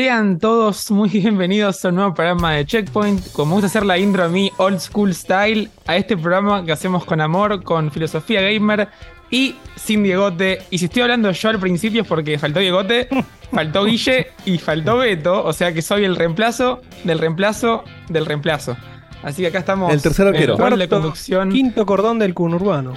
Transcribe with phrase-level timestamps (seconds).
[0.00, 3.32] Sean todos muy bienvenidos a un nuevo programa de Checkpoint.
[3.32, 7.04] Como gusta hacer la intro a mí, old school style, a este programa que hacemos
[7.04, 8.88] con amor, con filosofía gamer
[9.30, 10.62] y sin Diegote.
[10.70, 13.10] Y si estoy hablando yo al principio es porque faltó Diegote,
[13.52, 15.44] faltó Guille y faltó Beto.
[15.44, 18.78] O sea que soy el reemplazo del reemplazo del reemplazo.
[19.22, 19.92] Así que acá estamos.
[19.92, 20.56] El tercer arquero.
[20.66, 21.50] En de conducción.
[21.50, 22.94] Quinto cordón del conurbano.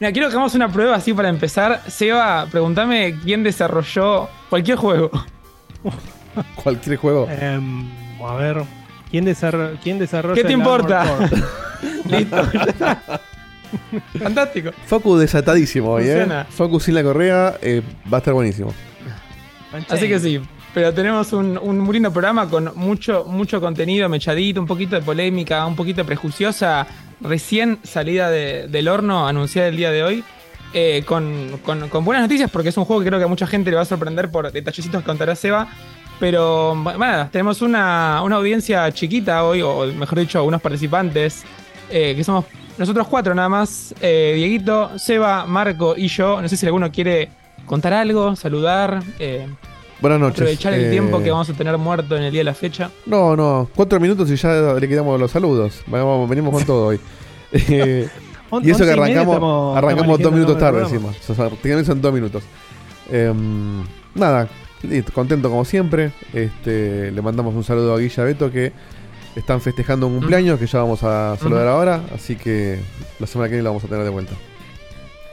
[0.00, 1.80] Mira, quiero que hagamos una prueba así para empezar.
[1.88, 5.10] Seba, pregúntame quién desarrolló cualquier juego.
[6.62, 7.28] Cualquier juego.
[7.30, 7.88] Em,
[8.24, 8.62] a ver.
[9.10, 11.04] ¿Quién, desarrolla quién desarrolla ¿Qué te el importa?
[12.08, 12.36] Listo.
[14.22, 14.70] Fantástico.
[14.86, 16.26] Focus desatadísimo hoy, ¿eh?
[16.50, 18.72] Focus sin la correa eh, va a estar buenísimo.
[19.88, 20.40] Así que sí,
[20.74, 25.02] pero tenemos un, un muy lindo programa con mucho, mucho contenido mechadito, un poquito de
[25.02, 26.86] polémica, un poquito prejuiciosa,
[27.22, 30.24] recién salida de- del horno, anunciada el día de hoy.
[30.74, 33.46] eh, con, con- con buenas noticias porque es un juego que creo que a mucha
[33.46, 35.68] gente le va a sorprender por detallecitos que contará Seba.
[36.22, 41.42] Pero bueno, nada, tenemos una, una audiencia chiquita hoy, o mejor dicho, unos participantes,
[41.90, 42.44] eh, que somos
[42.78, 43.92] nosotros cuatro nada más.
[44.00, 46.40] eh, Dieguito, Seba, Marco y yo.
[46.40, 47.28] No sé si alguno quiere
[47.66, 49.48] contar algo, saludar, eh,
[50.00, 50.42] Buenas noches.
[50.42, 52.88] aprovechar el tiempo que vamos a tener muerto en el día de la fecha.
[53.04, 55.82] No, no, cuatro minutos y ya le quitamos los saludos.
[55.88, 57.00] Vamos, venimos con todo hoy.
[58.62, 61.08] Y eso que arrancamos, estamos- arrancamos estamos dos minutos tarde encima.
[61.08, 62.42] O sea, son dos minutos.
[63.10, 63.82] Em,
[64.14, 64.46] nada,
[65.12, 66.12] contento como siempre.
[66.32, 68.72] Este, le mandamos un saludo a Guilla Beto que
[69.36, 72.02] están festejando un cumpleaños que ya vamos a saludar ahora.
[72.14, 72.78] Así que
[73.18, 74.34] la semana que viene la vamos a tener de vuelta.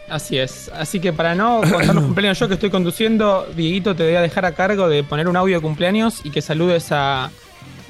[0.09, 0.71] Así es.
[0.73, 4.21] Así que para no contar los cumpleaños yo que estoy conduciendo, Dieguito, te voy a
[4.21, 7.29] dejar a cargo de poner un audio de cumpleaños y que saludes a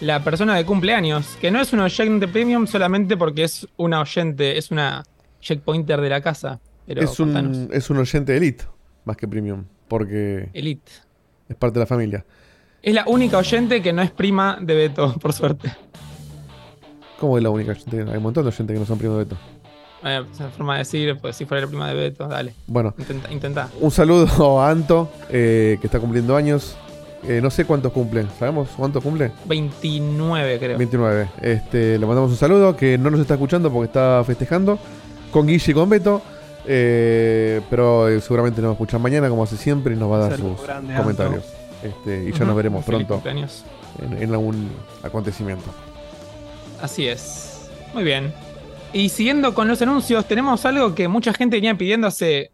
[0.01, 4.57] la persona de cumpleaños, que no es un oyente premium solamente porque es una oyente,
[4.57, 5.03] es una
[5.41, 6.59] checkpointer de la casa.
[6.85, 7.57] Pero es, contanos.
[7.57, 8.65] un, es un oyente elite,
[9.05, 10.91] más que premium, porque Elite.
[11.49, 12.25] Es parte de la familia.
[12.81, 15.71] Es la única oyente que no es prima de Beto, por suerte.
[17.19, 18.01] ¿Cómo es la única oyente?
[18.09, 19.37] Hay un montón de oyentes que no son primos de Beto.
[20.05, 22.53] Eh, esa forma de decir, pues si fuera la prima de Beto, dale.
[22.67, 23.33] Bueno, Intenta.
[23.33, 23.69] intenta.
[23.81, 26.77] un saludo a Anto, eh, que está cumpliendo años.
[27.27, 28.25] Eh, no sé cuántos cumple.
[28.39, 29.31] ¿Sabemos cuántos cumple?
[29.45, 30.77] 29, creo.
[30.77, 31.29] 29.
[31.41, 34.79] Este, le mandamos un saludo, que no nos está escuchando porque está festejando.
[35.31, 36.21] Con Guille y con Beto.
[36.65, 40.17] Eh, pero eh, seguramente nos va a escuchar mañana, como hace siempre, y nos va
[40.17, 41.43] a dar sus grande, comentarios.
[41.83, 44.69] Este, y ya nos veremos pronto en, en algún
[45.01, 45.65] acontecimiento.
[46.81, 47.69] Así es.
[47.93, 48.33] Muy bien.
[48.91, 52.51] Y siguiendo con los anuncios, tenemos algo que mucha gente venía pidiendo hace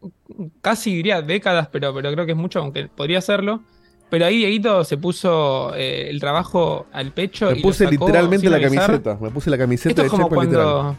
[0.61, 3.61] casi diría décadas, pero, pero creo que es mucho, aunque podría hacerlo.
[4.09, 7.47] Pero ahí Dieguito se puso eh, el trabajo al pecho.
[7.47, 8.85] Me y lo puse sacó literalmente la avisar.
[8.87, 9.17] camiseta.
[9.19, 10.95] Me puse la camiseta Esto de es como Checkpoint cuando.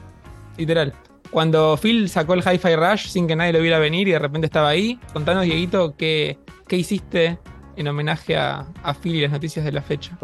[0.56, 0.92] literal.
[0.92, 0.92] Literal.
[1.30, 4.46] Cuando Phil sacó el Hi-Fi Rush sin que nadie lo viera venir y de repente
[4.46, 4.98] estaba ahí.
[5.12, 7.38] Contanos, Dieguito, qué, qué hiciste
[7.76, 10.16] en homenaje a, a Phil y las noticias de la fecha.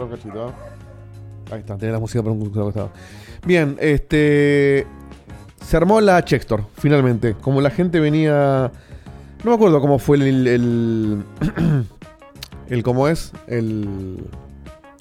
[1.51, 2.91] Ahí está, tenés la música por un costado.
[3.45, 4.87] Bien, este.
[5.63, 7.35] Se armó la Checkstor, finalmente.
[7.35, 8.73] Como la gente venía.
[9.45, 10.47] No me acuerdo cómo fue el.
[10.47, 11.25] El,
[12.69, 13.33] el cómo es.
[13.47, 14.19] El.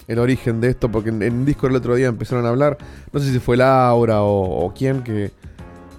[0.08, 2.78] El origen de esto, porque en, en Discord el otro día empezaron a hablar.
[3.14, 5.32] No sé si fue Laura o, o quién que,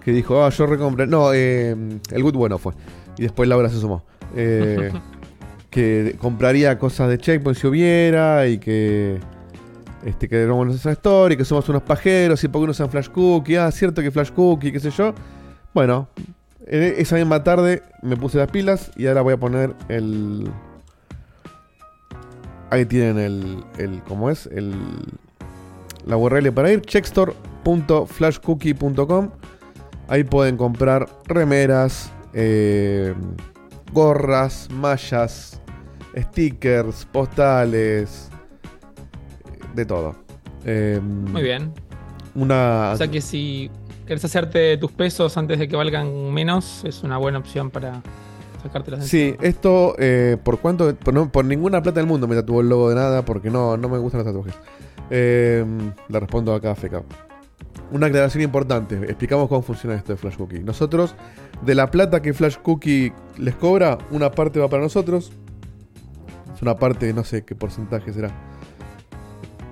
[0.04, 1.06] que dijo, ah, yo recompré.
[1.06, 1.76] No, eh,
[2.10, 2.72] el Good bueno fue.
[3.16, 4.04] Y después Laura se sumó.
[4.34, 4.92] Eh,
[5.70, 9.18] que compraría cosas de Checkpoint si hubiera y que
[10.04, 13.56] este que no esa story, que somos unos pajeros y porque no usan Flash Cookie,
[13.56, 15.14] ah, cierto que Flash Cookie, qué sé yo.
[15.72, 16.08] Bueno,
[16.66, 20.50] En esa misma tarde me puse las pilas y ahora voy a poner el.
[22.70, 23.64] Ahí tienen el.
[23.78, 24.46] el ¿Cómo es?
[24.46, 24.74] El.
[26.06, 29.30] La URL para ir: checkstore.flashcookie.com.
[30.12, 33.14] Ahí pueden comprar remeras, eh,
[33.94, 35.58] gorras, mallas,
[36.14, 38.28] stickers, postales,
[39.74, 40.14] de todo.
[40.66, 41.72] Eh, Muy bien.
[42.34, 42.90] Una.
[42.92, 43.70] O sea que si
[44.06, 48.02] querés hacerte tus pesos antes de que valgan menos, es una buena opción para
[48.62, 52.34] sacarte las Sí, esto, eh, por cuánto, por, no- por ninguna plata del mundo me
[52.36, 54.54] tatuó el logo de nada, porque no, no me gustan los tatuajes.
[55.08, 55.64] Eh,
[56.08, 57.02] le respondo acá a Feca.
[57.92, 60.60] Una aclaración importante, explicamos cómo funciona esto de Flash Cookie.
[60.60, 61.14] Nosotros,
[61.62, 65.30] de la plata que Flash Cookie les cobra, una parte va para nosotros.
[66.54, 68.30] Es una parte, no sé qué porcentaje será.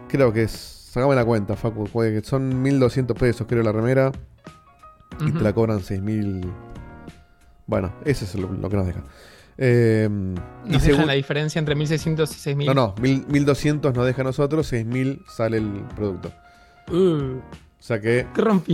[0.08, 1.88] Creo que es, sacame la cuenta, Facu,
[2.22, 4.12] son 1200 pesos, creo, la remera.
[5.20, 6.44] Y te la cobran 6000.
[7.66, 9.02] Bueno, ese es lo, lo que nos deja.
[9.56, 10.08] Eh,
[10.66, 12.66] y Nos según- dejan la diferencia entre 1600 y 6000.
[12.68, 16.32] No, no, 1000 1200 nos deja a nosotros, 6000 sale el producto.
[16.90, 17.40] Uh,
[17.80, 18.26] O sea que.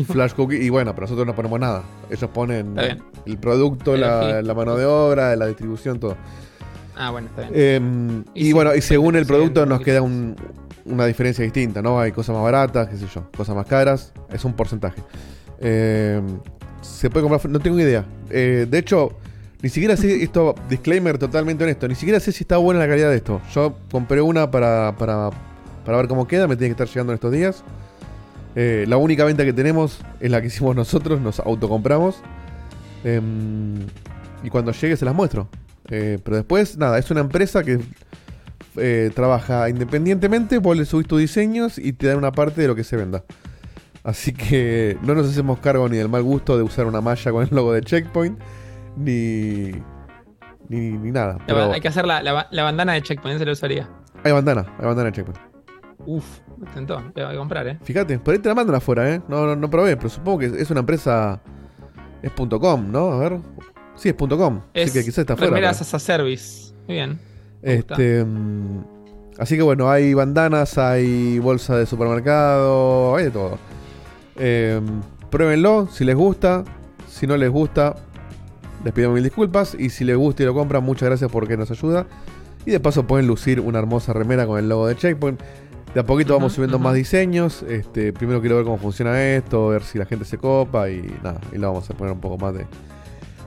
[0.04, 1.82] Flash Cookie, y bueno, pero nosotros no ponemos nada.
[2.10, 2.76] Ellos ponen
[3.24, 6.16] el producto, la, mano de obra, la distribución, todo.
[6.96, 7.52] Ah, bueno, está bien.
[7.54, 10.34] Eh, y Y sí, bueno, y según el producto nos queda un-
[10.86, 12.00] una diferencia distinta, ¿no?
[12.00, 15.02] Hay cosas más baratas, qué sé yo, cosas más caras, es un porcentaje.
[15.60, 16.20] Eh,
[16.80, 18.04] se puede comprar, no tengo idea.
[18.30, 19.10] Eh, de hecho,
[19.62, 23.10] ni siquiera sé, esto, disclaimer totalmente honesto, ni siquiera sé si está buena la calidad
[23.10, 23.40] de esto.
[23.54, 25.30] Yo compré una para, para,
[25.84, 27.62] para ver cómo queda, me tiene que estar llegando en estos días.
[28.56, 32.22] Eh, la única venta que tenemos es la que hicimos nosotros, nos autocompramos.
[33.04, 33.76] Em,
[34.42, 35.48] y cuando llegue se las muestro.
[35.90, 37.78] Eh, pero después, nada, es una empresa que
[38.78, 42.74] eh, trabaja independientemente, vos le subís tus diseños y te dan una parte de lo
[42.74, 43.24] que se venda.
[44.02, 47.42] Así que no nos hacemos cargo ni del mal gusto de usar una malla con
[47.44, 48.38] el logo de Checkpoint,
[48.96, 49.72] ni,
[50.68, 51.38] ni, ni nada.
[51.46, 53.88] La hay que hacer la, la bandana de checkpoint, se lo usaría.
[54.24, 55.40] hay bandana, hay bandana de Checkpoint.
[56.06, 56.24] Uf,
[56.56, 57.02] me tentó.
[57.14, 57.78] Te voy a comprar, eh.
[57.82, 59.20] Fíjate, por ahí te la mandan afuera, ¿eh?
[59.28, 61.40] No, no, no probé, pero supongo que es una empresa.
[62.22, 63.12] Es .com, ¿no?
[63.12, 63.38] A ver.
[63.94, 64.60] Sí, es .com.
[64.74, 65.50] Es así que quizás está afuera.
[65.54, 66.72] remeras as a service.
[66.86, 67.18] Muy bien.
[67.62, 67.94] gusta.
[67.94, 68.84] Este, mm,
[69.38, 73.58] así que bueno, hay bandanas, hay bolsa de supermercado, hay de todo.
[74.36, 74.80] Eh,
[75.30, 76.64] pruébenlo, si les gusta.
[77.08, 77.94] Si no les gusta,
[78.84, 79.74] les pido mil disculpas.
[79.78, 82.06] Y si les gusta y lo compran, muchas gracias porque nos ayuda.
[82.66, 85.40] Y de paso pueden lucir una hermosa remera con el logo de Checkpoint.
[85.96, 87.62] De a poquito vamos subiendo más diseños.
[87.62, 91.40] Este, primero quiero ver cómo funciona esto, ver si la gente se copa y nada.
[91.54, 92.66] Y lo vamos a poner un poco más de,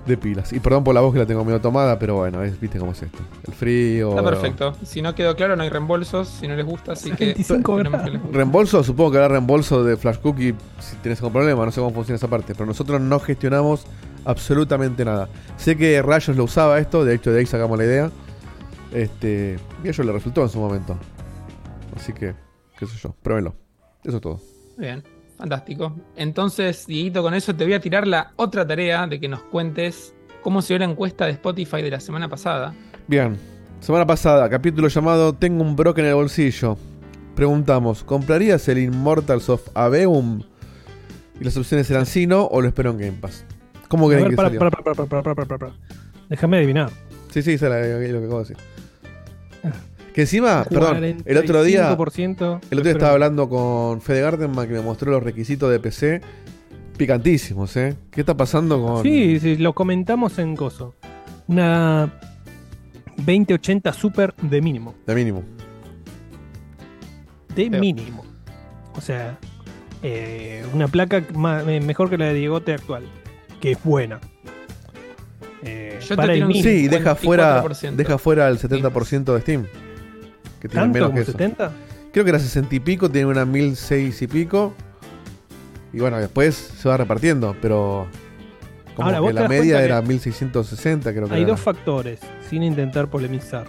[0.08, 0.52] de pilas.
[0.52, 2.94] Y perdón por la voz que la tengo medio tomada, pero bueno, es, viste cómo
[2.94, 3.20] es esto.
[3.46, 4.10] El frío.
[4.10, 4.74] Está perfecto.
[4.84, 6.28] Si no quedó claro, no hay reembolsos.
[6.28, 7.26] Si no les gusta, así que.
[7.26, 8.24] 25 esperemos que les grados.
[8.24, 8.38] guste.
[8.38, 11.94] Reembolso, supongo que habrá reembolso de Flash Cookie si tienes algún problema, no sé cómo
[11.94, 13.86] funciona esa parte, pero nosotros no gestionamos
[14.26, 15.30] absolutamente nada.
[15.58, 18.10] Sé que Rayos lo usaba esto, de hecho de ahí sacamos la idea.
[18.92, 20.98] Este, y a ellos le resultó en su momento.
[22.00, 22.34] Así que,
[22.78, 23.56] qué sé yo, pruébenlo.
[24.04, 24.40] Eso es todo.
[24.78, 25.04] Muy Bien,
[25.38, 25.94] fantástico.
[26.16, 30.14] Entonces, Dieguito, con eso te voy a tirar la otra tarea de que nos cuentes
[30.42, 32.74] cómo se dio la encuesta de Spotify de la semana pasada.
[33.08, 33.38] Bien,
[33.82, 36.78] semana pasada, capítulo llamado Tengo un broque en el bolsillo.
[37.36, 40.42] Preguntamos, ¿comprarías el Immortals of Aveum?
[41.40, 43.46] Y las opciones eran sí, no o lo espero en Game Pass.
[43.90, 44.60] ¿Cómo creen que para, salió?
[44.60, 45.74] para, para, para, para, para, para, para.
[46.30, 46.92] Déjame adivinar.
[47.32, 48.79] Sí, sí, esa es lo que acabo de decir.
[50.20, 54.68] Que encima, perdón, el otro día, 45%, el otro día estaba hablando con Fede Gardenman
[54.68, 56.20] que me mostró los requisitos de PC
[56.98, 57.96] picantísimos, ¿eh?
[58.12, 59.02] ¿Qué está pasando con...?
[59.02, 60.94] Sí, sí, lo comentamos en Coso.
[61.48, 62.12] Una
[63.16, 64.94] 2080 Super de mínimo.
[65.08, 65.44] De mínimo.
[67.56, 68.26] De mínimo.
[68.98, 69.38] O sea,
[70.04, 73.04] eh, una placa eh, mejor que la de Diegote actual.
[73.62, 74.20] Que es buena.
[75.64, 76.70] Eh, Yo te para el tiro un mínimo.
[76.70, 77.96] Sí, deja fuera, 54%.
[77.96, 79.66] deja fuera el 70% de Steam.
[80.60, 81.32] Que tiene ¿Tanto menos que eso.
[81.32, 81.72] 70?
[82.12, 84.74] Creo que era 60 y pico, tiene una 1006 y pico.
[85.94, 88.08] Y bueno, después se va repartiendo, pero...
[88.96, 91.52] Como Ahora, que la media era 1660, creo que Hay era.
[91.52, 93.66] dos factores, sin intentar polemizar.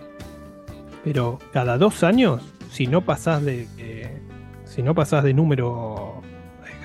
[1.05, 4.21] Pero cada dos años, si no pasás de eh,
[4.65, 6.21] si no pasás de número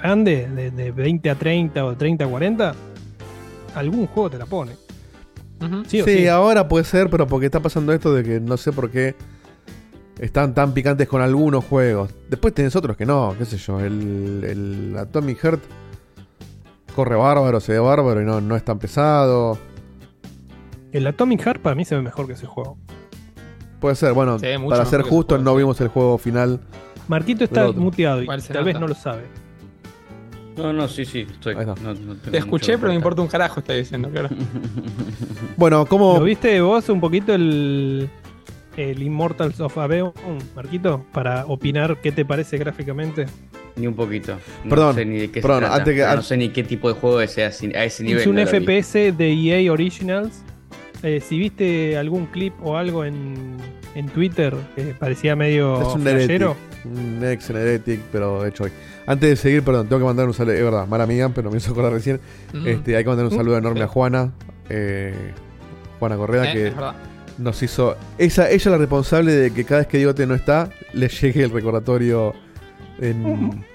[0.02, 2.76] grande, de, de 20 a 30 o 30 a 40,
[3.76, 4.74] algún juego te la pone.
[5.88, 6.28] Sí.
[6.28, 9.16] ahora puede ser, pero porque está pasando esto de que no sé por qué
[10.20, 12.12] están tan picantes con algunos juegos.
[12.30, 13.80] Después tenés otros que no, qué sé yo.
[13.80, 15.62] El, el Atomic Heart
[16.96, 19.58] corre bárbaro, se ve bárbaro y no, no es tan pesado.
[20.92, 22.78] El Atomic Heart para mí se ve mejor que ese juego.
[23.80, 26.62] Puede ser, bueno, Se para ser justos, juego, no vimos el juego final.
[27.08, 29.24] Marquito está muteado y tal vez no lo sabe.
[30.58, 31.54] No, no, sí, sí, estoy.
[31.56, 31.76] Ahí está.
[31.94, 34.30] no- Te escuché, pero me importa un carajo, está diciendo, claro.
[35.58, 36.18] Bueno, ¿cómo?
[36.18, 38.10] ¿Lo viste vos un poquito el,
[38.78, 40.12] el Immortals of Aveum,
[40.56, 41.06] Marquito?
[41.12, 43.26] Para opinar qué te parece gráficamente.
[43.76, 44.38] Ni un poquito.
[44.64, 45.76] No Perdón, sé ni de qué perdón, se trata.
[45.76, 48.22] antes que- No sé ni qué tipo de juego es ese, a ese nivel.
[48.22, 48.42] es un no.
[48.46, 50.44] FPS de EA Originals.
[51.04, 53.58] Eh, si viste algún clip o algo en,
[53.96, 56.56] en Twitter que parecía medio Es un flashero.
[56.86, 58.72] Un ex Heretic, pero hecho hoy.
[59.06, 60.54] Antes de seguir, perdón, tengo que mandar un saludo.
[60.56, 62.20] Es verdad, mala mía, pero me hizo acordar recién.
[62.54, 62.68] Mm.
[62.68, 63.38] Este, hay que mandar un Mm.
[63.38, 64.32] saludo enorme a Juana.
[64.70, 65.14] eh,
[66.00, 66.96] Juana Correa, Eh, que es verdad.
[67.38, 67.96] Nos hizo.
[68.18, 71.44] Esa, ella es la responsable de que cada vez que Diegote no está, le llegue
[71.44, 72.34] el recordatorio
[73.00, 73.66] en,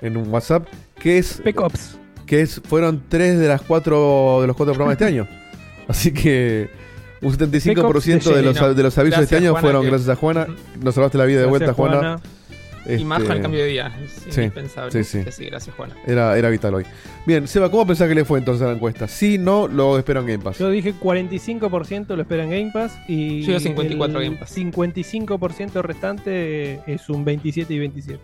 [0.00, 0.66] en un WhatsApp.
[0.98, 1.42] Que es.
[1.56, 1.98] Ops.
[2.26, 5.28] Que es, fueron tres de las cuatro de los cuatro programas de este año.
[5.88, 6.70] Así que
[7.20, 8.74] un 75% de los, Sí, no.
[8.74, 10.46] de los avisos de este año Juana, fueron que- gracias a Juana.
[10.80, 12.20] Nos salvaste la vida de Gracias, vuelta, Juana.
[12.88, 13.92] Y más con el Este, cambio de día.
[14.04, 15.04] Es sí, indispensable.
[15.04, 15.44] sí, sí.
[15.46, 15.94] Gracias, Juana.
[16.06, 16.84] Era, era vital hoy.
[17.26, 19.06] Bien, Seba, ¿cómo pensás que le fue entonces a la encuesta?
[19.08, 20.58] Sí, no, lo espero en Game Pass.
[20.58, 24.56] Yo dije 45% lo esperan Game Pass y Yo digo 54 el Game Pass.
[24.56, 28.20] 55% restante es un 27 y 27.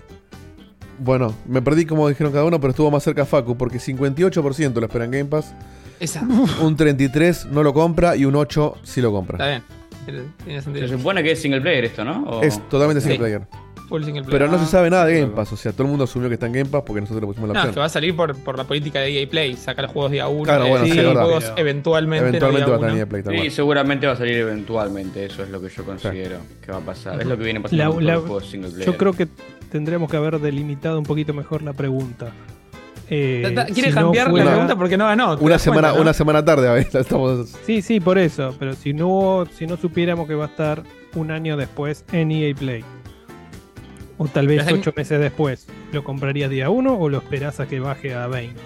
[1.01, 4.87] Bueno, me perdí como dijeron cada uno, pero estuvo más cerca Facu, porque 58% lo
[4.87, 5.55] espera en Game Pass,
[6.01, 6.23] Esa.
[6.23, 9.47] un 33% no lo compra y un 8% sí lo Está compra.
[9.49, 9.63] bien.
[10.05, 10.89] Tiene- Tiene Se sentido.
[10.89, 12.25] supone que es single player esto, ¿no?
[12.25, 13.09] O- Es totalmente Sí.
[13.11, 13.43] single player.
[13.89, 14.39] Full single player.
[14.39, 15.33] Pero no se sabe nada de Game.
[15.33, 17.27] Pass, o sea, todo el mundo asumió que está en Game Pass porque nosotros le
[17.27, 19.57] pusimos la No, que va a salir por, por la política de EA Play.
[19.57, 20.45] Saca los juegos día uno.
[20.45, 22.29] Claro, eh, bueno, sí, los juegos Pero eventualmente.
[22.29, 23.07] Eventualmente no va a tener uno.
[23.09, 26.71] Play tal Sí, seguramente va a salir eventualmente, eso es lo que yo considero que
[26.73, 27.21] va a pasar.
[27.21, 28.87] Es lo que viene pasando La- con los juegos single player.
[28.87, 29.27] Yo creo que
[29.71, 32.31] tendremos que haber delimitado un poquito mejor la pregunta.
[33.11, 35.39] Eh, Quiere si no cambiar fuera- la pregunta porque no ganó.
[35.39, 36.03] ¿te Una semana, cuenta, no?
[36.03, 37.49] una semana tarde, a ver, estamos.
[37.65, 38.55] Sí, sí, por eso.
[38.59, 40.83] Pero si no, si no supiéramos que va a estar
[41.15, 42.85] un año después en EA Play.
[44.19, 45.67] O tal vez Pero es- ocho meses después.
[45.93, 48.61] ¿Lo comprarías día uno o lo esperás a que baje a 20?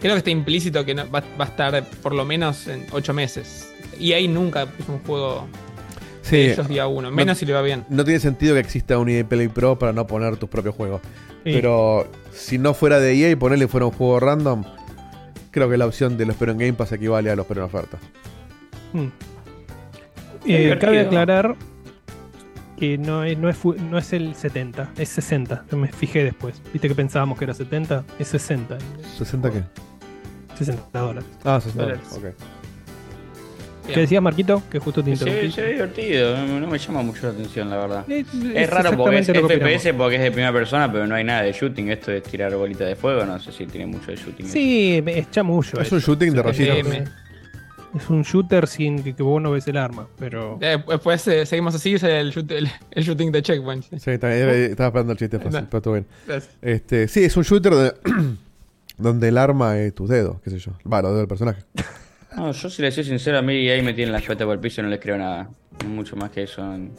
[0.00, 3.12] Creo que está implícito que no- va, va a estar por lo menos en 8
[3.14, 3.72] meses.
[3.98, 5.46] Y ahí nunca puso un juego
[6.22, 7.10] de Sí, ellos día uno.
[7.10, 7.84] Menos si le va bien.
[7.88, 11.00] no tiene sentido que exista un EA Play Pro para no poner tus propios juegos.
[11.44, 11.52] Sí.
[11.52, 14.64] Pero si no fuera de EA y ponerle fuera un juego random,
[15.50, 17.66] creo que la opción de lo espero en Game Pass equivale a lo espero en
[17.66, 17.98] oferta.
[18.92, 19.06] Mm.
[20.46, 21.56] Es Eh, cabe aclarar
[22.80, 25.64] que no es, no, es, fu- no es el 70, es 60.
[25.70, 26.60] Yo me fijé después.
[26.72, 28.78] Viste que pensábamos que era 70, es 60.
[29.18, 29.62] ¿60 qué?
[30.56, 31.28] 60 dólares.
[31.44, 31.82] Ah, 60.
[31.82, 32.02] Dólares.
[33.86, 34.62] ¿Qué decías, Marquito?
[34.70, 35.50] Que justo te interrumpí.
[35.50, 38.04] se ve divertido, no, no me llama mucho la atención, la verdad.
[38.08, 41.42] Eh, Es raro porque es FPS porque es de primera persona, pero no hay nada
[41.42, 41.88] de shooting.
[41.90, 44.46] Esto de tirar bolita de fuego, no sé si tiene mucho de shooting.
[44.46, 45.80] Sí, es chamullo.
[45.80, 47.08] Es un shooting de Sí, rayitos.
[47.96, 50.58] Es un shooter sin que, que vos no ves el arma, pero...
[50.60, 53.84] Eh, Después eh, seguimos así, es el, shoot- el, el shooting de checkpoint.
[53.98, 54.10] sí.
[54.12, 55.68] Está- era- estaba esperando el chiste fácil, No.
[55.70, 56.06] pero todo bien.
[56.26, 56.56] Gracias.
[56.62, 57.94] Este, sí, es un shooter de-
[58.96, 60.72] donde el arma es tus dedos, qué sé yo.
[60.90, 61.62] Va, los dedos del personaje.
[62.36, 64.54] No, yo si le soy sincero, a mí y ahí me tienen la chota por
[64.54, 65.50] el piso y no les creo nada.
[65.88, 66.90] Mucho más que eso no-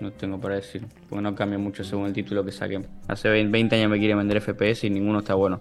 [0.00, 0.82] no tengo para decir.
[1.10, 2.86] Porque no cambia mucho según el título que saquen.
[3.06, 5.60] Hace 20 20 años me quieren vender FPS y ninguno está bueno.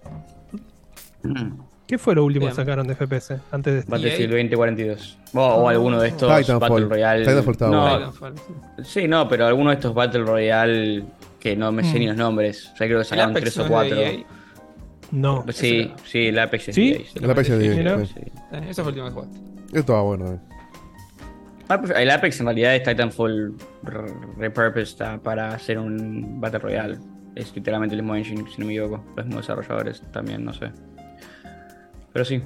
[1.88, 2.52] ¿Qué fue lo último Bien.
[2.52, 3.92] que sacaron de FPS antes de este?
[3.92, 5.18] Battlefield 2042.
[5.36, 6.70] O, o alguno de estos Titanfall.
[6.72, 7.26] Battle Royale.
[7.26, 7.98] Titanfall no, bueno.
[8.12, 8.84] Titanfall, sí.
[9.02, 11.04] sí, no, pero alguno de estos Battle Royale
[11.40, 12.00] que no me sé Mm.
[12.00, 12.72] ni los nombres.
[12.74, 13.98] O sea, creo que sacaron Apex 3 no o 4.
[13.98, 14.24] EA.
[15.12, 15.46] No.
[15.50, 17.06] Sí, sí, el Apex es EA, sí.
[17.22, 18.06] El Apex es EA, mira.
[18.06, 18.14] sí.
[18.52, 19.38] Eh, Eso fue el último que jugaste.
[19.68, 20.32] Esto estaba bueno.
[20.34, 20.40] eh.
[21.70, 26.60] Ah, pues, El Apex en realidad es Titanfall re- repurposed ah, para hacer un Battle
[26.60, 26.98] Royale.
[27.36, 29.04] Es literalmente el mismo engine, si no me equivoco.
[29.16, 30.72] Los mismos desarrolladores también, no sé.
[32.16, 32.42] Pero sí.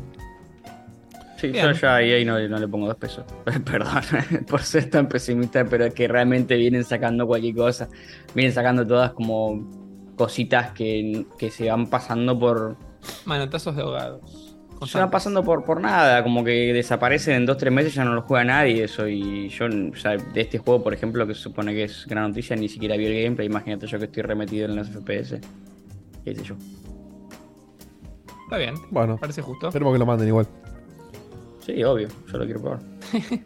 [1.37, 1.67] Sí, Bien.
[1.67, 3.23] yo ya a EA no, no le pongo dos pesos.
[3.65, 4.01] Perdón
[4.49, 7.87] por ser tan pesimista, pero es que realmente vienen sacando cualquier cosa.
[8.33, 9.69] Vienen sacando todas como
[10.15, 12.77] cositas que, que se van pasando por,
[13.25, 14.57] Manotazos de ahogados.
[14.87, 18.23] se van pasando por, por nada, como que desaparecen en 2-3 meses, ya no lo
[18.23, 19.07] juega nadie eso.
[19.07, 22.29] Y yo, o sea, de este juego, por ejemplo, que se supone que es gran
[22.29, 23.45] noticia, ni siquiera vi el gameplay.
[23.45, 25.39] Imagínate yo que estoy remetido en los FPS.
[26.25, 26.55] ¿Qué sé yo?
[28.49, 28.73] Está bien.
[28.89, 29.67] Bueno, Parece justo.
[29.67, 30.47] esperemos que lo manden igual.
[31.63, 32.79] Sí, obvio, yo lo quiero probar.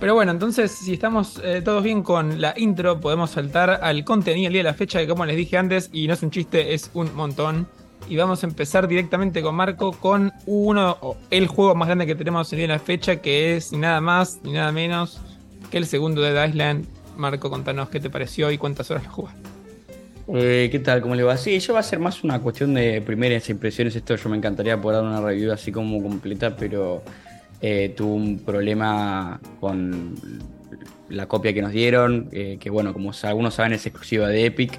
[0.00, 4.48] Pero bueno, entonces, si estamos eh, todos bien con la intro, podemos saltar al contenido
[4.48, 6.74] el día de la fecha, que como les dije antes, y no es un chiste,
[6.74, 7.68] es un montón.
[8.08, 12.16] Y vamos a empezar directamente con Marco con uno, o el juego más grande que
[12.16, 15.20] tenemos el día de la fecha, que es ni nada más ni nada menos
[15.70, 16.84] que el segundo Dead Island.
[17.16, 19.53] Marco, contanos qué te pareció y cuántas horas lo jugaste.
[20.28, 21.02] Eh, ¿Qué tal?
[21.02, 21.36] ¿Cómo le va?
[21.36, 23.94] Sí, yo va a ser más una cuestión de primeras impresiones.
[23.94, 27.02] Esto yo me encantaría poder dar una review así como completa, pero
[27.60, 30.14] eh, tuve un problema con
[31.10, 34.78] la copia que nos dieron, eh, que bueno, como algunos saben es exclusiva de Epic,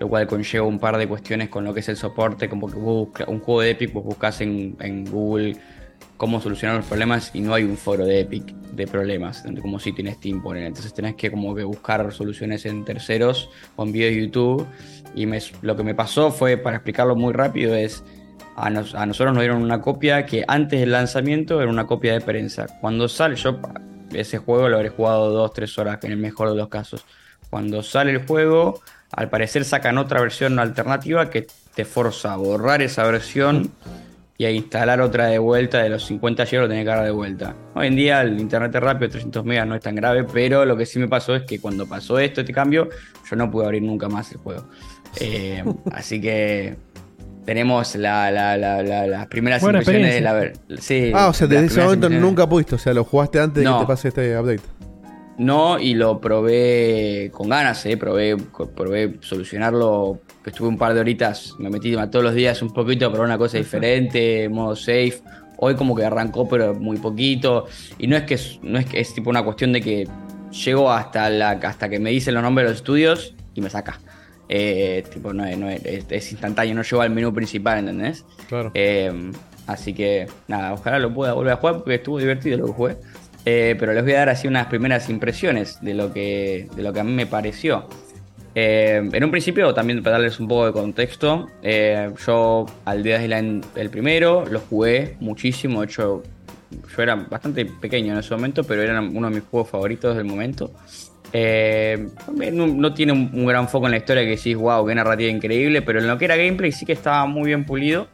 [0.00, 2.74] lo cual conlleva un par de cuestiones con lo que es el soporte, como que
[2.76, 5.56] vos busca- un juego de Epic, vos buscas en Google
[6.20, 9.90] cómo solucionar los problemas y no hay un foro de Epic de problemas, como si
[9.94, 10.64] tienes Steam ponen.
[10.64, 14.66] Entonces tenés que como que buscar soluciones en terceros o en videos de YouTube.
[15.14, 18.04] Y me- lo que me pasó fue, para explicarlo muy rápido, es
[18.54, 22.12] a, nos- a nosotros nos dieron una copia que antes del lanzamiento era una copia
[22.12, 22.66] de prensa.
[22.82, 23.58] Cuando sale, yo
[24.12, 27.06] ese juego lo habré jugado dos, tres horas, en el mejor de los casos.
[27.48, 32.82] Cuando sale el juego, al parecer sacan otra versión alternativa que te forza a borrar
[32.82, 33.70] esa versión
[34.40, 37.10] y a instalar otra de vuelta de los 50 GB lo tenés que dar de
[37.10, 37.54] vuelta.
[37.74, 40.78] Hoy en día el internet es rápido, 300 megas no es tan grave, pero lo
[40.78, 42.88] que sí me pasó es que cuando pasó esto, este cambio,
[43.28, 44.64] yo no pude abrir nunca más el juego.
[45.20, 46.74] Eh, así que
[47.44, 50.52] tenemos la, la- la- la- las primeras Buena impresiones de la ver.
[50.78, 52.76] Sí, Ah, o sea, desde ese momento nunca pudiste.
[52.76, 53.76] O sea, lo jugaste antes de No.
[53.80, 54.62] que te pase este update.
[55.36, 57.98] No, y lo probé con ganas, ¿eh?
[57.98, 58.38] probé,
[58.74, 60.20] probé solucionarlo.
[60.44, 63.38] Estuve un par de horitas, me metí todos los días un poquito a probar una
[63.38, 65.20] cosa diferente, modo safe.
[65.58, 67.66] Hoy como que arrancó, pero muy poquito.
[67.98, 70.08] Y no es que es, no es, que es tipo una cuestión de que
[70.64, 74.00] llego hasta, la, hasta que me dicen los nombres de los estudios y me saca.
[74.48, 78.24] Eh, tipo, no, es, no es, es- instantáneo, no llego al menú principal, ¿entendés?
[78.48, 78.70] Claro.
[78.74, 79.12] Eh,
[79.66, 82.96] así que nada, ojalá lo pueda volver a jugar porque estuvo divertido lo que jugué.
[83.44, 86.92] Eh, pero les voy a dar así unas primeras impresiones de lo que, de lo
[86.94, 87.86] que a mí me pareció.
[88.54, 93.22] Eh, en un principio, también para darles un poco de contexto, eh, yo al Dead
[93.22, 95.80] Island el primero lo jugué muchísimo.
[95.80, 96.22] De hecho,
[96.70, 100.24] yo era bastante pequeño en ese momento, pero era uno de mis juegos favoritos del
[100.24, 100.72] momento.
[101.32, 102.08] Eh,
[102.52, 105.80] no, tiene un, un gran foco en la historia que decís, wow, qué narrativa increíble,
[105.82, 108.08] pero en lo que era gameplay sí que estaba muy bien pulido.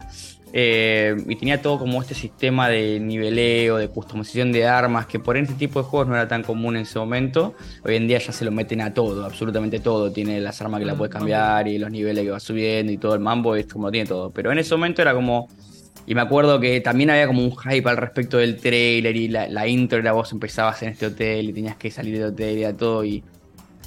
[0.53, 5.37] Eh, y tenía todo como este sistema de niveleo, de customización de armas, que por
[5.37, 7.55] este tipo de juegos no era tan común en ese momento.
[7.85, 10.13] Hoy en día ya se lo meten a todo, absolutamente todo.
[10.13, 13.15] Tiene las armas que la puedes cambiar y los niveles que va subiendo y todo
[13.15, 14.31] el mambo, es como tiene todo.
[14.31, 15.49] Pero en ese momento era como.
[16.09, 19.49] Y me acuerdo que también había como un hype al respecto del trailer y la,
[19.49, 22.63] la intro era vos empezabas en este hotel y tenías que salir del hotel y
[22.63, 23.05] era todo.
[23.05, 23.25] Y,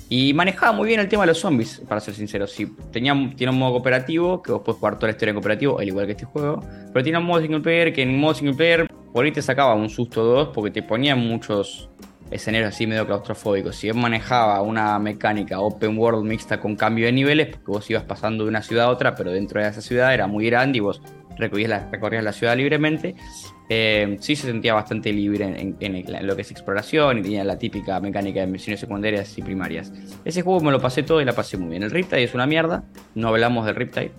[0.09, 2.47] y manejaba muy bien el tema de los zombies, para ser sincero.
[2.47, 5.79] Sí, tenía, tiene un modo cooperativo, que vos puedes jugar toda la historia en cooperativo,
[5.79, 6.63] al igual que este juego.
[6.91, 9.75] Pero tiene un modo single player que en modo single player por ahí te sacaba
[9.75, 11.89] un susto o dos porque te ponía muchos
[12.31, 13.75] escenarios así medio claustrofóbicos.
[13.75, 18.03] Si bien manejaba una mecánica open world mixta con cambio de niveles, porque vos ibas
[18.03, 20.81] pasando de una ciudad a otra, pero dentro de esa ciudad era muy grande y
[20.81, 21.01] vos
[21.37, 23.15] recorrías recorrías la ciudad libremente.
[23.71, 27.43] Eh, sí se sentía bastante libre en, en- en lo que es exploración y tenía
[27.43, 29.93] la típica mecánica de misiones secundarias y primarias.
[30.25, 31.83] Ese juego me lo pasé todo y la pasé muy bien.
[31.83, 32.83] El Riptide es una mierda,
[33.15, 34.11] no hablamos del Riptide.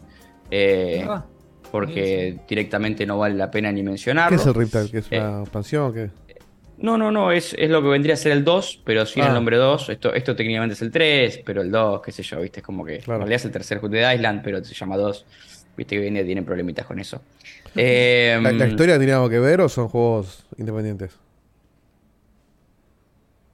[0.52, 1.24] eh, Ah,
[1.72, 4.36] porque directamente no vale la pena ni ¿Qué mencionarlo.
[4.36, 4.90] es el Riptide?
[4.90, 5.94] ¿Qué es Eh, una expansión?
[5.94, 6.10] ¿Qué?
[6.78, 9.28] No, no, no, es, es lo que vendría a ser el 2, pero sin Ah.
[9.28, 9.88] el nombre 2.
[9.90, 12.84] Esto, esto técnicamente es el 3, pero el 2, qué sé yo, viste, es como
[12.84, 13.16] que Claro.
[13.16, 15.26] en realidad es el tercer juego de Island, pero se llama 2.
[15.76, 17.22] Viste que día tienen problemitas con eso.
[17.76, 21.16] Eh, ¿La, la historia tiene algo que ver o son juegos independientes?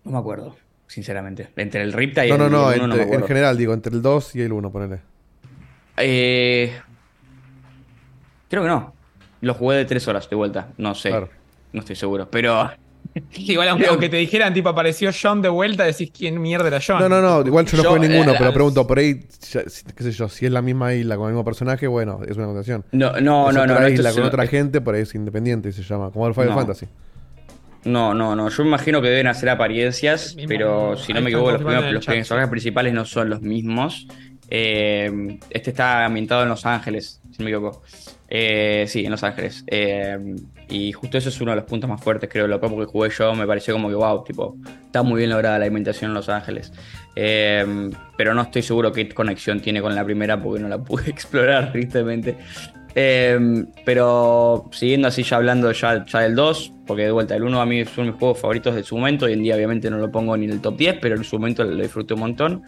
[0.05, 1.49] No me acuerdo, sinceramente.
[1.57, 3.75] Entre el Riptide y No, el no, no, 1 entre- no me en general, digo,
[3.75, 5.01] entre el 2 y el 1, ponele.
[5.97, 6.73] Eh,
[8.49, 8.95] creo que no.
[9.41, 11.11] Lo jugué de 3 horas de vuelta, no sé.
[11.11, 11.29] Claro.
[11.73, 12.71] No estoy seguro, pero...
[13.37, 16.99] Igual, aunque, aunque te dijeran, tipo, apareció John de vuelta, decís quién mierda era John.
[17.01, 19.85] No, no, no, igual yo no jugué ninguno, eh, pero pregunto, por ahí, ya- si-
[19.85, 22.47] qué sé yo, si es la misma isla con el mismo personaje, bueno, es una
[22.47, 22.85] contación.
[22.93, 23.89] No, no, es no, otra no.
[23.89, 26.55] isla es- con otra gente, por ahí es independiente, se llama, como el Final No.
[26.57, 26.87] Fantasy.
[27.85, 28.49] No, no, no.
[28.49, 31.93] Yo me imagino que deben hacer apariencias, mismo- pero si no me equivoco, los, primeros,
[31.93, 34.09] los personajes principales no son los mismos.
[34.51, 37.83] Eh, este está ambientado en Los Ángeles, si no me equivoco.
[38.29, 39.65] Eh, sí, en Los Ángeles.
[39.69, 40.19] Eh,
[40.69, 42.47] y justo eso es uno de los puntos más fuertes, creo.
[42.49, 45.59] Lo poco que jugué yo me pareció como que, wow, tipo, está muy bien lograda
[45.61, 46.73] la ambientación en Los Ángeles.
[47.15, 47.65] Eh,
[48.17, 51.71] pero no estoy seguro qué conexión tiene con la primera porque no la pude explorar,
[51.73, 52.37] tristemente.
[53.85, 57.81] Pero siguiendo así ya hablando ya, del 2, porque de vuelta el 1 a mí
[57.81, 60.11] es uno de mis juegos favoritos de su momento, hoy en día obviamente no lo
[60.11, 62.63] pongo ni en el top 10, pero en su momento lo disfruté un montón.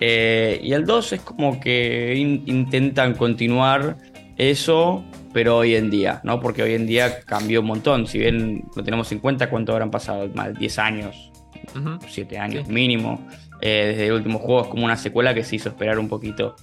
[0.00, 3.96] Y el 2 es como que in- intentan continuar
[4.38, 6.40] eso, pero hoy en día, ¿no?
[6.40, 9.90] Porque hoy en día cambió un montón, si bien lo tenemos en cuenta, ¿cuánto habrán
[9.90, 10.28] pasado?
[10.34, 11.30] Más de 10 años,
[11.76, 11.98] Ujú.
[12.08, 12.72] 7 años Sí.
[12.72, 13.26] mínimo.
[13.60, 16.54] Eh, desde el último juego es como una secuela que se hizo esperar un poquito,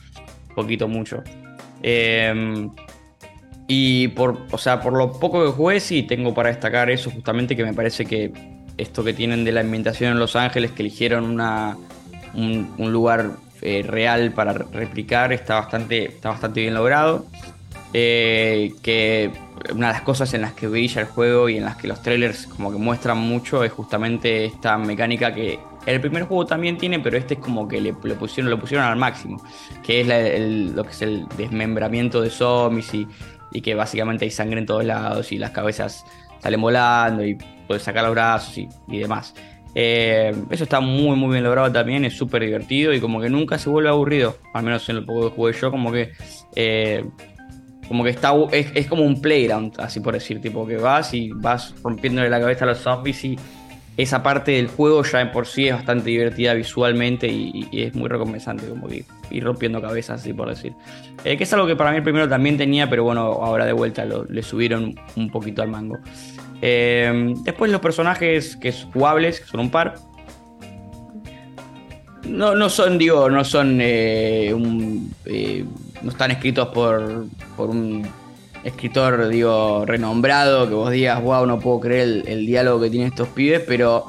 [0.56, 1.22] poquito mucho.
[1.84, 2.68] Eh,
[3.68, 7.56] y por, o sea, por lo poco que jugué, sí tengo para destacar eso, justamente
[7.56, 8.32] que me parece que
[8.78, 11.76] esto que tienen de la ambientación en Los Ángeles, que eligieron una,
[12.34, 17.26] un, un lugar eh, real para re- replicar, está bastante, está bastante bien logrado.
[17.98, 19.32] Eh, que
[19.74, 22.02] una de las cosas en las que brilla el juego y en las que los
[22.02, 27.00] trailers como que muestran mucho es justamente esta mecánica que El primer juego también tiene,
[27.00, 29.42] pero este es como que le, pusieron, lo pusieron al máximo,
[29.82, 33.08] que es lo que es el desmembramiento de zombies y,
[33.62, 36.04] que básicamente hay sangre en todos lados y las cabezas
[36.42, 39.34] salen volando y puedes sacar los brazos y, y demás.
[39.74, 43.58] Eh, eso está muy muy bien logrado también, es súper divertido y como que nunca
[43.58, 46.12] se vuelve aburrido, al menos en lo poco que jugué yo, como que...
[46.58, 47.06] eh,
[47.88, 51.30] como que está es, es como un playground, así por decir, tipo que vas y
[51.32, 53.38] vas rompiéndole la cabeza a los zombies y
[53.98, 58.68] esa parte del juego ya por sí es bastante divertida visualmente y, es muy recompensante,
[58.68, 60.74] como que ir rompiendo cabezas, así por decir.
[61.24, 63.72] Eh, que es algo que para mí el primero también tenía, pero bueno, ahora de
[63.72, 65.98] vuelta lo- le subieron un poquito al mango.
[66.62, 69.96] Eh, después los personajes que son jugables, que son un par.
[72.28, 75.14] No, no son, digo, no son eh, un,
[76.02, 78.08] no están escritos por, por un
[78.64, 83.28] escritor, digo, renombrado, que vos digas, wow, no puedo creer el, diálogo que tienen estos
[83.30, 84.06] pibes, pero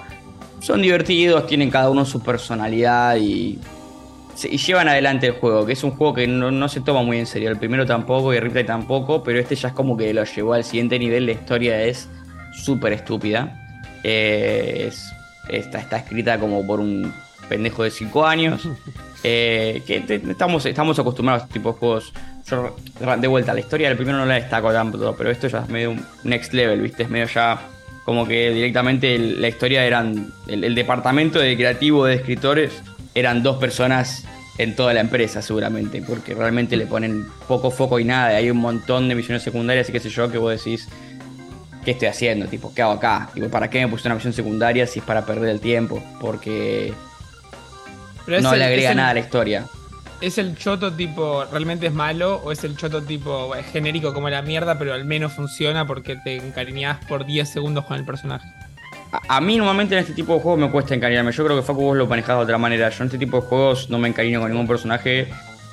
[0.60, 3.58] son divertidos, tienen cada uno su personalidad y,
[4.44, 7.18] y llevan adelante el juego, que es un juego que no, no se toma muy
[7.18, 7.50] en serio.
[7.50, 10.54] El primero tampoco y el Riptide tampoco, pero este ya es como que lo llevó
[10.54, 11.26] al siguiente nivel.
[11.26, 12.08] La historia es
[12.64, 13.62] súper estúpida.
[14.02, 15.12] Eh, es-
[15.50, 17.12] está, está escrita como por un
[17.48, 18.68] pendejo de 5 años.
[19.28, 22.12] Eh, que te- estamos, estamos acostumbrados a este tipo de juegos.
[22.48, 22.76] Yo,
[23.18, 25.90] de vuelta, la historia del primero no la destaco tanto, pero esto ya es medio
[25.92, 27.02] un next level, ¿viste?
[27.04, 27.58] Es medio ya
[28.04, 30.32] como que directamente la historia eran.
[30.46, 32.80] El, el departamento de creativo de escritores
[33.16, 34.24] eran dos personas
[34.58, 38.28] en toda la empresa, seguramente, porque realmente le ponen poco foco y nada.
[38.36, 40.88] Hay un montón de misiones secundarias y qué sé yo, que vos decís.
[41.84, 42.46] ¿Qué estoy haciendo?
[42.46, 43.28] Tipo, ¿qué hago acá?
[43.34, 46.00] Tipo, ¿para qué me puse una misión secundaria si es para perder el tiempo?
[46.20, 46.92] Porque
[48.26, 49.64] Pero no el- le agrega el- nada a la historia.
[50.20, 54.30] ¿Es el choto tipo realmente es malo o es el choto tipo es genérico como
[54.30, 58.48] la mierda, pero al menos funciona porque te encariñás por 10 segundos con el personaje?
[59.12, 61.32] A, a mí normalmente en este tipo de juegos me cuesta encariñarme.
[61.32, 62.88] Yo creo que Facu vos lo manejás de otra manera.
[62.88, 65.28] Yo en este tipo de juegos no me encariño con ningún personaje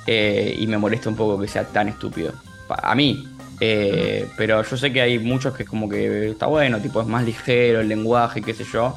[0.06, 2.34] eh, y me molesta un poco que sea tan estúpido.
[2.68, 3.26] Pa- A mí.
[3.60, 7.06] Eh, pero yo sé que hay muchos que es como que está bueno, tipo es
[7.06, 8.94] más ligero el lenguaje, qué sé yo.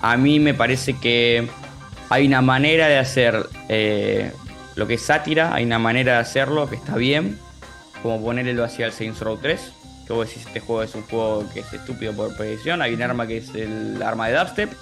[0.00, 1.46] A mí me parece que
[2.10, 4.32] hay una manera de hacer eh,
[4.76, 7.38] lo que es sátira, hay una manera de hacerlo que está bien,
[8.02, 9.60] como ponerlo hacia el Saints Row 3,
[10.06, 13.02] que vos decís este juego es un juego que es estúpido por predicción, hay un
[13.02, 14.72] arma que es el arma de dubstep,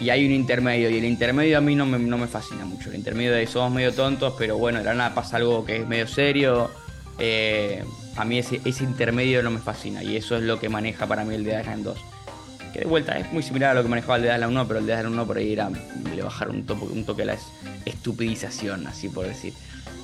[0.00, 2.90] y hay un intermedio, y el intermedio a mí no me, no me fascina mucho,
[2.90, 5.88] el intermedio de somos medio tontos, pero bueno, de la nada pasa algo que es
[5.88, 6.70] medio serio,
[7.18, 7.84] eh,
[8.16, 11.34] a mí ese, intermedio no me fascina, y eso es lo que maneja para mí
[11.34, 11.98] el Dead Island 2.
[12.78, 14.86] De vuelta es muy similar a lo que manejaba el Dead Island 1, pero el
[14.86, 15.70] Dead Island 1 por ahí era,
[16.14, 17.46] le bajaron un, toque a la es-
[17.86, 19.52] estupidización, así por decir.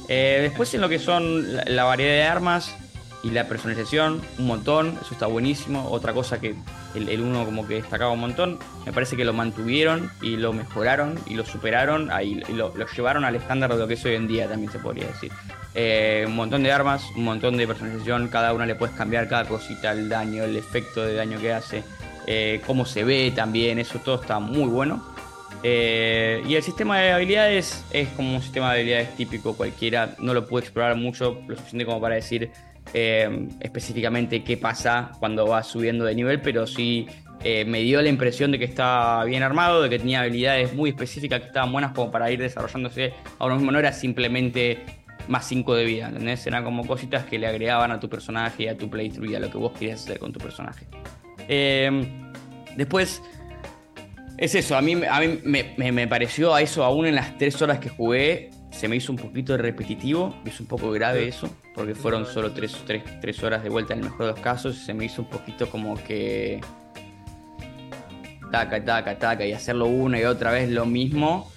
[0.08, 2.74] Eh, después en lo que son la, la variedad de armas
[3.22, 5.88] y la personalización, un montón, eso está buenísimo.
[5.90, 6.54] Otra cosa que
[6.94, 10.52] el, el uno como que destacaba un montón, me parece que lo mantuvieron y lo
[10.52, 14.04] mejoraron y lo superaron, ahí y lo, lo llevaron al estándar de lo que es
[14.04, 15.32] hoy en día, también se podría decir.
[15.74, 19.46] Eh, un montón de armas, un montón de personalización, cada una le puedes cambiar cada
[19.46, 21.82] cosita, el daño, el efecto de daño que hace,
[22.26, 25.02] eh, cómo se ve también, eso todo está muy bueno.
[25.62, 30.14] Eh, y el sistema de habilidades es como un sistema de habilidades típico cualquiera.
[30.18, 32.50] No lo pude explorar mucho, lo suficiente como para decir
[32.92, 37.06] eh, específicamente qué pasa cuando vas subiendo de nivel, pero sí
[37.66, 41.40] me dio la impresión de que estaba bien armado, de que tenía habilidades muy específicas
[41.40, 43.70] que estaban buenas como para ir desarrollándose ahora mismo.
[43.70, 44.82] No era simplemente
[45.28, 46.46] más 5 de vida, ¿entendés?
[46.46, 49.50] Eran como cositas que le agregaban a tu personaje a tu playthrough y a lo
[49.50, 50.86] que vos querías hacer con tu personaje.
[51.48, 51.90] Eh,
[52.76, 53.22] después,
[54.36, 57.36] es eso, a mí, a mí me, me- me pareció a eso, aún en las
[57.38, 61.28] 3 horas que jugué, se me hizo un poquito repetitivo, me hizo un poco grave
[61.28, 64.84] eso, porque fueron solo 3 horas de vuelta en el mejor de los casos, y
[64.84, 66.60] se me hizo un poquito como que
[68.50, 71.50] taca, taca, taca, y hacerlo una y otra vez lo mismo.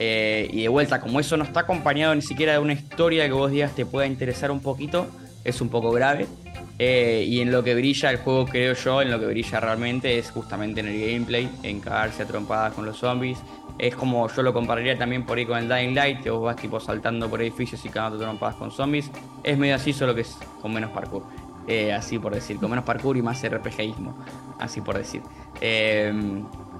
[0.00, 3.32] Eh, y de vuelta, como eso no está acompañado ni siquiera de una historia que
[3.32, 5.06] vos digas te pueda interesar un poquito,
[5.44, 6.26] es un poco grave.
[6.78, 10.18] Eh, y en lo que brilla el juego, creo yo, en lo que brilla realmente
[10.18, 13.38] es justamente en el gameplay, en cagarse a trompadas con los zombies.
[13.78, 16.56] Es como yo lo compararía también por ahí con el Dying Light, que vos vas
[16.56, 19.10] tipo saltando por edificios y cagando trompadas con zombies.
[19.42, 21.24] Es medio así, solo que es con menos parkour.
[21.66, 24.18] Eh, así por decir, con menos parkour y más RPGismo,
[24.58, 25.22] así por decir.
[25.60, 26.12] Eh,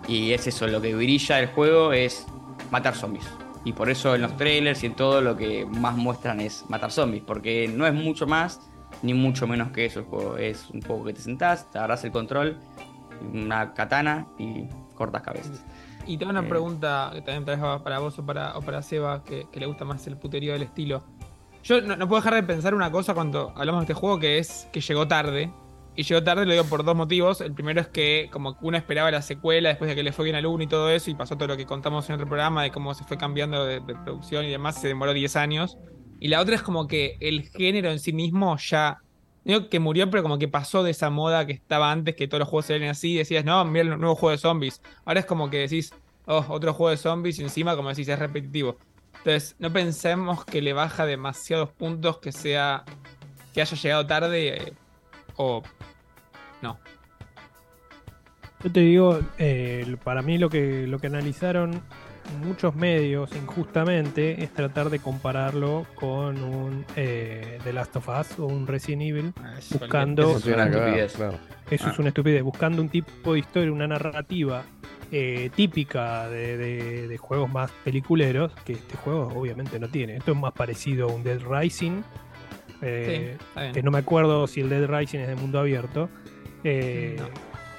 [0.08, 2.26] y es eso, lo que brilla el juego es
[2.70, 3.26] matar zombies.
[3.64, 6.92] Y por eso en los trailers y en todo lo que más muestran es matar
[6.92, 8.60] zombies, porque no es mucho más
[9.02, 10.36] ni mucho menos que eso el juego.
[10.36, 12.56] Es un juego que te sentás, te agarras el control,
[13.32, 15.64] una katana y cortas cabezas.
[16.06, 16.48] Y tengo una Eh.
[16.48, 19.84] pregunta que también para, para vos o para, o para Seba, que, que le gusta
[19.84, 21.02] más el puterío del estilo.
[21.62, 24.38] Yo no, no puedo dejar de pensar una cosa cuando hablamos de este juego, que
[24.38, 25.50] es que llegó tarde.
[25.96, 27.40] Y llegó tarde, lo digo por dos motivos.
[27.40, 30.36] El primero es que como uno esperaba la secuela después de que le fue bien
[30.36, 32.70] al 1 y todo eso, y pasó todo lo que contamos en otro programa de
[32.72, 35.78] cómo se fue cambiando de, de producción y demás, se demoró 10 años.
[36.24, 39.02] Y la otra es como que el género en sí mismo ya...
[39.44, 42.26] no Digo que murió, pero como que pasó de esa moda que estaba antes, que
[42.26, 44.80] todos los juegos ven así, y decías, no, mira el nuevo juego de zombies.
[45.04, 45.92] Ahora es como que decís,
[46.24, 48.78] oh, otro juego de zombies, y encima, como decís, es repetitivo.
[49.18, 52.84] Entonces, no pensemos que le baja demasiados puntos que sea.
[53.52, 54.72] que haya llegado tarde eh,
[55.36, 55.62] o.
[56.62, 56.78] No.
[58.62, 61.82] Yo te digo, eh, para mí lo que, lo que analizaron
[62.44, 68.46] muchos medios injustamente es tratar de compararlo con un eh, The Last of Us o
[68.46, 70.30] un Resident Evil, Eso, buscando...
[70.36, 71.12] Eso que ver, estupidez.
[71.14, 71.38] claro.
[71.70, 72.00] Eso es Ah.
[72.00, 74.62] una estupidez, buscando un tipo de historia, una narrativa
[75.12, 80.16] eh, típica de, de- de juegos más peliculeros, que este juego obviamente no tiene.
[80.16, 82.02] Esto es más parecido a un Dead Rising,
[82.82, 86.08] eh, Sí, que no me acuerdo si el Dead Rising es de mundo abierto.
[86.64, 87.16] Eh,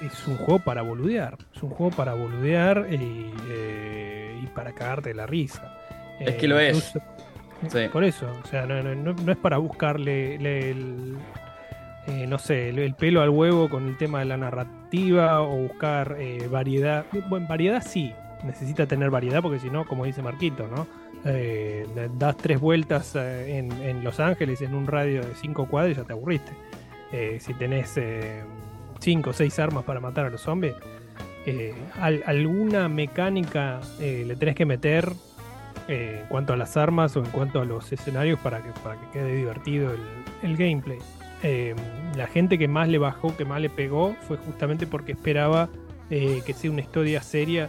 [0.02, 4.15] Es un juego para boludear, es un juego para boludear y, eh, y
[4.56, 5.72] para cagarte la risa.
[6.18, 6.94] Es Eh, que lo es.
[7.68, 7.78] Sí.
[7.92, 11.16] Por eso, o sea, no, no- es para buscarle le- el,
[12.08, 15.56] eh, no sé, el, el pelo al huevo con el tema de la narrativa o
[15.56, 17.04] buscar eh, variedad.
[17.28, 18.12] Bueno, variedad sí,
[18.44, 20.86] necesita tener variedad porque si no, como dice Marquito, ¿no?
[21.24, 21.86] Eh,
[22.18, 26.00] das tres vueltas eh, en, en Los Ángeles en un radio de cinco cuadras y
[26.00, 26.52] ya te aburriste.
[27.12, 28.42] Eh, si tenés eh,
[29.00, 30.74] cinco o seis armas para matar a los zombies,
[31.46, 35.12] eh, al- alguna mecánica eh, le tenés que meter
[35.88, 38.96] eh, en cuanto a las armas o en cuanto a los escenarios para que, para
[39.00, 40.00] que quede divertido el,
[40.42, 40.98] el gameplay.
[41.42, 41.74] Eh,
[42.16, 45.68] la gente que más le bajó, que más le pegó, fue justamente porque esperaba
[46.10, 47.68] eh, que sea una historia seria.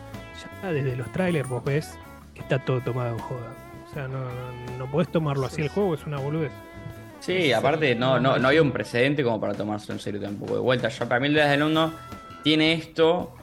[0.64, 1.98] Ya desde los trailers vos ves
[2.34, 3.54] que está todo tomado en joda.
[3.90, 6.52] O sea, no, no, no podés tomarlo así el juego, es una boludez.
[7.20, 10.54] Sí, aparte no, no, no había un precedente como para tomarse en serio tampoco.
[10.54, 11.92] De vuelta, ya para mí el Días del Uno
[12.44, 13.34] tiene esto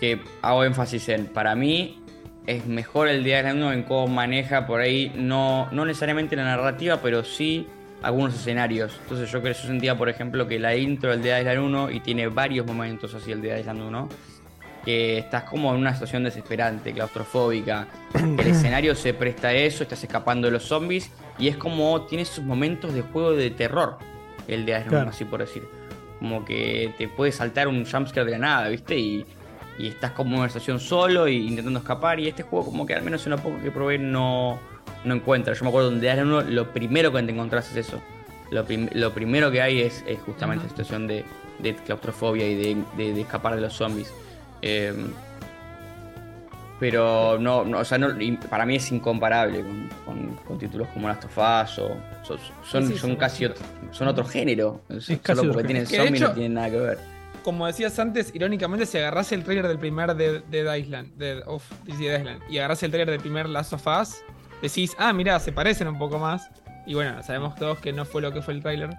[0.00, 1.26] que hago énfasis en.
[1.26, 2.02] Para mí
[2.46, 6.44] es mejor el Día del Uno en cómo maneja por ahí, no, no necesariamente la
[6.44, 7.66] narrativa, pero sí
[8.02, 8.98] algunos escenarios.
[9.02, 12.00] Entonces yo creo yo sentía, por ejemplo, que la intro del Día del 1 y
[12.00, 14.08] tiene varios momentos así el Día del 1
[14.84, 19.82] que estás como en una situación desesperante, claustrofóbica, que el escenario se presta a eso,
[19.82, 23.98] estás escapando de los zombies y es como tiene sus momentos de juego de terror,
[24.48, 25.10] el de Iron Man, Claro.
[25.10, 25.64] así por decir.
[26.18, 28.98] Como que te puede saltar un jumpscare de la nada, ¿viste?
[28.98, 29.24] Y,
[29.80, 32.94] y estás como en una situación solo y intentando escapar y este juego como que
[32.94, 34.58] al menos en lo poco que probé no,
[35.04, 35.54] no encuentra.
[35.54, 38.00] Yo me acuerdo donde Iron Man lo primero que te encontrás es eso.
[38.50, 41.24] Lo, prim- lo primero que hay es, es justamente esta situación de,
[41.60, 44.12] de claustrofobia y de, de- de escapar de los zombies.
[44.62, 44.92] Eh,
[46.78, 48.08] pero no, no, o sea, no,
[48.48, 51.88] para mí es incomparable con, con- con títulos como Last of Us o
[52.22, 54.80] son, son, Sí, sí, son son casi otro, son otro género.
[55.36, 56.98] Solo porque tienen zombies no tienen nada que ver.
[57.42, 61.10] Como decías antes, irónicamente, si agarrás el trailer del primer Dead, Dead Island,
[61.46, 64.22] of Dead y agarrás el trailer del primer Last of Us,
[64.60, 66.50] decís, ah, mira, se parecen un poco más.
[66.86, 68.90] Y bueno, sabemos todos que no fue lo que fue el trailer.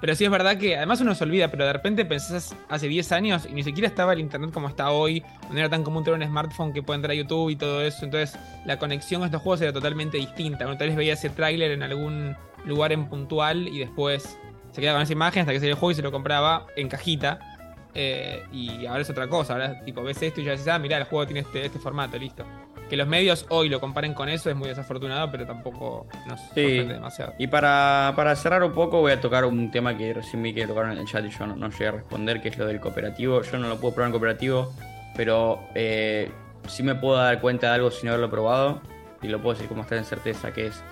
[0.00, 3.12] Pero sí es verdad que además uno se olvida, pero de repente pensás hace 10
[3.12, 6.20] años y ni siquiera estaba el internet como está hoy, no era tan común tener
[6.20, 8.04] un smartphone que pueda entrar a YouTube y todo eso.
[8.04, 10.66] Entonces la conexión a estos juegos era totalmente distinta.
[10.66, 14.38] Uno tal vez veía ese tráiler en algún lugar en puntual y después
[14.72, 16.88] se quedaba con esa imagen hasta que salió el juego y se lo compraba en
[16.88, 17.53] cajita.
[17.94, 20.98] Eh, y ahora es otra cosa, ahora tipo ves esto y ya dices, ah, mirá,
[20.98, 22.44] el juego tiene este, este formato, listo.
[22.88, 26.94] Que los medios hoy lo comparen con eso es muy desafortunado, pero tampoco nos sorprende
[26.94, 27.32] demasiado.
[27.38, 30.66] Y para, para cerrar un poco voy a tocar un tema que recién vi que
[30.66, 32.80] tocaron en el chat y yo no, no llegué a responder, que es lo del
[32.80, 33.40] cooperativo.
[33.42, 34.74] Yo no lo puedo probar en cooperativo,
[35.16, 36.30] pero eh,
[36.68, 38.82] sí me puedo dar cuenta de algo sin haberlo probado.
[39.22, 40.82] Y lo puedo decir como estar en certeza, que es...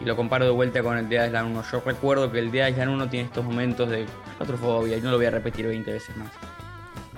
[0.00, 1.64] Y lo comparo de vuelta con el Dead Island 1.
[1.72, 5.16] Yo recuerdo que el Dead Island 1 tiene estos momentos de claustrofobia y no lo
[5.16, 6.30] voy a repetir 20 veces más.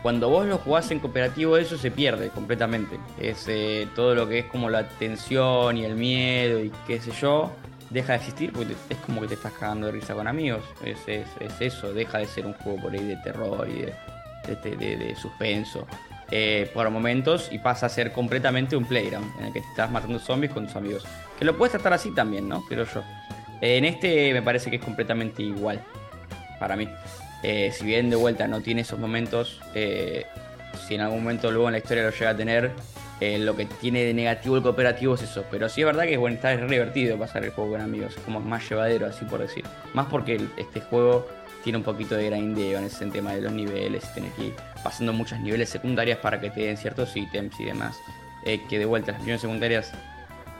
[0.02, 2.98] Cuando vos lo jugás en cooperativo, eso se pierde completamente.
[3.20, 7.12] Es eh, todo lo que es como la tensión y el miedo y qué sé
[7.12, 7.52] yo,
[7.90, 10.64] deja de existir porque es como que te estás cagando de risa con amigos.
[10.84, 15.14] Es, es- es eso, deja de ser un juego por ahí de terror y de,
[15.16, 15.86] suspenso.
[16.34, 20.18] eh, por momentos y pasa a ser completamente un playground en el que estás matando
[20.18, 21.04] zombies con tus amigos.
[21.38, 22.62] Que lo puedes tratar así también, ¿no?
[22.64, 23.02] Creo yo.
[23.60, 25.80] En este me parece que es completamente igual
[26.58, 26.88] para mí.
[27.42, 30.26] Eh, si bien de vuelta no tiene esos momentos, eh,
[30.86, 32.70] si en algún momento luego en la historia lo llega a tener,
[33.20, 35.44] eh, lo que tiene de negativo el cooperativo es eso.
[35.50, 38.22] Pero sí es verdad que bueno, está re divertido pasar el juego con amigos, es
[38.22, 39.64] como más llevadero, así por decir.
[39.94, 41.28] Más porque este juego
[41.64, 45.12] tiene un poquito de grindeo en ese tema de los niveles, tenés que ir pasando
[45.12, 47.96] muchos niveles secundarias para que te den ciertos ítems y demás.
[48.44, 49.92] Que de vuelta las misiones secundarias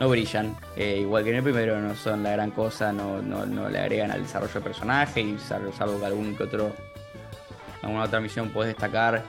[0.03, 0.57] no brillan.
[0.77, 4.11] Eh, igual que en el primero no son la gran cosa, no, no, le agregan
[4.11, 6.73] al desarrollo de personaje y salvo, salvo que algún que otro
[7.83, 9.23] alguna otra misión puedes destacar,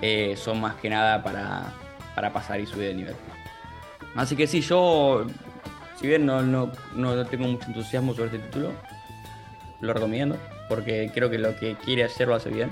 [0.00, 1.72] eh, son más que nada para,
[2.14, 3.14] para pasar y subir de nivel.
[4.14, 5.26] Así que sí, yo,
[5.98, 8.72] si bien no, no, no tengo mucho entusiasmo sobre este título,
[9.80, 10.36] lo recomiendo,
[10.68, 12.70] porque creo que lo que quiere hacer lo hace bien,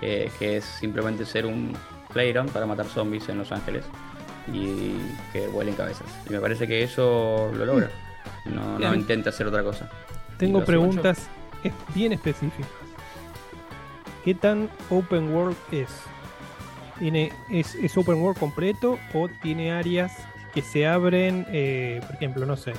[0.00, 1.74] eh, que es simplemente ser un
[2.12, 3.84] playground para matar zombies en Los Ángeles
[4.52, 4.96] y
[5.32, 6.06] que vuelen cabezas.
[6.28, 7.90] Y me parece que eso lo logra.
[8.44, 9.90] No, no intenta hacer otra cosa.
[10.38, 11.28] Tengo preguntas
[11.94, 12.70] bien específicas.
[14.24, 15.88] ¿Qué tan open world es?
[16.98, 20.12] ¿Tiene, es, es open world completo o tiene áreas
[20.54, 22.72] que se abren, eh, por ejemplo, no sé,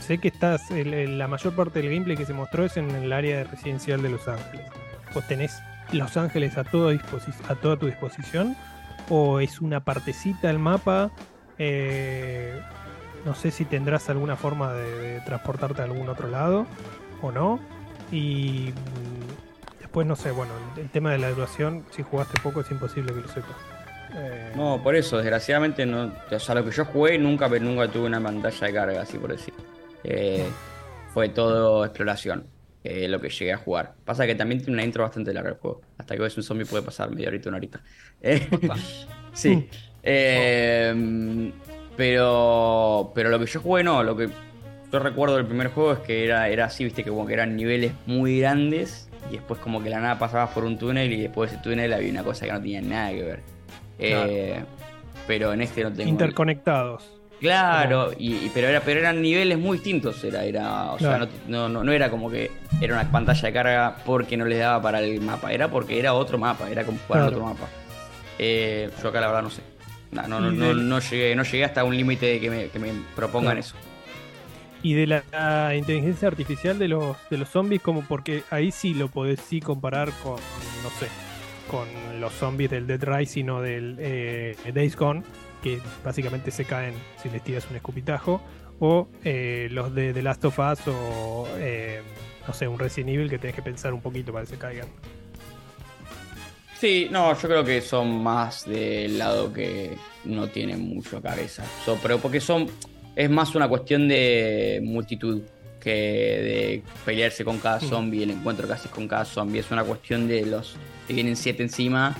[0.00, 3.44] sé que estás, la mayor parte del gameplay que se mostró es en el área
[3.44, 4.66] residencial de Los Ángeles.
[5.12, 8.56] ¿Vos tenés Los Ángeles a, todo a toda tu disposición?
[9.08, 11.10] ¿O es una partecita del mapa?
[11.58, 12.60] Eh,
[13.24, 16.66] no sé si tendrás alguna forma de, transportarte a algún otro lado
[17.20, 17.60] o no.
[18.10, 22.70] Y mm, después, no sé, bueno, el, tema de la duración, si jugaste poco es
[22.70, 23.56] imposible que lo sepas.
[24.14, 28.06] Eh, no, por eso, desgraciadamente, no, o sea, lo que yo jugué nunca, nunca tuve
[28.06, 29.54] una pantalla de carga, así por decir.
[30.04, 30.46] Eh,
[31.14, 32.46] fue todo exploración,
[32.84, 33.94] eh, lo que llegué a jugar.
[34.04, 35.82] Pasa que también tiene una intro bastante larga el juego.
[35.98, 37.80] Hasta que ves un zombie puede pasar media horita, una horita.
[39.32, 39.68] sí.
[41.96, 44.28] pero, pero lo que yo jugué no, lo que
[44.92, 47.56] yo recuerdo del primer juego es que era, era así, viste, que como que eran
[47.56, 51.50] niveles muy grandes y después como que la nada pasabas por un túnel y después
[51.50, 53.40] de ese túnel había una cosa que no tenía nada que ver.
[53.98, 54.62] Eh,
[55.26, 56.10] pero en este no tengo.
[56.10, 57.21] Interconectados.
[57.42, 60.22] Claro, y, pero, era, pero eran niveles muy distintos.
[60.22, 64.36] Era, era, o sea, no, no, era como que era una pantalla de carga porque
[64.36, 67.44] no les daba para el mapa, era porque era otro mapa, era como jugar otro
[67.44, 67.66] mapa.
[68.38, 69.60] Eh, yo acá la verdad no sé.
[70.12, 72.92] No, no, no, no, llegué, no llegué hasta un límite de que me, que me
[73.16, 73.74] propongan eso.
[74.84, 79.08] Y de la, inteligencia artificial de los, de los zombies, como porque ahí sí lo
[79.08, 81.08] podés sí comparar con, no sé,
[81.68, 81.88] con
[82.20, 85.24] los zombies del Dead Rising o del eh, Days Gone,
[85.62, 88.42] que básicamente se caen si les tiras un escupitajo,
[88.80, 92.02] o eh, los de The Last of Us o, eh,
[92.46, 94.88] no sé, un Resident Evil que tenés que pensar un poquito para que se caigan.
[96.80, 101.64] Sí, no, yo creo que son más del lado que no tienen mucho cabeza.
[102.02, 102.68] pero porque son.
[103.14, 105.42] Es más una cuestión de multitud
[105.78, 109.60] que de pelearse con cada zombie, el encuentro casi con cada zombie.
[109.60, 110.74] Es una cuestión de los
[111.06, 112.16] te vienen siete encima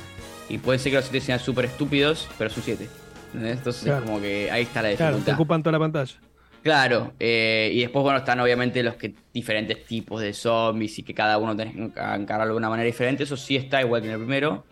[0.48, 2.88] y puede ser que los siete sean súper estúpidos, pero son siete.
[3.34, 5.12] Entonces es como que ahí está la dificultad.
[5.12, 6.14] Claro, te ocupan toda la pantalla.
[6.62, 11.12] Claro, eh, y después, bueno, están obviamente los que diferentes tipos de zombies y que
[11.12, 13.24] cada uno tenés que encararlo de una manera diferente.
[13.24, 14.64] Eso sí está igual que en el primero.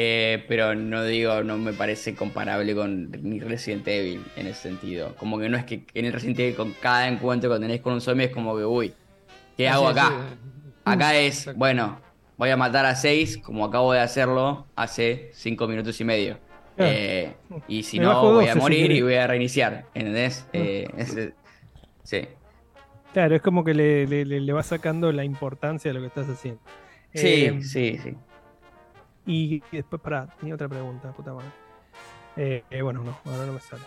[0.00, 5.14] Eh, pero no digo, no me parece comparable con ni Resident Evil en ese sentido.
[5.16, 7.94] Como que no es que en el Resident Evil con cada encuentro que tenés con
[7.94, 8.92] un zombie es como que, uy,
[9.56, 10.12] ¿qué hago acá?
[10.84, 12.00] Acá es, bueno,
[12.36, 16.38] voy a matar a seis como acabo de hacerlo hace cinco minutos y medio.
[16.78, 17.34] Eh,
[17.66, 19.86] y si no, voy a morir y voy a reiniciar.
[19.94, 20.46] ¿Entendés?
[20.52, 21.32] Eh,
[22.02, 22.28] sí.
[23.12, 26.60] Claro, es como que le, le, va sacando la importancia de lo que estás haciendo.
[27.14, 28.14] Sí, eh, sí, sí.
[29.26, 32.64] Y después, pará, tenía otra pregunta, puta madre.
[32.82, 33.82] bueno, no, ahora no me sale.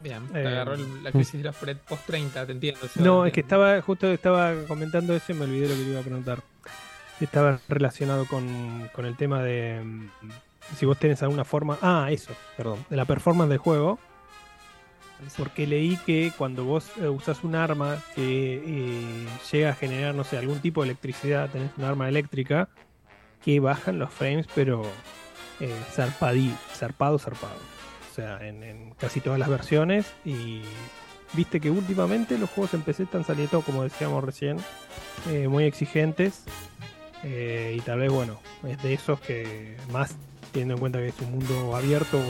[0.00, 2.80] Bien, te agarró la crisis de la post 30, te entiendo.
[2.96, 6.00] No, es que estaba, justo estaba comentando eso y me olvidé lo que te iba
[6.00, 6.42] a preguntar
[7.24, 10.08] estaba relacionado con, con, el tema de mm,
[10.76, 11.78] si vos tenés alguna forma.
[11.82, 12.84] Ah, eso, perdón.
[12.88, 13.98] De la performance del juego.
[15.36, 20.24] Porque leí que cuando vos eh, usas un arma que eh, llega a generar, no
[20.24, 22.68] sé, algún tipo de electricidad, tenés un arma eléctrica,
[23.44, 24.82] que bajan los frames, pero
[25.60, 27.54] eh, zarpadí, zarpado, zarpado.
[28.10, 30.12] O sea, en, en, casi todas las versiones.
[30.24, 30.62] Y
[31.34, 34.58] viste que últimamente los juegos en PC están saliendo, como decíamos recién,
[35.30, 36.44] eh, muy exigentes.
[37.22, 40.16] Eh, y tal vez, bueno, es de esos que más
[40.52, 42.20] teniendo en cuenta que es un mundo abierto,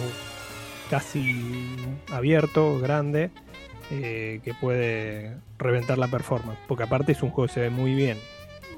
[0.90, 1.76] casi
[2.10, 3.30] abierto, grande,
[3.90, 6.58] eh, que puede reventar la performance.
[6.68, 8.18] Porque aparte es un juego que se ve muy bien.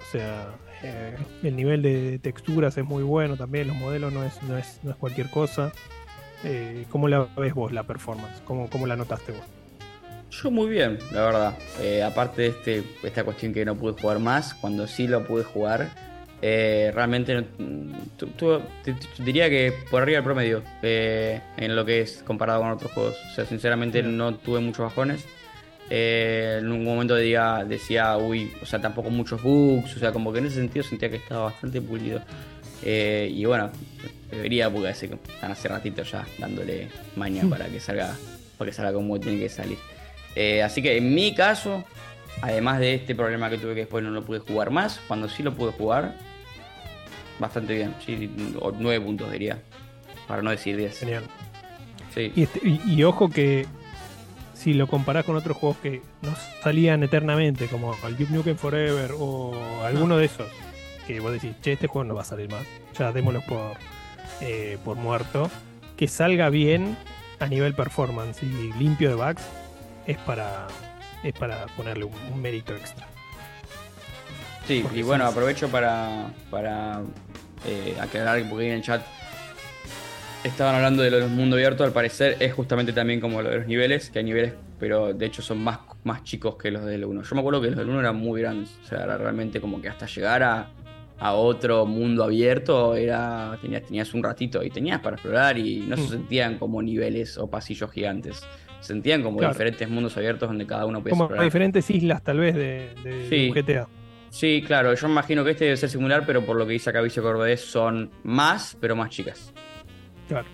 [0.00, 0.48] O sea,
[0.82, 4.80] eh, el nivel de texturas es muy bueno también, los modelos no es, no es,
[4.82, 5.72] no es cualquier cosa.
[6.90, 8.42] ¿Cómo la ves vos la performance?
[8.44, 9.46] ¿Cómo, cómo la notaste vos?
[10.42, 11.54] Yo muy bien, la verdad.
[11.80, 15.44] Eh, aparte de este, esta cuestión que no pude jugar más, cuando sí lo pude
[15.44, 15.90] jugar,
[16.42, 17.44] eh, realmente
[19.18, 23.16] diría que por arriba del promedio eh, en lo que es comparado con otros juegos.
[23.32, 25.24] O sea, sinceramente no tuve muchos bajones.
[25.90, 30.38] en un momento decía, decía, uy, o sea, tampoco muchos bugs, o sea, como que
[30.40, 32.22] en ese sentido sentía que estaba bastante pulido.
[32.82, 33.70] y bueno,
[34.30, 38.14] debería, porque están hace ratito ya dándole maña para que salga,
[38.58, 39.78] para que salga como tiene que salir.
[40.34, 41.84] Eh, así que en mi caso,
[42.42, 45.42] además de este problema que tuve que después no lo pude jugar más, cuando sí
[45.42, 46.14] lo pude jugar,
[47.38, 47.94] bastante bien.
[48.04, 48.30] Sí,
[48.60, 49.62] o 9 puntos diría.
[50.28, 50.98] Para no decir 10.
[51.00, 51.24] Genial.
[52.14, 52.32] Sí.
[52.34, 53.66] Y, este- y- y ojo que
[54.54, 56.30] si lo comparás con otros juegos que no
[56.62, 59.52] salían eternamente, como el Duke Nukem Forever o
[59.84, 60.46] alguno de esos,
[61.06, 62.62] que vos decís, che, este juego no va a salir más,
[62.98, 63.72] ya démoslo por,
[64.40, 65.50] eh, por muerto,
[65.98, 66.96] que salga bien
[67.40, 69.42] a nivel performance y limpio de bugs,
[70.06, 70.66] es para,
[71.24, 73.06] es para ponerle un, un mérito extra.
[74.66, 77.02] Sí, Porque y bueno, aprovecho para, para
[77.66, 79.02] eh, aclarar, ahí en el chat
[80.42, 83.56] estaban hablando de lo del mundo abierto, al parecer es justamente también como lo de
[83.58, 87.04] los niveles, que hay niveles, pero de hecho son más, más chicos que los del
[87.04, 87.22] 1.
[87.22, 89.80] Yo me acuerdo que los del 1 eran muy grandes, o sea, era realmente como
[89.80, 90.70] que hasta llegar a,
[91.18, 95.96] a otro mundo abierto era tenías, tenías un ratito y tenías para explorar y no
[95.96, 96.08] se Mm.
[96.08, 98.42] sentían como niveles o pasillos gigantes.
[98.84, 99.54] Se sentían como Claro.
[99.54, 101.44] diferentes mundos abiertos donde cada uno podía Como explorar.
[101.44, 103.50] diferentes islas tal vez de, de Sí.
[103.50, 103.88] GTA.
[104.28, 107.00] Sí, claro, yo imagino que este debe ser similar, pero por lo que dice acá
[107.00, 107.22] Vicio
[107.56, 109.52] son más, pero más chicas.
[110.28, 110.46] Claro.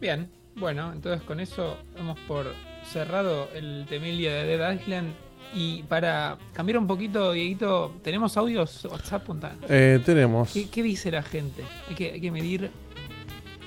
[0.00, 2.46] Bien, bueno, entonces con eso hemos por
[2.84, 5.12] cerrado el Temilia de Dead Island.
[5.54, 9.22] Y para cambiar un poquito, Dieguito, ¿tenemos audios WhatsApp?
[9.24, 9.54] Punta?
[9.68, 11.62] Eh, tenemos ¿Qué, qué dice la gente?
[11.88, 12.70] Hay que, hay que medir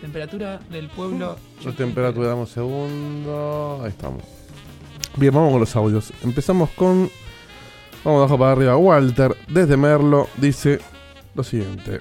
[0.02, 1.38] temperatura del pueblo.
[1.64, 3.82] la temperatura, dame un segundo.
[3.84, 4.24] Ahí estamos.
[5.16, 6.14] Bien, vamos con los audios.
[6.24, 7.10] Empezamos con.
[8.04, 8.78] Vamos de abajo para arriba.
[8.78, 10.80] Walter, desde Merlo, dice
[11.36, 12.00] lo siguiente.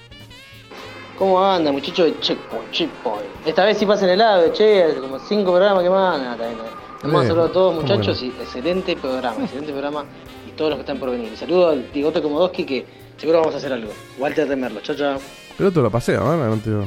[1.17, 2.71] ¿Cómo anda, muchacho de Checkpoint?
[2.71, 3.25] Checkpoint.
[3.45, 6.57] Esta vez sí pasen el ave, che, hace como cinco programas que bien.
[7.03, 10.05] Les mando Bien, saludos a todos, muchachos, y excelente programa, excelente programa
[10.47, 11.35] y todos los que están por venir.
[11.35, 12.85] Saludo al Tigote Komodowski que
[13.17, 13.91] seguro vamos a hacer algo.
[14.19, 15.19] Walter de Merlo, chao, chao.
[15.57, 16.37] Pero te lo pasé, ¿no?
[16.37, 16.85] No te digo.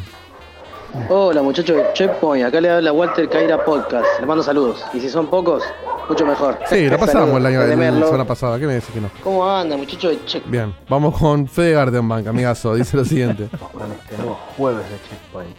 [1.09, 4.07] Hola, muchachos de Checkpoint, acá le habla Walter Caira Podcast.
[4.19, 4.85] Les mando saludos.
[4.93, 5.63] Y si son pocos,
[6.09, 6.59] mucho mejor.
[6.69, 8.59] Sí, lo pasamos el año la semana pasada.
[8.59, 9.09] ¿Qué me dice que no?
[9.23, 10.51] ¿Cómo anda, muchachos de Checkpoint?
[10.51, 12.75] Bien, vamos con Fede Gardenbank, amigazo.
[12.75, 13.49] Dice lo siguiente.
[13.73, 15.57] con este nuevo jueves de Checkpoint.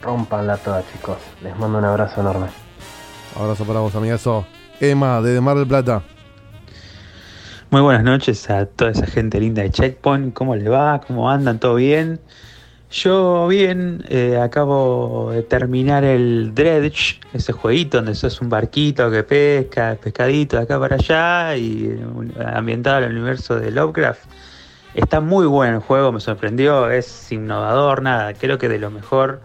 [0.00, 1.18] Rompanla toda, chicos.
[1.42, 2.46] Les mando un abrazo enorme.
[3.38, 4.46] Abrazo para vos, amigazo.
[4.80, 6.02] Emma, desde Mar del Plata.
[7.68, 10.32] Muy buenas noches a toda esa gente linda de Checkpoint.
[10.32, 11.02] ¿Cómo le va?
[11.06, 11.60] ¿Cómo andan?
[11.60, 12.20] ¿Todo bien?
[12.90, 19.22] Yo bien, eh, acabo de terminar el Dredge, ese jueguito donde sos un barquito que
[19.22, 21.96] pesca, pescadito de acá para allá y
[22.44, 24.24] ambientado en el universo de Lovecraft.
[24.94, 29.40] Está muy bueno el juego, me sorprendió, es innovador, nada, creo que de lo mejor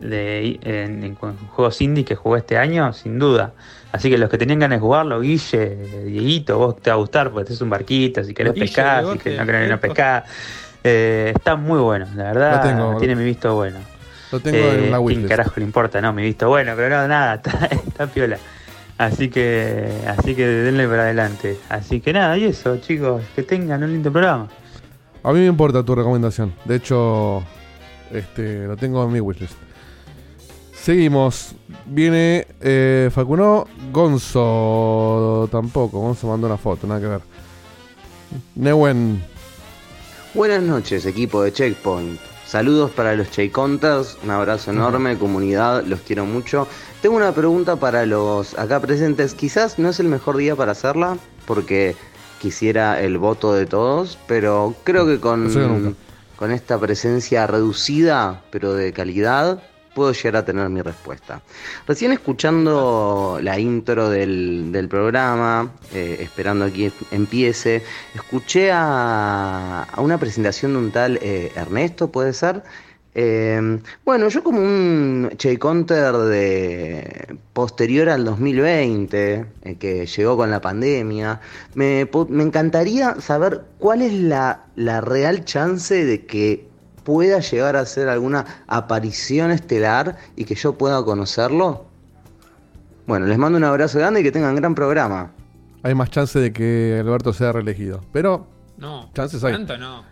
[0.00, 3.52] de, en, en juegos indie que jugué este año, sin duda.
[3.92, 7.30] Así que los que tenían ganas de jugarlo, Guille, Dieguito, vos te va a gustar
[7.30, 10.24] porque tenés un barquito, si querés Guille, pescar, si querés, no querés no pescar.
[10.84, 12.98] Eh, está muy bueno, la verdad, Lo tengo.
[12.98, 13.78] tiene mi visto bueno.
[14.30, 16.00] Lo tengo Eh, en la ¿quién carajo le importa?
[16.00, 18.36] No, mi visto bueno, pero no, nada, está, está piola.
[18.98, 21.58] Así que, así que denle para adelante.
[21.68, 24.48] Así que nada, y eso, chicos, que tengan un lindo programa.
[25.22, 26.52] A mí me importa tu recomendación.
[26.66, 27.42] De hecho,
[28.12, 29.54] este, lo tengo en mi wishlist.
[30.74, 31.54] Seguimos.
[31.86, 33.66] Viene eh, Facuno.
[33.90, 35.98] Gonzo tampoco.
[35.98, 37.20] Gonzo mandó una foto, nada que ver.
[38.54, 39.24] Newen.
[40.34, 42.18] Buenas noches, equipo de Checkpoint.
[42.44, 46.66] Saludos para los Cheyconters, un abrazo enorme, comunidad, los quiero mucho.
[47.00, 49.32] Tengo una pregunta para los acá presentes.
[49.32, 51.94] Quizás no es el mejor día para hacerla, porque
[52.40, 55.96] quisiera el voto de todos, pero creo que con,
[56.34, 59.62] con esta presencia reducida, pero de calidad,
[59.94, 61.40] puedo llegar a tener mi respuesta.
[61.86, 67.82] Recién escuchando la intro del, del programa, eh, esperando a que empiece,
[68.14, 72.62] escuché a, a una presentación de un tal eh, Ernesto, ¿puede ser?
[73.16, 80.50] Eh, bueno, yo como un Che Counter de posterior al 2020, eh, que llegó con
[80.50, 81.40] la pandemia,
[81.74, 86.66] me, me encantaría saber cuál es la, la real chance de que
[87.04, 91.86] pueda llegar a hacer alguna aparición estelar y que yo pueda conocerlo.
[93.06, 95.30] Bueno, les mando un abrazo grande y que tengan gran programa.
[95.82, 98.02] Hay más chance de que Alberto sea reelegido.
[98.12, 98.46] Pero
[98.78, 99.52] No, Chances hay.
[99.52, 100.02] tanto no.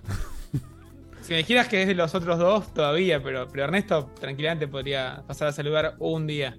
[1.23, 5.23] si me dijeras que es de los otros dos, todavía, pero, pero Ernesto tranquilamente podría
[5.27, 6.57] pasar a saludar un día.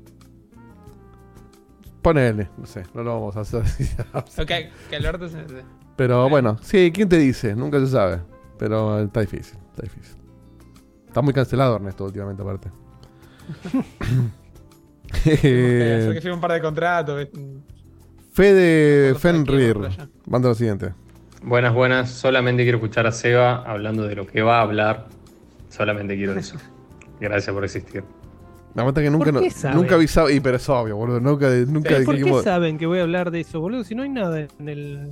[2.01, 2.49] ponele.
[2.57, 3.63] No sé, no lo vamos a hacer.
[4.13, 4.51] Ok,
[4.89, 5.47] que Alberto se...
[5.47, 5.63] se-
[5.95, 7.55] Pero bueno, sí, ¿quién te dice?
[7.55, 8.19] Nunca se sabe.
[8.57, 10.15] Pero está difícil, está difícil.
[11.13, 12.71] Está muy cancelado Ernesto últimamente aparte.
[15.13, 17.27] hacer que Eh, firme un par de contratos.
[18.31, 19.77] Fede Fenrir.
[20.25, 20.95] Manda lo siguiente.
[21.43, 22.09] Buenas, buenas.
[22.09, 25.05] Solamente quiero escuchar a Seba hablando de lo que va a hablar.
[25.69, 26.57] Solamente quiero eso.
[27.19, 28.03] Gracias por existir.
[28.73, 30.31] La verdad que nunca, nunca avisaba.
[30.31, 31.19] Y pero es obvio, boludo.
[31.19, 33.83] Nunca, nunca Sí, ¿Por qué saben que voy a hablar de eso, boludo?
[33.83, 35.11] Si no hay nada en el.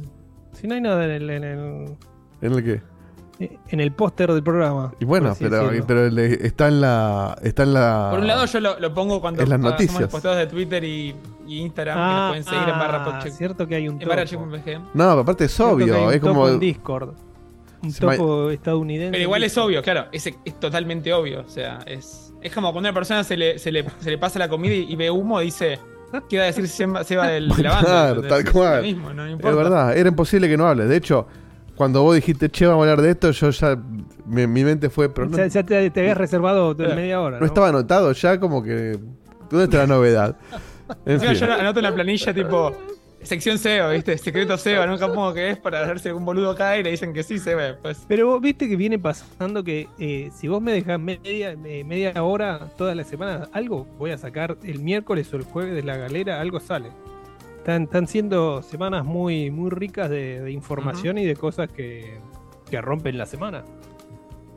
[0.53, 1.29] Si no hay nada en el.
[1.29, 1.85] En el,
[2.41, 2.90] ¿En el qué?
[3.69, 4.93] En el póster del programa.
[4.99, 7.37] Y bueno, pero, pero le- está en la.
[7.41, 8.07] Está en la.
[8.11, 10.09] Por un lado, yo lo, lo pongo cuando Es las noticias.
[10.09, 11.15] posteos de Twitter y,
[11.47, 13.33] y Instagram, que nos pueden seguir en barra ah, podcheck.
[13.33, 14.47] cierto que hay un En topo.
[14.93, 16.07] No, aparte es Cierto que obvio.
[16.07, 16.33] un Es como.
[16.33, 17.09] topo en Discord.
[17.83, 19.11] Un me- topo estadounidense.
[19.11, 21.41] Pero igual en es obvio, claro, es, es totalmente obvio.
[21.41, 24.37] O sea, es, es como cuando una persona se le, se le, se le pasa
[24.37, 25.79] la comida y, y ve humo, dice,
[26.29, 27.81] ¿qué va a decir Seba, del, de la banda?
[28.13, 28.75] Claro, tal Es cual.
[28.77, 29.55] lo mismo, no Es importa.
[29.57, 30.89] verdad, era imposible que no hables.
[30.89, 31.25] De hecho,
[31.81, 33.75] cuando vos dijiste, che, vamos a hablar de esto, yo ya.
[34.27, 35.09] Mi, mi mente fue.
[35.09, 37.39] Pero no, Ya, ya te, te habías reservado media hora.
[37.39, 38.99] no estaba anotado ya, como que.
[39.49, 40.37] ¿Dónde está la novedad?
[41.07, 41.33] En fin.
[41.33, 42.71] yo anoto en la planilla tipo
[43.23, 44.15] sección SEO, ¿viste?
[44.19, 47.13] Secreto SEO, nunca pongo que es para ver si algún boludo cae y le dicen
[47.13, 47.73] que sí se ve.
[47.81, 48.05] Pues.
[48.07, 52.23] Pero vos viste que viene pasando que eh, si vos me dejás media, eh, media
[52.23, 55.97] hora todas las semanas, algo voy a sacar el miércoles o el jueves de la
[55.97, 56.91] galera, algo sale.
[57.61, 62.19] Están, están siendo semanas muy, muy ricas de, de información y de cosas que,
[62.69, 63.63] que rompen la semana.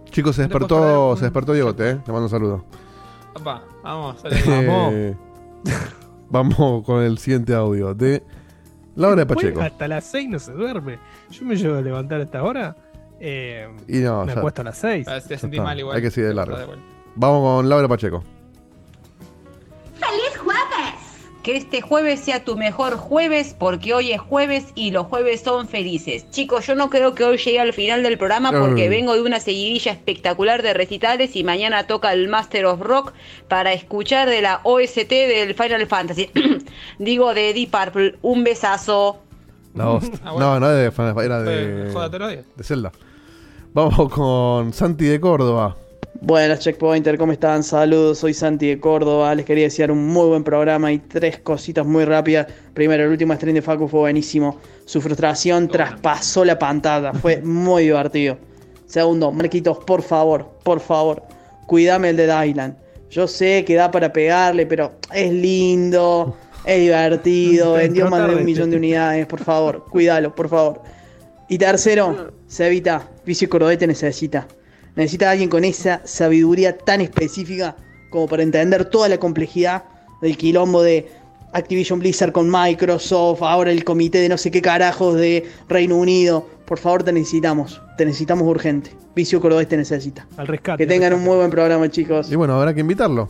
[0.06, 1.94] Chicos, se ¿No te despertó, un- se despertó Diegote, ¿eh?
[2.06, 2.64] Le mando un saludo.
[3.34, 4.36] Opa, vamos, dale.
[4.46, 4.92] Vamos.
[4.94, 5.16] Eh,
[6.30, 8.22] vamos con el siguiente audio de
[8.96, 9.60] Laura de Pacheco.
[9.60, 10.98] hasta las 6 no se duerme.
[11.30, 12.74] Yo me llevo a levantar a esta hora.
[13.20, 15.06] eh, Y no, me ya- acuesto a las 6.
[15.08, 15.96] Ah, Te sentí está, mal igual.
[15.96, 16.56] hay que seguir de largo.
[16.56, 16.66] De.
[17.16, 18.22] Vamos con Laura Pacheco.
[21.44, 25.68] Que este jueves sea tu mejor jueves porque hoy es jueves y los jueves son
[25.68, 26.28] felices.
[26.30, 29.38] Chicos, yo no creo que hoy llegue al final del programa porque vengo de una
[29.40, 33.12] seguidilla espectacular de recitales y mañana toca el Master of Rock
[33.46, 36.30] para escuchar de la OST del Final Fantasy.
[36.98, 38.16] Digo de Deep Purple.
[38.22, 39.20] Un besazo.
[39.78, 40.14] Host.
[40.24, 40.54] Ah, bueno.
[40.54, 42.90] No, no era de Final Fantasy, era de, de Zelda.
[43.74, 45.76] Vamos con Santi de Córdoba.
[46.26, 47.62] Buenas Checkpointer, ¿cómo están?
[47.62, 49.34] Saludos, soy Santi de Córdoba.
[49.34, 52.46] Les quería desear un muy buen programa y tres cositas muy rápidas.
[52.72, 54.58] Primero, el último stream de Facu fue buenísimo.
[54.86, 58.38] Su frustración traspasó la pantalla, fue muy divertido.
[58.86, 61.22] Segundo, Marquitos, por favor, por favor,
[61.66, 62.78] cuídame el de Dylan.
[63.10, 68.46] Yo sé que da para pegarle, pero es lindo, es divertido, vendió más de un
[68.46, 70.80] millón de unidades, por favor, cuídalo, por favor.
[71.50, 74.48] Y tercero, Cevita, Vicio Cordobés te necesita.
[74.96, 77.76] Necesita a alguien con esa sabiduría tan específica
[78.10, 79.84] como para entender toda la complejidad
[80.20, 81.10] del quilombo de
[81.52, 86.48] Activision Blizzard con Microsoft, ahora el comité de no sé qué carajos de Reino Unido.
[86.64, 87.80] Por favor, te necesitamos.
[87.96, 88.90] Te necesitamos urgente.
[89.14, 90.26] Vicio Cordobés te necesita.
[90.36, 90.82] Al rescate.
[90.82, 92.30] Que tengan un muy buen programa, chicos.
[92.30, 93.28] Y bueno, habrá que invitarlo.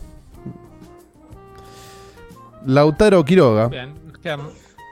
[2.65, 3.67] Lautaro Quiroga.
[3.67, 3.93] Bien.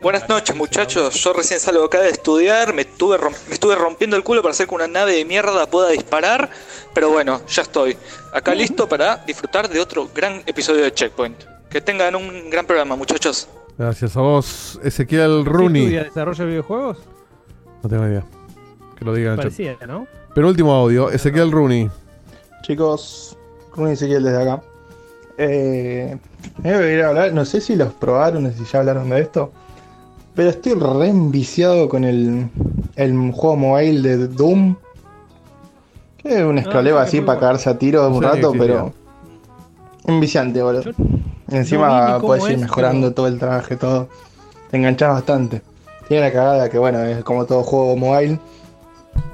[0.03, 4.17] Buenas noches muchachos, yo recién salgo acá de estudiar, me estuve, rom- me estuve rompiendo
[4.17, 6.49] el culo para hacer que una nave de mierda pueda disparar,
[6.93, 7.95] pero bueno, ya estoy
[8.33, 11.37] acá listo para disfrutar de otro gran episodio de Checkpoint.
[11.69, 13.47] Que tengan un gran programa muchachos.
[13.77, 15.81] Gracias a vos, Ezequiel ¿Sí Rooney.
[15.83, 16.97] estudia desarrollo de videojuegos?
[17.81, 18.25] No tengo idea.
[18.99, 19.57] Que lo diga en el chat.
[19.57, 20.05] Parecía, ¿no?
[20.35, 21.89] Penúltimo audio, Ezequiel Rooney.
[22.63, 23.37] Chicos,
[23.73, 24.61] Rune Ezequiel desde acá.
[25.37, 26.17] Eh,
[26.61, 29.21] me voy a ir a hablar, no sé si los probaron, si ya hablaron de
[29.21, 29.51] esto,
[30.35, 32.49] pero estoy re enviciado con el,
[32.95, 34.75] el juego mobile de Doom.
[36.17, 37.47] Que es un escroleo Ah, así muy para bueno.
[37.47, 38.93] cagarse a tiro No un rato, pero
[40.05, 40.83] enviciante, boludo.
[40.83, 40.91] Yo
[41.49, 44.07] Encima puedes ir es, mejorando pero- todo el traje, todo.
[44.71, 45.61] Te enganchas bastante.
[46.07, 48.39] Tiene la cagada que, bueno, es como todo juego mobile.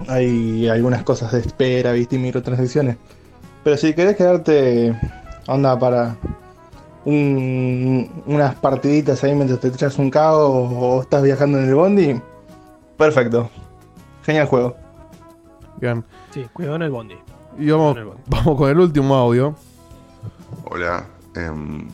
[0.07, 2.97] Hay algunas cosas de espera, viste, y microtransacciones.
[3.63, 4.95] Pero si querés quedarte
[5.47, 6.15] onda para
[7.09, 12.21] un- unas partiditas ahí mientras te echas un cago o estás viajando en el bondi,
[12.97, 13.49] perfecto.
[14.23, 14.75] Genial juego.
[15.79, 16.03] Bien.
[16.31, 17.15] Sí, cuidado en el bondi.
[17.57, 18.21] Y vamos, Con el bondi.
[18.27, 19.55] vamos con el último audio.
[20.65, 21.05] Hola,
[21.35, 21.87] em,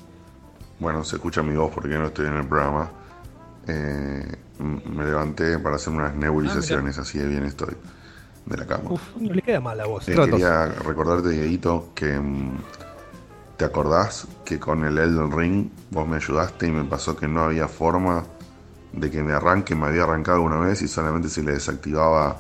[0.80, 2.90] bueno, se escucha mi voz porque no estoy en el programa.
[3.68, 7.76] Eh, me levanté para hacer unas nebulizaciones, así de bien estoy,
[8.46, 8.92] de la cama.
[8.92, 10.08] Uf, no le queda mal la voz.
[10.10, 12.58] Eh, quería recordarte, Dieguito, que mm,
[13.58, 17.44] te acordás que con el Elden Ring vos me ayudaste y me pasó que no
[17.44, 18.24] había forma
[18.92, 19.76] de que me arranque.
[19.76, 22.38] Me había arrancado una vez y solamente se le desactivaba,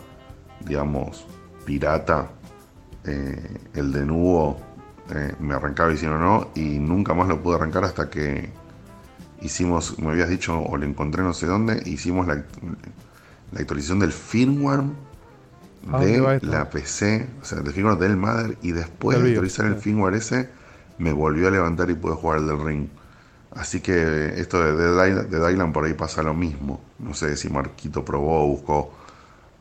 [0.65, 1.25] digamos,
[1.65, 2.27] pirata,
[3.05, 4.59] eh, el de nuevo,
[5.13, 6.49] eh, me arrancaba y si no, no.
[6.55, 8.49] Y nunca más lo pude arrancar hasta que
[9.41, 12.35] hicimos, me habías dicho, o lo encontré no sé dónde, hicimos la,
[13.51, 14.83] la actualización del firmware
[15.91, 19.29] ¿A dónde va de la PC, o sea, del firmware del Mother, y después de
[19.29, 20.49] actualizar el firmware ese,
[20.97, 22.87] me volvió a levantar y pude jugar el del Ring.
[23.51, 26.81] Así que esto de Dead Island, Dead Island por ahí pasa lo mismo.
[26.99, 28.93] No sé si Marquito probó o buscó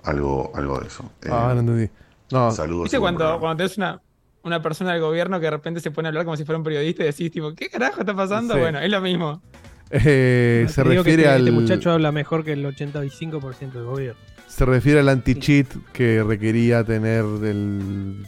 [0.03, 1.11] algo, algo de eso.
[1.31, 1.91] Ah, Eh, no entendí.
[2.31, 2.85] No, Saludos.
[2.85, 4.01] ¿Viste cuando, cuando tenés una,
[4.43, 6.65] una persona del gobierno que de repente se pone a hablar como si fuera un
[6.65, 8.55] periodista y decís, tipo, ¿qué carajo está pasando?
[8.55, 8.61] Sí.
[8.61, 9.41] Bueno, es lo mismo.
[9.91, 11.41] eh, se digo que refiere este, al.
[11.49, 14.21] este muchacho habla mejor que el 85% del gobierno.
[14.49, 18.27] Se refiere al anti-cheat que requería tener el.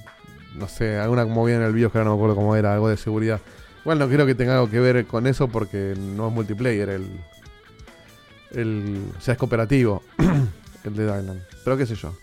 [0.58, 2.88] No sé, alguna movida en el video que ahora no me acuerdo cómo era, algo
[2.88, 3.40] de seguridad.
[3.82, 7.08] Igual no creo que tenga algo que ver con eso porque no es multiplayer el.
[8.52, 10.02] el o sea, es cooperativo.
[10.84, 11.42] el de Dylan.
[11.64, 12.14] Pero qué sé yo.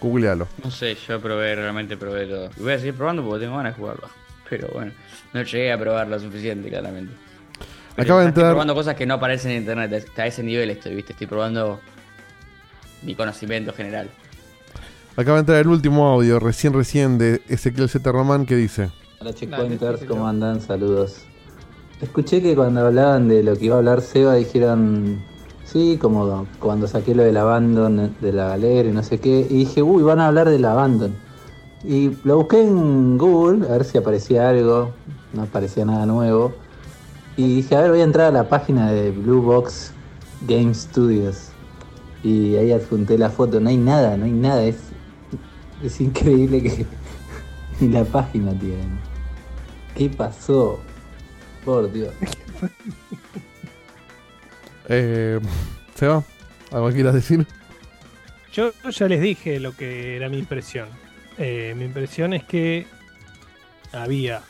[0.00, 0.48] Googlealo.
[0.64, 2.50] No sé, yo probé, realmente probé todo.
[2.56, 4.08] Y voy a seguir probando porque tengo ganas de jugarlo.
[4.48, 4.92] Pero bueno,
[5.32, 7.12] no llegué a probar lo suficiente, claramente.
[7.94, 8.52] Pero Acaba de Estoy entrar.
[8.52, 10.10] probando cosas que no aparecen en internet.
[10.16, 11.12] A ese nivel estoy, ¿viste?
[11.12, 11.80] Estoy probando
[13.02, 14.08] mi conocimiento general.
[15.20, 18.10] Acaba de entrar el último audio, recién, recién, de Ezequiel Z.
[18.10, 18.88] Román que dice.
[19.20, 20.62] Hola checkpointers, ¿cómo andan?
[20.62, 21.26] Saludos.
[22.00, 25.20] Escuché que cuando hablaban de lo que iba a hablar Seba dijeron,
[25.66, 29.56] sí, como cuando saqué lo del abandon de la galera y no sé qué, y
[29.56, 31.14] dije, uy, van a hablar del abandon.
[31.84, 34.90] Y lo busqué en Google a ver si aparecía algo,
[35.34, 36.54] no aparecía nada nuevo.
[37.36, 39.92] Y dije, a ver, voy a entrar a la página de Blue Box
[40.48, 41.50] Game Studios.
[42.22, 44.89] Y ahí adjunté la foto, no hay nada, no hay nada, es,
[45.82, 46.86] es increíble que
[47.80, 48.98] ni la página tienen.
[49.96, 50.80] ¿Qué pasó?
[51.64, 52.14] Por Dios.
[54.92, 55.38] Eh,
[55.94, 56.24] Seba,
[56.72, 57.46] ¿algo quieras decir?
[58.52, 60.88] Yo ya les dije lo que era mi impresión.
[61.38, 62.86] Eh, mi impresión es que
[63.92, 64.42] había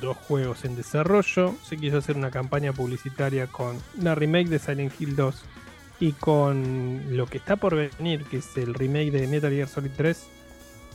[0.00, 1.56] dos juegos en desarrollo.
[1.64, 5.42] Se quiso hacer una campaña publicitaria con una remake de Silent Hill 2
[5.98, 9.90] y con lo que está por venir, que es el remake de Metal Gear Solid
[9.96, 10.37] 3.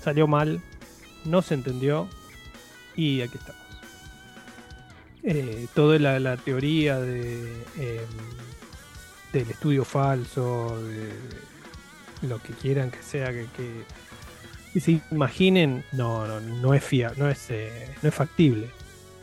[0.04, 0.62] Salió mal,
[1.26, 2.10] no se entendió
[2.96, 3.62] y aquí estamos.
[5.24, 8.06] Eh, toda la, teoría de, eh,
[9.32, 13.84] del estudio falso, de lo que quieran que sea, que, que,
[14.74, 18.70] que se imaginen, no, no, no es fia, no es, eh, no es factible.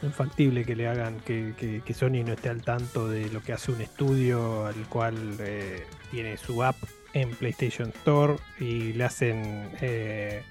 [0.01, 3.29] No es factible que le hagan que, que- que Sony no esté al tanto de
[3.29, 6.77] lo que hace un estudio al cual eh, tiene su app
[7.13, 10.43] en PlayStation Store y le hacen eh,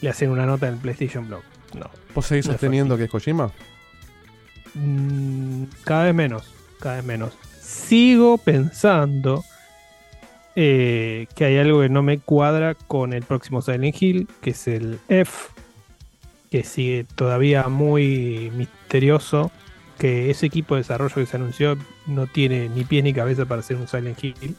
[0.00, 1.42] le hacen una nota en el PlayStation Blog.
[1.74, 1.90] No.
[2.14, 3.52] ¿Vos seguís No sosteniendo que es Kojima?
[4.74, 7.34] Mm, cada vez menos, cada vez menos.
[7.60, 9.44] Sigo pensando
[10.56, 14.66] eh, que hay algo que no me cuadra con el próximo Silent Hill, que es
[14.68, 15.50] el F,
[16.50, 19.50] que sigue todavía muy misterioso,
[19.98, 21.76] que ese equipo de desarrollo que se anunció
[22.06, 24.56] no tiene ni pies ni cabeza para hacer un Silent Hill.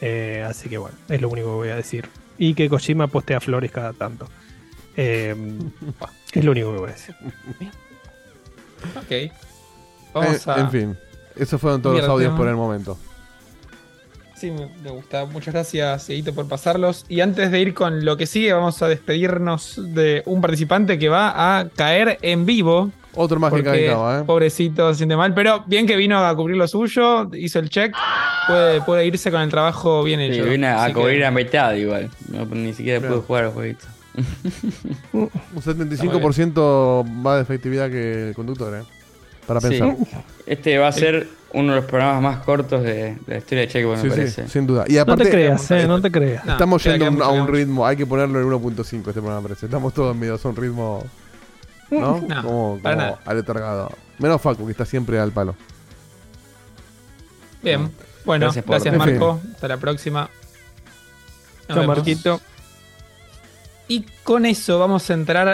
[0.00, 2.08] Eh, así que bueno, es lo único que voy a decir.
[2.38, 4.28] Y que Kojima postea flores cada tanto.
[4.96, 5.34] Eh,
[6.32, 7.14] es lo único que voy a decir.
[8.96, 9.32] Ok.
[10.14, 10.60] Vamos Eh, a.
[10.60, 10.96] En fin,
[11.36, 12.36] esos fueron todos los audios tema.
[12.38, 12.98] por el momento.
[14.36, 15.24] Sí, me, gusta.
[15.24, 17.06] Muchas gracias, Edito, por pasarlos.
[17.08, 21.08] Y antes de ir con lo que sigue, vamos a despedirnos de un participante que
[21.08, 22.90] va a caer en vivo.
[23.14, 24.24] Otro más que porque, cae ¿eh?
[24.26, 25.32] Pobrecito, se siente mal.
[25.32, 27.94] Pero bien que vino a cubrir lo suyo, hizo el check.
[28.46, 30.44] Puede, puede irse con el trabajo bien Sí, hecho.
[30.44, 32.10] vine a Así que- cubrir a mitad igual.
[32.28, 33.14] No, ni siquiera Claro.
[33.16, 33.86] pude jugar al jueguito.
[35.12, 35.30] Un
[35.62, 38.82] 75% más de efectividad que el conductor, ¿eh?
[39.46, 39.68] Para Sí.
[39.68, 39.96] pensar.
[40.46, 43.68] Este va a ser uno de los programas más cortos de, de la historia de
[43.68, 44.48] Checkpoint, Sí, me sí, parece.
[44.48, 44.84] sin duda.
[44.88, 46.46] Y aparte, no te creas, eh, no te creas.
[46.46, 49.66] Estamos yendo a un- ritmo, hay que ponerlo en 1.5 este programa, parece.
[49.66, 51.04] Estamos todos medio a un ritmo,
[51.90, 52.20] ¿no?
[52.20, 53.18] No, como para como nada.
[53.24, 53.92] aletargado.
[54.18, 55.54] Menos Facu, que está siempre al palo.
[57.62, 57.90] Bien.
[58.24, 59.40] Bueno, Gracias Marco.
[59.54, 60.22] Hasta la próxima.
[60.22, 61.96] Nos Chao, vemos.
[61.96, 62.40] Marquito.
[63.88, 65.52] Y con eso vamos a entrar a.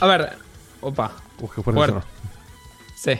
[0.00, 0.32] A ver.
[0.80, 1.12] Opa.
[1.40, 2.06] Uf, qué fuerte Fuerte.
[2.96, 3.12] Sí.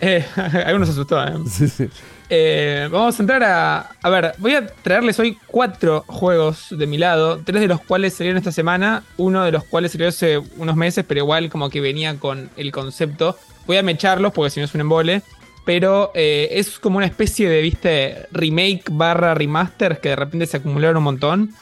[0.00, 0.24] Eh,
[0.66, 1.34] algunos se asustó, ¿eh?
[1.48, 1.88] Sí, sí.
[2.28, 3.90] Eh, vamos a entrar a.
[4.02, 8.14] A ver, voy a traerles hoy cuatro juegos de mi lado, tres de los cuales
[8.14, 11.80] salieron esta semana, uno de los cuales salió hace unos meses, pero igual como que
[11.80, 13.38] venía con el concepto.
[13.66, 15.22] Voy a mecharlos porque si no es un embole.
[15.64, 20.58] Pero eh, es como una especie de, viste, remake barra remaster que de repente se
[20.58, 21.54] acumularon un montón.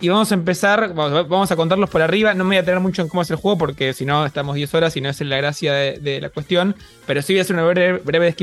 [0.00, 2.34] Y vamos a empezar, vamos a contarlos por arriba.
[2.34, 4.56] No me voy a tener mucho en cómo es el juego porque si no estamos
[4.56, 6.74] 10 horas y no es la gracia de, la cuestión.
[7.06, 8.34] Pero sí voy a hacer una breve, breve,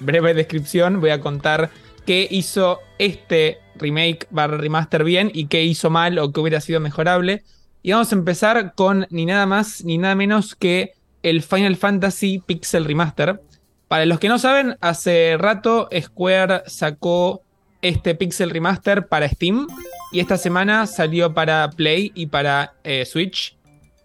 [0.00, 1.00] breve descripción.
[1.00, 1.70] Voy a contar
[2.06, 6.80] qué hizo este remake barra remaster bien y qué hizo mal o qué hubiera sido
[6.80, 7.42] mejorable.
[7.82, 10.92] Y vamos a empezar con ni nada más ni nada menos que
[11.22, 13.42] el Final Fantasy Pixel Remaster.
[13.88, 17.42] Para los que no saben, hace rato Square sacó
[17.82, 19.66] este Pixel Remaster para Steam
[20.14, 23.56] y esta semana salió para Play y para eh, Switch.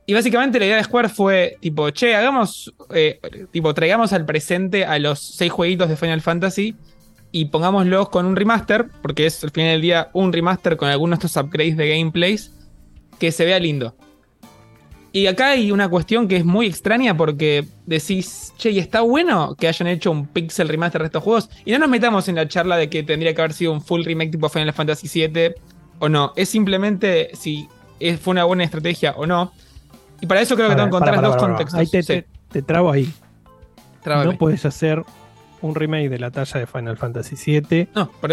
[0.07, 3.19] Y básicamente la idea de Square fue tipo, che, hagamos, eh,
[3.51, 6.75] tipo, traigamos al presente a los seis jueguitos de Final Fantasy
[7.31, 11.19] y pongámoslos con un remaster, porque es al final del día un remaster con algunos
[11.19, 12.53] de estos upgrades de gameplays
[13.19, 13.95] que se vea lindo.
[15.11, 19.55] Y acá hay una cuestión que es muy extraña porque decís, che, ¿y está bueno
[19.59, 21.51] que hayan hecho un pixel remaster de estos juegos?
[21.65, 24.03] Y no nos metamos en la charla de que tendría que haber sido un full
[24.03, 25.53] remake tipo Final Fantasy VII,
[25.99, 26.33] o no.
[26.35, 27.67] Es simplemente si
[27.99, 29.51] es- fue una buena estrategia o no.
[30.21, 31.47] Y para eso creo que tengo que encontrar dos pará.
[31.47, 31.79] contextos.
[31.79, 33.11] Ahí te, Sí, te- te trabo ahí.
[34.03, 34.31] trábame.
[34.33, 35.03] No puedes hacer
[35.61, 37.87] un remake de la talla de Final Fantasy VII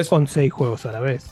[0.09, 1.31] con seis juegos a la vez.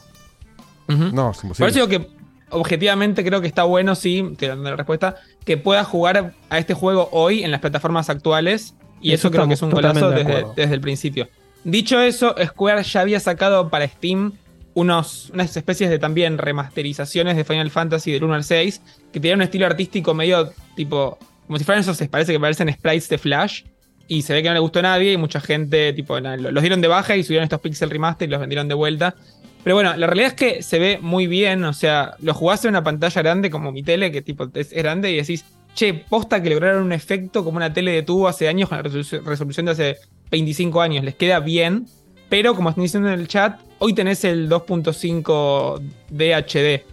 [0.89, 1.67] No, es Por imposible.
[1.71, 2.09] eso digo que
[2.51, 6.75] objetivamente creo que está bueno, sí, te dando la respuesta, que pueda jugar a este
[6.75, 8.75] juego hoy en las plataformas actuales.
[9.01, 11.29] Y eso, Eso creo que es un golazo de desde, desde el principio.
[11.65, 14.33] Dicho eso, Square ya había sacado para Steam
[14.75, 19.45] unas especies de también remasterizaciones de Final Fantasy del 1 al 6, que tenían un
[19.45, 23.63] estilo artístico medio tipo, como si fueran esos, parece que parecen sprites de Flash.
[24.07, 26.83] Y se ve que no le gustó a nadie y mucha gente tipo, los dieron
[26.83, 29.15] de baja y subieron estos pixel remaster y los vendieron de vuelta.
[29.63, 32.71] Pero bueno, la realidad es que se ve muy bien, o sea, lo jugás en
[32.71, 36.51] una pantalla grande como mi tele, que tipo es grande, y decís, che, posta que
[36.51, 39.97] lograron un efecto como una tele de tubo hace años con la resolución de hace
[40.31, 41.87] 25 años, les queda bien,
[42.29, 45.81] pero como están diciendo en el chat, hoy tenés el 2.5
[46.11, 46.85] DHD.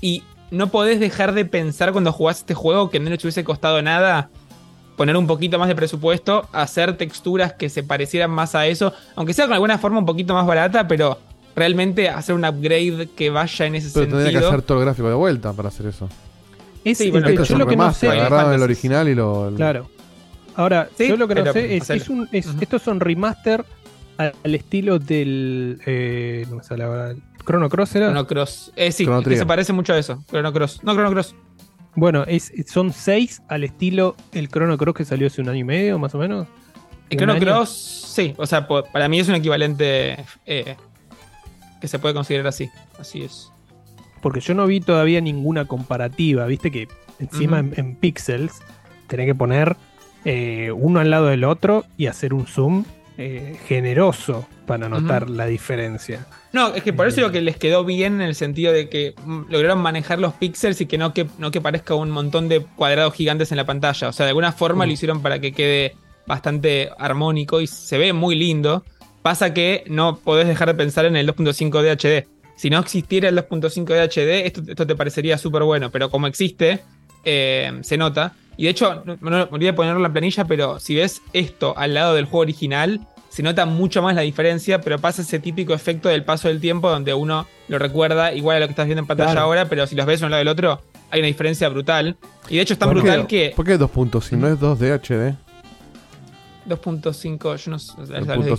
[0.00, 3.82] Y no podés dejar de pensar cuando jugás este juego que no les hubiese costado
[3.82, 4.30] nada
[4.96, 9.34] poner un poquito más de presupuesto, hacer texturas que se parecieran más a eso, aunque
[9.34, 11.18] sea con alguna forma un poquito más barata, pero
[11.56, 15.08] realmente hacer un upgrade que vaya en ese Pero tendría que hacer todo el gráfico
[15.08, 16.08] de vuelta para hacer eso.
[16.84, 18.08] Es, Sí, bueno, Esto es yo un lo que no sé.
[18.08, 19.50] agarraron el original y lo.
[19.50, 19.90] lo- Claro.
[20.54, 23.64] Ahora, Sí, yo lo que no sé es, es un, es- estos son remaster
[24.16, 25.80] al, estilo del.
[25.86, 27.14] Eh, no me sale ahora.
[27.44, 28.06] Chrono Cross era.
[28.06, 28.72] Chrono Cross.
[28.76, 30.22] Eh, sí, Chrono que se parece mucho a eso.
[30.28, 30.82] Chrono Cross.
[30.82, 31.34] No, Chrono Cross.
[31.96, 35.64] Bueno, es, son seis al estilo el Chrono Cross que salió hace un año y
[35.64, 36.46] medio, más o menos.
[37.10, 37.42] El ¿Un Chrono año?
[37.42, 37.70] Cross,
[38.14, 38.34] sí.
[38.36, 40.76] O sea, para mí es un equivalente eh,
[41.80, 42.70] que se puede considerar así.
[42.98, 43.50] Así es.
[44.22, 46.46] Porque yo no vi todavía ninguna comparativa.
[46.46, 46.88] Viste que
[47.18, 48.62] encima en, en pixels
[49.06, 49.76] tenés que poner
[50.24, 52.84] eh, uno al lado del otro y hacer un zoom
[53.16, 56.26] eh, generoso para notar la diferencia.
[56.52, 59.14] No, es que por eso digo que les quedó bien en el sentido de que
[59.24, 62.60] mm, lograron manejar los píxeles y que no, que no que parezca un montón de
[62.60, 64.08] cuadrados gigantes en la pantalla.
[64.08, 65.96] O sea, de alguna forma lo hicieron para que quede
[66.26, 68.84] bastante armónico y se ve muy lindo.
[69.22, 72.28] Pasa que no podés dejar de pensar en el 2.5 de HD.
[72.56, 76.26] Si no existiera el 2.5 de HD, esto, esto te parecería súper bueno, pero como
[76.26, 76.80] existe,
[77.24, 78.34] eh, se nota.
[78.56, 81.22] Y de hecho, no, no- me olvidé de ponerlo en la planilla, pero si ves
[81.32, 85.40] esto al lado del juego original, se nota mucho más la diferencia, pero pasa ese
[85.40, 88.86] típico efecto del paso del tiempo donde uno lo recuerda igual a lo que estás
[88.86, 89.46] viendo en pantalla Claro.
[89.46, 90.80] ahora, pero si los ves uno al lado del otro,
[91.10, 92.16] hay una diferencia brutal.
[92.48, 94.26] Y de hecho es tan ¿Por qué- brutal que ¿Por qué dos puntos?
[94.26, 95.34] Si no es 2 de HD.
[96.66, 97.92] 2.5, yo no sé.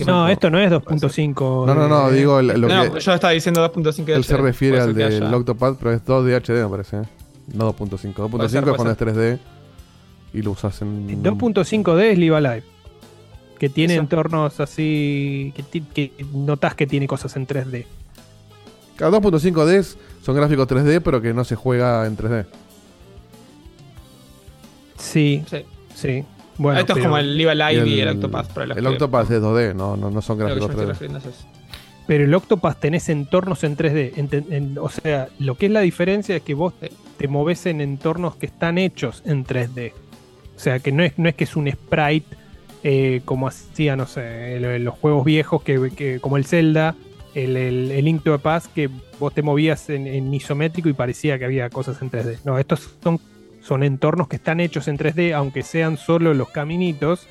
[0.05, 1.65] No, esto no es 2.5.
[1.65, 2.89] No, no, no, digo el- lo No, que.
[2.89, 6.05] no, yo estaba diciendo 2.5 de Él se refiere al ser del Octopad, pero es
[6.05, 6.97] 2 de HD, me parece.
[6.97, 7.01] ¿eh?
[7.53, 8.27] No 2.5.
[8.27, 9.39] 2.5 Puede ser, es cuando es puede 3D
[10.35, 11.23] y lo usas en.
[11.23, 12.63] 2.5D es Live Alive.
[13.59, 14.01] Que tiene Eso.
[14.01, 15.53] entornos así.
[15.71, 17.85] Que, que notas que tiene cosas en 3D.
[18.97, 22.45] Cada 2.5D son gráficos 3D, pero que no se juega en 3D.
[24.97, 25.57] Sí, Sí.
[25.93, 26.23] sí.
[26.57, 28.47] Bueno, Esto es como el Live Alive y el, Octopath.
[28.53, 30.87] Para el que- Octopath es 2D, no, no, no son gráficos me estoy 3D.
[30.89, 31.45] refiriendo es eso.
[32.07, 34.13] Pero el Octopath tenés entornos en 3D.
[34.15, 36.73] Enten- en- o sea, lo que es la diferencia es que vos
[37.17, 39.93] te moves en entornos que están hechos en 3D.
[40.55, 42.35] O sea, que no es, no es que es un sprite
[42.83, 46.95] eh, como hacía, no sé, el- los juegos viejos, que, que- como el Zelda,
[47.33, 48.89] el, el, el Link to the Past, que
[49.19, 52.39] vos te movías en, en isométrico y parecía que había cosas en 3D.
[52.45, 53.19] No, estos son,
[53.61, 57.27] son entornos que están hechos en 3D, aunque sean solo los caminitos,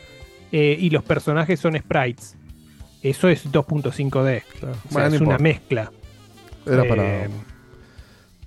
[0.52, 2.36] eh, y los personajes son sprites.
[3.02, 4.42] Eso es 2.5D.
[4.56, 5.92] O sea, Bueno, no es una mezcla.
[6.66, 7.28] Era Eh, para.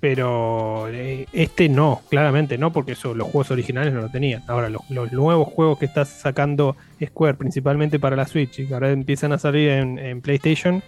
[0.00, 4.42] Pero eh, este no, claramente no, porque eso los juegos originales no lo tenían.
[4.46, 8.74] Ahora, los, los nuevos juegos que está sacando Square, principalmente para la Switch, y que
[8.74, 10.82] ahora empiezan a salir en, en PlayStation,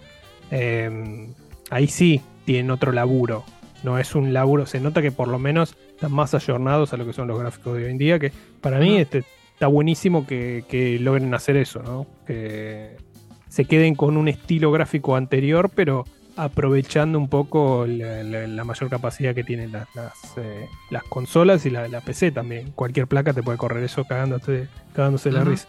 [0.49, 1.27] eh,
[1.69, 3.43] ahí sí tienen otro laburo.
[3.83, 7.05] No es un laburo, se nota que por lo menos están más ayornados a lo
[7.05, 8.31] que son los gráficos de hoy en día, que
[8.61, 12.05] para mí este, está buenísimo que, que logren hacer eso, ¿no?
[12.25, 12.95] Que
[13.49, 16.05] se queden con un estilo gráfico anterior, pero
[16.35, 21.65] aprovechando un poco la, la- la mayor capacidad que tienen las, las, eh, las consolas
[21.65, 22.71] y la, la PC también.
[22.71, 25.51] Cualquier placa te puede correr eso cagándote, cagándose la Ujú.
[25.51, 25.67] risa.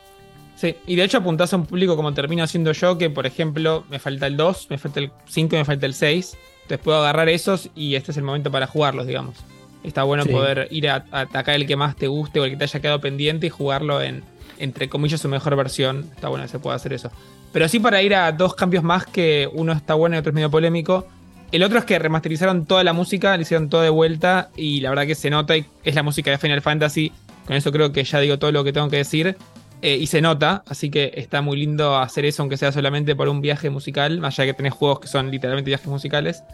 [0.55, 3.85] Sí, y de hecho apuntás a un público como termino haciendo yo, que por ejemplo
[3.91, 6.37] me falta el 2, me falta el 5 y me falta el 6.
[6.63, 9.37] Entonces puedo agarrar esos y este es el momento para jugarlos, digamos.
[9.83, 10.29] Está bueno Sí.
[10.31, 12.81] poder ir a, a atacar el que más te guste o el que te haya
[12.81, 14.23] quedado pendiente y jugarlo en,
[14.59, 16.09] entre comillas, su mejor versión.
[16.15, 17.11] Está bueno que se pueda hacer eso.
[17.53, 20.35] Pero sí para ir a dos cambios más que uno está bueno y otro es
[20.35, 21.07] medio polémico.
[21.53, 24.89] El otro es que remasterizaron toda la música, le hicieron todo de vuelta y la
[24.89, 27.13] verdad que se nota y es la música de Final Fantasy.
[27.47, 29.37] Con eso creo que ya digo todo lo que tengo que decir.
[29.83, 33.29] Eh, y se nota, así que está muy lindo hacer eso, aunque sea solamente por
[33.29, 36.45] un viaje musical, más allá que tenés juegos que son literalmente viajes musicales.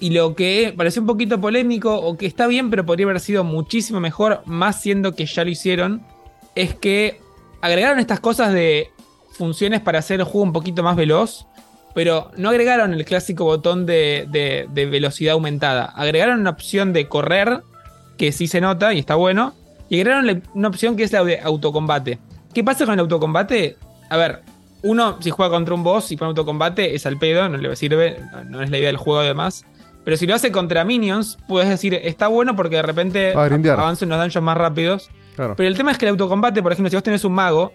[0.00, 3.44] Y lo que pareció un poquito polémico, o que está bien, pero podría haber sido
[3.44, 6.02] muchísimo mejor, más siendo que ya lo hicieron,
[6.54, 7.20] es que
[7.60, 8.90] agregaron estas cosas de
[9.36, 11.46] funciones para hacer el juego un poquito más veloz,
[11.94, 15.84] pero no agregaron el clásico botón de, de- de velocidad aumentada.
[15.84, 17.60] Agregaron una opción de correr,
[18.16, 19.54] que sí se nota y está bueno,
[19.88, 22.18] y agregaron una opción que es la de autocombate.
[22.52, 23.76] ¿Qué pasa con el autocombate?
[24.10, 24.42] A ver,
[24.82, 28.18] uno, si juega contra un boss y pone autocombate, es al pedo, no le sirve,
[28.32, 29.64] no, no es la idea del juego además.
[30.04, 33.48] Pero si lo hace contra minions, puedes decir, está bueno porque de repente Va a
[33.48, 33.80] grindear.
[33.80, 35.08] avanza en los dungeons más rápidos.
[35.34, 35.54] Claro.
[35.56, 37.72] Pero el tema es que el autocombate, por ejemplo, si vos tenés un mago,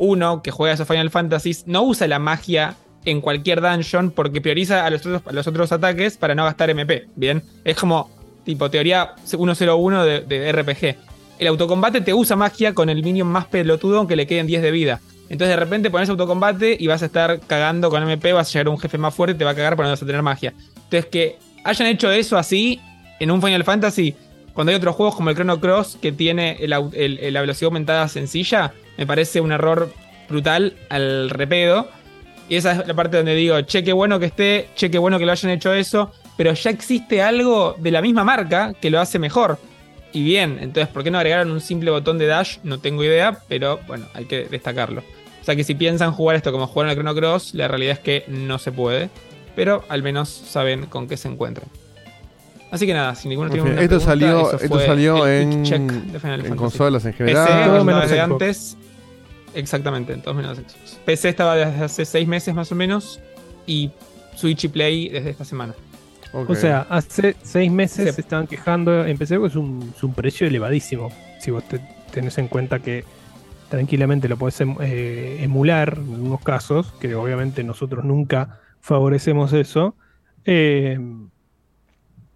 [0.00, 2.74] uno que juega esos Final Fantasies, no usa la magia
[3.04, 5.06] en cualquier dungeon porque prioriza a los
[5.46, 7.06] otros, ataques para no gastar MP.
[7.14, 8.10] Bien, es como
[8.44, 10.96] tipo teoría 101 de, de RPG.
[11.38, 14.70] El autocombate te usa magia con el minion más pelotudo aunque le queden 10 de
[14.70, 15.00] vida.
[15.28, 18.66] Entonces de repente pones autocombate y vas a estar cagando con MP, vas a llegar
[18.66, 20.22] a un jefe más fuerte y te va a cagar porque no vas a tener
[20.22, 20.54] magia.
[20.74, 22.80] Entonces que hayan hecho eso así
[23.20, 24.14] en un Final Fantasy,
[24.54, 29.06] cuando hay otros juegos como el Chrono Cross que tiene la velocidad aumentada sencilla, me
[29.06, 29.90] parece un error
[30.28, 31.88] brutal al repedo.
[32.50, 35.18] Y esa es la parte donde digo, che, qué bueno que esté, che, qué bueno
[35.18, 39.00] que lo hayan hecho eso, pero ya existe algo de la misma marca que lo
[39.00, 39.58] hace mejor.
[40.12, 42.58] Y bien, entonces, ¿por qué no agregaron un simple botón de dash?
[42.62, 45.00] No tengo idea, pero bueno, hay que destacarlo.
[45.40, 48.00] O sea que si piensan jugar esto como jugaron el Chrono Cross, la realidad es
[48.00, 49.08] que no se puede.
[49.56, 51.68] Pero al menos saben con qué se encuentran.
[52.70, 55.42] Así que nada, sin ninguna En fin, ninguna esto pregunta, salió, esto fue salió el
[55.42, 57.84] en, check de Final en consolas en PC, general.
[57.84, 58.32] menos desde Xbox.
[58.32, 58.76] antes.
[59.54, 60.98] Exactamente, en todos menos Xbox.
[61.04, 63.20] PC estaba desde hace seis meses más o menos.
[63.66, 63.90] Y
[64.36, 65.74] Switch y Play desde esta semana.
[66.32, 68.12] O sea, hace seis meses Sí.
[68.14, 71.10] se estaban quejando en PC porque es un, es un precio elevadísimo.
[71.40, 71.80] Si vos te-
[72.12, 73.04] tenés en cuenta que
[73.68, 79.94] tranquilamente lo podés em- eh, emular en algunos casos, que obviamente nosotros nunca favorecemos eso,
[80.44, 80.98] eh,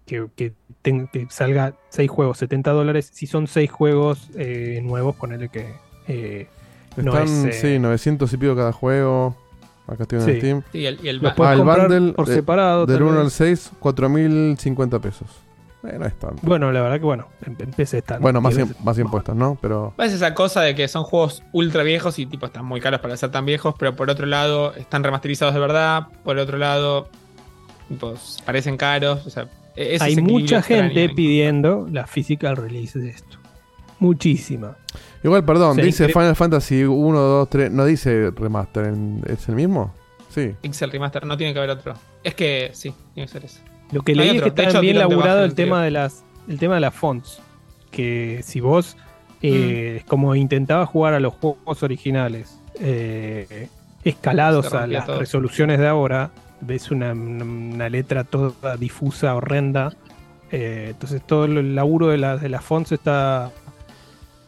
[0.05, 5.15] que, que ten- que salga seis juegos 70 dólares, si son seis juegos eh, nuevos,
[5.15, 5.73] ponele que
[6.07, 6.47] eh,
[6.97, 7.55] no Están, es...
[7.63, 9.35] eh, sí, 900 y pico cada juego.
[9.87, 10.31] Acá estoy en Sí.
[10.31, 10.63] el Steam.
[10.71, 13.17] Sí, y el, y el Los Ah, el bundle por de- separado, Del tal 1
[13.19, 13.33] al vez.
[13.33, 15.27] 6, 4050 pesos.
[15.83, 16.39] Eh, no es tanto.
[16.41, 18.19] Bueno, la verdad que bueno, en, en PC están.
[18.19, 19.55] Bueno, más, im- más impuestos, ¿no?
[19.61, 19.93] Pero.
[19.99, 23.15] Es esa cosa de que son juegos ultra viejos y tipo están muy caros para
[23.17, 27.07] ser tan viejos, pero por otro lado están remasterizados de verdad, por otro lado
[27.99, 33.37] pues, parecen caros, o sea, e- Hay mucha gente pidiendo la physical release de esto.
[33.99, 34.77] Muchísima.
[35.25, 37.71] Igual, perdón, Sí, dice incre- Final Fantasy 1, 2, 3.
[37.71, 39.93] No dice remaster, en- ¿es el mismo?
[40.29, 40.53] Sí.
[40.61, 41.93] Pixel Remaster, no tiene que haber otro.
[42.23, 43.61] Es que sí, tiene que ser ese.
[43.91, 46.23] Lo que No leí es que está hecho, bien laburado el el tema de las
[46.47, 47.39] el tema de las fonts.
[47.91, 48.97] Que si vos
[49.41, 50.07] eh, Mm.
[50.07, 53.69] como intentabas jugar a los juegos originales eh,
[54.03, 55.19] escalados a las todo.
[55.19, 59.93] resoluciones de ahora, ves una, una letra toda difusa, horrenda.
[60.51, 63.51] Eh, entonces todo el laburo de, la- de las fonts está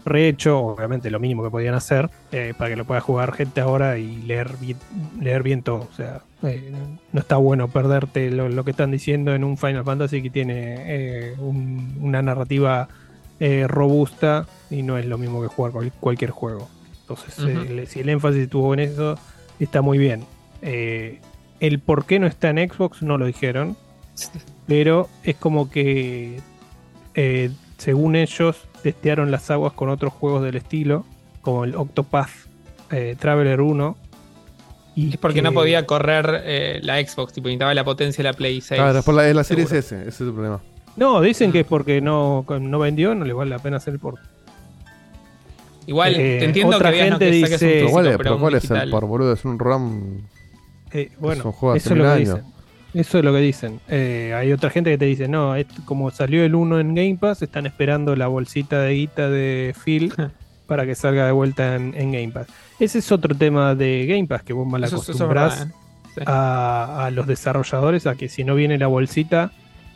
[0.08, 3.98] rehecho, obviamente lo mínimo que podían hacer, eh, para que lo pueda jugar gente ahora
[3.98, 4.78] y leer bien,
[5.22, 5.88] leer bien todo.
[5.92, 6.72] O sea, eh,
[7.14, 10.76] no está bueno perderte lo, lo que están diciendo en un Final Fantasy que tiene
[10.88, 12.88] eh, un- una narrativa
[13.68, 16.68] robusta y no es lo mismo que jugar cual- cualquier juego.
[17.02, 17.38] Entonces,
[17.90, 19.18] si el énfasis estuvo en eso,
[19.60, 20.24] está muy bien.
[20.62, 23.78] El por qué no está en Xbox no lo dijeron,
[24.68, 26.40] pero es como que,
[27.78, 28.58] según ellos,
[28.92, 31.06] testearon las aguas con otros juegos del estilo,
[31.42, 32.30] como el Octopath
[32.92, 33.98] eh, Traveler 1.
[34.96, 38.30] Y Es porque que- no podía correr eh, la Xbox, tipo necesitaba la potencia de
[38.30, 38.80] la Play 6.
[38.80, 39.80] Claro, por la, la serie Seguro.
[39.80, 40.62] S, ese es el problema.
[40.96, 44.00] No, dicen que es porque no, no vendió, no le vale la pena hacer el
[44.00, 44.20] port.
[45.86, 48.12] Igual, Eh, te entiendo otra que gente que saques un dice- Pero físico, ¿cuál es,
[48.12, 49.34] pero pero un cuál es el por boludo?
[49.34, 50.22] Es un RAM.
[50.94, 52.36] Eh, bueno, es un juego hace eso es lo que años.
[52.36, 52.54] dicen.
[52.94, 53.80] Eso es lo que dicen.
[53.90, 57.18] Eh, hay otra gente que te dice, no, es- como salió el 1 en Game
[57.20, 60.14] Pass, están esperando la bolsita de guita de Phil
[60.68, 62.48] para que salga de vuelta en, en Game Pass.
[62.80, 65.76] Ese es otro tema de Game Pass, que vos mal Eso- eso es acostumbrás verdad,
[65.76, 66.12] ¿eh?
[66.16, 66.22] Sí.
[66.26, 69.52] a, a los desarrolladores a que si no viene la bolsita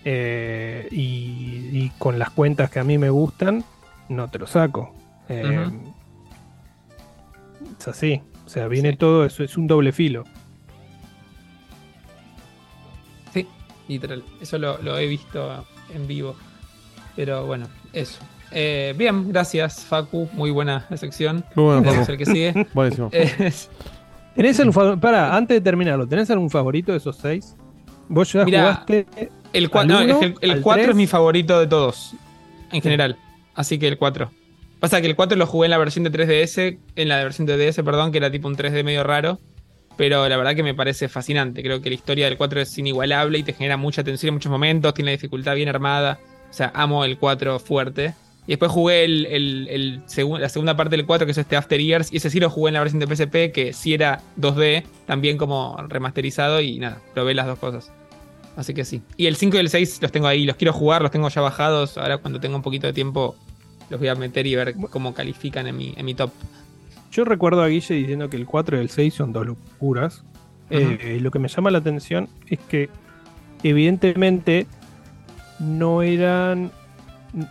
[0.06, 3.64] eh, y, y con las cuentas que a mí me gustan,
[4.10, 4.94] no te lo saco.
[7.80, 8.22] Es así.
[8.46, 10.26] O sea, viene todo, eso es un doble filo.
[13.94, 14.24] Literal.
[14.42, 16.36] Eso lo, lo he visto en vivo.
[17.16, 18.20] Pero bueno, eso.
[18.52, 20.30] Eh, bien, gracias, Facu.
[20.34, 21.44] Muy buena la sección.
[21.56, 22.12] Muy bueno, Facu.
[22.12, 22.68] el que sigue.
[22.74, 23.10] Buenísimo.
[23.14, 23.52] Eh,
[24.36, 27.54] ¿Tenés algún favor- Para, antes de terminarlo, ¿tenés algún favorito de esos seis?
[28.08, 29.06] Vos ya Mirá, jugaste.
[29.52, 32.14] el 4 al no, es que el- el al 4 es mi favorito de todos.
[32.72, 33.18] En general.
[33.56, 34.32] Así que el 4.
[34.80, 36.78] Pasa que el 4 lo jugué en la versión de 3DS.
[36.96, 39.38] En la versión de DS, perdón, que era tipo un 3D medio raro.
[39.98, 41.62] Pero la verdad que me parece fascinante.
[41.64, 44.52] Creo que la historia del 4 es inigualable y te genera mucha tensión en muchos
[44.52, 46.20] momentos, tiene la dificultad bien armada.
[46.50, 48.14] O sea, amo el 4 fuerte.
[48.48, 51.56] Y después jugué el, el- el segu- la segunda parte del 4, que es este
[51.56, 54.22] After Years, y ese sí lo jugué en la versión de PSP, que sí era
[54.36, 57.92] 2D, también como remasterizado, y nada, probé las dos cosas.
[58.58, 59.02] Así que sí.
[59.16, 61.40] Y el 5 y el 6 los tengo ahí, los quiero jugar, los tengo ya
[61.42, 61.98] bajados.
[61.98, 63.36] Ahora cuando tenga un poquito de tiempo
[63.90, 66.32] los voy a meter y ver cómo califican en mi, en mi top.
[67.12, 70.24] Yo recuerdo a Guille diciendo que el 4 y el 6 son dos locuras.
[70.70, 72.90] Eh, lo que me llama la atención es que
[73.64, 74.68] evidentemente
[75.60, 76.72] no eran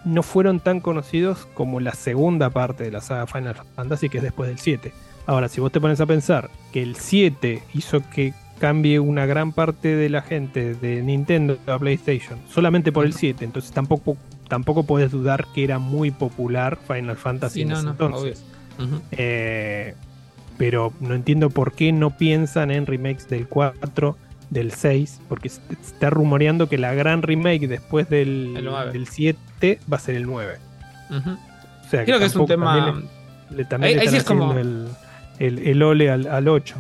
[0.05, 4.25] no fueron tan conocidos como la segunda parte de la saga Final Fantasy que es
[4.25, 4.93] después del 7.
[5.27, 9.53] Ahora, si vos te pones a pensar que el 7 hizo que cambie una gran
[9.53, 14.17] parte de la gente de Nintendo a PlayStation solamente por el 7, entonces tampoco
[14.49, 18.41] tampoco puedes dudar que era muy popular Final Fantasy Sí, en no, ese no, entonces.
[18.43, 18.60] obvio.
[19.13, 19.95] Eh,
[20.59, 24.17] pero no entiendo por qué no piensan en remakes del 4,
[24.51, 28.93] del 6, porque se está rumoreando que la gran remake después del, El 9.
[28.93, 30.59] del 7 va a ser el 9.
[31.11, 31.31] Ujú.
[31.31, 33.09] O sea, Creo que es un tema- También
[33.51, 34.89] le, le- también Ahí- le ahí sí están es como- el,
[35.39, 36.77] el ole al, al 8.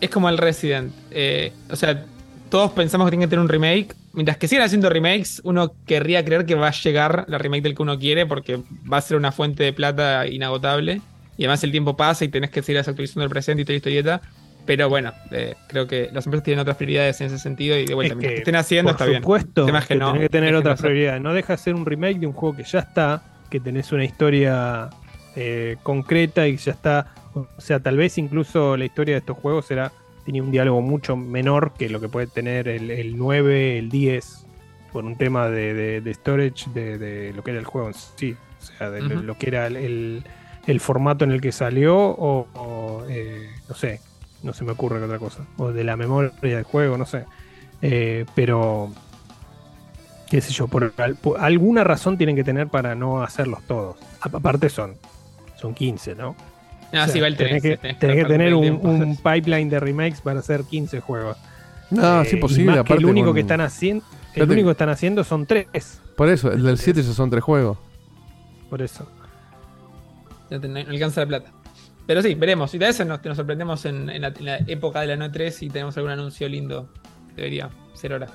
[0.00, 0.92] Es como el Resident.
[1.10, 2.04] eh, o sea,
[2.48, 3.94] todos pensamos que tiene que tener un remake.
[4.14, 7.74] Mientras que sigan haciendo remakes, uno querría creer que va a llegar la remake del
[7.74, 8.60] que uno quiere porque
[8.90, 11.00] va a ser una fuente de plata inagotable.
[11.36, 13.76] Y además el tiempo pasa y tenés que seguir actualizando el presente y toda la
[13.78, 14.20] historieta.
[14.64, 17.94] Pero bueno, eh, creo que las empresas tienen otras prioridades en ese sentido y de
[17.94, 19.22] vuelta, Es que, que estén haciendo por está bien.
[19.22, 21.20] supuesto tema es que, que no, tenés que tener otras prioridades.
[21.20, 24.04] No deja de ser un remake de un juego que ya está, que tenés una
[24.04, 24.88] historia
[25.34, 27.12] eh, concreta y ya está.
[27.34, 29.90] O sea, tal vez incluso la historia de estos juegos será
[30.24, 34.46] tiene un diálogo mucho menor que lo que puede tener el, el 9, el 10,
[34.92, 37.94] por un tema de, de- de storage de, de lo que era el juego en
[37.94, 38.36] sí.
[38.60, 40.24] O sea, de lo- que era el, el-
[40.66, 44.00] el formato en el que salió o, o, eh, no sé,
[44.42, 45.44] no se me ocurre otra cosa.
[45.56, 47.24] O de la memoria del juego, no sé.
[47.80, 48.92] Eh, pero,
[50.30, 53.96] qué sé yo, por, al- por alguna razón tienen que tener para no hacerlos todos.
[54.20, 54.94] Aparte son,
[55.60, 56.36] son 15, ¿no?
[56.92, 59.80] Ah, sí, igual tenés, que, tenés que tenés que trabajar tener el un, pipeline de
[59.80, 61.36] remakes para hacer 15 juegos.
[61.90, 64.04] No, Eh, más que aparte el único con- que están haciendo,
[64.34, 66.00] el único que están haciendo son tres.
[66.16, 67.78] Por eso, el del 7 ya son tres juegos.
[68.70, 69.06] Por eso.
[70.58, 71.50] No alcanza la plata.
[72.06, 72.74] Pero sí, veremos.
[72.74, 75.30] Y de eso nos, nos sorprendemos en, en la, en la época de la No
[75.30, 76.88] 3 y tenemos algún anuncio lindo.
[77.36, 78.26] Debería ser hora.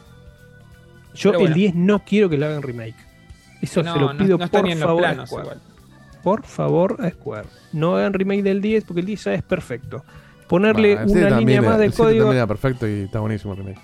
[1.13, 1.47] Yo bueno.
[1.47, 2.95] el 10 no quiero que le hagan remake.
[3.61, 5.45] Eso No, se lo pido no está por ni en los favor a planos Square.
[5.45, 5.61] igual.
[6.23, 7.47] Por favor a Square.
[7.73, 10.03] No hagan remake del 10 porque el 10 ya es perfecto.
[10.47, 12.23] Ponerle Bah, el 7 una también línea era- más de el 7 código.
[12.25, 13.79] también era perfecto y está buenísimo el remake.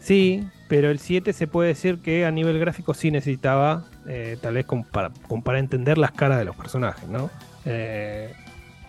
[0.00, 4.54] Sí, pero el 7 se puede decir que a nivel gráfico sí necesitaba, eh, tal
[4.54, 7.30] vez como para, como para entender las caras de los personajes, ¿no?
[7.64, 8.32] Eh,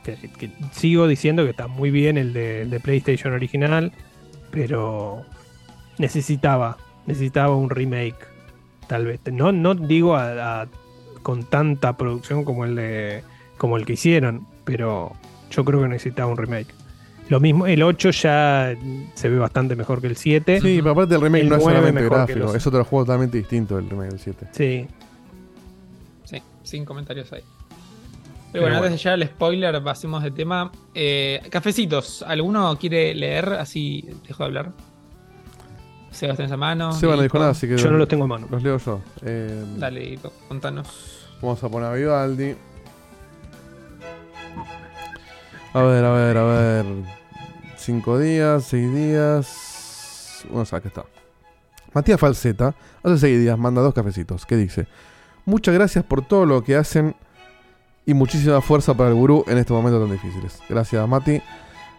[0.03, 3.91] que, que sigo diciendo que está muy bien el de, el de PlayStation original,
[4.51, 5.23] pero
[5.97, 8.15] necesitaba, necesitaba un remake,
[8.87, 9.19] tal vez.
[9.31, 10.67] No, no digo a- a-
[11.23, 13.23] con tanta producción como el de,
[13.57, 15.11] como el que hicieron, pero
[15.51, 16.67] yo creo que necesitaba un remake.
[17.27, 18.73] Lo mismo, el 8 ya
[19.13, 20.61] se ve bastante mejor que el 7.
[20.61, 23.05] Sí, pero aparte el remake El no es 9 solamente gráfico, los- es otro juego
[23.05, 24.47] totalmente distinto el remake del 7.
[24.51, 24.87] Sí.
[26.69, 27.41] Sin comentarios ahí.
[27.41, 27.71] Pero,
[28.51, 28.85] Pero bueno, bueno.
[28.87, 30.71] antes de llegar al spoiler, pasemos de tema.
[30.93, 33.53] Eh, cafecitos, ¿alguno quiere leer?
[33.53, 34.71] Así dejo de hablar.
[36.11, 36.91] Sebas tenés a mano.
[36.93, 37.77] Seba no dijo nada, así que.
[37.77, 38.47] Yo no los tengo a mano.
[38.51, 39.01] Los leo yo.
[39.23, 41.27] Eh, Dale, contanos.
[41.41, 42.55] Vamos a poner a Vivaldi.
[45.73, 46.85] A ver, a ver, a ver.
[47.77, 50.45] Cinco días, seis días.
[50.49, 51.05] Bueno, acá está.
[51.93, 54.45] Matías Falseta, hace seis días, manda dos cafecitos.
[54.45, 54.87] ¿Qué dice?
[55.49, 57.15] Muchas gracias por todo lo que hacen
[58.05, 60.59] y muchísima fuerza para el gurú en estos momentos tan difíciles.
[60.69, 61.41] Gracias, Mati.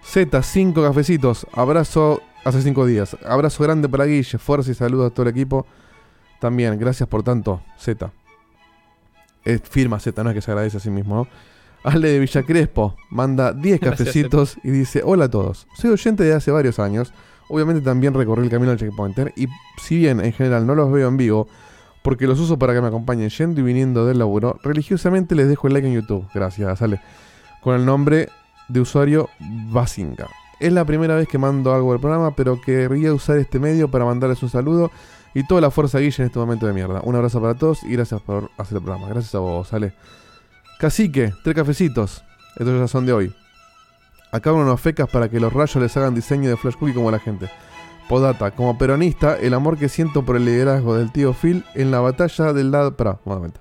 [0.04, 1.48] Z, cinco cafecitos.
[1.52, 3.16] Abrazo hace cinco días.
[3.26, 4.38] Abrazo grande para Guille.
[4.38, 5.66] Fuerza y saludos a todo el equipo.
[6.38, 8.12] También, gracias por tanto, Z.
[9.44, 11.28] Es firma Z, no es que se agradece a sí mismo, ¿no?
[11.82, 15.66] Ale de Villa Crespo manda 10 Gracias, cafecitos y dice: Hola a todos.
[15.74, 17.12] Soy oyente de hace varios años.
[17.48, 19.32] Obviamente también recorrí el camino del checkpointer.
[19.36, 19.48] Y
[19.82, 21.48] si bien en general no los veo en vivo,
[22.02, 25.66] porque los uso para que me acompañen yendo y viniendo del laburo, religiosamente les dejo
[25.66, 26.26] el like en YouTube.
[26.34, 27.00] Gracias, Ale.
[27.60, 28.28] Con el nombre
[28.68, 29.28] de usuario
[29.70, 30.28] Basinga.
[30.60, 34.04] Es la primera vez que mando algo del programa, pero querría usar este medio para
[34.04, 34.90] mandarles un saludo
[35.34, 37.00] y toda la fuerza Guille en este momento de mierda.
[37.04, 39.08] Un abrazo para todos y gracias por hacer el programa.
[39.08, 39.94] Gracias a vos, Ale.
[40.78, 42.24] Cacique, tres cafecitos.
[42.56, 43.34] Estos ya son de hoy.
[44.32, 47.18] Acá unos fecas para que los rayos les hagan diseño de Flash Cookie como la
[47.18, 47.50] gente.
[48.10, 52.00] Podata, como peronista, el amor que siento por el liderazgo del tío Phil en la
[52.00, 52.96] batalla del lado.
[52.96, 53.60] Pará, un momento.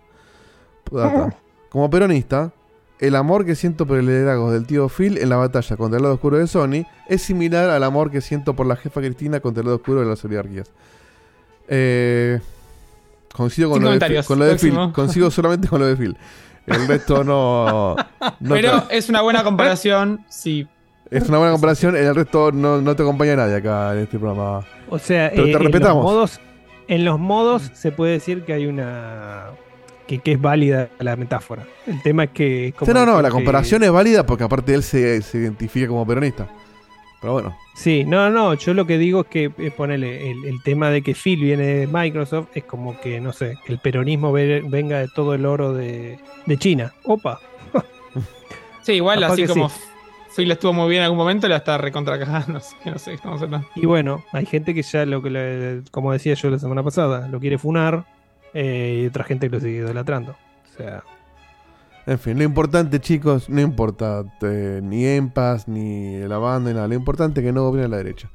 [0.86, 1.38] Podata.
[1.70, 2.52] Como peronista,
[2.98, 6.02] el amor que siento por el liderazgo del tío Phil en la batalla contra el
[6.02, 9.62] lado oscuro de Sony es similar al amor que siento por la jefa Cristina contra
[9.62, 10.72] el lado oscuro de las oligarquías.
[11.68, 12.40] Eh,
[13.32, 14.74] coincido con lo, de, con lo de Phil.
[14.94, 16.18] Consigo solamente con lo de Phil.
[16.66, 17.96] El resto no.
[17.96, 20.68] no Pero es una buena comparación, sí.
[21.12, 21.96] Es una buena comparación.
[21.96, 24.66] El resto no, no te acompaña nadie acá en este programa.
[24.90, 26.40] O sea, Pero eh, te en los modos,
[26.88, 29.46] en los modos se puede decir que hay una
[30.08, 31.64] que, que es válida la metáfora.
[31.88, 34.44] El tema es que es como Sí, no, no, la que- comparación es válida porque
[34.44, 36.48] aparte él se, se identifica como peronista.
[37.22, 37.58] Pero bueno.
[37.76, 41.02] Sí, no, no, yo lo que digo es que eh, ponele el, el tema de
[41.02, 45.00] que Phil viene de Microsoft es como que, no sé, que el peronismo ve- venga
[45.00, 46.94] de todo el oro de, de China.
[47.04, 47.40] Opa.
[48.84, 49.76] Sí, igual Capaz así como sí.
[50.40, 52.60] Phil estuvo muy bien en algún momento, la está recontracajando.
[52.60, 52.98] Así que no
[53.38, 53.60] sé qué.
[53.76, 57.28] Y bueno, hay gente que ya lo que, le- como decía yo la semana pasada,
[57.28, 58.06] lo quiere funar
[58.54, 60.32] eh, y otra gente que lo sigue idolatrando.
[60.32, 61.04] O sea,
[62.06, 66.88] En fin, lo importante, chicos, no importa eh, ni Empas, ni la banda, ni nada.
[66.88, 68.30] Lo importante es que no gobierne la derecha.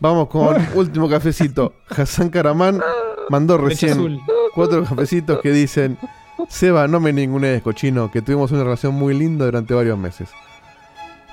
[0.00, 1.74] Vamos con último cafecito.
[1.88, 2.80] Hassan Karaman
[3.28, 4.20] mandó recién
[4.54, 5.98] cuatro cafecitos que dicen:
[6.48, 10.28] Seba, no me ningunees, cochino, que tuvimos una relación muy linda durante varios meses.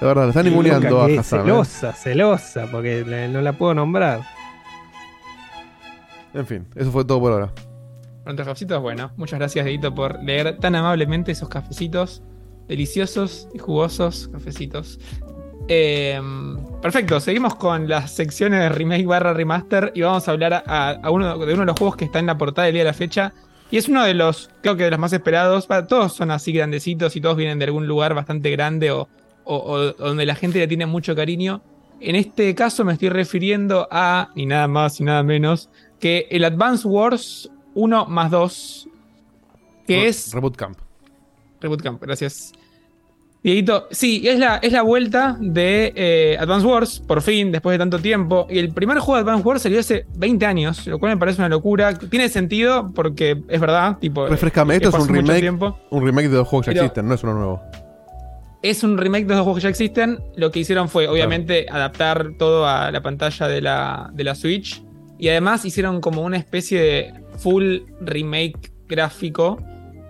[0.01, 1.39] La verdad, lo están ninguneando a Hassan.
[1.41, 1.43] ¿eh?
[1.43, 4.21] celosa, celosa, porque le- no la puedo nombrar.
[6.33, 7.51] En fin, eso fue todo por ahora.
[8.23, 9.11] Pronto cafecitos, bueno.
[9.17, 12.21] Muchas gracias, Dedito, por leer tan amablemente esos cafecitos.
[12.67, 14.99] Deliciosos y jugosos cafecitos.
[15.67, 16.19] Eh,
[16.81, 21.09] perfecto, seguimos con las secciones de remake barra remaster y vamos a hablar a, a
[21.11, 22.93] uno de uno de los juegos que está en la portada del día de la
[22.93, 23.33] fecha.
[23.71, 25.67] Y es uno de los, creo que de los más esperados.
[25.87, 29.07] Todos son así grandecitos y todos vienen de algún lugar bastante grande o,
[29.43, 31.61] o- o donde la gente le tiene mucho cariño.
[32.01, 35.69] En este caso me estoy refiriendo a, ni nada más y nada menos,
[35.99, 38.87] que el Advance Wars 1 más 2,
[39.85, 40.33] que Re- es...
[40.33, 40.77] Reboot Camp.
[41.59, 42.53] Reboot Camp, gracias.
[43.41, 47.79] Dieguito, sí, es la, es la vuelta de eh, Advance Wars, por fin, después de
[47.79, 48.45] tanto tiempo.
[48.49, 51.39] Y el primer juego de Advance Wars salió hace 20 años, lo cual me parece
[51.41, 51.93] una locura.
[51.97, 54.27] Tiene sentido porque es verdad, tipo.
[54.27, 55.51] Refrescame, eh, esto es un remake,
[55.89, 57.61] un remake de dos juegos que ya Pero- existen, no es uno nuevo.
[58.61, 60.19] Es un remake de los juegos que ya existen.
[60.35, 64.83] Lo que hicieron fue, obviamente, adaptar todo a la pantalla de la, de la Switch.
[65.17, 69.63] Y además hicieron como una especie de full remake gráfico.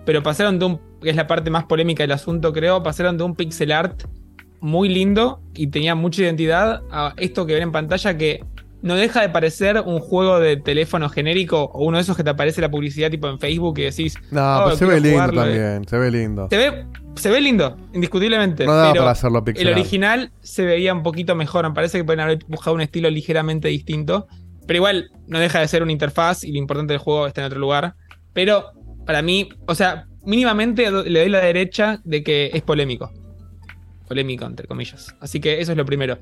[0.04, 0.80] Pero pasaron de un.
[1.00, 2.82] que es la parte más polémica del asunto, creo.
[2.82, 4.02] Pasaron de un pixel art
[4.60, 8.44] muy lindo y tenía mucha identidad a esto que ven en pantalla que
[8.82, 12.30] no deja de parecer un juego de teléfono genérico o uno de esos que te
[12.30, 14.14] aparece la publicidad tipo en Facebook y decís.
[14.30, 16.48] No, "Oh, pero se ve lindo jugarlo", también, se ve lindo.
[16.50, 18.64] se ve, se ve lindo, indiscutiblemente.
[18.66, 21.68] No da pero para hacerlo pixel El original se veía un poquito mejor.
[21.68, 24.26] Me parece que pueden haber buscado un estilo ligeramente distinto.
[24.66, 27.46] Pero igual no deja de ser una interfaz y lo importante del juego está en
[27.48, 27.94] otro lugar.
[28.32, 28.66] Pero
[29.04, 33.10] para mí, o sea, mínimamente le doy la derecha de que es polémico.
[34.06, 35.14] Polémico, entre comillas.
[35.20, 36.18] Así que eso es lo primero.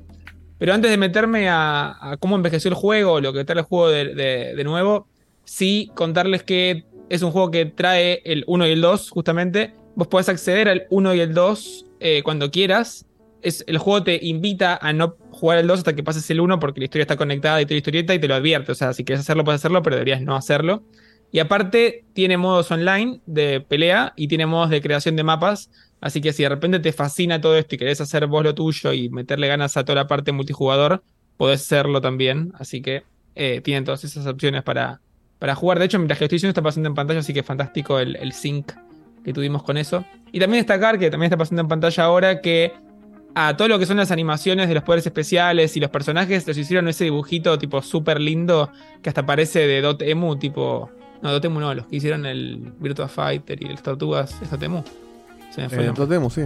[0.59, 4.13] Pero antes de meterme a, cómo envejeció el juego, lo que trae el juego de,
[4.13, 5.07] de- nuevo,
[5.45, 9.73] sí contarles que es un juego que trae el 1 y el 2, justamente.
[9.95, 13.05] Vos podés acceder al 1 y el 2 eh, cuando quieras.
[13.41, 16.59] Es, el juego te invita a no jugar el 2 hasta que pases el 1
[16.59, 18.73] porque la historia está conectada y y te lo advierte.
[18.73, 20.83] O sea, si quieres hacerlo, puedes hacerlo, pero deberías no hacerlo.
[21.31, 25.69] Y aparte, tiene modos online de pelea y tiene modos de creación de mapas.
[26.01, 28.93] Así que si de repente te fascina todo esto y querés hacer vos lo tuyo
[28.93, 31.03] y meterle ganas a toda la parte multijugador,
[31.37, 32.53] podés hacerlo también.
[32.57, 33.03] Así que
[33.35, 35.01] eh, tienen todas esas opciones para,
[35.39, 35.79] para jugar.
[35.79, 38.31] De hecho, mientras que estoy diciendo está pasando en pantalla, así que fantástico el, el
[38.33, 38.71] sync
[39.23, 40.05] que tuvimos con eso.
[40.31, 42.73] Y también destacar que también está pasando en pantalla ahora que
[43.35, 46.57] a todo lo que son las animaciones de los poderes especiales y los personajes los
[46.57, 48.71] hicieron ese dibujito tipo súper lindo
[49.01, 50.89] que hasta parece de Dotemu, tipo...
[51.21, 54.83] No, Dotemu no, los que hicieron el Virtua Fighter y las tortugas es Dotemu.
[55.53, 56.05] Se me fue el Eh, nombre.
[56.05, 56.41] Dotemu, sí.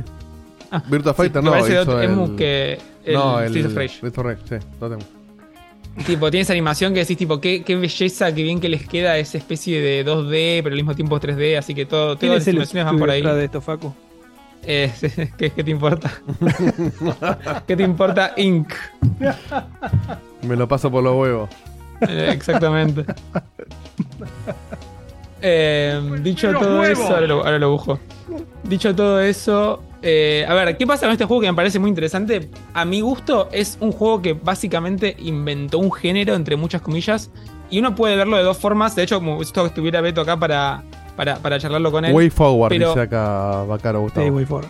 [0.71, 1.97] Ah, Virtua sí, Fighter me no, parece hizo
[2.35, 3.95] que el no, el Streets of Rage.
[3.95, 4.55] Streets of Rage, sí.
[6.07, 9.17] Tipo, tiene esa animación que decís, tipo, qué, qué belleza, qué bien que les queda
[9.19, 12.47] esa especie de 2D, pero al mismo tiempo 3D, así que todo, ¿Quién todas las
[12.47, 13.21] animaciones van por ahí.
[13.21, 13.93] de esto, Facu?
[14.65, 14.91] Eh,
[15.37, 16.11] ¿qué, qué te importa?
[17.67, 18.73] ¿Qué te importa Inc?
[20.41, 21.49] Me lo paso por los huevos.
[22.07, 23.05] Eh, exactamente.
[25.45, 26.99] Eh, dicho ¡Los todo huevos!
[26.99, 27.99] eso, ahora lo, ahora lo busco.
[28.63, 31.89] Dicho todo eso, eh, a ver, ¿qué pasa con este juego que me parece muy
[31.89, 32.49] interesante?
[32.73, 37.29] A mi gusto, es un juego que básicamente inventó un género, entre muchas comillas,
[37.69, 38.95] y uno puede verlo de dos formas.
[38.95, 40.81] De hecho, como esto que estuviera Beto acá para,
[41.17, 42.13] para, para charlarlo con él.
[42.13, 44.25] Way Forward, pero- dice acá Bacaro Gustavo.
[44.25, 44.69] Sí, Way Forward.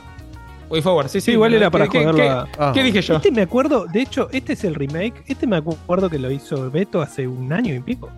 [0.72, 1.26] Way Forward, sí, sí.
[1.26, 2.72] Sí, igual era ¿Qué- para qué- joderlo qué- a- Ah.
[2.74, 3.18] ¿Qué dije yo?
[3.18, 5.22] Este me acuerdo, de hecho, este es el remake.
[5.28, 8.10] Este me acuerdo que lo hizo Beto hace un año y pico.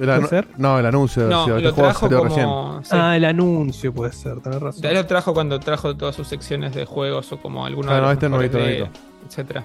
[0.00, 0.48] El ¿Puede anu- ser?
[0.56, 1.22] No, el anuncio.
[1.28, 2.48] No, sea, lo este juego trajo como- recién.
[2.84, 2.90] Sí.
[2.92, 4.84] Ah, el anuncio puede ser, tenés razón.
[4.84, 8.14] Él lo trajo cuando trajo todas sus secciones de juegos o como algunos Claro, de
[8.14, 8.88] los este no de-
[9.28, 9.64] etcétera.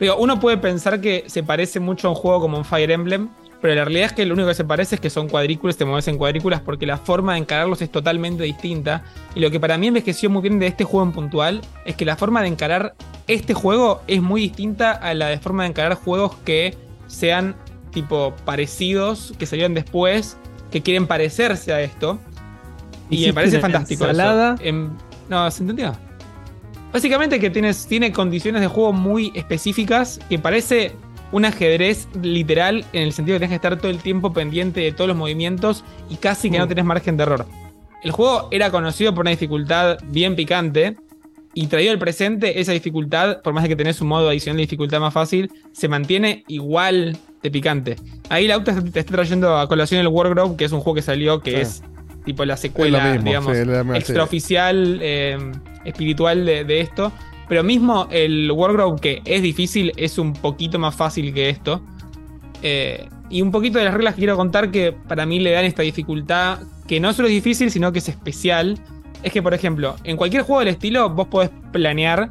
[0.00, 3.28] Digo, uno puede pensar que se parece mucho a un juego como un Fire Emblem,
[3.60, 5.84] pero la realidad es que lo único que se parece es que son cuadrículas, te
[5.84, 9.02] mueves en cuadrículas porque la forma de encararlos es totalmente distinta.
[9.34, 12.04] Y lo que para mí envejeció muy bien de este juego en puntual es que
[12.04, 12.94] la forma de encarar
[13.26, 16.76] este juego es muy distinta a la de forma de encarar juegos que
[17.08, 17.56] sean
[17.90, 20.36] tipo parecidos, que salieron después,
[20.70, 22.18] que quieren parecerse a esto.
[23.10, 24.04] Y me ¿Hiciste parece fantástico.
[24.04, 24.10] eso.
[24.10, 24.56] ensalada?
[24.60, 24.90] Em,
[25.28, 25.96] no, ¿se entendió?
[26.92, 30.92] Básicamente que tienes, tiene condiciones de juego muy específicas que parece
[31.32, 34.80] un ajedrez literal en el sentido de que tienes que estar todo el tiempo pendiente
[34.80, 37.46] de todos los movimientos y casi que no tenés margen de error.
[38.02, 40.96] El juego era conocido por una dificultad bien picante
[41.52, 44.62] y traído al presente esa dificultad, por más de que tenés un modo adicional de
[44.62, 47.96] dificultad más fácil, se mantiene igual de picante.
[48.28, 51.02] Ahí la auto te está trayendo a colación el Wargrove, que es un juego que
[51.02, 51.56] salió que Sí.
[51.56, 51.82] es
[52.24, 55.38] tipo la secuela, mismo, digamos, sí, la extraoficial, eh,
[55.84, 57.12] espiritual de, de esto.
[57.48, 61.80] Pero mismo el Wargrove, que es difícil, es un poquito más fácil que esto.
[62.62, 65.64] Eh, y un poquito de las reglas que quiero contar que para mí le dan
[65.64, 68.78] esta dificultad, que no solo es difícil, sino que es especial.
[69.22, 72.30] Es que, por ejemplo, en cualquier juego del estilo, vos podés planear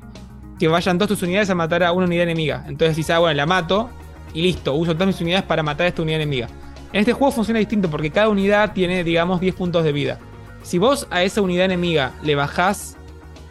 [0.60, 2.66] que vayan todas tus unidades a matar a una unidad enemiga.
[2.68, 3.90] Entonces dices, ah, bueno, la mato
[4.38, 6.48] y listo, uso todas mis unidades para matar a esta unidad enemiga.
[6.94, 10.20] En este juego funciona distinto porque cada unidad tiene, digamos, 10 puntos de vida.
[10.62, 12.98] Si vos a esa unidad enemiga le bajás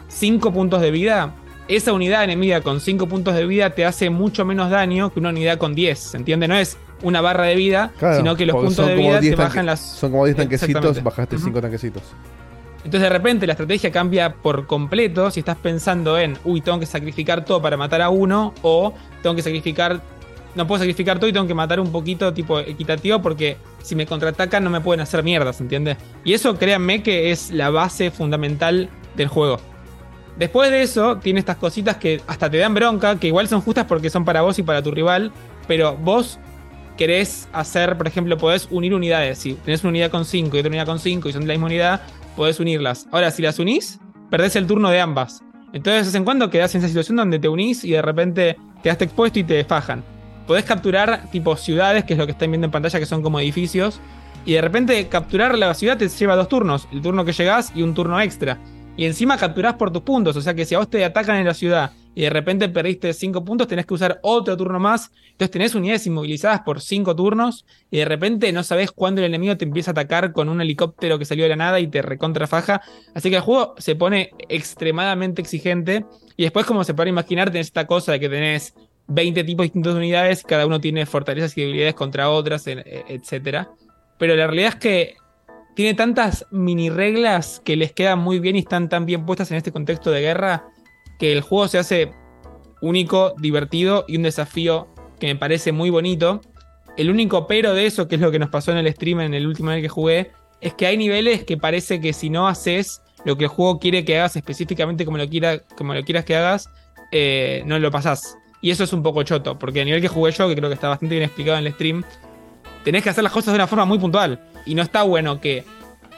[0.09, 1.35] 5 puntos de vida,
[1.67, 5.31] esa unidad enemiga con 5 puntos de vida te hace mucho menos daño que una
[5.31, 5.99] unidad con 10.
[5.99, 6.47] ¿Se entiende?
[6.47, 9.37] No es una barra de vida, Claro, sino que los puntos de vida te 10
[9.37, 9.81] bajan las.
[9.81, 11.47] Son como 10 tanquecitos, bajaste Ujú.
[11.47, 12.03] 5 tanquecitos.
[12.85, 16.87] Entonces de repente la estrategia cambia por completo si estás pensando en, uy, tengo que
[16.87, 18.95] sacrificar todo para matar a uno, o
[19.25, 20.01] tengo que sacrificar,
[20.57, 24.07] no puedo sacrificar todo y tengo que matar un poquito tipo equitativo porque si me
[24.07, 25.97] contraatacan no me pueden hacer mierda, ¿se entiende?
[26.25, 29.61] Y eso créanme que es la base fundamental del juego.
[30.39, 33.87] Después de eso, tiene estas cositas que hasta te dan bronca, que igual son justas
[33.87, 35.33] porque son para vos y para tu rival,
[35.67, 36.39] pero vos
[36.97, 39.39] querés hacer, por ejemplo, podés unir unidades.
[39.39, 41.55] Si tenés una unidad con 5 y otra unidad con 5 y son de la
[41.55, 42.03] misma unidad,
[42.37, 43.07] podés unirlas.
[43.13, 43.99] Ahora, si las unís,
[44.31, 45.43] perdés el turno de ambas.
[45.73, 48.57] Entonces, de vez en cuando quedás en esa situación donde te unís y de repente
[48.83, 50.05] quedaste expuesto y te fajan.
[50.47, 53.41] Podés capturar tipo ciudades, que es lo que están viendo en pantalla, que son como
[53.41, 54.01] edificios.
[54.45, 56.87] Y de repente capturar la ciudad te lleva dos turnos.
[56.93, 58.59] El turno que llegás y un turno extra.
[58.97, 60.37] Y encima capturás por tus puntos.
[60.37, 63.13] O sea que si a vos te atacan en la ciudad y de repente perdiste
[63.13, 65.11] 5 puntos, tenés que usar otro turno más.
[65.33, 67.67] Entonces tenés unidades inmovilizadas por 5 turnos.
[67.91, 71.19] Y de repente no sabés cuándo el enemigo te empieza a atacar con un helicóptero
[71.19, 72.81] que salió de la nada y te recontrafaja.
[73.15, 76.07] Así que el juego se pone extremadamente exigente.
[76.37, 78.75] Y después, como se puede imaginar, tenés esta cosa de que tenés
[79.09, 80.43] 20 tipos distintos de unidades.
[80.43, 83.71] Cada uno tiene fortalezas y debilidades contra otras, e- e- etcétera.
[84.19, 85.15] Pero la realidad es que
[85.75, 89.59] tiene tantas mini reglas que les quedan muy bien y están tan bien puestas en
[89.59, 90.69] este contexto de guerra
[91.19, 92.13] que el juego se hace
[92.81, 94.89] único, divertido y un desafío
[95.21, 96.41] que me parece muy bonito.
[96.97, 99.35] El único pero de eso, que es lo que nos pasó en el stream en
[99.35, 100.31] el último nivel que jugué,
[100.61, 104.05] es que hay niveles que parece que si no haces lo que el juego quiere
[104.05, 106.71] que hagas específicamente como lo, quiera, como lo quieras que hagas,
[107.13, 108.39] eh, no lo pasás.
[108.61, 110.75] Y eso es un poco choto, porque a nivel que jugué yo, que creo que
[110.75, 112.03] está bastante bien explicado en el stream,
[112.85, 114.41] tenés que hacer las cosas de una forma muy puntual.
[114.65, 115.65] Y no está bueno que,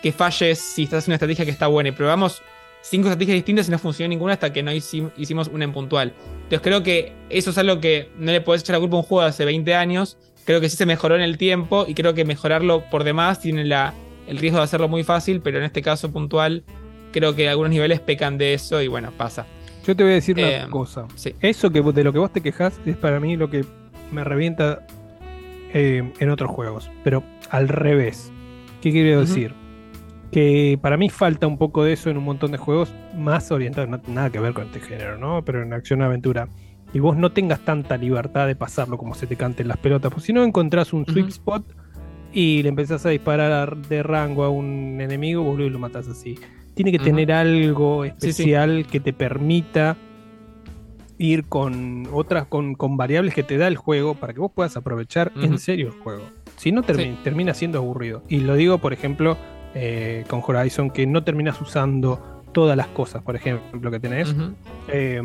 [0.03, 1.89] que falles si estás haciendo una estrategia que está buena.
[1.91, 2.41] Y probamos
[2.81, 6.15] cinco estrategias distintas y no funcionó ninguna hasta que no hicim- hicimos una en puntual.
[6.45, 9.05] Entonces creo que eso es algo que no le podés echar la culpa a un
[9.05, 10.17] juego de hace 20 años.
[10.45, 13.65] Creo que sí se mejoró en el tiempo y creo que mejorarlo por demás tiene
[13.65, 13.93] la,
[14.27, 16.63] el riesgo de hacerlo muy fácil, pero en este caso puntual
[17.13, 19.45] creo que algunos niveles pecan de eso y bueno, pasa.
[19.89, 21.07] Yo te voy a decir una Eh, cosa.
[21.15, 21.35] sí.
[21.41, 23.65] Eso que de lo que vos te quejas es para mí lo que
[24.13, 24.87] me revienta
[25.73, 26.91] eh, en otros juegos.
[27.03, 28.31] Pero al revés.
[28.83, 29.55] ¿Qué quiero decir?
[30.31, 33.89] Que para mí falta un poco de eso en un montón de juegos más orientados,
[33.89, 35.43] no, nada que ver con este género, ¿no?
[35.43, 36.49] Pero en acción-aventura.
[36.93, 40.13] Y vos no tengas tanta libertad de pasarlo como se te canten las pelotas.
[40.23, 41.65] Si no encontrás un sweet spot
[42.31, 46.39] y le empezás a disparar de rango a un enemigo, boludo, y lo matás así.
[46.79, 48.29] Tiene que tener algo Sí, sí.
[48.29, 49.97] especial que te permita
[51.19, 54.77] ir con otras, con, con variables que te da el juego para que vos puedas
[54.77, 56.23] aprovechar en serio el juego.
[56.57, 57.19] Si no, termi- Sí.
[57.25, 58.23] termina siendo aburrido.
[58.29, 59.37] Y lo digo, por ejemplo,
[59.75, 64.33] eh, con Horizon, que no terminas usando todas las cosas, por ejemplo, que tenés.
[64.33, 64.53] Ujú.
[64.93, 65.21] Eh,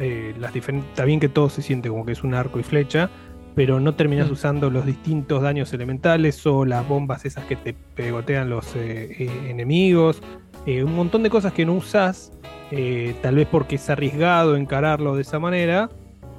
[0.00, 2.62] eh, las diferentes, está bien que todo se siente como que es un arco y
[2.62, 3.10] flecha,
[3.54, 8.48] pero no terminas usando los distintos daños elementales o las bombas esas que te pegotean
[8.50, 10.20] los eh, eh, enemigos.
[10.66, 12.32] Eh, un montón de cosas que no usas,
[12.70, 15.90] eh, tal vez porque es arriesgado encararlo de esa manera,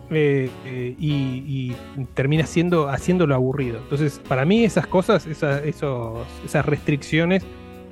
[0.09, 1.75] eh, eh, y, y
[2.13, 3.77] termina siendo haciéndolo aburrido.
[3.79, 7.43] Entonces, para mí esas cosas, esa- esos- esas restricciones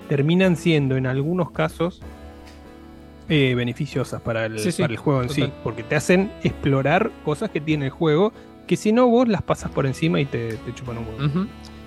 [0.10, 2.02] terminan siendo en algunos casos
[3.56, 7.50] beneficiosas para el, Sí, sí, para el juego en sí, porque te hacen explorar cosas
[7.50, 8.34] que tiene el juego
[8.68, 11.24] que si no vos las pasas por encima y te, te chupan un huevo.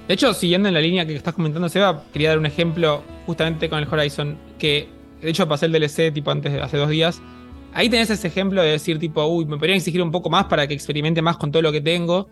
[0.08, 3.68] De hecho, siguiendo en la línea que estás comentando, Seba, quería dar un ejemplo justamente
[3.68, 4.88] con el Horizon, que
[5.20, 7.20] de hecho pasé el DLC tipo antes de hace dos días.
[7.72, 10.66] Ahí tenés ese ejemplo de decir tipo, uy, me podrían exigir un poco más para
[10.68, 12.28] que experimente más con todo lo que tengo.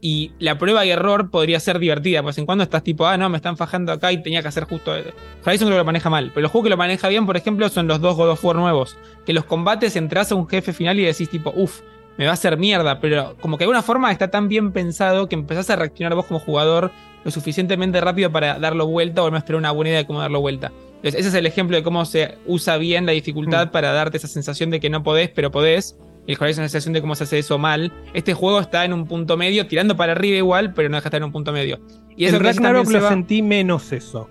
[0.00, 3.28] Y la prueba y error podría ser divertida, pues en cuando estás tipo, ah, no,
[3.28, 4.92] me están fajando acá y tenía que hacer justo.
[4.92, 7.68] Horizon creo que lo maneja mal, pero los juegos que lo maneja bien, por ejemplo,
[7.68, 8.96] son los dos God of War nuevos.
[9.26, 11.80] Que los combates entras a un jefe final y decís tipo, uff,
[12.16, 15.28] me va a hacer mierda, pero como que de alguna forma está tan bien pensado
[15.28, 16.90] que empezás a reaccionar vos como jugador
[17.24, 20.20] lo suficientemente rápido para darlo vuelta o al menos tener una buena idea de cómo
[20.20, 20.72] darlo vuelta.
[20.96, 24.28] Entonces, ese es el ejemplo de cómo se usa bien la dificultad para darte esa
[24.28, 25.96] sensación de que no podés, pero podés.
[26.26, 27.92] Y el Horizon es la sensación de cómo se hace eso mal.
[28.14, 31.08] Este juego está en un punto medio, tirando para arriba igual, pero no deja de
[31.08, 31.78] estar en un punto medio.
[32.16, 34.28] Y eso en que decís Ragnarok lo sentí menos eso.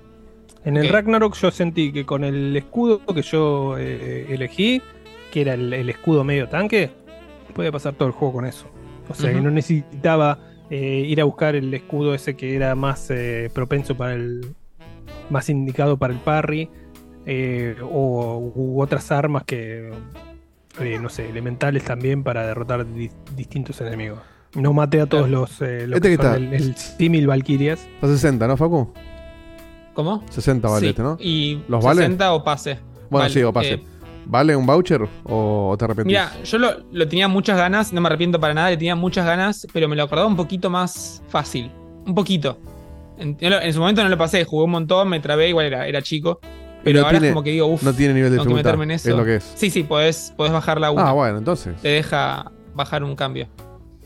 [0.66, 0.92] En el Ok.
[0.92, 4.82] Ragnarok yo sentí que con el escudo que yo eh, elegí,
[5.32, 6.92] que era el, el escudo medio tanque,
[7.56, 8.66] podía pasar todo el juego con eso.
[9.10, 9.46] O sea que Ujú.
[9.46, 10.38] no necesitaba
[10.70, 14.54] eh, ir a buscar el escudo ese que era más eh, propenso para el.
[15.30, 16.70] más indicado para el parry.
[17.26, 19.92] eh, o u otras armas que.
[20.80, 24.20] eh, no sé, elementales también para derrotar di- distintos enemigos.
[24.56, 26.38] No maté a todos los, eh, los Este que son está.
[26.38, 27.86] el, el símil Valkyrias.
[28.02, 28.94] A 60, ¿no, Facu?
[29.94, 30.24] ¿Cómo?
[30.30, 31.18] 60 vale Sí, este, ¿no?
[31.20, 32.02] Y ¿Los vale?
[32.04, 32.80] 60 o pase.
[33.10, 33.82] Bueno, Vale, sí, o pase.
[34.30, 36.08] ¿Vale un voucher o te arrepentís?
[36.08, 39.26] Mira, yo lo, lo tenía muchas ganas, no me arrepiento para nada, le tenía muchas
[39.26, 41.72] ganas, pero me lo acordaba un poquito más fácil.
[42.06, 42.58] Un poquito.
[43.18, 46.02] En, en su momento no lo pasé, jugué un montón, me trabé, igual era, era
[46.02, 46.40] chico.
[46.84, 48.84] Pero no ahora tiene- es como que digo, uff, no tiene nivel de dificultad, meterme
[48.86, 49.10] en eso.
[49.10, 49.52] es lo que es.
[49.56, 51.02] Sí, sí, podés, podés bajar la 1.
[51.02, 51.76] Ah, bueno, entonces.
[51.82, 53.48] Te deja bajar un cambio.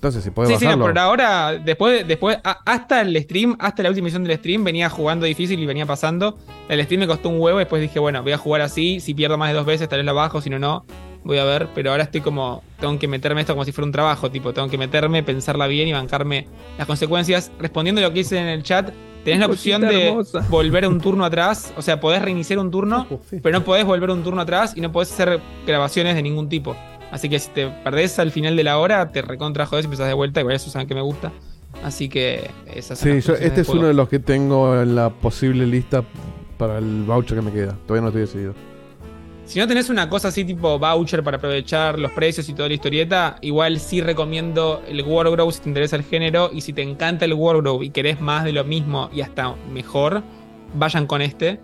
[0.01, 0.85] Entonces, si podés Sí, sí, no, bajarlo.
[0.87, 4.89] pero ahora, después, después a- hasta el stream, hasta la última misión del stream, venía
[4.89, 6.39] jugando difícil y venía pasando.
[6.69, 9.37] El stream me costó un huevo, después dije, bueno, voy a jugar así, si pierdo
[9.37, 10.85] más de dos veces, tal vez la bajo, si no, no,
[11.23, 11.67] voy a ver.
[11.75, 14.67] Pero ahora estoy como, tengo que meterme esto como si fuera un trabajo, tipo, tengo
[14.69, 16.47] que meterme, pensarla bien y bancarme
[16.79, 17.51] las consecuencias.
[17.59, 18.89] Respondiendo a lo que hice en el chat,
[19.23, 20.39] tenés la opción de hermosa.
[20.49, 23.05] volver un turno atrás, o sea, podés reiniciar un turno,
[23.43, 26.75] pero no podés volver un turno atrás y no podés hacer grabaciones de ningún tipo.
[27.11, 30.07] Así que si te perdés al final de la hora, te recontra jodés y empezás
[30.07, 31.31] de vuelta, igual eso saben que me gusta.
[31.83, 34.95] Así que esas son Sí, las yo, este es uno de los que tengo en
[34.95, 36.03] la posible lista
[36.57, 37.75] para el voucher que me queda.
[37.85, 38.53] Todavía no estoy decidido.
[39.45, 42.75] Si no tenés una cosa así tipo voucher para aprovechar los precios y toda la
[42.75, 47.25] historieta, igual sí recomiendo el Wargrow si te interesa el género y si te encanta
[47.25, 50.23] el Wargrow y querés más de lo mismo y hasta mejor,
[50.75, 51.59] vayan con este.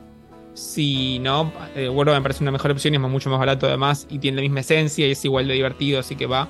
[0.57, 4.17] Si no, Wargrow me parece una mejor opción y es mucho más barato además y
[4.17, 6.47] tiene la misma esencia y es igual de divertido, así que va.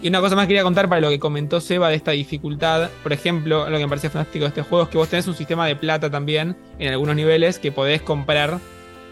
[0.00, 2.88] Y una cosa más que quería contar para lo que comentó Seba de esta dificultad.
[3.02, 5.34] Por ejemplo, lo que me parecía fantástico de este juego es que vos tenés un
[5.34, 8.60] sistema de plata también en algunos niveles que podés comprar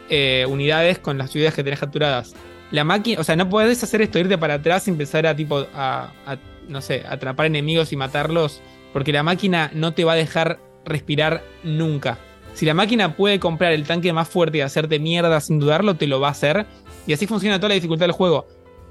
[0.09, 2.35] eh, unidades con las ciudades que tenés capturadas.
[2.71, 5.67] La máquina, o sea, no podés hacer esto, irte para atrás y empezar a tipo
[5.75, 6.37] a, a,
[6.69, 8.61] no sé, atrapar enemigos y matarlos,
[8.93, 12.19] porque la máquina no te va a dejar respirar nunca.
[12.55, 16.07] Si la máquina puede comprar el tanque más fuerte y hacerte mierda sin dudarlo, te
[16.07, 16.67] lo va a hacer.
[17.07, 18.47] Y así funciona toda la dificultad del juego.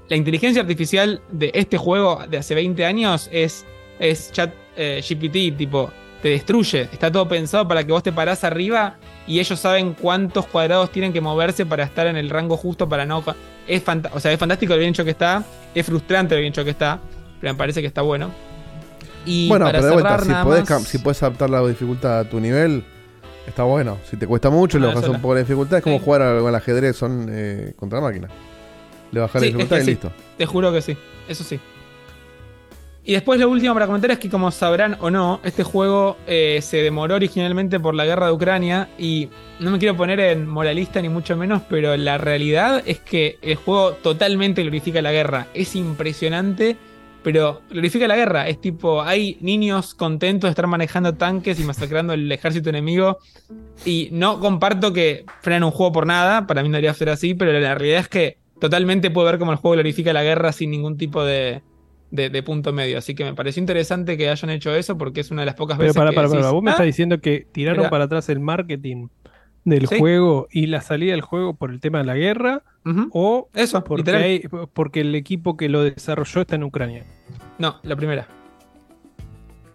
[0.08, 3.64] La inteligencia artificial de este juego de hace 20 años es,
[4.00, 5.90] es chat eh, GPT, tipo,
[6.22, 6.88] te destruye.
[6.92, 8.96] Está todo pensado para que vos te parás arriba
[9.26, 13.06] y ellos saben cuántos cuadrados tienen que moverse para estar en el rango justo para
[13.06, 13.22] no.
[13.68, 16.64] Es, o sea, es fantástico lo bien hecho que está, es frustrante lo bien hecho
[16.64, 16.98] que está,
[17.40, 18.30] pero me parece que está bueno.
[19.24, 22.84] Y bueno, para pero de vuelta, si si podés adaptar la dificultad a tu nivel,
[23.50, 23.98] está bueno.
[24.10, 25.78] Si te cuesta mucho, le Ah, bajas un poco la dificultad.
[25.78, 26.04] Es como Sí.
[26.04, 28.28] jugar al, al ajedrez son eh, contra la máquina.
[29.12, 30.12] Le bajás Sí, la dificultad es y listo.
[30.38, 30.96] Te juro que sí,
[31.28, 31.60] eso sí.
[33.02, 36.60] Y después lo último para comentar es que como sabrán o no, este juego eh,
[36.62, 41.00] se demoró originalmente por la guerra de Ucrania y no me quiero poner en moralista
[41.00, 45.46] ni mucho menos, pero la realidad es que el juego totalmente glorifica la guerra.
[45.54, 46.76] Es impresionante,
[47.22, 48.48] pero glorifica la guerra.
[48.48, 53.18] Es tipo, hay niños contentos de estar manejando tanques y masacrando el ejército enemigo.
[53.84, 57.34] Y no comparto que frenan un juego por nada, para mí no debería ser así,
[57.34, 60.70] pero la realidad es que totalmente puedo ver cómo el juego glorifica la guerra sin
[60.70, 61.62] ningún tipo de,
[62.10, 62.98] de- de punto medio.
[62.98, 65.78] Así que me pareció interesante que hayan hecho eso porque es una de las pocas
[65.78, 68.04] Pero veces para, que para, para, decís, vos me "Ah, estás diciendo que tiraron para
[68.04, 69.08] atrás el marketing
[69.64, 69.98] del Sí.
[69.98, 72.62] juego y la salida del juego por el tema de la guerra
[73.12, 74.22] o eso, porque, literal.
[74.22, 74.42] hay-
[74.72, 77.04] porque el equipo que lo desarrolló está en Ucrania.
[77.58, 78.26] No, la primera.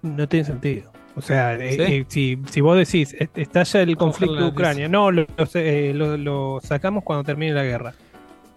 [0.01, 0.91] No tiene sentido.
[1.15, 1.81] O sea, eh, ¿Sí?
[1.81, 5.89] eh, si, si vos decís, "Est- estalla el conflicto de Ucrania, no, lo, lo sé,
[5.89, 7.93] eh, lo- lo sacamos cuando termine la guerra.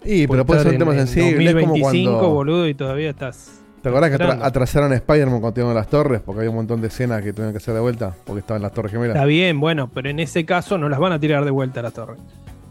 [0.04, 1.44] Y, pero puede ser un tema en sensible.
[1.44, 2.34] Es como 2025, cuando.
[2.34, 3.64] boludo, y todavía estás.
[3.82, 6.20] ¿Te acordás que atra- atrasaron a Spider-Man cuando teníamos las torres?
[6.24, 8.72] Porque había un montón de escenas que tuvieron que hacer de vuelta porque estaban las
[8.72, 9.14] torres gemelas.
[9.16, 11.82] Está bien, bueno, pero en ese caso no las van a tirar de vuelta a
[11.84, 12.16] la torre.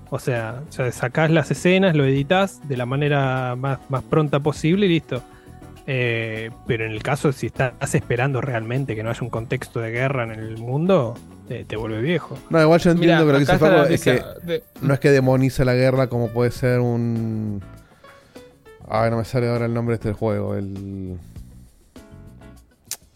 [0.09, 4.39] O sea, o sea, sacás las escenas, lo editas de la manera más, más pronta
[4.39, 5.21] posible y listo.
[5.89, 9.91] Eh, pero en el caso, si estás esperando realmente que no haya un contexto de
[9.91, 11.15] guerra en el mundo,
[11.47, 12.37] te, te vuelve viejo.
[12.49, 13.33] No, igual yo entiendo Mirá, que lo
[13.85, 17.61] que dice es que de- no es que demoniza la guerra como puede ser un.
[18.89, 20.55] Ay, no me sale ahora el nombre de este juego.
[20.55, 21.17] El.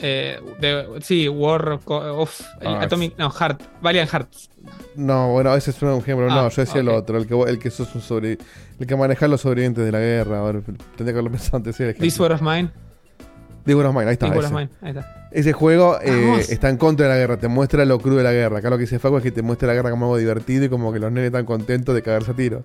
[0.04, 1.88] Eh, de- sí, War of
[2.60, 3.18] el Ah, Atomic.
[3.20, 3.62] No, Heart.
[3.82, 4.50] Valiant Hearts.
[4.96, 6.28] No, bueno, ese es un ejemplo.
[6.30, 8.38] Ah, no, yo decía el otro, el que, el que sos un sobre,
[8.80, 10.52] el que maneja los sobrevivientes de la guerra.
[10.52, 11.76] Tendría que haberlo pensado antes.
[11.76, 11.84] sí.
[12.00, 12.72] This War of Mine.
[13.64, 14.28] This War of Mine, ahí está.
[14.32, 14.54] This of ese.
[14.56, 14.70] Mine.
[14.82, 15.28] Ahí está.
[15.32, 18.34] Ese juego eh, está en contra de la guerra, te muestra lo crudo de la
[18.34, 18.58] guerra.
[18.58, 20.70] Acá lo que dice Facu es que te muestra la guerra como algo divertido y
[20.70, 22.64] como que los nenes están contentos de cagarse a tiro.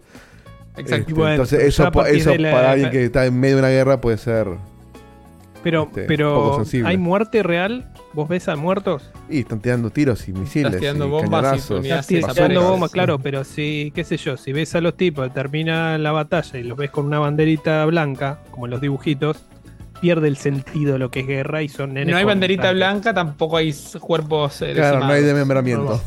[0.76, 0.94] Exacto.
[0.96, 4.00] Este, bueno, entonces, eso, eso la- para alguien que está en medio de una guerra
[4.00, 4.48] puede ser.
[5.62, 6.62] Pero, Este, pero.
[6.84, 7.90] ¿hay muerte real?
[8.12, 9.10] ¿Vos ves a muertos?
[9.28, 10.78] Y están tirando tiros y misiles.
[10.78, 14.52] tirando y bombas y unidades se tirando bombas, claro, pero si, qué sé yo, si
[14.52, 18.66] ves a los tipos, termina la batalla y los ves con una banderita blanca, como
[18.66, 19.44] en los dibujitos,
[20.00, 23.56] pierde el sentido lo que es guerra y son nenes No hay banderita blanca, tampoco
[23.56, 24.62] hay cuerpos.
[24.62, 26.00] eh, Claro, no hay desmembramiento.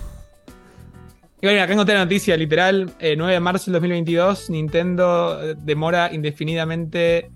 [1.42, 5.56] Y bueno, acá encontré la noticia, literal, eh, 9 de marzo del 2022, Nintendo eh,
[5.58, 7.32] demora indefinidamente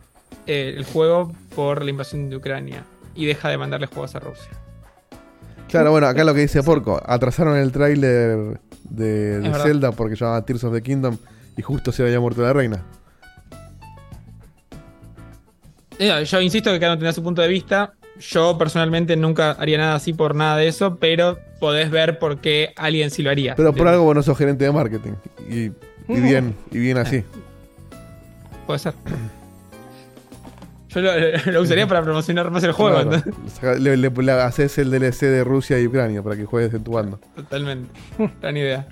[0.45, 2.83] eh, el juego por la invasión de Ucrania
[3.15, 4.49] y deja de mandarle juegos a Rusia.
[5.69, 9.51] Claro, bueno, acá lo que dice Porco, atrasaron el tráiler de.
[9.63, 11.17] Zelda porque llamaba Tears of the Kingdom
[11.57, 12.83] y justo se había muerto la reina.
[15.97, 17.93] Eh, Yo insisto que cada uno tendrá su punto de vista.
[18.29, 22.73] Yo personalmente nunca haría nada así por nada de eso, pero podés ver por qué
[22.75, 23.55] alguien sí lo haría.
[23.55, 25.13] Pero por algo vos no sos gerente de marketing.
[25.49, 25.71] Y,
[26.07, 27.23] y bien, y bien así.
[28.65, 28.93] Puede ser.
[30.89, 31.11] Yo lo,
[31.51, 33.09] lo usaría para promocionar más el juego.
[33.59, 33.77] Claro.
[33.79, 37.19] le haces el DLC de Rusia y Ucrania para que juegues en tu bando.
[37.35, 37.89] Totalmente.
[38.41, 38.87] Gran idea.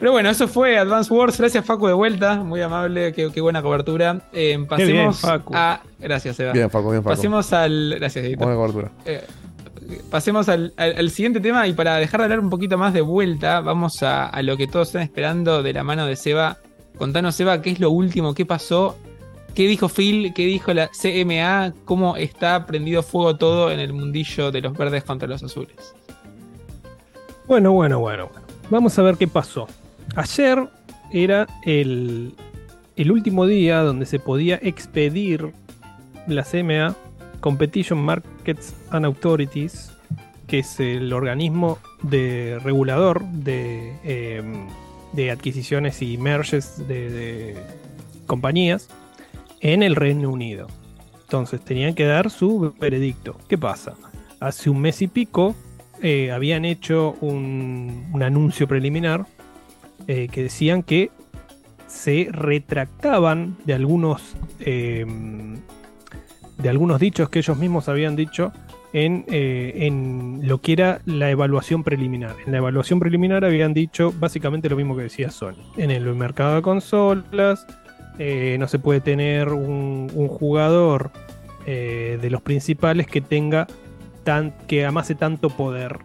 [0.00, 1.38] Pero bueno, eso fue Advance Wars.
[1.38, 2.36] Gracias, Facu, de vuelta.
[2.36, 3.12] Muy amable.
[3.12, 4.22] Qué, qué buena cobertura.
[4.32, 5.52] Eh, pasemos bien, Facu.
[5.54, 5.80] a.
[5.98, 6.52] Gracias, Eva.
[6.52, 7.14] Bien, Facu, bien, Facu.
[7.16, 7.94] Pasemos al.
[7.98, 8.44] Gracias, Edito.
[8.44, 8.90] Buena cobertura.
[9.04, 9.22] Eh,
[10.10, 13.02] pasemos al, al- al siguiente tema y para dejar de hablar un poquito más de
[13.02, 16.56] vuelta, vamos a, a lo que todos están esperando de la mano de Seba.
[16.96, 18.96] Contanos, Seba, qué es lo último, qué pasó,
[19.54, 24.50] qué dijo Phil, qué dijo la CMA, cómo está prendido fuego todo en el mundillo
[24.50, 25.94] de los verdes contra los azules.
[27.46, 28.46] Bueno, bueno, bueno, bueno.
[28.70, 29.66] Vamos a ver qué pasó.
[30.16, 30.68] Ayer
[31.12, 32.34] era el,
[32.96, 35.52] el último día donde se podía expedir
[36.26, 36.96] la CMA,
[37.40, 39.92] Competition Markets and Authorities,
[40.46, 44.42] que es el organismo de regulador de, eh,
[45.12, 47.56] de adquisiciones y merges de, de
[48.26, 48.88] compañías
[49.60, 50.66] en el Reino Unido.
[51.22, 53.38] Entonces tenían que dar su veredicto.
[53.48, 53.94] ¿Qué pasa?
[54.40, 55.54] Hace un mes y pico
[56.02, 59.26] eh, habían hecho un, un anuncio preliminar
[60.06, 61.10] eh, que decían que
[61.86, 65.04] se retractaban de algunos eh,
[66.58, 68.52] de algunos dichos que ellos mismos habían dicho
[68.92, 72.36] en, eh, en lo que era la evaluación preliminar.
[72.44, 75.54] En la evaluación preliminar habían dicho básicamente lo mismo que decía Sony.
[75.76, 77.66] En el mercado de consolas
[78.18, 81.10] no se puede tener un, jugador
[81.64, 83.66] de los principales que tenga
[84.66, 85.98] que amase tanto poder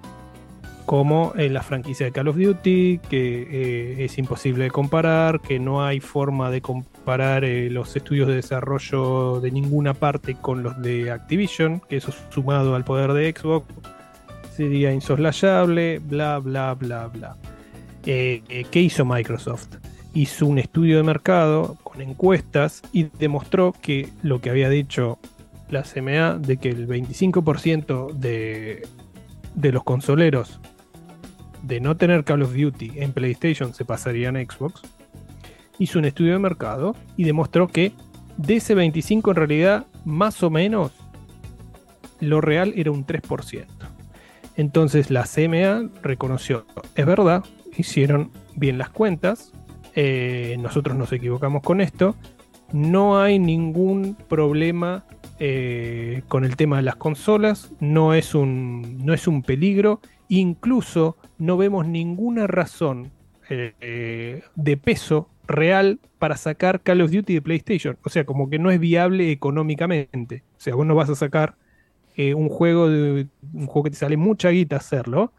[0.85, 5.59] como en la franquicia de Call of Duty, que eh, es imposible de comparar, que
[5.59, 10.81] no hay forma de comparar eh, los estudios de desarrollo de ninguna parte con los
[10.81, 13.65] de Activision, que eso sumado al poder de Xbox
[14.55, 17.35] sería insoslayable, bla, bla, bla, bla.
[18.05, 19.75] Eh, eh, ¿Qué hizo Microsoft?
[20.13, 25.19] Hizo un estudio de mercado con encuestas y demostró que lo que había dicho
[25.69, 28.87] la CMA de que el 25% de,
[29.55, 30.61] de los consoleros
[31.65, 34.81] de no tener Call of Duty en PlayStation se pasarían a Xbox,
[35.79, 37.91] hizo un estudio de mercado y demostró que
[38.37, 40.91] de ese 25 en realidad más o menos
[42.19, 43.65] lo real era un 3%.
[44.57, 46.65] Entonces la CMA reconoció,
[46.95, 47.43] es verdad,
[47.75, 49.51] hicieron bien las cuentas,
[49.95, 52.15] eh, nosotros nos equivocamos con esto,
[52.71, 55.03] no hay ningún problema
[55.39, 61.17] eh, con el tema de las consolas, no es, un, no es un peligro, incluso
[61.37, 63.11] no vemos ninguna razón
[63.49, 67.97] eh, eh, de peso real para sacar Call of Duty de PlayStation.
[68.03, 70.43] O sea, como que no es viable económicamente.
[70.57, 71.55] O sea, vos no vas a sacar
[72.15, 75.33] eh, un juego un juego que te sale mucha guita hacerlo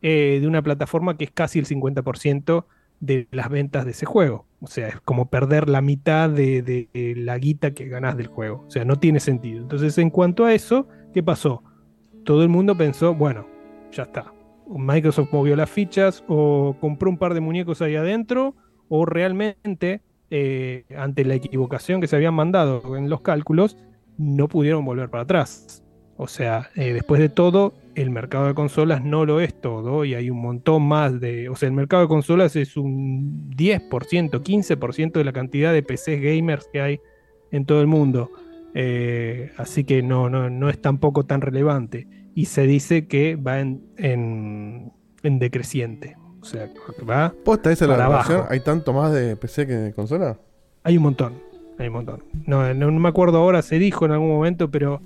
[0.00, 2.66] de una plataforma que es casi el 50%
[3.00, 4.46] de las ventas de ese juego.
[4.60, 8.26] O sea, es como perder la mitad de, de- de la guita que ganás del
[8.26, 8.64] juego.
[8.66, 9.60] O sea, no tiene sentido.
[9.62, 11.62] Entonces, en cuanto a eso, ¿qué pasó?
[12.24, 13.46] Todo el mundo pensó, bueno,
[13.92, 14.32] ya está.
[14.66, 18.54] Microsoft movió las fichas o compró un par de muñecos ahí adentro
[18.88, 20.00] o realmente,
[20.30, 23.76] eh, ante la equivocación que se habían mandado en los cálculos,
[24.18, 25.82] no pudieron volver para atrás.
[26.16, 30.14] O sea, eh, después de todo, el mercado de consolas no lo es todo y
[30.14, 31.48] hay un montón más de...
[31.48, 36.20] O sea, el mercado de consolas es un 10%, 15% de la cantidad de PCs
[36.20, 37.00] gamers que hay
[37.50, 38.30] en todo el mundo.
[38.74, 42.06] Eh, así que no, no, no es tampoco tan relevante.
[42.34, 44.92] Y se dice que va en, en,
[45.22, 46.16] en decreciente.
[46.40, 48.36] O sea, que va ¿Posta esa es la para relación?
[48.38, 48.52] abajo.
[48.52, 50.38] ¿Hay tanto más de PC que de consola?
[50.82, 51.34] Hay un montón,
[51.78, 52.24] hay un montón.
[52.46, 55.00] No, no, no me acuerdo ahora, se dijo en algún momento, pero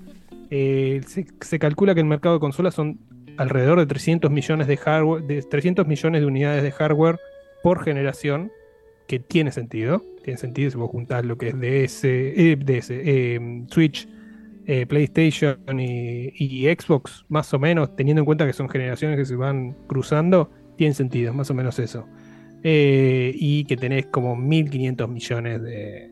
[0.49, 2.99] eh, se, se calcula que el mercado de consolas son
[3.37, 7.19] alrededor de 300 millones de hardware, de 300 millones de unidades de hardware
[7.61, 8.51] por generación,
[9.07, 10.01] que tiene sentido.
[10.23, 14.07] Tiene sentido si vos juntás lo que es DS, eh, DS, eh, Switch,
[14.69, 19.37] eh, PlayStation y, Xbox, más o menos, teniendo en cuenta que son generaciones que se
[19.37, 22.05] van cruzando, tiene sentido, más o menos eso.
[22.63, 26.11] Eh, y que tenés como 1.500 millones de,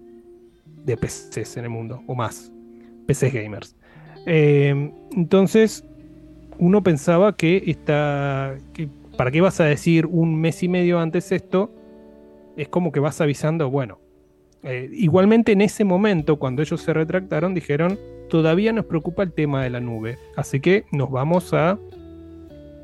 [0.98, 2.50] PCs en el mundo, o más,
[3.08, 3.76] PCs gamers.
[4.26, 5.84] Eh, entonces,
[6.58, 8.56] uno pensaba que esta.
[8.72, 8.88] Que,
[9.18, 11.74] ¿Para qué vas a decir un mes y medio antes esto?
[12.56, 14.00] Es como que vas avisando, bueno.
[14.66, 19.64] Eh, igualmente en ese momento, cuando ellos se retractaron, dijeron, todavía nos preocupa el tema
[19.64, 20.18] de la nube.
[20.36, 21.78] Así que nos vamos a.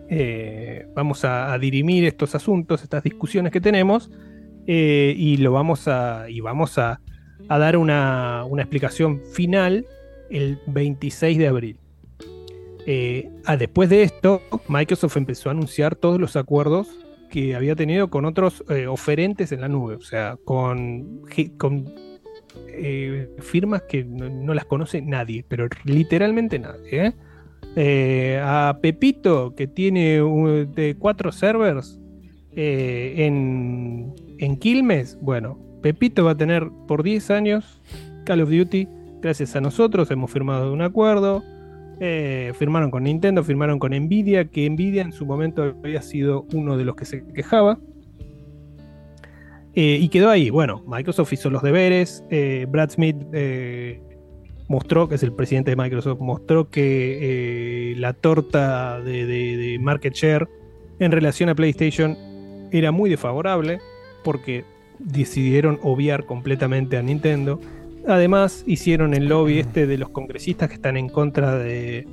[0.10, 4.12] eh, vamos a, dirimir estos asuntos, estas discusiones que tenemos.
[4.68, 6.30] eh, y lo vamos a.
[6.30, 7.02] Y vamos a,
[7.49, 9.86] a dar una, una explicación final
[10.30, 11.78] el 26 de abril.
[13.45, 16.90] Ah, después de esto, Microsoft empezó a anunciar todos los acuerdos
[17.32, 21.22] que había tenido con otros eh, oferentes en la nube, o sea, con,
[22.68, 27.14] eh, firmas que no, las conoce nadie, pero literalmente nadie.
[27.76, 28.40] ¿eh?
[28.44, 30.20] A Pepito, que tiene
[30.99, 31.99] cuatro servers
[32.53, 37.82] en, en Quilmes, bueno, Pepito va a tener por 10 años
[38.26, 38.88] Call of Duty,
[39.22, 41.44] gracias a nosotros hemos firmado un acuerdo.
[42.03, 46.76] Eh, firmaron con Nintendo, firmaron con Nvidia, que Nvidia en su momento había sido uno
[46.76, 47.78] de los que se quejaba.
[49.76, 50.49] Eh, y quedó ahí.
[50.49, 52.26] Bueno, Microsoft hizo los deberes.
[52.32, 53.18] eh, Brad Smith
[54.68, 60.48] mostró, que es el presidente de Microsoft, mostró que la torta de- de market share
[60.99, 62.18] en relación a PlayStation
[62.72, 63.80] era muy desfavorable
[64.23, 64.64] porque
[64.98, 67.60] decidieron obviar completamente a Nintendo.
[68.07, 72.07] Además, hicieron el lobby este de los congresistas que están en contra de,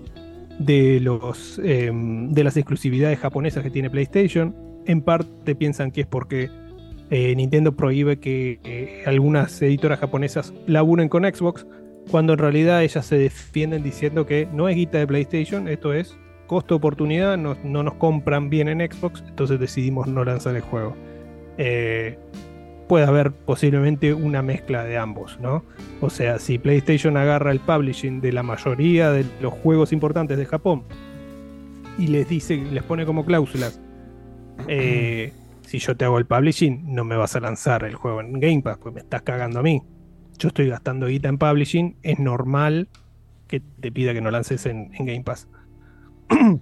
[0.58, 4.54] de, los, eh, de las exclusividades japonesas que tiene PlayStation.
[4.86, 6.50] En parte piensan que es porque
[7.10, 11.66] eh, Nintendo prohíbe que eh, algunas editoras japonesas laburen con Xbox,
[12.10, 16.16] cuando en realidad ellas se defienden diciendo que no es guita de PlayStation, esto es
[16.46, 20.96] costo-oportunidad, no, no nos compran bien en Xbox, entonces decidimos no lanzar el juego.
[21.58, 22.18] Eh,
[22.88, 25.64] puede haber posiblemente una mezcla de ambos, ¿no?
[26.00, 30.46] O sea, si PlayStation agarra el publishing de la mayoría de los juegos importantes de
[30.46, 30.84] Japón
[31.98, 33.80] y les dice, les pone como cláusulas,
[34.68, 35.32] eh,
[35.62, 38.62] si yo te hago el publishing, no me vas a lanzar el juego en Game
[38.62, 39.82] Pass, pues me estás cagando a mí.
[40.38, 42.88] Yo estoy gastando guita en publishing, es normal
[43.48, 45.48] que te pida que no lances en, en Game Pass.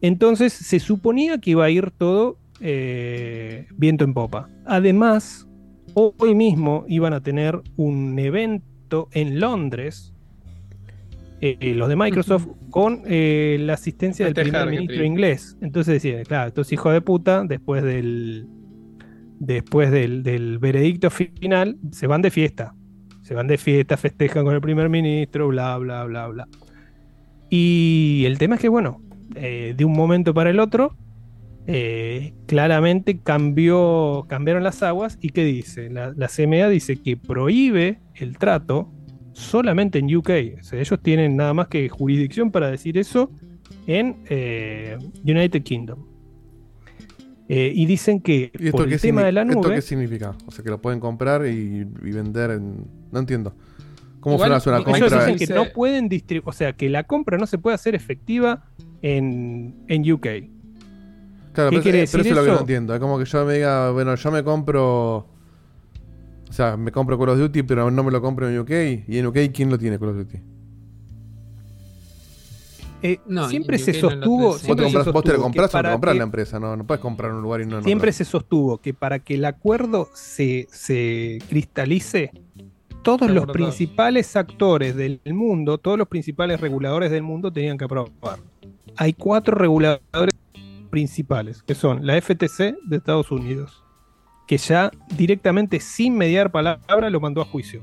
[0.00, 4.48] Entonces se suponía que iba a ir todo eh, viento en popa.
[4.64, 5.48] Además,
[5.94, 10.12] hoy mismo iban a tener un evento en Londres,
[11.40, 15.56] eh, eh, los de Microsoft, con eh, la asistencia del primer ministro inglés.
[15.60, 18.46] Entonces decía, claro, estos hijos de puta, después del
[19.42, 22.74] después del, del veredicto final, se van de fiesta.
[23.22, 26.48] Se van de fiesta, festejan con el primer ministro, bla, bla, bla, bla.
[27.50, 29.02] Y el tema es que, bueno,
[29.34, 30.96] eh, de un momento para el otro,
[31.66, 35.18] eh, claramente cambió, cambiaron las aguas.
[35.20, 35.90] ¿Y qué dice?
[35.90, 38.92] La, la CMA dice que prohíbe el trato
[39.32, 40.30] solamente en UK.
[40.60, 43.30] O sea, ellos tienen nada más que jurisdicción para decir eso
[43.86, 46.06] en eh, United Kingdom.
[47.48, 49.74] Eh, y dicen que ¿Y esto por qué, el tema de la ¿esto nube.
[49.74, 50.34] qué significa?
[50.46, 52.86] O sea, que lo pueden comprar y, y vender en...
[53.10, 53.54] No entiendo.
[54.20, 55.26] ¿Cómo Igual, una ellos compra?
[55.26, 58.64] dicen que no pueden distribuir, o sea, que la compra no se puede hacer efectiva
[59.02, 60.26] en, en UK.
[61.52, 62.94] Claro, ¿Qué pero, quiere eso- pero decir eso es lo que no entiendo.
[62.94, 65.16] Es como que yo me diga, bueno, yo me compro.
[66.48, 69.04] O sea, me compro Call of Duty, pero no me lo compro en UK.
[69.08, 70.38] ¿Y en UK quién lo tiene Call of Duty?
[73.04, 74.36] eh, No, siempre se no sostuvo.
[74.36, 74.52] tenés.
[74.52, 76.60] Vos te, siempre se compras, vos te lo compras o lo compras que- la empresa,
[76.60, 78.16] no, no puedes comprar en un lugar y no en Siempre otro.
[78.18, 82.30] se sostuvo que para que el acuerdo se, se cristalice,
[83.02, 88.12] todos los principales actores del mundo, todos los principales reguladores del mundo tenían que aprobar.
[88.96, 90.31] Hay cuatro reguladores
[90.92, 93.82] principales, que son la FTC de Estados Unidos,
[94.46, 97.82] que ya directamente sin mediar palabra lo mandó a juicio.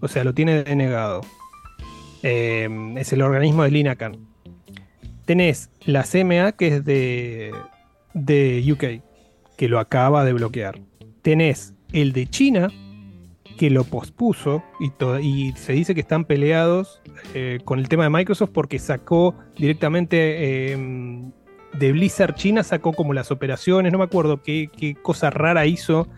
[0.00, 1.20] O sea, lo tiene denegado.
[2.22, 4.26] Eh, es el organismo de Linacan.
[5.26, 7.52] Tenés la CMA, que es de,
[8.14, 9.04] de UK,
[9.58, 10.80] que lo acaba de bloquear.
[11.20, 12.70] Tenés el de China,
[13.58, 17.02] que lo pospuso y, y se dice que están peleados
[17.34, 21.30] eh, con el tema de Microsoft porque sacó directamente eh,
[21.78, 26.08] de Blizzard China, sacó como las operaciones, no me acuerdo qué, cosa rara hizo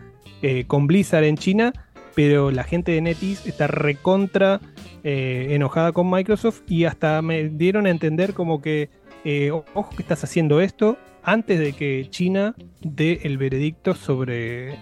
[0.41, 1.73] eh, con Blizzard en China,
[2.15, 4.59] pero la gente de NetEase está recontra
[5.03, 8.89] eh, enojada con Microsoft y hasta me dieron a entender como que,
[9.23, 14.79] eh, ojo que estás haciendo esto antes de que China dé el veredicto sobre,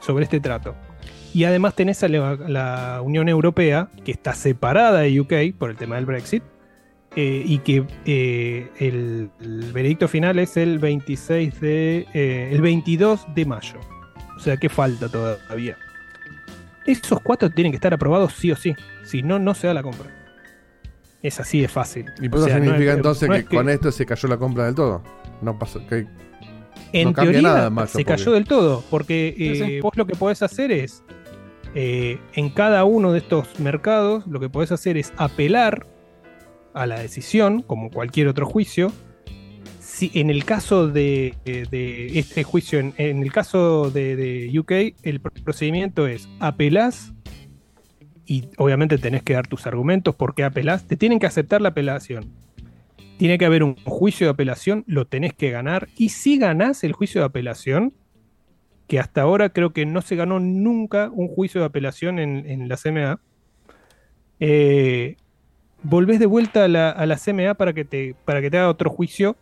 [0.00, 0.74] sobre este trato.
[1.32, 5.96] Y además tenés a la Unión Europea, que está separada de UK por el tema
[5.96, 6.42] del Brexit,
[7.20, 12.06] eh, y que eh, el, el veredicto final es el 26 de.
[12.14, 13.80] eh, el 22 de mayo.
[14.36, 15.76] O sea que falta todavía.
[16.86, 18.72] Esos cuatro tienen que estar aprobados sí o sí.
[19.04, 20.06] Si no, no se da la compra.
[21.20, 22.06] Es así de fácil.
[22.20, 24.06] ¿Y por eso sea, no significa es- entonces no que, es que- con esto se
[24.06, 25.02] cayó la compra del todo?
[25.42, 25.84] No pasó.
[25.88, 26.06] Que,
[26.92, 29.80] En no cambia teoría nada en mayo, se porque- cayó del todo, porque Sí, sí.
[29.80, 31.02] vos lo que podés hacer es,
[31.74, 35.84] eh, en cada uno de estos mercados, lo que podés hacer es apelar
[36.74, 38.92] a la decisión, como cualquier otro juicio.
[39.80, 45.32] Si, en el caso de, de este juicio, en, el caso de, UK, el pro-
[45.42, 47.12] procedimiento es apelás
[48.24, 50.86] y obviamente tenés que dar tus argumentos por qué apelás.
[50.86, 52.32] Te tienen que aceptar la apelación.
[53.16, 55.88] Tiene que haber un juicio de apelación, lo tenés que ganar.
[55.96, 57.92] Y si ganás el juicio de apelación,
[58.86, 62.68] que hasta ahora creo que no se ganó nunca un juicio de apelación en, en
[62.68, 63.20] la CMA,
[64.40, 65.16] eh,
[65.82, 69.36] volvés de vuelta a la, CMA para que, te, para que te haga otro juicio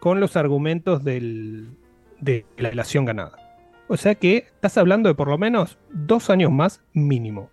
[0.00, 1.66] con los argumentos de
[2.20, 3.42] la apelación ganada.
[3.88, 7.50] O sea que estás hablando de por lo menos dos años más mínimo.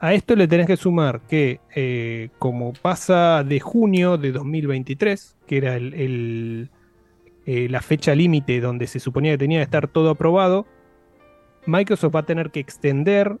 [0.00, 5.56] A esto le tenés que sumar que, eh, como pasa de junio de 2023, que
[5.58, 6.66] era eh,
[7.70, 10.66] la fecha límite donde se suponía que tenía que estar todo aprobado,
[11.66, 13.38] Microsoft va a tener que extender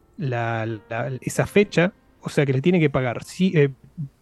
[1.20, 1.92] esa fecha,
[2.22, 3.70] o sea que le tiene que pagar, sí, eh,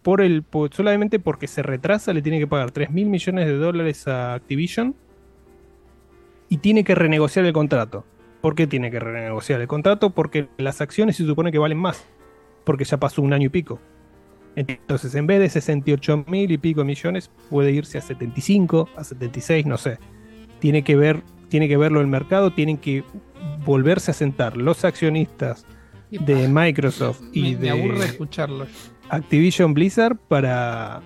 [0.01, 4.07] por el, solamente porque se retrasa, le tiene que pagar 3 mil millones de dólares
[4.07, 4.95] a Activision
[6.49, 8.05] y tiene que renegociar el contrato.
[8.41, 10.09] ¿Por qué tiene que renegociar el contrato?
[10.09, 12.05] Porque las acciones se supone que valen más,
[12.63, 13.79] porque ya pasó un año y pico.
[14.55, 19.65] Entonces, en vez de 68 mil y pico millones, puede irse a 75, a 76,
[19.65, 19.97] no sé.
[20.59, 23.03] Tiene que ver, tiene que verlo el mercado, tienen que
[23.63, 25.65] volverse a sentar los accionistas
[26.11, 28.67] de Microsoft y me, me de aburre escucharlo.
[29.09, 31.01] Activision Blizzard para,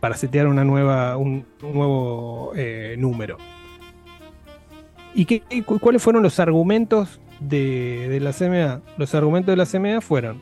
[0.00, 3.36] para setear una nueva, un, un nuevo eh, número.
[5.14, 8.80] ¿Y qué, cu- cuáles fueron los argumentos de, de la CMA?
[8.96, 10.40] Los argumentos de la CMA fueron,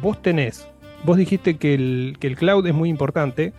[0.00, 0.66] vos tenés,
[1.04, 3.52] vos dijiste que el, que el cloud es muy importante,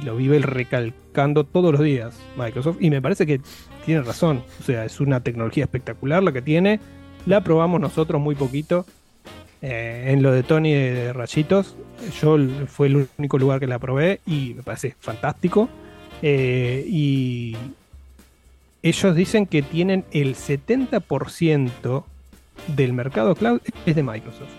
[0.00, 3.42] y lo vive recalcando todos los días Microsoft, y me parece que
[3.84, 6.80] tiene razón, o sea, es una tecnología espectacular la que tiene,
[7.26, 8.86] la probamos nosotros muy poquito,
[9.62, 11.76] eh, en lo de Tony de, Rayitos,
[12.20, 12.36] yo
[12.66, 15.68] fue el único lugar que la probé y me parece fantástico.
[16.20, 17.56] Eh, y
[18.82, 22.04] ellos dicen que tienen el 70%
[22.76, 24.50] del mercado cloud es de Microsoft.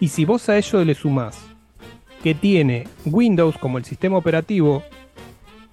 [0.00, 1.38] Y si vos a ello le sumás
[2.22, 4.82] que tiene Windows como el sistema operativo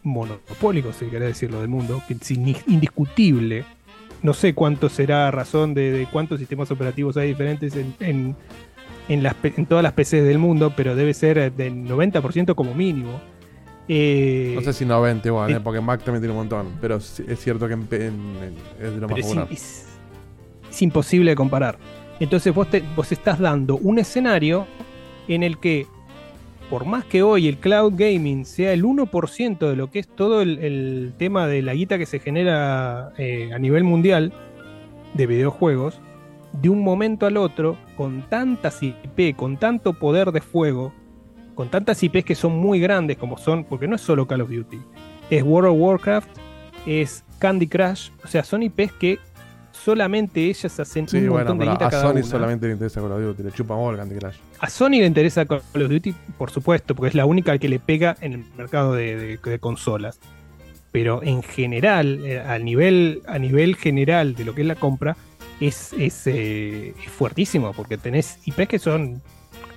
[0.03, 3.65] monopólico, si querés decirlo, del mundo, que es in- indiscutible.
[4.23, 8.35] No sé cuánto será razón de, de cuántos sistemas operativos hay diferentes en, en-
[9.09, 12.73] en las pe- en todas las PCs del mundo, pero debe ser del 90% como
[12.75, 13.19] mínimo.
[13.87, 15.59] Eh, No sé si 90 igual, eh, ¿eh?
[15.61, 16.67] porque Mac también tiene un montón.
[16.79, 19.19] Pero es cierto que es de lo más
[19.51, 19.87] es-
[20.69, 21.77] es imposible de comparar.
[22.19, 24.67] Entonces vos, te- vos estás dando un escenario
[25.27, 25.87] en el que,
[26.71, 30.41] por más que hoy el cloud gaming sea el 1% de lo que es todo
[30.41, 34.31] el, tema de la guita que se genera eh, a nivel mundial
[35.13, 35.99] de videojuegos,
[36.53, 40.93] de un momento al otro, con tantas IP, con tanto poder de fuego,
[41.55, 44.49] con tantas IPs que son muy grandes como son, porque no es solo Call of
[44.49, 44.79] Duty,
[45.29, 46.29] es World of Warcraft,
[46.85, 49.19] es Candy Crush, o sea, son IPs que
[49.83, 52.23] solamente ellas hacen Sí, un bueno, montón de guita a cada Sony una.
[52.23, 54.35] solamente le interesa Call of Duty, le chupa bola Candy Crush.
[54.59, 57.79] A Sony le interesa Call of Duty, por supuesto, porque es la única que le
[57.79, 60.19] pega en el mercado de, de- de consolas.
[60.91, 65.15] Pero en general, eh, a, nivel, a nivel general de lo que es la compra,
[65.61, 69.21] es, es, eh, es fuertísimo, porque tenés IPs que son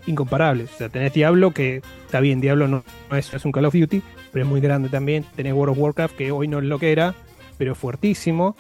[0.07, 0.73] incomparables.
[0.75, 3.65] O sea, tenés Diablo, que está bien, Diablo no, no es, no es un Call
[3.67, 4.03] of Duty,
[4.33, 5.25] pero es muy grande también.
[5.37, 7.15] Tenés World of Warcraft, que hoy no es lo que era,
[7.59, 8.57] pero es fuertísimo.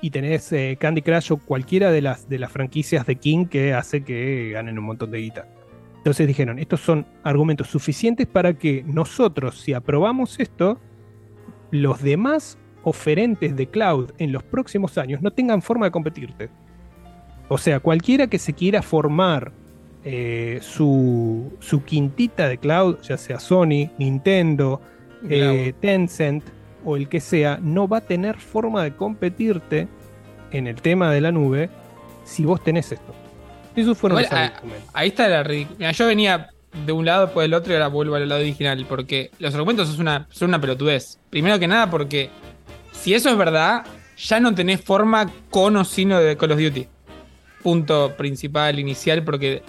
[0.00, 3.74] Y tenés eh, Candy Crush o cualquiera de las, de las franquicias de King que
[3.74, 5.48] hace que ganen un montón de guita.
[5.96, 10.80] Entonces dijeron, estos son argumentos suficientes para que nosotros, si aprobamos esto,
[11.70, 16.48] los demás oferentes de cloud en los próximos años no tengan forma de competirte.
[17.48, 19.52] O sea, cualquiera que se quiera formar
[20.04, 24.80] eh, su, su quintita de cloud, ya sea Sony, Nintendo,
[25.28, 26.44] eh, Tencent
[26.84, 29.88] o el que sea, no va a tener forma de competirte
[30.50, 31.68] en el tema de la nube
[32.24, 33.14] si vos tenés esto.
[33.76, 34.90] Esos fueron Igual, los a- argumentos.
[34.94, 36.48] ahí está la Mira, yo venía
[36.84, 38.84] de un lado después del otro y ahora vuelvo al lado original.
[38.88, 41.18] Porque los argumentos son una, son una pelotudez.
[41.30, 42.30] Primero que nada, porque
[42.92, 43.84] si eso es verdad,
[44.16, 46.86] ya no tenés forma con o sino de Call of Duty.
[47.62, 49.62] Punto principal, inicial, porque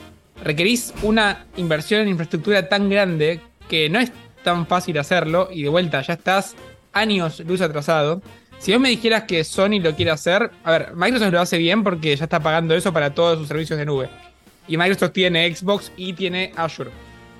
[0.44, 4.12] requerís una inversión en infraestructura tan grande que no es
[4.44, 5.50] tan fácil hacerlo.
[5.52, 6.56] Y de vuelta, ya estás
[6.94, 8.22] años luz atrasado.
[8.58, 11.84] Si vos me dijeras que Sony lo quiere hacer, a ver, Microsoft lo hace bien
[11.84, 14.10] porque ya está pagando eso para todos sus servicios de nube.
[14.68, 16.92] Y Microsoft tiene Xbox y tiene Azure.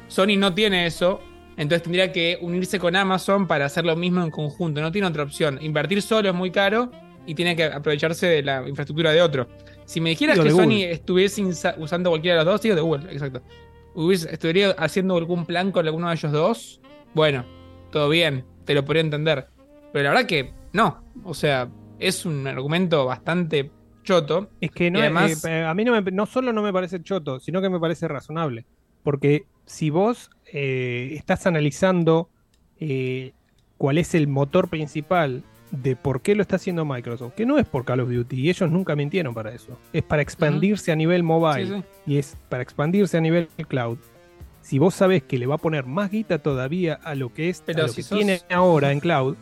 [0.08, 1.20] Sony no tiene eso,
[1.58, 4.82] entonces tendría que unirse con Amazon para hacer lo mismo en conjunto.
[4.82, 5.60] No tiene otra opción.
[5.62, 6.90] Invertir solo es muy caro
[7.28, 9.48] y tiene que aprovecharse de la infraestructura de otro.
[9.86, 11.44] Si me dijeras que Sony estuviese
[11.78, 13.42] usando cualquiera de los dos, digo de Google, exacto.
[13.94, 16.80] Hubiese- estuviera haciendo algún plan con alguno de ellos dos,
[17.14, 17.44] bueno,
[17.92, 19.48] todo bien, te lo podría entender.
[19.92, 21.04] Pero la verdad que no.
[21.24, 21.68] O sea,
[21.98, 23.72] es un argumento bastante
[24.04, 24.52] choto.
[24.62, 27.40] Es que no, además, eh, a mí no, me- no solo no me parece choto,
[27.40, 28.68] sino que me parece razonable.
[29.02, 32.30] Porque si vos eh, estás analizando
[32.80, 33.32] eh,
[33.80, 35.42] cuál es el motor principal
[35.72, 38.50] de por qué lo está haciendo Microsoft, que no es por Call of Duty, y
[38.52, 42.62] ellos nunca mintieron para eso, es para expandirse a nivel mobile Sí, y es para
[42.62, 43.98] expandirse a nivel cloud.
[44.62, 47.64] Si vos sabés que le va a poner más guita todavía a lo que es
[47.66, 49.36] Pero a lo si que sos- tiene ahora en cloud,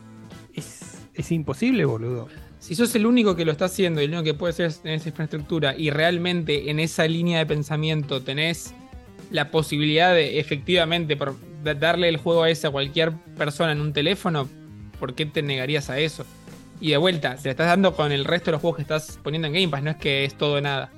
[0.54, 2.28] es, es imposible, boludo.
[2.58, 4.94] si sos el único que lo está haciendo y el único que puede hacer en
[4.94, 8.74] esa infraestructura y realmente en esa línea de pensamiento tenés
[9.30, 13.92] la posibilidad de efectivamente por darle el juego a ese a cualquier persona en un
[13.92, 14.48] teléfono,
[14.98, 16.24] ¿por qué te negarías a eso?
[16.80, 19.18] Y de vuelta, se le estás dando con el resto de los juegos que estás
[19.22, 20.90] poniendo en Game Pass, no es que es todo o nada.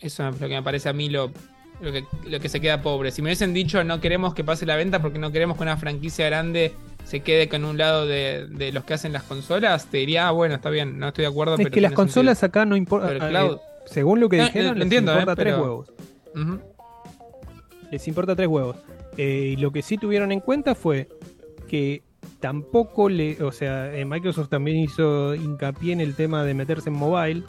[0.00, 1.32] Eso es lo que me parece a mí lo,
[1.82, 3.10] lo, que, lo que se queda pobre.
[3.10, 5.76] Si me hubiesen dicho no queremos que pase la venta porque no queremos que una
[5.76, 6.72] franquicia grande
[7.04, 10.30] se quede con un lado de, de los que hacen las consolas, te diría, ah,
[10.30, 11.54] bueno, está bien, no estoy de acuerdo.
[11.54, 12.60] Es pero que las consolas sentido.
[12.62, 13.08] acá no importa.
[13.08, 15.92] Pero el cloud- según lo que No, dijeron, lo les entiendo, importa eh, tres huevos.
[17.90, 18.76] Les importa tres huevos.
[19.18, 21.08] Eh, y lo que sí tuvieron en cuenta fue
[21.68, 22.02] que
[22.40, 23.42] tampoco le.
[23.42, 27.42] O sea, eh, Microsoft también hizo hincapié en el tema de meterse en mobile.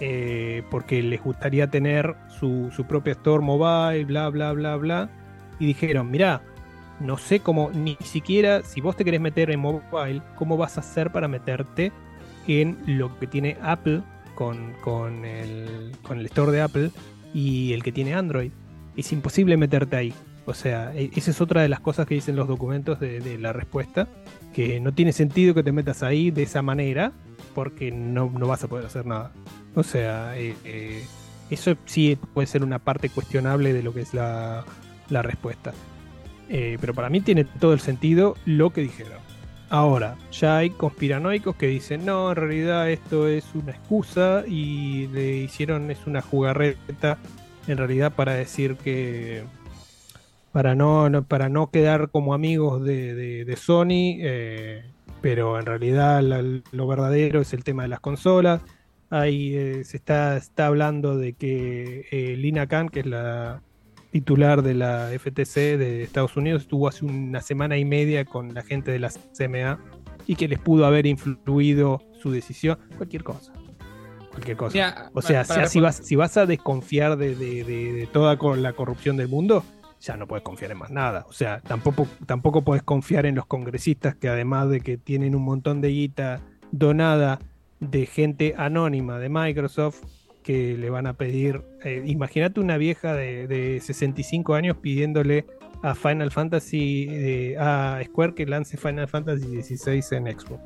[0.00, 5.10] eh, porque les gustaría tener su, su propia store mobile, bla, bla, bla, bla.
[5.58, 6.42] Y dijeron, mirá,
[7.00, 10.80] no sé cómo, ni siquiera si vos te querés meter en mobile, ¿cómo vas a
[10.80, 11.92] hacer para meterte
[12.46, 14.02] en lo que tiene Apple
[14.34, 16.90] con, con, el, con el store de Apple
[17.34, 18.50] y el que tiene Android?
[18.96, 20.14] Es imposible meterte ahí.
[20.46, 23.52] O sea, e- esa es otra de las cosas que dicen los documentos de, la
[23.52, 24.08] respuesta,
[24.52, 27.12] que no tiene sentido que te metas ahí de esa manera
[27.54, 29.32] porque no, no vas a poder hacer nada.
[29.74, 31.04] O sea, eh, eh,
[31.50, 34.64] eso sí puede ser una parte cuestionable de lo que es la,
[35.08, 35.72] la respuesta.
[36.48, 39.18] Eh, pero para mí tiene todo el sentido lo que dijeron.
[39.70, 45.36] Ahora, ya hay conspiranoicos que dicen, no, en realidad esto es una excusa y le
[45.36, 47.18] hicieron, es una jugarreta,
[47.66, 49.44] en realidad para decir que,
[50.52, 54.84] para no, para no quedar como amigos de, de- Sony, eh,
[55.20, 58.62] pero en realidad lo verdadero es el tema de las consolas.
[59.10, 63.62] Ahí eh, se está, está hablando de que eh, Lina Khan, que es la
[64.10, 68.62] titular de la FTC de Estados Unidos, estuvo hace una semana y media con la
[68.62, 69.78] gente de la CMA
[70.26, 72.78] y que les pudo haber influido su decisión.
[72.96, 73.52] Cualquier cosa.
[74.30, 74.72] Cualquier cosa.
[74.74, 78.06] Mira, o sea, para- si- si, vas, si vas a desconfiar de, de- de- de
[78.06, 79.64] toda la corrupción del mundo,
[80.00, 81.24] ya no puedes confiar en más nada.
[81.28, 85.42] O sea, tampoco, tampoco puedes confiar en los congresistas que además de que tienen un
[85.42, 86.40] montón de guita
[86.70, 87.38] donada
[87.80, 90.02] de gente anónima de Microsoft
[90.42, 95.44] que le van a pedir, eh, imagínate una vieja de, de 65 años pidiéndole
[95.82, 100.60] a Final Fantasy, eh, a Square que lance Final Fantasy XVI en Xbox.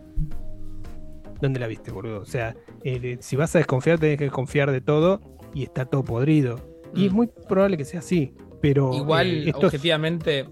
[1.41, 2.21] ¿Dónde la viste, boludo?
[2.21, 5.21] O sea, eh, si vas a desconfiar, tenés que desconfiar de todo
[5.53, 6.61] y está todo podrido.
[6.95, 8.35] Y es muy probable que sea así.
[8.61, 10.47] Pero Igual, es- objetivamente,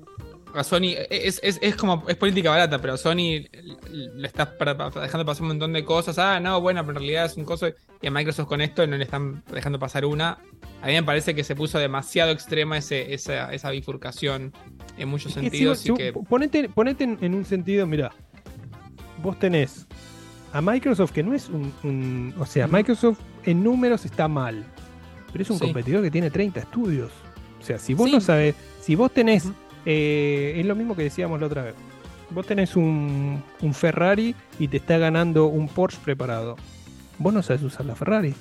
[0.54, 3.46] a Sony es, es, es como es política barata, pero Sony
[3.90, 6.18] le está pa- pa- dejando pasar un montón de cosas.
[6.18, 7.68] Ah, no, bueno, pero en realidad es un coso.
[8.02, 10.38] Y a Microsoft con esto no le están dejando pasar una.
[10.82, 14.52] A mí me parece que se puso demasiado extrema ese, esa, esa bifurcación
[14.96, 15.86] en muchos Es sentidos.
[15.86, 18.12] y que, ponete, ponete en, en un sentido, mira,
[19.22, 19.86] vos tenés
[20.52, 24.64] a Microsoft que no es un, un- o sea, Microsoft en números está mal,
[25.32, 25.64] pero es un Sí.
[25.64, 27.10] competidor que tiene 30 estudios.
[27.60, 28.14] O sea, si vos Sí.
[28.16, 29.48] no sabés, si vos tenés,
[29.84, 31.74] eh, es lo mismo que decíamos la otra vez,
[32.30, 36.56] vos tenés un, un Ferrari y te está ganando un Porsche preparado,
[37.18, 38.34] vos no sabés usar la Ferrari.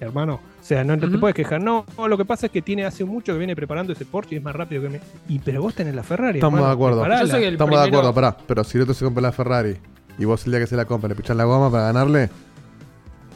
[0.00, 1.62] Hermano, o sea, no te puedes quejar.
[1.62, 4.34] No, no, lo que pasa es que tiene hace mucho que viene preparando ese Porsche
[4.34, 4.98] y es más rápido que mi.
[5.28, 6.38] Y pero vos tenés la Ferrari.
[6.38, 7.24] Estamos hermano, de acuerdo.
[7.44, 8.36] Estamos de acuerdo, pará.
[8.46, 9.76] Pero si el otro se compra la Ferrari
[10.18, 12.28] y vos el día que se la compra le pichás la goma para ganarle,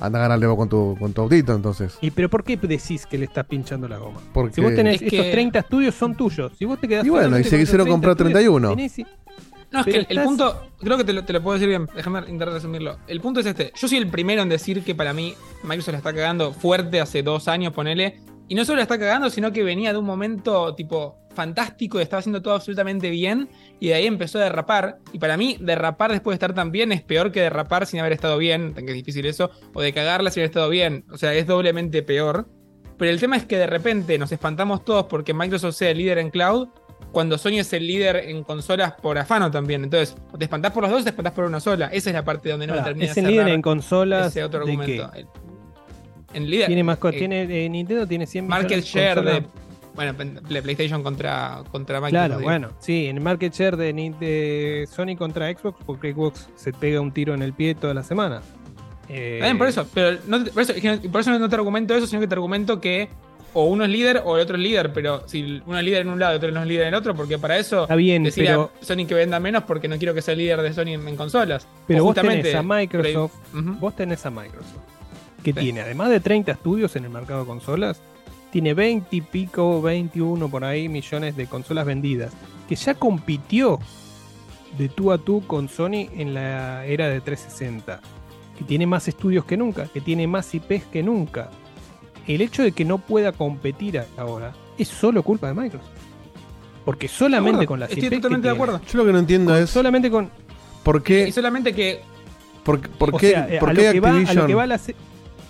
[0.00, 1.98] anda a ganarle vos con tu, con tu autito, entonces.
[2.00, 4.20] ¿Y pero por qué decís que le estás pinchando la goma?
[4.32, 6.52] Porque- Si vos tenés Es estos que- 30 estudios son tuyos.
[6.58, 8.70] Si vos te quedás Y bueno, y esos quisieron 30 comprar estudios, 31.
[8.76, 9.06] tenés-
[9.70, 11.54] No, es que Pero el, el estás- punto, creo que te lo, te lo puedo
[11.58, 12.96] decir bien, déjame intentar resumirlo.
[13.06, 15.98] El punto es este, yo soy el primero en decir que para mí Microsoft la
[15.98, 18.18] está cagando fuerte hace dos años, ponele,
[18.48, 22.18] y no solo la está cagando, sino que venía de un momento tipo fantástico estaba
[22.18, 23.48] haciendo todo absolutamente bien,
[23.78, 26.90] y de ahí empezó a derrapar, y para mí derrapar después de estar tan bien
[26.90, 30.32] es peor que derrapar sin haber estado bien, que es difícil eso, o de cagarla
[30.32, 32.48] sin haber estado bien, o sea, es doblemente peor.
[32.96, 36.18] Pero el tema es que de repente nos espantamos todos porque Microsoft sea el líder
[36.18, 36.68] en cloud,
[37.12, 39.84] cuando Sony es el líder en consolas por afano también.
[39.84, 41.86] Entonces, te espantás por los dos o te espantás por una sola.
[41.86, 44.26] Esa es la parte donde no me termina es el líder en consolas.
[44.26, 45.10] ese otro ¿de argumento.
[45.14, 45.26] qué?
[46.34, 46.66] En líder.
[46.66, 49.44] Tiene más eh, tiene, eh, Nintendo tiene 100 market share de.
[49.94, 52.26] Bueno, Play- PlayStation contra, contra Microsoft.
[52.28, 57.00] Claro, bueno, sí, en el market share de, Sony contra Xbox, porque Xbox se pega
[57.00, 58.40] un tiro en el pie toda la semana.
[59.08, 59.86] Eh, Está bien, por eso.
[59.92, 60.74] Pero no te- por, eso,
[61.10, 63.08] por no te argumento eso, sino que te argumento que
[63.54, 64.92] o uno es líder o el otro es líder.
[64.92, 66.94] Pero si uno es líder en un lado y otro no es líder en el
[66.94, 67.82] otro, porque para eso.
[67.82, 70.38] Está bien, decir pero- a Sony que venda menos porque no quiero que sea el
[70.38, 71.66] líder de Sony en, en consolas.
[71.86, 73.32] Pero vos justamente, tenés a Microsoft,
[73.80, 74.76] vos tenés a Microsoft,
[75.42, 75.60] que Sí.
[75.60, 78.00] tiene, además de 30 estudios en el mercado de consolas,
[78.50, 82.32] tiene 20 y pico, 21 por ahí millones de consolas vendidas,
[82.68, 83.78] que ya compitió
[84.76, 88.00] de tú a tú con Sony en la era de 360,
[88.58, 91.50] que tiene más estudios que nunca, que tiene más IPs que nunca.
[92.26, 95.88] El hecho de que no pueda competir ahora es solo culpa de Microsoft.
[96.84, 98.86] Porque solamente con las estoy IPs totalmente de tiene- acuerdo.
[98.90, 99.68] Yo lo que no entiendo es.
[99.70, 100.30] Solamente con.
[100.82, 101.28] ¿Por qué?
[101.28, 102.00] Y solamente que.
[102.64, 104.46] ¿Por, por O qué, sea, por a qué lo que va- a lo Activision?
[104.46, 104.94] que va la se-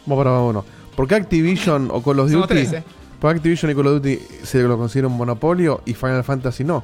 [0.08, 0.64] Vamos para uno.
[0.96, 2.48] ¿Por qué Activision o Call of Duty?
[2.48, 2.82] tres, eh.
[3.20, 6.64] ¿Por qué Activision y Call of Duty se lo considera un monopolio y Final Fantasy
[6.64, 6.82] no?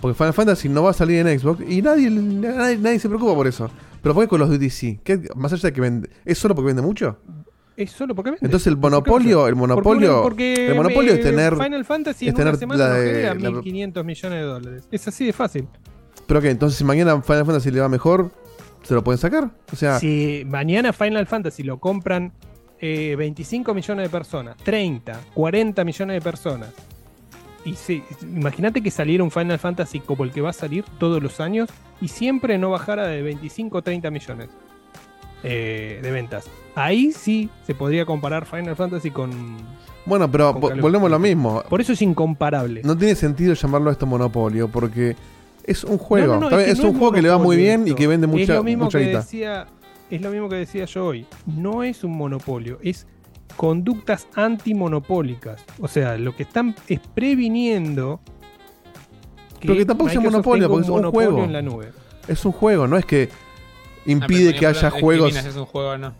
[0.00, 3.34] Porque Final Fantasy no va a salir en Xbox y nadie, nadie, nadie se preocupa
[3.34, 3.70] por eso.
[4.02, 4.98] Pero ¿por qué Call of Duty sí?
[5.04, 7.18] ¿Qué- más allá de que vende, ¿es solo porque vende mucho?
[7.76, 8.44] Es solo porque vende.
[8.46, 11.84] Entonces el ¿Por qué monopolio, el Porque monopolio, una- porque, el monopolio es tener, Final
[11.84, 14.88] Fantasy es en tener una semana la de- la- 1.500 millones de dólares.
[14.90, 15.68] Es así de fácil.
[16.26, 18.30] pero que entonces si mañana Final Fantasy le va mejor,
[18.82, 19.50] se lo pueden sacar.
[19.72, 22.32] O sea, Si mañana Final Fantasy lo compran
[22.80, 26.70] eh, 25 millones de personas, 30, 40 millones de personas.
[27.64, 31.22] Y sí, imagínate que saliera un Final Fantasy como el que va a salir todos
[31.22, 31.68] los años
[32.00, 34.48] y siempre no bajara de 25 o 30 millones
[35.42, 36.46] eh, de ventas.
[36.74, 39.30] Ahí sí se podría comparar Final Fantasy con.
[40.06, 41.62] bueno, pero con volvemos a lo mismo.
[41.68, 42.80] Por eso es incomparable.
[42.82, 45.16] No tiene sentido llamarlo esto monopolio porque
[45.64, 46.34] es un juego.
[46.34, 47.94] No, no, no, Está bien, que es, un juego que le va muy bien y
[47.94, 49.18] que vende es mucha, lo mismo mucha que guita.
[49.18, 49.66] decía
[50.10, 51.26] Es lo mismo que decía yo hoy.
[51.46, 53.06] No es un monopolio, es
[53.56, 55.64] conductas antimonopólicas.
[55.80, 58.20] O sea, lo que están es previniendo
[59.60, 61.44] Pero que tampoco es un monopolio, porque es un juego.
[61.44, 61.92] en la nube.
[62.28, 63.28] Es un juego, no es que
[64.00, 65.36] Ah, impide pero que haya juegos.
[65.36, 66.12] Es un juego, no.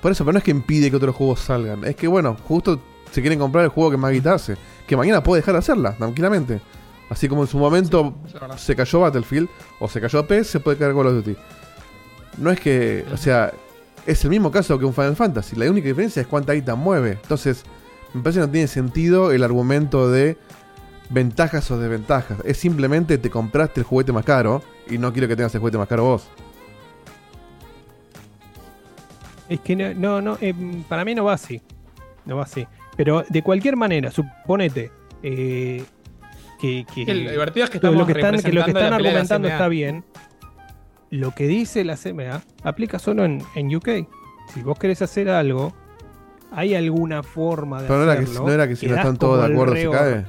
[0.00, 1.84] Por eso, pero no es que impide que otros juegos salgan.
[1.84, 2.80] Es que, bueno, justo
[3.10, 4.56] se quieren comprar el juego que más guitarse.
[4.86, 6.60] Que mañana puede dejar de hacerla, tranquilamente.
[7.10, 8.14] Así como en su momento
[8.56, 9.48] se cayó Battlefield
[9.80, 11.36] o se cayó PS, se puede caer Call of Duty.
[12.38, 13.52] No es que, o sea,
[14.06, 15.56] es el mismo caso que un Final Fantasy.
[15.56, 17.18] La única diferencia es cuánta guita mueve.
[17.20, 17.64] Entonces,
[18.14, 20.38] me parece que no tiene sentido el argumento de
[21.10, 22.38] ventajas o desventajas.
[22.44, 25.78] Es simplemente te compraste el juguete más caro y no quiero que tengas el juguete
[25.78, 26.28] más caro vos.
[29.48, 30.54] Es que no, no, no, eh,
[30.88, 31.60] para mí no va así.
[32.24, 32.66] No va así.
[32.96, 34.92] Pero de cualquier manera, suponete
[35.24, 35.84] eh,
[36.60, 39.48] que, que- Que lo divertido es que lo estamos que están, que lo que argumentando
[39.48, 40.04] está bien.
[41.10, 43.88] Lo que dice la CMA aplica solo en, en UK.
[44.54, 45.72] Si vos querés hacer algo,
[46.52, 48.46] hay alguna forma de Pero no era que- hacerlo.
[48.46, 50.24] no era que si no están todos de acuerdo se cae.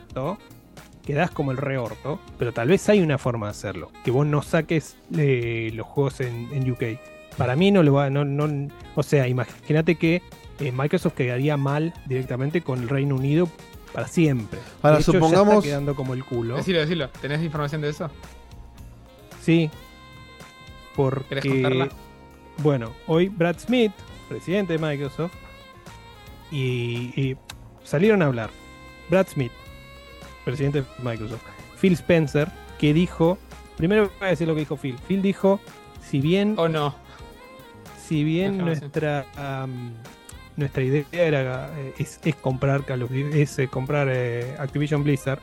[1.05, 3.91] Quedás como el reorto, pero tal vez hay una forma de hacerlo.
[4.05, 6.83] Que vos no saques eh, los juegos en, en UK.
[7.37, 10.21] Para mí no lo va, no, no, o sea, imagínate que
[10.59, 13.49] eh, Microsoft quedaría mal directamente con el Reino Unido
[13.93, 14.59] para siempre.
[14.81, 16.55] Ahora, De hecho, ya supongamos- está quedando como el culo.
[16.57, 17.09] Decilo, decilo.
[17.22, 18.09] ¿Tenés información de eso?
[19.41, 19.69] Sí.
[20.95, 21.26] Porque.
[21.41, 21.89] ¿Querés contarla?
[22.57, 23.91] Bueno, hoy Brad Smith,
[24.30, 25.34] presidente de Microsoft,
[26.51, 27.38] y, y
[27.84, 28.49] salieron a hablar.
[29.09, 29.51] Brad Smith,
[30.45, 31.41] presidente de Microsoft.
[31.80, 32.49] Phil Spencer,
[32.80, 33.38] que dijo.
[33.77, 34.95] Primero voy a decir lo que dijo Phil.
[35.07, 35.59] Phil dijo:
[36.07, 36.55] si bien.
[36.57, 36.93] O no.
[38.05, 39.26] Si bien nuestra.
[40.61, 45.03] Nuestra idea era eh, es, es comprar Call of Duty- es eh, comprar eh, Activision
[45.03, 45.39] Blizzard.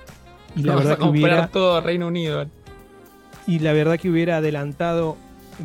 [0.56, 2.46] Y la Vamos verdad a que hubiera todo Reino Unido.
[3.46, 5.16] y la verdad que hubiera adelantado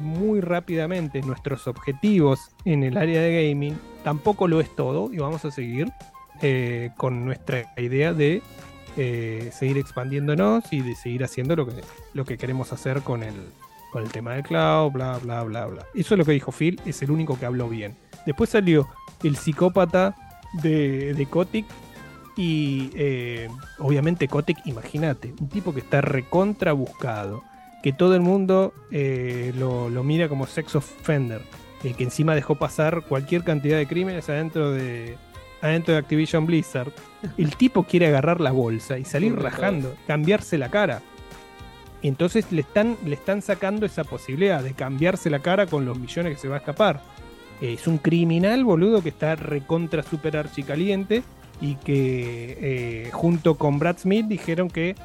[0.02, 5.46] muy rápidamente nuestros objetivos en el área de gaming, tampoco lo es todo y vamos
[5.46, 5.88] a seguir
[6.42, 8.42] eh, con nuestra idea de
[8.98, 11.74] eh, seguir expandiéndonos y de seguir haciendo lo que,
[12.14, 13.34] lo que queremos hacer con el,
[13.92, 15.86] con el tema del cloud, bla, bla, bla, bla.
[15.96, 17.96] Eso es lo que dijo Phil, es el único que habló bien.
[18.26, 18.88] Después salió
[19.24, 20.16] el psicópata
[20.62, 21.66] de, de Kotick
[22.36, 27.44] y eh, obviamente Kotick, imagínate, un tipo que está recontra buscado,
[27.82, 31.42] que todo el mundo eh, lo, lo mira como sex offender,
[31.84, 35.18] eh, que encima dejó pasar cualquier cantidad de crímenes adentro de,
[35.62, 36.92] adentro de Activision Blizzard.
[37.38, 41.02] El tipo quiere agarrar la bolsa y salir rajando, cambiarse la cara.
[42.02, 46.34] Entonces le están, le están sacando esa posibilidad de cambiarse la cara con los millones
[46.34, 47.02] que se va a escapar.
[47.62, 51.24] Es un criminal, boludo, que está recontra super archicaliente
[51.62, 54.96] y que eh, junto con Brad Smith dijeron que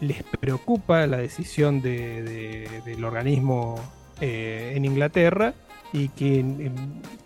[0.00, 3.76] les preocupa la decisión de- de- del organismo
[4.20, 5.54] eh, en Inglaterra
[5.92, 6.72] y que em,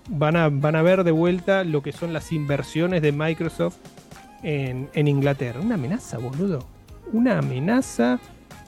[0.09, 3.77] van, a, van a ver de vuelta lo que son las inversiones de Microsoft
[4.43, 5.61] en, en Inglaterra.
[5.61, 6.67] Una amenaza, boludo.
[7.13, 8.19] Una amenaza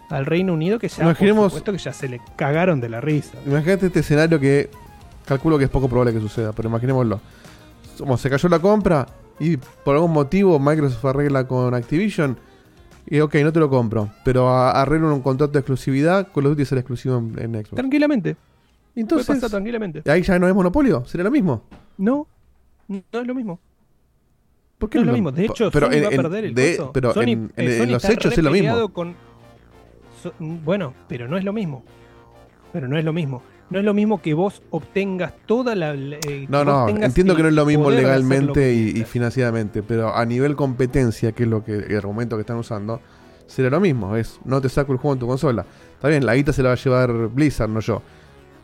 [0.08, 3.00] al Reino Unido que ya, Imaginemos- por supuesto, que ya se le cagaron de la
[3.00, 3.32] risa.
[3.44, 4.70] Imagínate este escenario que
[5.28, 7.20] calculo que es poco probable que suceda, pero imaginémoslo.
[7.98, 9.06] Como se cayó la compra
[9.38, 12.38] y por algún motivo Microsoft arregla con Activision
[13.06, 16.64] y ok, no te lo compro, pero arreglan un contrato de exclusividad, Call of Duty
[16.64, 17.76] será exclusivo en, en Xbox.
[17.76, 18.36] Tranquilamente.
[18.94, 20.02] Entonces, Puede pasar tranquilamente.
[20.10, 21.62] ahí ya no es monopolio, sería lo mismo.
[21.98, 22.26] No,
[22.88, 23.60] no es lo mismo.
[24.78, 25.32] ¿Por no es lo mismo.
[25.32, 27.92] De hecho, pero Sony en- va a perder el de- pero Sony- en- eh, en
[27.92, 28.68] los hechos es lo mismo.
[28.68, 29.14] peleado con-
[30.22, 31.82] So- bueno, pero no es lo mismo.
[32.72, 33.42] Pero no es lo mismo.
[33.70, 35.94] No es lo mismo que vos obtengas toda la.
[35.94, 40.24] eh, No, no, entiendo que no es lo mismo legalmente y, y financieramente, pero a
[40.24, 43.00] nivel competencia, que es lo que el argumento que están usando,
[43.46, 44.16] será lo mismo.
[44.16, 45.66] Es no te saco el juego en tu consola.
[45.94, 48.00] Está bien, la guita se la va a llevar Blizzard, no yo.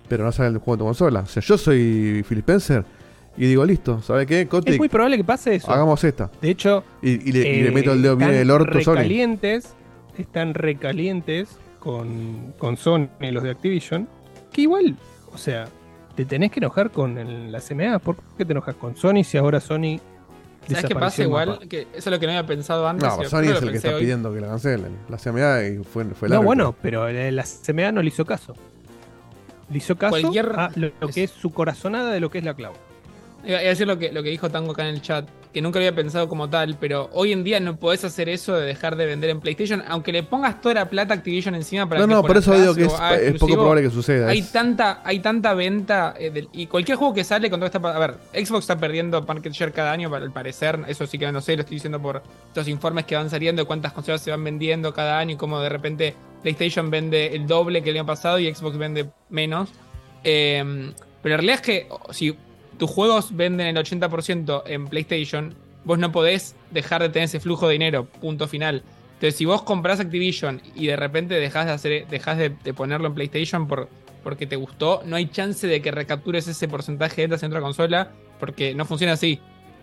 [0.09, 1.21] Pero no sale el juego en tu consola.
[1.21, 2.85] O sea, yo soy Phil Spencer
[3.37, 4.47] y digo, listo, ¿sabe qué?
[4.47, 5.71] Kotick, Es muy probable que pase eso.
[5.71, 6.31] hagamos esta.
[6.41, 8.61] De hecho, Y, y le, y le eh, meto el dedo bien en el están
[8.63, 8.95] orto, Sony.
[8.95, 9.75] recalientes,
[10.17, 11.49] están recalientes
[11.81, 14.09] con, con Sony y los de Activision,
[14.55, 14.97] que igual,
[15.33, 15.67] o sea,
[16.17, 17.99] te tenés que enojar con el- la CMA.
[17.99, 19.99] ¿Por qué te enojas con Sony si ahora Sony
[20.67, 21.59] ¿Sabes qué pasa igual?
[21.69, 23.07] Que eso es lo que no había pensado antes.
[23.07, 24.01] No, Sony es el que está hoy.
[24.01, 24.97] pidiendo que la cancelen.
[25.11, 26.45] La CMA y fue, fue No, largo.
[26.47, 28.55] bueno, pero eh, la CMA no le hizo caso.
[29.71, 32.45] Le hizo caso Cualquier- a lo, lo que es su corazonada de lo que es
[32.45, 32.53] la.
[32.53, 32.71] Iba
[33.47, 35.79] iba a decir lo que, lo que dijo Tango acá en el chat, que nunca
[35.79, 38.97] lo había pensado como tal, pero hoy en día no podés hacer eso de dejar
[38.97, 42.09] de vender en PlayStation, aunque le pongas toda la plata a Activision encima para No,
[42.09, 45.01] que no, por eso atrás digo que es- poco probable que suceda, Hay es- tanta,
[45.05, 47.79] hay tanta venta eh, del- y cualquier juego que sale con todo esta.
[47.79, 51.31] A ver, Xbox está perdiendo market share cada año, para el parecer, eso sí que
[51.31, 52.23] no sé, lo estoy diciendo por
[52.55, 55.61] los informes que van saliendo, de cuántas consolas se van vendiendo cada año y cómo
[55.61, 59.71] de repente PlayStation vende el doble que el año pasado y Xbox vende menos.
[60.25, 62.37] Eh, pero la realidad es que si
[62.79, 67.67] tus juegos venden el 80% en PlayStation, vos no podés dejar de tener ese flujo
[67.67, 68.83] de dinero, punto final.
[69.15, 73.15] Entonces, si vos comprás Activision y de repente dejás de hacer, dejás de, ponerlo en
[73.15, 73.89] PlayStation por,
[74.23, 77.61] porque te gustó, no hay chance de que recaptures ese porcentaje de ventas en otra
[77.61, 78.11] consola,
[78.41, 79.39] porque no funciona así.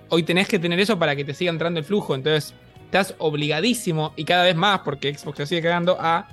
[0.10, 2.14] Hoy tenés que tener eso para que te siga entrando el flujo.
[2.16, 2.54] Entonces,
[2.86, 6.28] estás obligadísimo, y cada vez más, porque Xbox te sigue cagando, a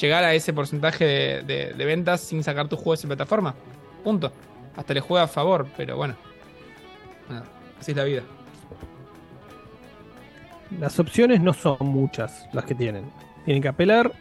[0.00, 3.54] llegar a ese porcentaje de, de- de ventas sin sacar tus juegos en plataforma.
[4.02, 4.32] Punto.
[4.78, 6.14] Hasta le juega a favor, pero bueno.
[7.28, 7.44] Nada,
[7.80, 8.22] así es la vida.
[10.78, 13.06] Las opciones no son muchas las que tienen.
[13.44, 14.12] Tienen que apelar,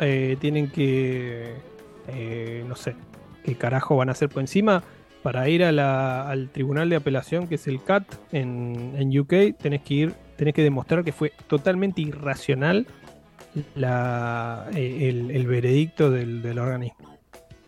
[0.00, 1.54] eh, tienen que,
[2.08, 2.96] eh, no sé,
[3.44, 4.82] qué carajo van a hacer por encima.
[5.22, 10.14] Para ir al tribunal de apelación, que es el CAT en, UK, tenés que ir,
[10.36, 12.88] tenés que demostrar que fue totalmente irracional
[13.54, 17.08] eh, el, veredicto del organismo.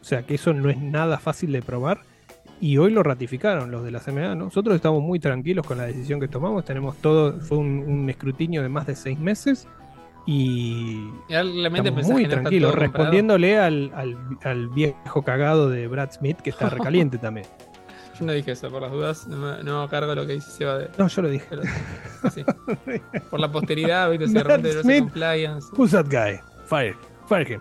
[0.00, 2.00] O sea que eso no es nada fácil de probar.
[2.64, 4.34] Y hoy lo ratificaron los de la CMA.
[4.34, 6.64] Nosotros estamos muy tranquilos con la decisión que tomamos.
[6.64, 9.68] Tenemos todo, fue un, un escrutinio de más de seis meses.
[10.26, 16.70] Y realmente muy tranquilo, respondiéndole al, al- al viejo cagado de Brad Smith que está
[16.78, 17.46] recaliente también.
[18.18, 19.26] Yo no dije eso, por las dudas.
[19.28, 20.88] No me, no cargo de lo que dice Seba de.
[20.96, 21.44] No, yo lo dije.
[21.50, 21.62] Pero-
[22.32, 22.44] sí.
[23.30, 24.26] Por la posteridad, ¿viste?
[24.28, 25.00] Si de Brad Smith.
[25.00, 25.66] compliance.
[25.76, 26.40] Who's that guy?
[26.64, 26.96] Fire,
[27.26, 27.60] fire him.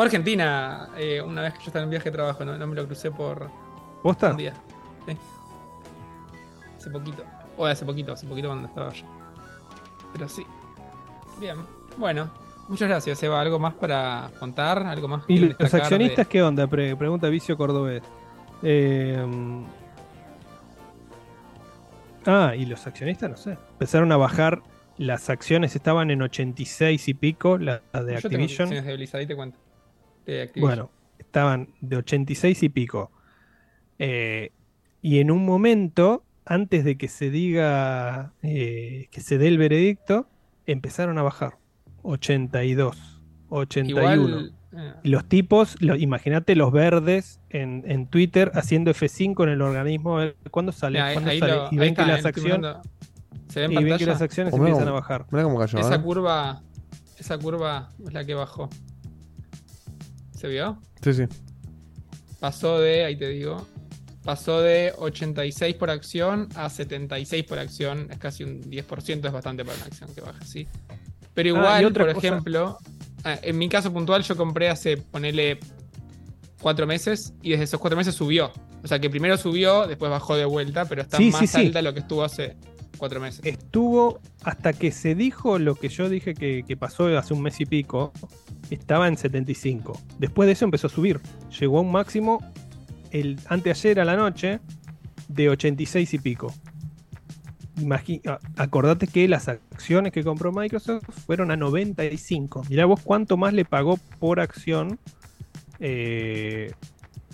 [0.00, 2.66] Fue a Argentina eh, una vez que yo estaba en viaje de trabajo, no, no
[2.66, 3.50] me lo crucé por
[4.02, 4.30] ¿Posta?
[4.30, 4.54] un día.
[5.06, 5.14] Sí.
[6.78, 7.22] Hace poquito.
[7.58, 9.04] O hace poquito, hace poquito cuando estaba allá.
[10.14, 10.46] Pero sí.
[11.38, 11.56] Bien.
[11.98, 12.30] Bueno,
[12.68, 13.42] muchas gracias, Eva.
[13.42, 14.78] ¿Algo más para contar?
[14.86, 16.66] ¿Algo más que ¿Y los accionistas de- qué onda?
[16.66, 18.02] Pre- pregunta Vicio Cordobés.
[18.62, 19.22] Eh,
[22.24, 23.58] ah, y los accionistas, no sé.
[23.72, 24.62] Empezaron a bajar.
[24.96, 28.68] Las acciones estaban en 86 y pico, la, la de Yo tengo Activision.
[28.68, 29.58] acciones de Blizzard, ahí te cuento.
[30.32, 30.68] De Activision.
[30.68, 33.10] Bueno, estaban de 86 y pico.
[33.98, 34.50] Eh,
[35.02, 40.26] y en un momento, antes de que se diga, eh, que se dé el veredicto,
[40.66, 41.56] empezaron a bajar.
[42.02, 44.14] 82, 81.
[44.14, 44.52] Igual.
[44.72, 49.62] eh, Y los tipos, lo- imagínate los verdes en, en Twitter haciendo F5 en el
[49.62, 50.18] organismo.
[50.50, 50.98] ¿Cuándo sale?
[51.12, 51.52] ¿Cuándo ahí sale?
[51.56, 52.76] lo- y ven está, que las acciones,
[53.48, 55.26] ¿Se y ven que las acciones Oh, empiezan a bajar.
[55.30, 56.02] cayó, Esa ¿eh?
[56.02, 56.62] curva.
[57.18, 58.70] Esa curva es la que bajó.
[60.40, 60.80] ¿Se vio?
[61.02, 61.24] Sí, sí.
[62.38, 63.66] Pasó de, ahí te digo,
[64.24, 68.08] pasó de 86 por acción a 76 por acción.
[68.10, 70.66] Es casi un 10%, es bastante para una acción que baja, sí.
[71.34, 72.78] Pero Ah, igual, por cosa- ejemplo,
[73.24, 75.58] ah, en mi caso puntual yo compré hace, ponele,
[76.62, 78.50] cuatro meses y desde esos cuatro meses subió.
[78.82, 81.82] O sea que primero subió, después bajó de vuelta, pero está Sí, más sí, alta
[81.82, 82.56] lo que estuvo hace
[83.00, 83.40] cuatro meses.
[83.44, 87.66] Estuvo hasta que se dijo lo que yo dije que, pasó hace un mes y
[87.66, 88.12] pico.
[88.70, 90.00] Estaba en 75.
[90.18, 91.20] Después de eso empezó a subir.
[91.58, 92.38] Llegó a un máximo
[93.10, 94.60] el anteayer a la noche
[95.26, 96.54] de 86 y pico.
[97.78, 102.62] Imagi- a- acordate que las acciones que compró Microsoft fueron a 95.
[102.68, 104.98] Mirá vos cuánto más le pagó por acción
[105.80, 106.72] eh,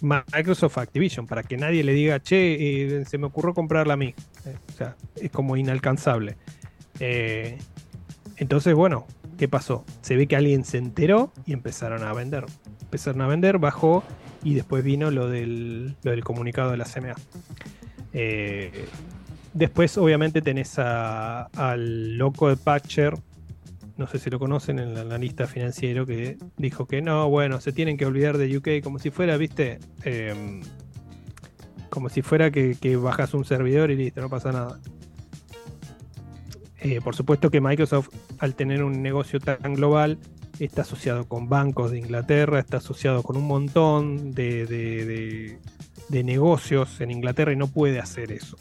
[0.03, 4.15] Microsoft Activision, para que nadie le diga, che, eh, se me ocurrió comprarla a mí.
[4.45, 6.37] Eh, o sea, es como inalcanzable.
[7.01, 7.59] Eh,
[8.37, 9.07] entonces, bueno,
[9.39, 9.85] ¿qué pasó?
[10.03, 12.45] Se ve que alguien se enteró y empezaron a vender.
[12.83, 14.05] Empezaron a vender, bajó
[14.45, 17.15] y después vino lo del, lo del comunicado de la CMA.
[19.55, 23.15] Después, obviamente, tenés a- al loco de Patcher,
[23.97, 27.97] no sé si lo conocen, el analista financiero que dijo que no, bueno, se tienen
[27.97, 30.63] que olvidar de UK como si fuera, viste, Em,
[31.91, 34.79] como si fuera que, que bajas un servidor y listo, no pasa nada.
[36.81, 40.19] Eh, por supuesto que Microsoft, al tener un negocio tan global,
[40.59, 45.59] está asociado con bancos de Inglaterra, está asociado con un montón de, de-
[46.11, 48.57] de- negocios en Inglaterra y no puede hacer eso.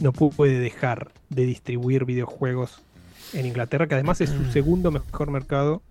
[0.00, 2.82] No pu- puede dejar de distribuir videojuegos
[3.32, 5.82] en Inglaterra, que además es su segundo mejor mercado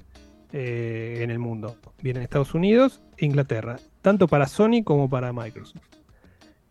[0.53, 1.76] eh, en el mundo.
[2.02, 5.82] Viene Estados Unidos e Inglaterra, tanto para Sony como para Microsoft.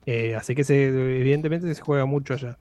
[0.07, 2.59] Eh, así que se, evidentemente se juega mucho allá.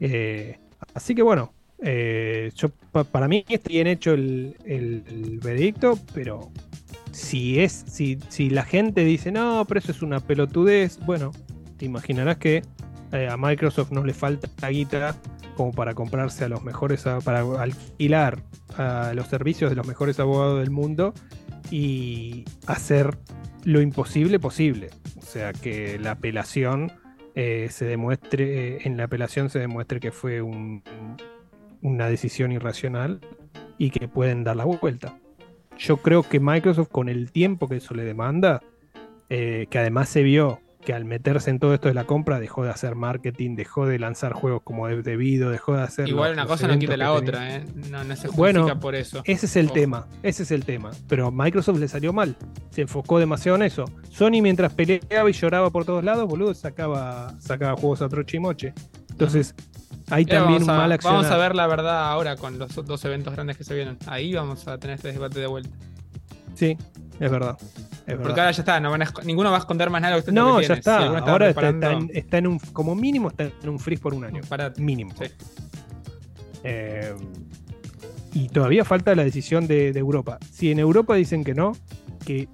[0.00, 0.58] Eh,
[0.94, 6.50] así que bueno, yo, pa- para mí está bien hecho el, el- el veredicto, pero
[7.12, 11.32] si es, si, si la gente dice no, pero eso es una pelotudez, bueno,
[11.76, 12.62] te imaginarás que
[13.12, 15.16] a Microsoft no le falta guita
[15.56, 18.42] como para comprarse a los mejores, para alquilar
[18.76, 21.14] a los servicios de los mejores abogados del mundo
[21.70, 23.16] y hacer
[23.64, 24.90] lo imposible posible.
[25.18, 26.92] O sea, que la apelación
[27.34, 30.82] eh, se demuestre, en la apelación se demuestre que fue un-
[31.82, 33.20] una decisión irracional
[33.76, 35.18] y que pueden dar la vuelta.
[35.78, 38.62] Yo creo que Microsoft, con el tiempo que eso le demanda,
[39.28, 42.64] eh, que además se vio que al meterse en todo esto de la compra dejó
[42.64, 46.08] de hacer marketing, dejó de lanzar juegos como de- debido, dejó de hacer.
[46.08, 47.56] Igual los- una cosa no quita la otra.
[47.56, 47.64] ¿eh?
[47.90, 49.20] No, no se justifica Bueno, por eso.
[49.26, 49.74] ese es el Ojo.
[49.74, 50.92] tema, ese es el tema.
[51.08, 52.36] Pero a Microsoft le salió mal,
[52.70, 53.84] se enfocó demasiado en eso.
[54.10, 58.40] Sony mientras peleaba y lloraba por todos lados, boludo, sacaba, sacaba juegos a troche y
[58.40, 58.72] moche.
[59.10, 59.54] Entonces,
[60.08, 61.18] hay Mira, también un a, mal accionar.
[61.22, 63.98] Vamos a ver la verdad ahora con los dos eventos grandes que se vienen.
[64.06, 65.70] Ahí vamos a tener este debate de vuelta.
[66.54, 66.76] Sí,
[67.18, 67.56] es verdad.
[67.60, 68.38] Es Porque verdad.
[68.38, 70.60] ahora ya está, no van a ninguno va a esconder más nada que usted No,
[70.60, 71.00] ya está.
[71.00, 74.24] Si Ahora está, en, está en un, como mínimo está en un freeze por un
[74.24, 74.40] año.
[74.78, 75.12] Mínimo.
[76.64, 77.14] Eh,
[78.34, 80.38] y todavía falta la decisión de, de Europa.
[80.50, 81.72] Si en Europa dicen que no,
[82.24, 82.48] que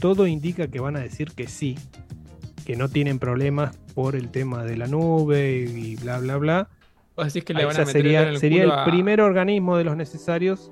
[0.00, 1.78] todo indica que van a decir que sí,
[2.64, 6.68] que no tienen problemas por el tema de la nube y bla, bla, bla.
[7.16, 8.80] Vos decís que le Ahí van ya a meter el sería, el sería culo el
[8.80, 10.70] a- primer organismo de los necesarios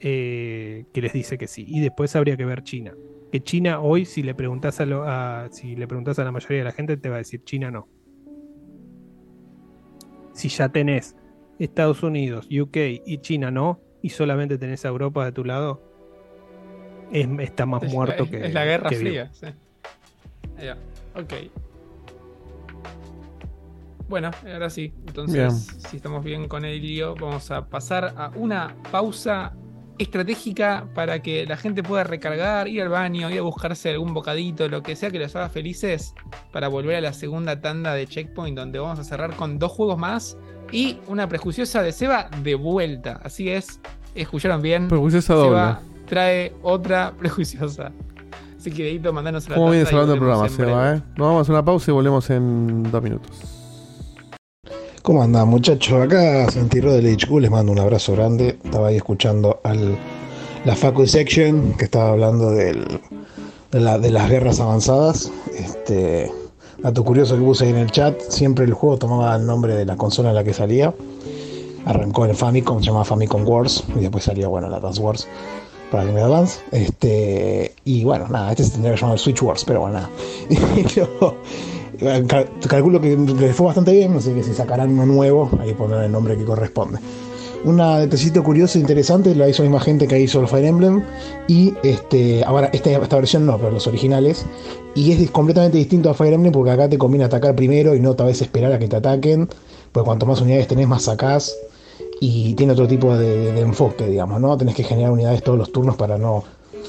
[0.00, 1.64] eh, que les dice que sí.
[1.66, 2.94] Y después habría que ver China.
[3.32, 6.58] Que China hoy, si le preguntas a, lo- a- si le preguntas a la mayoría
[6.58, 7.88] de la gente, te va a decir China no.
[10.32, 11.16] Si ya tenés
[11.58, 15.82] Estados Unidos, UK y China no, y solamente tenés a Europa de tu lado,
[17.12, 18.46] es- está más Es- muerto que.
[18.46, 18.96] es la Guerra que.
[18.96, 19.30] Fría.
[19.32, 19.46] Sí.
[20.62, 20.76] Ya,
[21.14, 21.32] ok.
[24.08, 24.94] Bueno, ahora sí.
[25.06, 25.50] Entonces, Bien.
[25.90, 29.54] si estamos bien con el lío, vamos a pasar a una pausa
[29.98, 34.68] estratégica para que la gente pueda recargar, ir al baño, ir a buscarse algún bocadito,
[34.68, 36.14] lo que sea que los haga felices,
[36.52, 39.98] para volver a la segunda tanda de Checkpoint, donde vamos a cerrar con dos juegos
[39.98, 40.36] más
[40.72, 43.20] y una prejuiciosa de Seba de vuelta.
[43.22, 43.80] Así es,
[44.14, 44.88] escucharon bien.
[44.88, 46.06] Prejuiciosa Seba doble.
[46.06, 47.92] trae otra prejuiciosa.
[48.56, 50.48] Así que, Edito, mandanos a la ¿Cómo viene hablando el programa.
[50.48, 50.94] Seba?
[50.94, 51.02] Eh?
[51.16, 53.57] Nos vamos a una pausa y volvemos en dos minutos.
[55.08, 56.02] ¿Cómo andan muchachos?
[56.02, 58.58] Acá Santi del HQ, les mando un abrazo grande.
[58.62, 59.96] Estaba ahí escuchando al,
[60.66, 62.76] la Facu Section que estaba hablando de,
[63.70, 65.32] la- de las guerras avanzadas.
[65.58, 66.30] Este,
[66.82, 69.86] dato curioso que puse ahí en el chat, siempre el juego tomaba el nombre de
[69.86, 70.92] la consola en la que salía.
[71.86, 75.26] Arrancó en Famicom, se llamaba Famicom Wars, y después salía, bueno, la Dance Wars
[75.90, 76.60] para Game Advance.
[76.70, 80.10] Este, y bueno, nada, este se tendría que llamar Switch Wars, pero bueno, nada.
[80.76, 81.36] Y luego,
[81.98, 86.04] cal- calculo que les fue bastante bien, así que si sacarán uno nuevo, ahí pondrán
[86.04, 86.98] el nombre que corresponde.
[87.64, 91.02] Un detallito curioso e interesante la hizo la misma gente que hizo el Fire Emblem.
[91.48, 94.46] Y este, ahora, esta, esta versión no, pero los originales.
[94.94, 98.14] Y es completamente distinto a Fire Emblem porque acá te conviene atacar primero y no
[98.14, 99.48] tal vez esperar a que te ataquen.
[99.90, 101.52] Pues cuanto más unidades tenés, más sacás.
[102.20, 104.56] Y tiene otro tipo de, de enfoque, digamos, ¿no?
[104.56, 106.44] Tenés que generar unidades todos los turnos para no.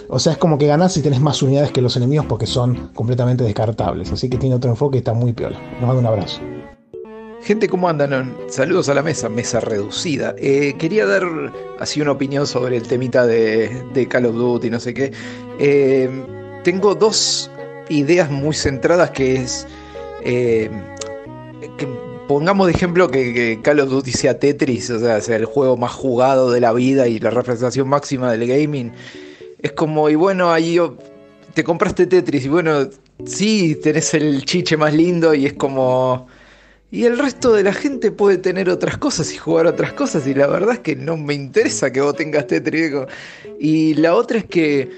[0.07, 2.89] O sea, es como que ganás si tenés más unidades que los enemigos porque son
[2.93, 4.11] completamente descartables.
[4.11, 5.59] Así que tiene otro enfoque y está muy piola.
[5.73, 6.41] Nos mando un abrazo.
[7.41, 8.35] Gente, ¿cómo andan?
[8.47, 10.35] Saludos a la mesa, mesa reducida.
[10.37, 11.23] Eh, quería dar
[11.79, 15.11] así una opinión sobre el temita de, Call of Duty, no sé qué.
[15.57, 16.09] Eh,
[16.63, 17.49] tengo dos
[17.89, 19.67] ideas muy centradas que es...
[20.23, 20.69] eh,
[21.77, 21.87] que
[22.29, 25.77] pongamos de ejemplo que, que Call of Duty sea Tetris, o sea, sea el juego
[25.77, 28.91] más jugado de la vida y la representación máxima del gaming.
[29.61, 30.77] Es como, y bueno, ahí
[31.53, 32.89] te compraste Tetris y bueno,
[33.25, 36.27] sí, tenés el chiche más lindo y es como...
[36.91, 40.25] Y el resto de la gente puede tener otras cosas y jugar otras cosas.
[40.25, 42.91] Y la verdad es que no me interesa que vos tengas Tetris.
[43.59, 44.89] Y la otra es que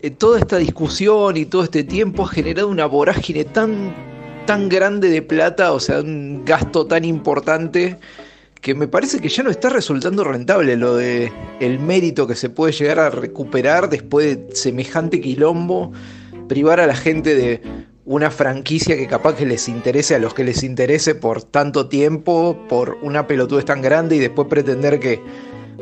[0.00, 3.94] eh, toda esta discusión y todo este tiempo ha generado una vorágine tan,
[4.46, 7.98] tan grande de plata, o sea, un gasto tan importante
[8.60, 12.50] que me parece que ya no está resultando rentable lo de el mérito que se
[12.50, 15.92] puede llegar a recuperar después de semejante quilombo,
[16.48, 17.60] privar a la gente de
[18.04, 22.58] una franquicia que capaz que les interese a los que les interese por tanto tiempo,
[22.68, 25.20] por una pelotudez tan grande y después pretender que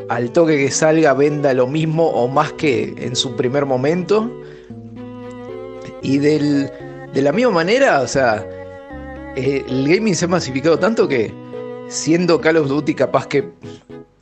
[0.08, 4.30] al toque que salga venda lo mismo o más que en su primer momento.
[6.02, 6.70] Y del,
[7.12, 8.44] de la misma manera, o sea,
[9.36, 11.32] eh, el gaming se ha masificado tanto que
[11.88, 13.50] siendo Call of Duty capaz que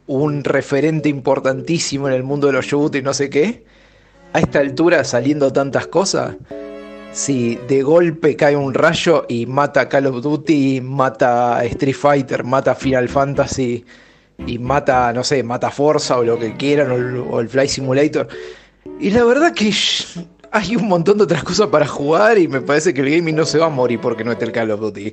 [0.06, 3.64] un referente importantísimo en el mundo de los shooters y no sé qué,
[4.32, 6.36] a esta altura saliendo tantas cosas,
[7.12, 12.74] si de golpe cae un rayo y mata Call of Duty, mata Street Fighter, mata
[12.74, 13.84] Final Fantasy
[14.46, 17.68] y mata, no sé, mata Forza o lo que quieran, o el, o el Fly
[17.68, 18.28] Simulator.
[18.98, 19.72] Y la verdad que
[20.50, 23.44] hay un montón de otras cosas para jugar y me parece que el gaming no
[23.44, 25.12] se va a morir porque no esté el Call of Duty.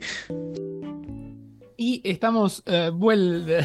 [1.83, 2.91] Y estamos eh,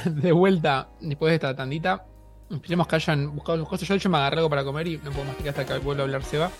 [0.07, 2.07] de vuelta después de esta tandita.
[2.51, 3.87] Esperemos que hayan buscado sus cosas.
[3.87, 6.01] Yo, de hecho, me agarré algo para comer y no puedo masticar hasta que vuelva
[6.01, 6.51] a hablar Seba.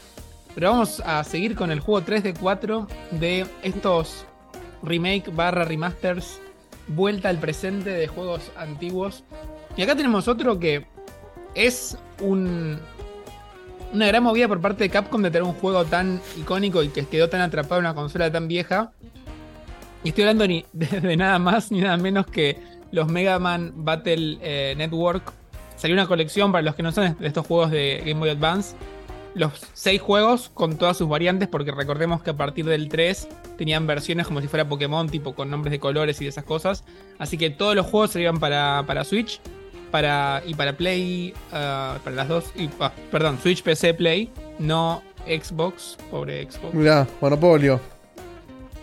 [0.55, 4.27] Pero vamos a seguir con el juego 3 de 4 de estos
[4.83, 6.43] remake barra remasters.
[6.89, 9.25] Vuelta al presente de juegos antiguos.
[9.79, 10.87] Y acá tenemos otro que
[11.55, 12.79] es un,
[13.95, 17.07] una gran movida por parte de Capcom de tener un juego tan icónico y que
[17.07, 18.93] quedó tan atrapado en una consola tan vieja.
[20.07, 22.57] Y estoy hablando ni de, nada más ni nada menos que
[22.93, 25.33] los Mega Man Battle eh, Network.
[25.75, 28.77] Salió una colección para los que no son de estos juegos de Game Boy Advance.
[29.35, 33.27] Los seis juegos con todas sus variantes, porque recordemos que a partir del 3
[33.59, 36.85] tenían versiones como si fuera Pokémon, tipo con nombres de colores y de esas cosas.
[37.19, 39.41] Así que todos los juegos salían para, para Switch
[39.91, 44.31] para, y para Play, ah, para las dos, ah, perdón, Switch, PC, Play,
[44.61, 46.75] no Xbox, pobre Xbox.
[46.75, 47.96] Mirá, Monopolio.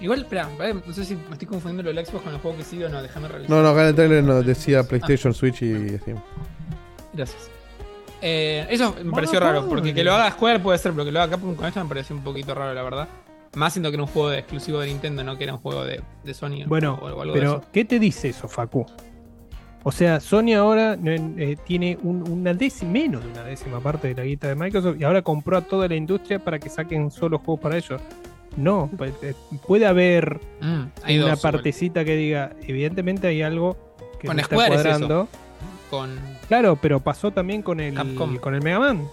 [0.03, 0.75] Igual, espera, ¿vale?
[0.85, 2.89] no sé si me estoy confundiendo lo del Xbox con el juego que sigue o
[2.89, 3.49] no, déjame revisar.
[3.49, 6.17] No, no, acá en el trailer nos decía PlayStation, Switch y Steam.
[7.13, 7.49] Gracias.
[8.21, 11.21] Eh, eso me pareció raro, porque que lo haga Square puede ser, pero que lo
[11.21, 13.07] haga Capcom con esto me pareció un poquito raro, la verdad.
[13.55, 15.83] Más siendo que era un juego de- exclusivo de Nintendo, no que era un juego
[15.85, 16.65] de, de Sony.
[16.65, 17.61] Bueno, o, o algo de pero eso.
[17.71, 18.85] ¿qué te dice eso, Facu?
[19.83, 24.07] O sea, Sony ahora eh, eh, tiene un- una décima, menos de una décima parte
[24.09, 27.11] de la guita de Microsoft y ahora compró a toda la industria para que saquen
[27.11, 28.01] solo juegos para ellos.
[28.55, 29.33] No, pues, eh,
[29.67, 31.51] puede haber Mm, hay una dos, igual.
[31.53, 33.75] partecita que diga, evidentemente hay algo
[34.19, 35.27] que Con no está Square es cuadrando.
[35.89, 36.19] Con.
[36.47, 38.37] Claro, pero pasó también con el Capcom.
[38.37, 39.07] con el Mega Man.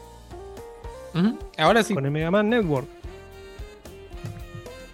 [1.59, 1.95] Ahora sí.
[1.95, 2.87] Con el Mega Man Network.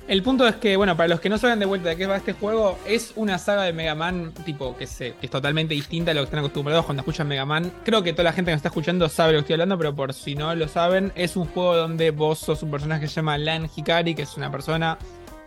[0.08, 2.16] El punto es que, bueno, para los que no saben de vuelta de qué va
[2.16, 6.12] este juego, es una saga de Mega Man, tipo, que, se, que es totalmente distinta
[6.12, 7.72] a lo que están acostumbrados cuando escuchan Mega Man.
[7.84, 9.96] Creo que toda la gente que nos está escuchando sabe lo que estoy hablando, pero
[9.96, 13.16] por si no lo saben, es un juego donde vos sos un personaje que se
[13.16, 14.96] llama Lan Hikari, que es una persona,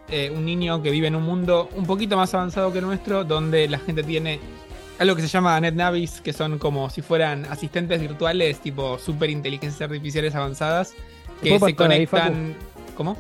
[0.10, 3.24] eh, un niño que vive en un mundo un poquito más avanzado que el nuestro,
[3.24, 4.42] donde la gente tiene
[5.00, 9.90] algo que se llama NetNavis, que son como si fueran asistentes virtuales, tipo super inteligencias
[9.90, 10.94] artificiales avanzadas,
[11.42, 12.56] que ¿Puedo se ahí, conectan.
[12.98, 13.16] ¿Cómo?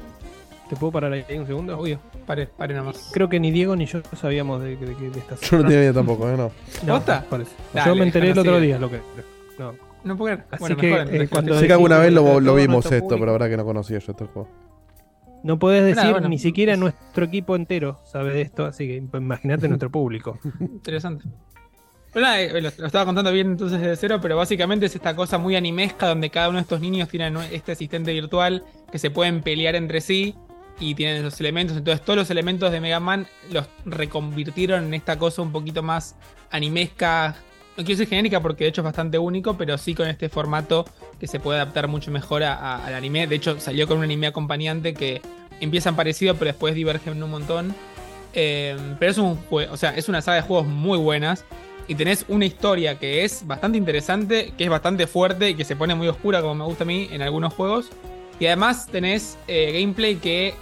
[0.69, 1.77] ¿Te puedo parar ahí un segundo?
[1.79, 3.09] Obvio, pare, pare nomás.
[3.11, 5.79] Creo que ni Diego ni yo sabíamos de, de, de, de esta Yo no tenía
[5.79, 6.37] idea tampoco, ¿eh?
[6.37, 6.51] No.
[6.85, 7.51] No, parece.
[7.73, 8.99] Dale, yo me enteré el otro día lo que.
[9.57, 9.73] No.
[10.03, 10.47] No puedo creer.
[10.51, 12.99] Así Bueno, que, mejor, eh, entonces, cuando Sé que alguna vez lo, lo vimos esto,
[12.99, 14.47] público- pero la verdad que no conocía yo este juego.
[15.43, 16.29] No podés decir Nada, bueno.
[16.29, 20.37] ni siquiera nuestro equipo entero sabe de esto, así que imagínate nuestro público.
[20.59, 21.25] Interesante.
[22.15, 25.37] Nada, eh, lo, lo estaba contando bien entonces desde cero, pero básicamente es esta cosa
[25.37, 29.41] muy animesca donde cada uno de estos niños tienen este asistente virtual que se pueden
[29.41, 30.35] pelear entre sí
[30.80, 31.76] y tienen esos elementos.
[31.77, 36.15] Entonces todos los elementos de Mega Man los reconvirtieron en esta cosa un poquito más
[36.51, 37.35] animesca.
[37.77, 40.85] No quiero decir genérica porque de hecho es bastante único, pero sí con este formato
[41.19, 43.27] que se puede adaptar mucho mejor a- al anime.
[43.27, 45.22] De hecho salió con un anime acompañante que
[45.61, 47.73] empiezan parecido pero después divergen un montón.
[48.34, 51.45] Eh, pero es un o sea, es una saga de juegos muy buenas.
[51.88, 55.76] Y tenés una historia que es bastante interesante, que es bastante fuerte y que se
[55.76, 57.89] pone muy oscura, como me gusta a mí en algunos juegos.
[58.40, 60.53] Y además tenés eh, gameplay que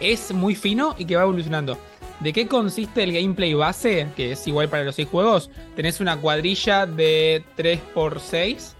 [0.00, 1.78] es muy fino y que va evolucionando.
[2.20, 4.08] ¿De qué consiste el gameplay base?
[4.16, 5.50] Que es igual para los seis juegos.
[5.74, 8.72] Tenés una cuadrilla de 3x6,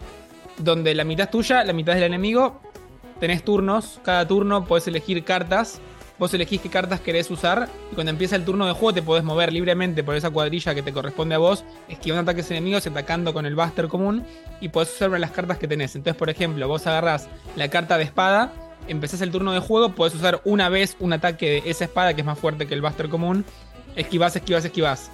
[0.58, 2.60] donde la mitad es tuya, la mitad es del enemigo.
[3.20, 5.80] Tenés turnos, cada turno podés elegir cartas.
[6.18, 9.22] Vos elegís qué cartas querés usar y cuando empieza el turno de juego te podés
[9.22, 13.34] mover libremente por esa cuadrilla que te corresponde a vos, esquivando ataques enemigos y atacando
[13.34, 14.24] con el Buster común
[14.60, 15.94] y podés usar una de las cartas que tenés.
[15.94, 18.52] Entonces, por ejemplo, vos agarrás la carta de espada,
[18.88, 22.22] empezás el turno de juego, podés usar una vez un ataque de esa espada que
[22.22, 23.44] es más fuerte que el Buster común,
[23.94, 25.10] esquivás, esquivás, esquivás.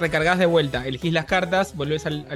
[0.00, 2.26] Recargás de vuelta, elegís las cartas, volvés al,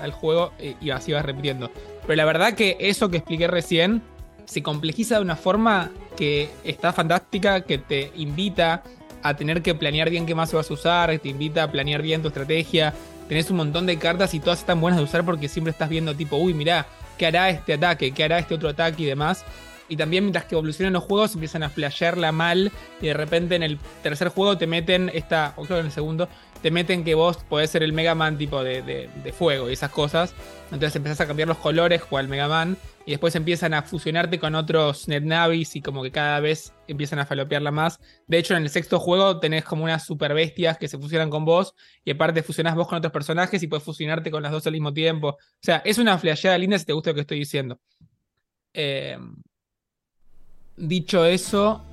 [0.00, 1.70] al- juego eh, y así vas repitiendo.
[2.06, 4.02] Pero la verdad que eso que expliqué recién
[4.44, 8.82] se complejiza de una forma que está fantástica, que te invita
[9.22, 12.22] a tener que planear bien qué más vas a usar, te invita a planear bien
[12.22, 12.92] tu estrategia.
[13.28, 16.14] Tenés un montón de cartas y todas están buenas de usar porque siempre estás viendo
[16.14, 16.86] tipo, uy, mirá,
[17.16, 18.12] ¿qué hará este ataque?
[18.12, 19.44] ¿Qué hará este otro ataque y demás?
[19.88, 23.62] Y también mientras que evolucionan los juegos empiezan a flashearla mal y de repente en
[23.62, 26.28] el tercer juego te meten esta, o creo que en el segundo,
[26.62, 29.74] te meten que vos podés ser el Mega Man tipo de, de- de fuego y
[29.74, 30.34] esas cosas.
[30.72, 34.38] Entonces empezás a cambiar los colores, jugar al Mega Man y después empiezan a fusionarte
[34.38, 38.00] con otros NetNavis y como que cada vez empiezan a falopearla más.
[38.26, 41.44] De hecho, en el sexto juego tenés como unas super bestias que se fusionan con
[41.44, 41.74] vos
[42.06, 44.94] y aparte fusionás vos con otros personajes y puedes fusionarte con las dos al mismo
[44.94, 45.28] tiempo.
[45.28, 47.78] O sea, es una flasheada linda si te gusta lo que estoy diciendo.
[48.72, 49.18] Eh,
[50.78, 51.84] dicho eso,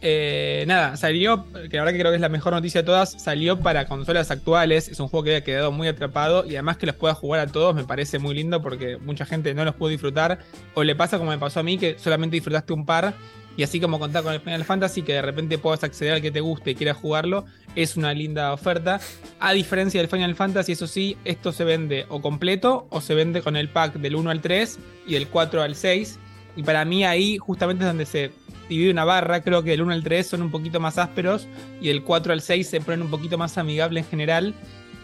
[0.00, 3.20] eh, nada, salió, que la verdad que creo que es la mejor noticia de todas,
[3.20, 6.86] salió para consolas actuales, es un juego que había quedado muy atrapado y además que
[6.86, 9.88] los pueda jugar a todos me parece muy lindo porque mucha gente no los pudo
[9.88, 10.38] disfrutar
[10.74, 13.14] o le pasa como me pasó a mí que solamente disfrutaste un par
[13.56, 16.30] y así como contar con el Final Fantasy que de repente puedas acceder al que
[16.30, 17.44] te guste y quieras jugarlo,
[17.74, 19.00] es una linda oferta.
[19.40, 23.42] A diferencia del Final Fantasy, eso sí, esto se vende o completo o se vende
[23.42, 26.20] con el pack del 1 al 3 y del 4 al 6
[26.54, 28.30] y para mí ahí justamente es donde se
[28.68, 29.42] divide una barra.
[29.42, 31.48] Creo que del 1 al 3 son un poquito más ásperos
[31.80, 34.54] y del 4 al 6 se ponen un poquito más amigables en general.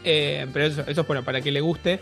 [0.04, 2.00] Eh, pero eso, eso es bueno, para que le guste.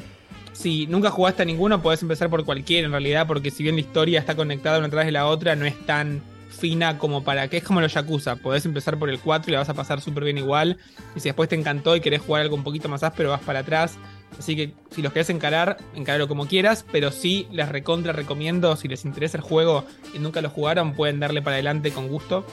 [0.52, 3.80] Si nunca jugaste a ninguno, podés empezar por cualquiera en realidad, porque si bien la
[3.80, 6.22] historia está conectada una tras de la otra, no es tan
[6.52, 8.36] fina como para que es como los Yakuza.
[8.36, 10.78] Podés empezar por el 4 y la vas a pasar súper bien igual.
[11.16, 13.60] Y si después te encantó y querés jugar algo un poquito más áspero, vas para
[13.60, 13.98] atrás.
[14.38, 18.88] Así que si los querés encarar, encararlo como quieras, pero sí les recontra recomiendo, si
[18.88, 19.84] les interesa el juego
[20.14, 22.44] y nunca lo jugaron, pueden darle para adelante con gusto.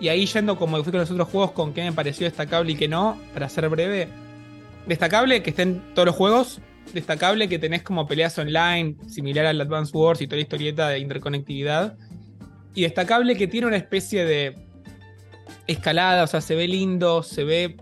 [0.00, 2.76] Y ahí yendo como fui con los otros juegos, con qué me pareció destacable y
[2.76, 4.08] qué no, para ser breve.
[4.86, 6.60] Destacable que estén todos los juegos.
[6.94, 11.00] Destacable que tenés como peleas online, similar al Advance Wars y toda la historieta de
[11.00, 11.98] interconectividad.
[12.74, 14.56] Y destacable que tiene una especie de
[15.66, 17.76] escalada, o sea, se ve lindo, se ve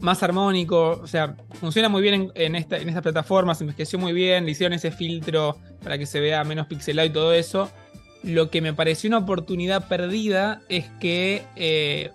[0.00, 4.12] más armónico, o sea, funciona muy bien en, esta, en esta plataforma, se envejeció muy
[4.12, 7.70] bien, le hicieron ese filtro para que se vea menos pixelado y todo eso.
[8.22, 12.10] Lo que me pareció una oportunidad perdida es que eh,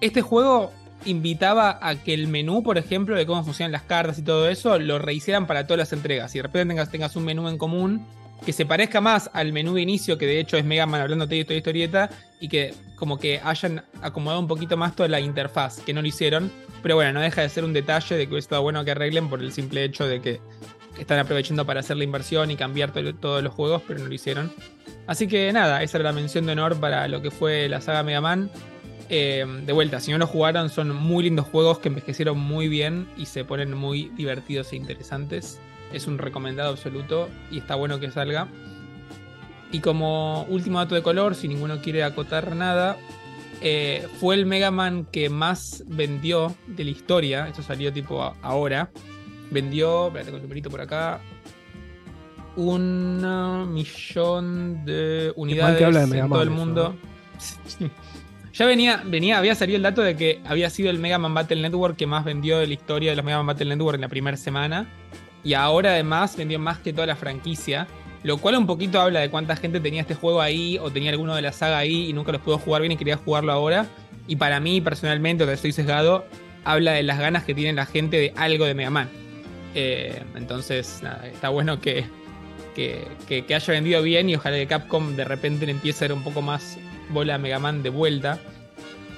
[0.00, 0.72] este juego
[1.04, 4.78] invitaba a que el menú, por ejemplo, de cómo funcionan las cartas y todo eso,
[4.78, 6.32] lo rehicieran para todas las entregas.
[6.32, 8.06] Si de repente tengas un menú en común
[8.44, 11.26] que se parezca más al menú de inicio, que de hecho es Mega Man hablando
[11.26, 12.10] de historia historieta,
[12.40, 16.08] y que como que hayan acomodado un poquito más toda la interfaz, que no lo
[16.08, 16.50] hicieron.
[16.82, 19.28] Pero bueno, no deja de ser un detalle de que hubiese estado bueno que arreglen
[19.28, 20.40] por el simple hecho de que
[20.98, 24.14] están aprovechando para hacer la inversión y cambiar to- todos los juegos, pero no lo
[24.14, 24.52] hicieron.
[25.06, 28.02] Así que nada, esa era la mención de honor para lo que fue la saga
[28.02, 28.50] Mega Man.
[29.08, 33.08] Eh, de vuelta, si no lo jugaron, son muy lindos juegos que envejecieron muy bien
[33.16, 35.58] y se ponen muy divertidos e interesantes.
[35.92, 38.48] Es un recomendado absoluto y está bueno que salga.
[39.72, 42.96] Y como último dato de color, si ninguno quiere acotar nada,
[43.60, 47.46] eh, fue el Mega Man que más vendió de la historia.
[47.48, 48.90] Esto salió tipo a- ahora.
[49.50, 51.20] Vendió, espérate, tengo el numerito por acá.
[52.56, 56.96] Un millón de unidades que habla de Mega en todo el eso, mundo.
[58.52, 61.62] Ya venía, venía, había salido el dato de que había sido el Mega Man Battle
[61.62, 64.08] Network que más vendió de la historia de los Mega Man Battle Network en la
[64.08, 64.88] primera semana.
[65.44, 67.86] Y ahora además vendió más que toda la franquicia.
[68.22, 71.34] Lo cual un poquito habla de cuánta gente tenía este juego ahí o tenía alguno
[71.34, 73.86] de la saga ahí y nunca los pudo jugar bien y quería jugarlo ahora.
[74.28, 76.26] Y para mí, personalmente, que estoy sesgado,
[76.64, 79.08] habla de las ganas que tiene la gente de algo de Mega Man.
[79.74, 82.04] Eh, entonces, nada, está bueno que,
[82.74, 86.08] que, que- que haya vendido bien y ojalá que Capcom de repente le empiece a
[86.08, 86.76] dar un poco más
[87.08, 88.38] bola a Mega Man de vuelta.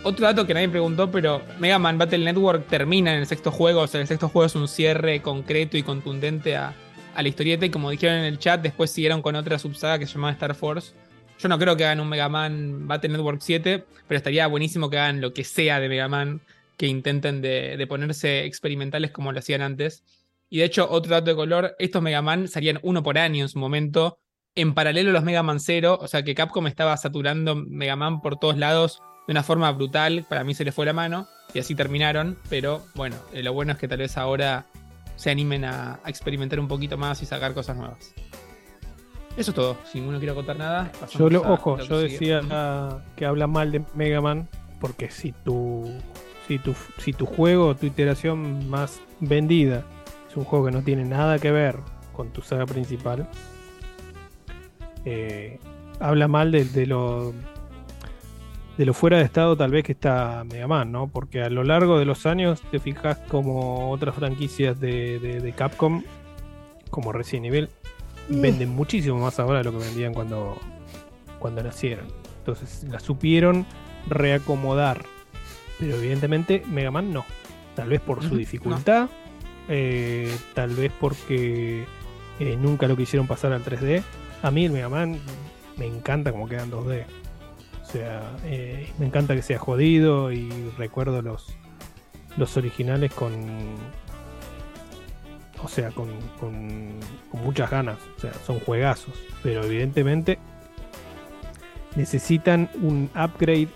[0.05, 3.83] Otro dato que nadie preguntó, pero Mega Man Battle Network termina en el sexto juego,
[3.83, 6.74] o sea, el sexto juego es un cierre concreto y contundente a,
[7.15, 10.15] la historieta y como dijeron en el chat, después siguieron con otra subsaga que se
[10.15, 10.93] llamaba Star Force.
[11.39, 14.99] Yo no creo que hagan un Mega Man Battle Network 7, pero estaría buenísimo que
[14.99, 16.41] hagan lo que sea de Mega Man,
[16.77, 20.03] que intenten de, de ponerse experimentales como lo hacían antes.
[20.51, 23.49] Y de hecho, otro dato de color, estos Mega Man salían uno por año en
[23.49, 24.19] su momento,
[24.57, 28.20] en paralelo a los Mega Man 0, o sea que Capcom estaba saturando Mega Man
[28.20, 31.59] por todos lados de una forma brutal, para mí se le fue la mano, y
[31.59, 34.66] así terminaron, pero bueno, eh, lo bueno es que tal vez ahora
[35.16, 38.15] se animen a, a experimentar un poquito más y sacar cosas nuevas.
[39.36, 40.93] Eso es todo, si ninguno quiere contar nada.
[41.16, 42.43] Yo lo, a ojo, lo yo decía
[43.16, 45.90] que habla mal de Mega Man porque si tu,
[46.47, 49.85] si tu si tu juego, tu iteración más vendida
[50.28, 51.78] es un juego que no tiene nada que ver
[52.12, 53.27] con tu saga principal,
[55.07, 55.59] eh,
[55.99, 57.32] habla mal de, de lo
[58.78, 61.09] de lo fuera de estado tal vez que está Mega Man, ¿no?
[61.09, 65.53] Porque a lo largo de los años te fijas como otras franquicias de, de- de
[65.53, 66.03] Capcom,
[66.90, 67.69] como Resident Evil,
[68.28, 70.57] venden muchísimo más ahora de lo que vendían cuando,
[71.39, 72.07] cuando nacieron.
[72.39, 73.66] Entonces la supieron
[74.09, 75.03] reacomodar.
[75.78, 77.24] Pero evidentemente Mega Man no.
[77.74, 79.09] Tal vez por su dificultad,
[79.69, 81.85] eh, tal vez porque
[82.39, 84.03] eh, nunca lo quisieron pasar al 3D.
[84.43, 85.19] A mí el Mega Man
[85.77, 87.05] me encanta como queda en 2D.
[87.93, 90.48] O sea, eh, me encanta que sea jodido y
[90.78, 91.55] recuerdo los,
[92.39, 93.35] los originales con.
[95.62, 96.09] O sea, con,
[96.40, 96.90] con,
[97.31, 97.98] con muchas ganas.
[98.16, 99.12] O sea, son juegazos.
[99.43, 100.39] Pero evidentemente
[101.94, 103.69] necesitan un upgrade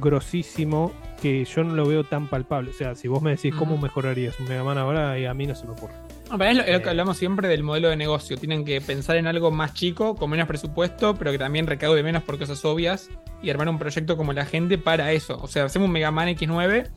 [0.00, 2.72] grosísimo que yo no lo veo tan palpable.
[2.72, 5.54] O sea, si vos me decís cómo mejorarías un Mega Man ahora, a mí no
[5.54, 5.94] se me ocurre.
[6.38, 8.36] Pero es lo, es lo que hablamos siempre del modelo de negocio.
[8.36, 12.22] Tienen que pensar en algo más chico, con menos presupuesto, pero que también recaude menos
[12.22, 13.10] por cosas obvias.
[13.42, 15.38] Y armar un proyecto como la gente para eso.
[15.42, 16.88] O sea, hacemos un Mega Man X9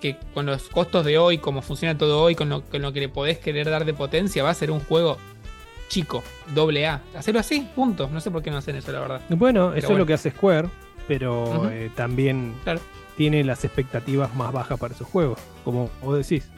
[0.00, 3.00] que con los costos de hoy, como funciona todo hoy, con lo, con lo que
[3.00, 5.16] le podés querer dar de potencia, va a ser un juego
[5.88, 6.22] chico,
[6.54, 7.00] doble A.
[7.16, 8.10] Hacerlo así, punto.
[8.12, 9.20] No sé por qué no hacen eso, la verdad.
[9.30, 10.68] Bueno, Pero eso es lo que hace Square,
[11.08, 12.52] pero eh, también
[13.16, 16.50] tiene las expectativas más bajas para esos juegos, como vos decís.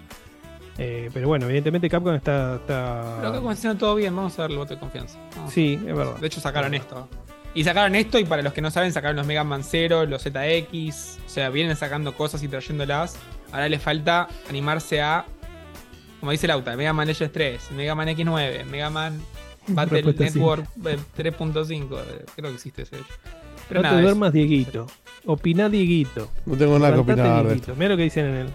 [0.79, 2.57] Eh, pero bueno, evidentemente Capcom está.
[2.57, 5.19] está- Pero como haciendo todo bien, vamos a darle el voto de confianza.
[5.37, 5.53] Vamos.
[5.53, 6.17] Sí, es verdad.
[6.17, 7.09] De hecho, sacaron esto.
[7.55, 10.23] Y sacaron esto, y para los que no saben, sacaron los Mega Man 0, los
[10.23, 11.19] ZX.
[11.25, 13.17] O sea, vienen sacando cosas y trayéndolas.
[13.53, 15.25] Ahora les falta animarse a.
[16.21, 19.21] Como dice Lauta, Mega Man Legends 3, Mega Man X9, Mega Man
[19.69, 20.25] Battle Respuesta.
[20.25, 21.99] Network eh, 3.5.
[22.01, 22.97] eh, Creo que existe ese.
[23.69, 24.87] Pero no nada, te duermas, Dieguito.
[25.25, 26.31] Opiná, Dieguito.
[26.45, 27.75] No tengo nada que Levantate, opinar de Dieguito.
[27.77, 28.49] Mira lo que dicen en el.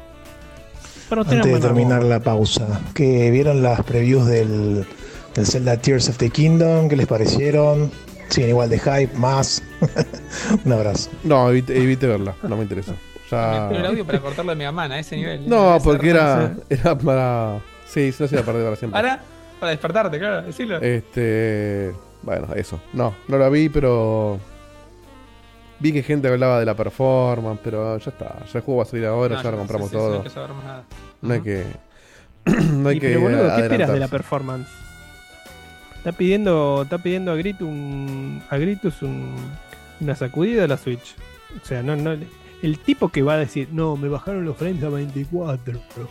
[1.11, 4.85] Pero no Antes de me terminar la pausa, que vieron las previews del,
[5.35, 7.91] del Zelda Tears of the Kingdom, ¿qué les parecieron?
[8.29, 9.61] Siguen igual de hype, más.
[10.65, 11.09] Un abrazo.
[11.25, 12.93] No, evite, evite verla, no me interesa.
[13.29, 13.67] Ya...
[13.67, 15.49] Pero el audio para cortarlo de Mega Man a ese nivel.
[15.49, 17.59] No, Esa porque era, era para.
[17.85, 19.01] Sí, no se iba a perder para siempre.
[19.01, 19.21] Para,
[19.59, 20.77] para despertarte, claro, decirlo.
[20.77, 21.91] Este.
[22.21, 22.79] Bueno, eso.
[22.93, 24.39] No, no la vi, pero.
[25.81, 28.39] Vi que gente hablaba de la performance, pero ya está.
[28.45, 30.17] Ya el juego va a salir ahora, No, ya lo compramos sí, sí, No todo.
[30.17, 30.83] hay que saber más nada.
[31.21, 31.65] No hay que.
[32.73, 33.07] no hay Y, que.
[33.07, 34.67] pero boludo, ¿qué esperas de la performance?
[35.97, 39.35] Está pidiendo, está pidiendo a Grit un, a Gritus un,
[39.99, 41.15] una sacudida a la Switch.
[41.61, 42.15] O sea, no, no,
[42.63, 45.73] el tipo que va a decir, no, me bajaron los frames a 24.
[45.95, 46.07] bro".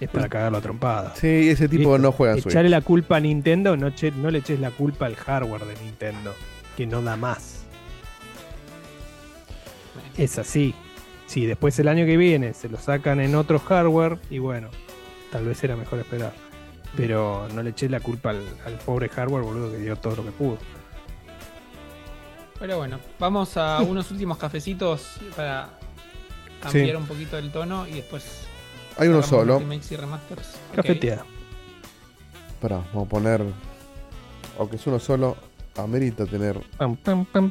[0.00, 1.14] es para cagarlo a trompada.
[1.16, 2.52] Sí, ese tipo no juega en Switch.
[2.52, 5.74] Echarle la culpa a Nintendo, no, che- no le eches la culpa al hardware de
[5.82, 6.32] Nintendo,
[6.76, 7.63] que no da más.
[10.16, 10.74] Es así.
[11.26, 14.68] Si después el año que viene se lo sacan en otro hardware, y bueno,
[15.32, 16.32] tal vez era mejor esperar.
[16.96, 20.24] Pero no le eches la culpa al, al pobre hardware, boludo, que dio todo lo
[20.24, 20.58] que pudo.
[22.58, 25.70] Pero bueno, vamos a unos últimos cafecitos para
[26.62, 26.94] cambiar Sí.
[26.96, 28.46] un poquito el tono y después.
[28.96, 29.60] Hay uno solo.
[29.60, 30.56] y remasters.
[32.60, 33.42] Pará, vamos a poner.
[34.58, 35.36] Aunque es uno solo,
[35.76, 36.60] amerita tener.
[36.76, 37.50] Pam, pam, pam.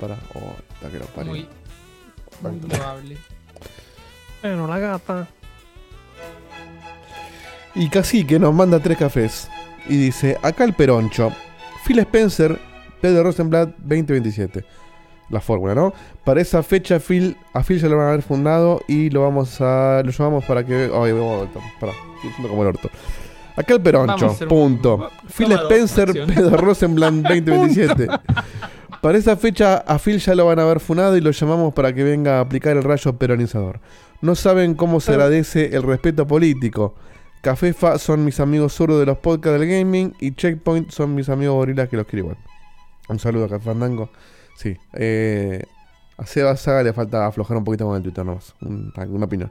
[0.00, 1.32] Pará, oh, está que lo parió.
[1.32, 1.48] Muy,
[2.42, 3.16] muy probable.
[4.42, 5.28] Bueno, la gata.
[7.74, 9.48] Y Cacique nos manda tres cafés.
[9.88, 11.32] Y dice: Acá el peroncho.
[11.86, 12.58] Phil Spencer,
[13.00, 14.64] Pedro Rosenblatt 2027.
[15.30, 15.94] La fórmula, ¿no?
[16.24, 19.60] Para esa fecha, Phil, a Phil ya lo van a haber fundado y lo vamos
[19.60, 20.02] a.
[20.04, 20.90] Lo llamamos para que.
[20.92, 21.92] Ay, vamos a Pará,
[22.24, 22.90] estoy como el orto.
[23.56, 24.48] Acá el Vamos a peroncho.
[24.48, 25.10] Punto.
[25.36, 26.12] Phil dos, Spencer.
[26.26, 28.08] Pedro Rosenblatt 2027.
[29.00, 31.92] Para esa fecha a Phil ya lo van a haber funado y lo llamamos para
[31.94, 33.80] que venga a aplicar el rayo peronizador.
[34.20, 36.94] No saben cómo se agradece el respeto político.
[37.40, 41.54] Cafefa son mis amigos zurdos de los podcasts del gaming y Checkpoint son mis amigos
[41.54, 42.38] gorilas que los quiero igual.
[43.08, 44.10] Un saludo acá, Fandango.
[44.56, 44.76] Sí.
[44.92, 45.62] Eh,
[46.18, 48.54] a Seba Saga le falta aflojar un poquito con el Twitter nomás.
[48.60, 49.48] Un- Una opinión.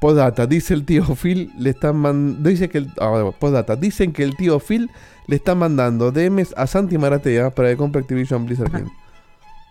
[0.00, 2.48] Postdata, dice el tío Phil, le están mandando.
[2.48, 2.92] Dice que el.
[3.00, 4.90] ah, postdata, dicen que el tío Phil
[5.26, 8.88] le está mandando DMs a Santi Maratea para que compre Activision Blizzard King.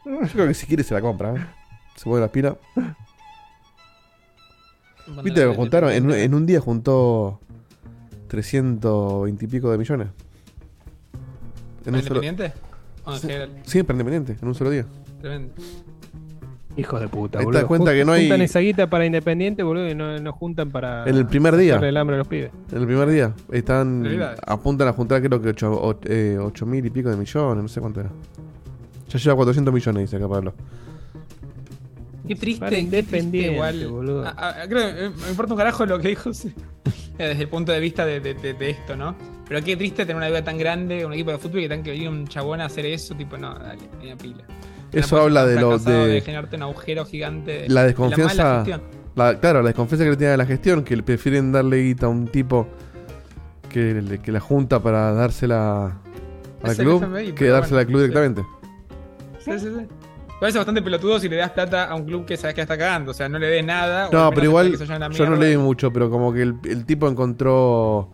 [0.05, 1.45] Yo creo que si quiere se la compra, ¿eh?
[1.95, 2.57] Se pone la pila.
[5.23, 7.39] Viste que juntaron, en, un- en un día juntó
[8.27, 10.09] 320 y pico de millones.
[11.85, 12.53] En un solo, ¿Independiente?
[13.05, 13.83] ¿O en Sí.
[13.83, 14.85] para Independiente, en un solo día.
[15.21, 15.53] Tremendo.
[16.77, 17.59] Hijos de puta, Ahí te boludo.
[17.59, 20.69] das cuenta que no hay- Juntan esa guita para Independiente, boludo, y no, no juntan
[20.71, 21.05] para.
[21.09, 21.75] En el primer día.
[21.77, 22.51] el hambre a los pibes.
[22.71, 23.33] En el primer día.
[23.51, 24.07] Están.
[24.45, 25.49] Apuntan a juntar creo que
[26.39, 28.09] 8 mil y pico de millones, no sé cuánto era.
[29.09, 30.53] Ya lleva 400 millones, dice acá Pablo.
[32.27, 33.87] Qué triste, Para qué triste Independiente, igual.
[33.87, 34.25] boludo.
[34.67, 36.53] Creo eh, me importa un carajo lo que dijo sí.
[37.17, 39.15] Eh, desde el punto de vista de, de- de- de esto, ¿no?
[39.47, 41.91] Pero qué triste tener una deuda tan grande, un equipo de fútbol que tenga que
[41.91, 44.43] venir un chabón a hacer eso, tipo, no, dale, ni a pila.
[44.91, 47.51] Eso habla de lo fracasado, de- generarte un agujero gigante.
[47.51, 48.55] de- La de mala desconfianza.
[48.57, 48.81] gestión.
[49.15, 52.05] La, claro, la desconfianza que le tiene a la gestión, que le prefieren darle guita
[52.05, 52.67] a un tipo
[53.69, 55.97] que, le- que la junta para dársela
[56.63, 58.07] al club FMI, que dársela al bueno, club sí.
[58.07, 58.41] directamente.
[59.39, 59.87] Sí, sí, sí.
[60.39, 63.09] Parece bastante pelotudo si le das plata a un club que sabes que está cagando.
[63.09, 64.07] O sea, no le des nada.
[64.07, 65.45] o No, al pero igual a la yo no mierda.
[65.45, 68.11] leí mucho, pero como que el, el tipo encontró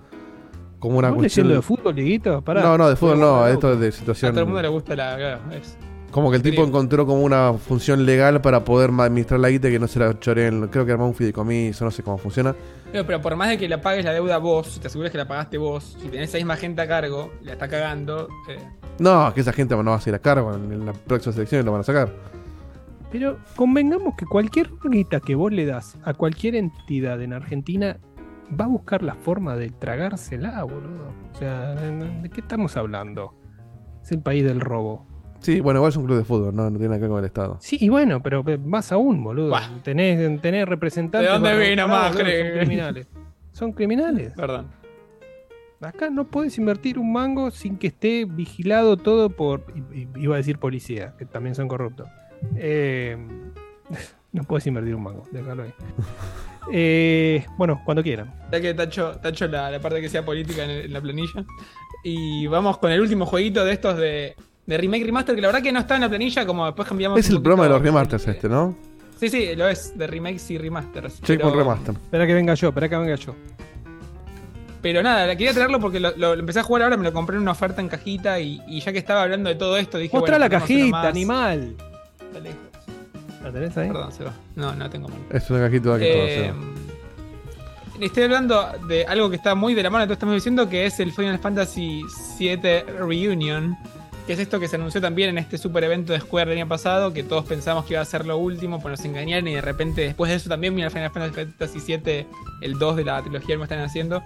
[0.79, 1.49] como una ¿Vos cuestión.
[1.49, 2.41] de fútbol, Dieguito?
[2.41, 2.61] Pará.
[2.61, 4.31] No, no, de fútbol no, esto es de A situación.
[4.31, 5.15] todo el mundo le gusta la.
[5.17, 5.77] claro, es-
[6.13, 9.71] Como que el tipo encontró como una función legal para poder administrar la guita y
[9.71, 10.67] que no se la choreen.
[10.67, 12.53] Creo que armó un fideicomiso, no sé cómo funciona.
[12.91, 15.17] Pero, pero por más de que la pagues la deuda vos, si te aseguras que
[15.17, 18.27] la pagaste vos, si tenés esa misma gente a cargo, la está cagando.
[18.47, 18.59] eh,
[18.99, 21.61] No, que esa gente no va a ser a cargo en, en la próxima selección
[21.61, 22.13] y lo van a sacar.
[23.11, 27.97] Pero convengamos que cualquier guita que vos le das a cualquier entidad en Argentina
[28.59, 31.11] va a buscar la forma de tragársela, boludo.
[31.33, 33.35] O sea, ¿de qué estamos hablando?
[34.03, 35.07] Es el país del robo.
[35.43, 37.19] Sí, bueno, igual es un club de fútbol, no, no tiene nada que ver con
[37.19, 37.57] el Estado.
[37.59, 39.55] Sí, y bueno, pero más aún, boludo.
[39.83, 41.29] Tenés, tenés representantes.
[41.29, 42.15] ¿De dónde vino boludo, Son
[42.57, 43.07] criminales.
[43.51, 44.33] Son criminales.
[44.35, 44.67] Perdón.
[45.81, 49.65] Acá no puedes invertir un mango sin que esté vigilado todo por.
[50.15, 52.07] Iba a decir policía, que también son corruptos.
[52.55, 53.17] Eh,
[54.31, 55.73] no puedes invertir un mango, déjalo ahí.
[56.71, 58.33] Eh, bueno, cuando quieran.
[58.49, 61.43] Ya que tacho, tacho la, la parte que sea política en, el- en la planilla.
[62.05, 65.61] Y vamos con el último jueguito de estos de, de Remake Remaster, que la verdad
[65.61, 67.19] que no está en la planilla, como después cambiamos.
[67.19, 68.75] Es el programa de los remasters este, ¿no?
[69.19, 71.21] Sí, sí, lo es, de remakes y remasters.
[71.21, 71.95] Checkpoint pero- Remaster.
[71.95, 73.35] Espera que venga yo, espera que venga yo.
[74.81, 77.13] Pero nada, la quería traerlo porque lo, lo- lo empecé a jugar ahora, me lo
[77.13, 79.97] compré en una oferta en cajita y, y ya que estaba hablando de todo esto,
[79.97, 80.15] dije.
[80.15, 81.75] Mostrá bueno, la cajita, animal.
[82.41, 82.57] Lejos.
[83.43, 83.87] ¿La tenés ahí?
[83.89, 84.33] Perdón, se va.
[84.55, 85.21] No, no tengo mano.
[85.29, 86.53] Es una cajita que todo, Eh.
[88.01, 90.35] Estoy hablando de algo que está muy de la mano de todo lo que estamos
[90.35, 92.01] diciendo, que es el Final Fantasy
[92.39, 92.57] VII
[92.99, 93.77] Reunion,
[94.25, 96.67] que es esto que se anunció también en este super evento de Square el año
[96.67, 99.61] pasado, que todos pensamos que iba a ser lo último, pues nos engañaron y de
[99.61, 102.25] repente después de eso también el Final Fantasy VII,
[102.61, 104.23] el 2 de la trilogía que me están haciendo.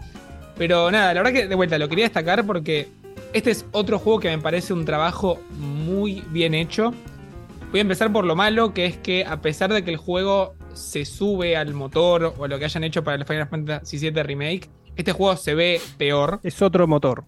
[0.57, 2.87] Pero nada, la verdad que de vuelta lo quería destacar porque
[3.33, 6.93] este es otro juego que me parece un trabajo muy bien hecho.
[7.71, 10.53] Voy a empezar por lo malo, que es que a pesar de que el juego
[10.73, 14.69] se sube al motor o lo que hayan hecho para el Final Fantasy VII Remake,
[14.95, 16.39] este juego se ve peor.
[16.43, 17.25] Es otro motor.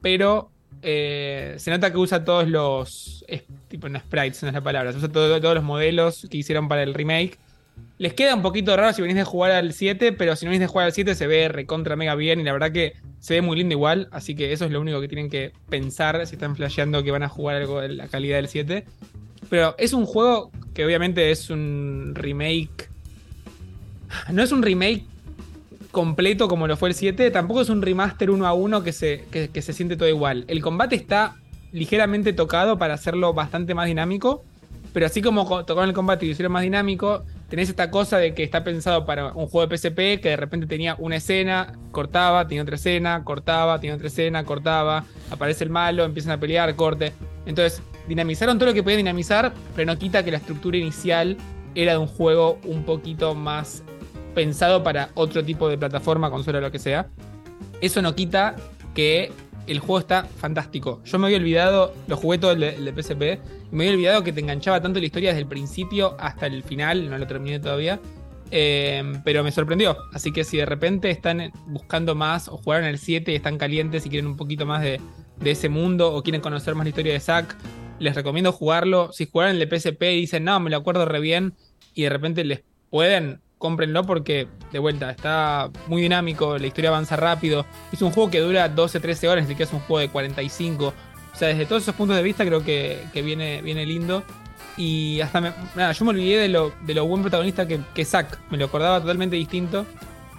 [0.00, 0.50] Pero
[0.84, 3.24] eh, se nota que usa todos los.
[3.68, 4.92] tipo, no sprites, no es la palabra.
[4.92, 7.38] Se usa todo- todos los modelos que hicieron para el remake.
[7.98, 10.60] Les queda un poquito raro si venís de jugar al 7, pero si no venís
[10.60, 13.42] de jugar al 7 se ve recontra mega bien y la verdad que se ve
[13.42, 16.54] muy lindo igual, así que eso es lo único que tienen que pensar si están
[16.54, 18.84] flasheando que van a jugar algo de la calidad del 7.
[19.50, 22.88] Pero es un juego que obviamente es un remake.
[24.32, 25.04] No es un remake
[25.94, 29.24] completo como lo fue el 7, tampoco es un remaster uno a uno que se,
[29.30, 30.44] que, se siente todo igual.
[30.48, 31.36] El combate está
[31.72, 34.44] ligeramente tocado para hacerlo bastante más dinámico,
[34.92, 38.18] pero así como co- tocaron el combate y lo hicieron más dinámico, tenés esta cosa
[38.18, 41.72] de que está pensado para un juego de PSP que de repente tenía una escena,
[41.90, 46.74] cortaba, tenía otra escena, cortaba, tenía otra escena, cortaba, aparece el malo, empiezan a pelear,
[46.76, 47.12] corte.
[47.46, 51.36] Entonces, dinamizaron todo lo que podían dinamizar, pero no quita que la estructura inicial
[51.74, 53.82] era de un juego un poquito más
[54.34, 57.08] pensado para otro tipo de plataforma, consola, lo que sea.
[57.80, 58.56] Eso no quita
[58.94, 59.32] que
[59.66, 61.00] el juego está fantástico.
[61.04, 63.40] Yo me había olvidado, lo jugué todo el de, PSP,
[63.70, 67.08] me había olvidado que te enganchaba tanto la historia desde el principio hasta el final,
[67.08, 68.00] no lo terminé todavía.
[68.50, 69.96] Eh, pero me sorprendió.
[70.12, 74.06] Así que si de repente están buscando más o jugaron el 7 y están calientes
[74.06, 75.00] y quieren un poquito más de,
[75.40, 77.56] de ese mundo o quieren conocer más la historia de Zack,
[77.98, 79.12] les recomiendo jugarlo.
[79.12, 81.54] Si jugaron el de PSP y dicen, no, me lo acuerdo re bien,
[81.94, 87.16] y de repente les pueden, cómprenlo porque, de vuelta, está muy dinámico, la historia avanza
[87.16, 87.64] rápido.
[87.90, 90.88] Es un juego que dura 12-13 horas, así que es un juego de 45.
[90.88, 90.92] O
[91.34, 94.22] sea, desde todos esos puntos de vista creo que, que viene, viene lindo.
[94.76, 95.40] Y hasta
[95.74, 98.38] nada, yo me olvidé de lo, de lo buen protagonista que, que Zack.
[98.50, 99.86] Me lo acordaba totalmente distinto.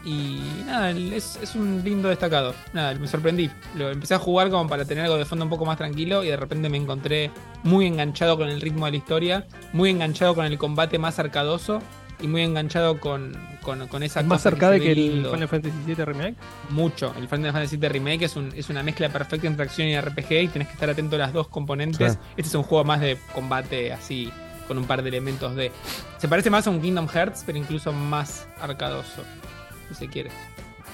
[0.06, 2.54] Y nada, es, es un lindo destacado.
[2.74, 3.50] Nada, me sorprendí.
[3.74, 6.28] Lo empecé a jugar como para tener algo de fondo un poco más tranquilo y
[6.28, 7.32] de repente me encontré
[7.64, 11.82] muy enganchado con el ritmo de la historia, muy enganchado con el combate más arcadoso
[12.22, 15.26] y muy enganchado con, con, con esa ¿Es más se ve que el.
[15.32, 16.36] Final Fantasy VII Remake?
[16.70, 17.14] Mucho.
[17.18, 20.32] El Final Fantasy VII Remake es, un- es una mezcla perfecta entre acción y RPG
[20.32, 22.14] y tenés que estar atento a las dos componentes.
[22.14, 22.20] Sí.
[22.38, 24.32] Este es un juego más de combate así,
[24.68, 25.72] con un par de elementos de...
[26.18, 29.24] Se parece más a un Kingdom Hearts, pero incluso más arcadoso,
[29.90, 30.32] si se quiere.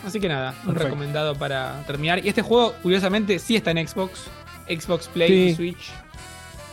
[0.05, 2.25] Así que nada, un recomendado para terminar.
[2.25, 4.23] Y este juego, curiosamente, sí está en Xbox,
[4.67, 5.55] Xbox Play Sí.
[5.55, 5.91] Switch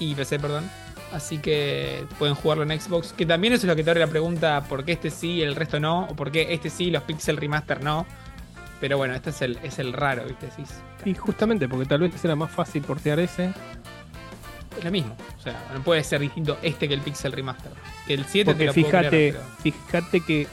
[0.00, 0.64] y PC, perdón.
[1.12, 3.12] Así que pueden jugarlo en Xbox.
[3.14, 5.42] Que también eso es lo que te abre la pregunta: ¿por qué este sí y
[5.42, 6.04] el resto no?
[6.04, 8.06] ¿O por qué este sí y los Pixel Remaster no?
[8.80, 10.46] Pero bueno, este es el, es el raro, ¿viste?
[10.46, 10.68] Decís,
[11.04, 13.52] Y justamente porque tal vez era más fácil portear ese.
[14.76, 15.16] es lo mismo.
[15.36, 17.72] O sea, no puede ser distinto este que el Pixel Remaster.
[18.06, 20.46] Que el 7 te Porque lo puedo fíjate, creer, fíjate que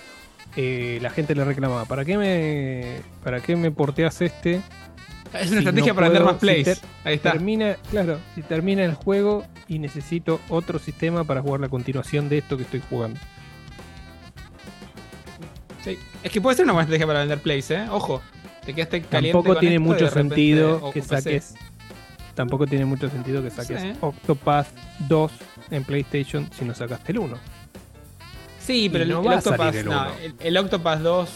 [0.56, 4.62] eh, la gente le reclamaba, ¿para qué me para qué me porteas este?
[5.34, 6.66] Es una estrategia para vender más plays.
[6.66, 7.32] ter- Ahí está.
[7.34, 12.38] Termina, claro, si termina el juego y necesito otro sistema para jugar la continuación de
[12.38, 13.20] esto que estoy jugando.
[15.84, 15.98] Sí.
[16.24, 17.86] Es que puede ser una buena estrategia para vender plays, ¿eh?
[17.92, 18.22] Ojo.
[18.66, 21.54] Te quedaste caliente Tampoco con tiene esto mucho sentido que saques
[22.34, 23.94] tampoco tiene mucho sentido que saques Sí.
[24.02, 24.68] Octopath
[25.08, 25.32] 2
[25.72, 27.38] en PlayStation si no sacaste el 1.
[28.60, 30.08] Sí, pero el, no el Octopath, el no,
[30.40, 31.30] el Octopath 2,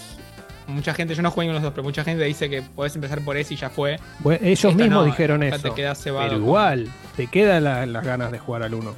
[0.70, 2.96] mucha gente, yo no juego ninguno de los dos, pero mucha gente dice que podés
[2.96, 4.00] empezar por ese y ya fue.
[4.20, 5.74] Bueno, ellos mismos no, dijeron eso.
[5.74, 8.94] Te cebado pero con- igual, te quedan la- las ganas de jugar al 1.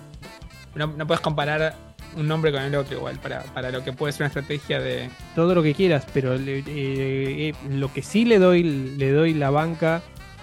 [0.76, 1.76] No, no puedes comparar
[2.16, 5.10] un nombre con el otro igual, para, para lo que puede ser una estrategia de...
[5.36, 9.50] Todo lo que quieras, pero eh, eh, lo que sí le doy, le doy la
[9.50, 10.02] banca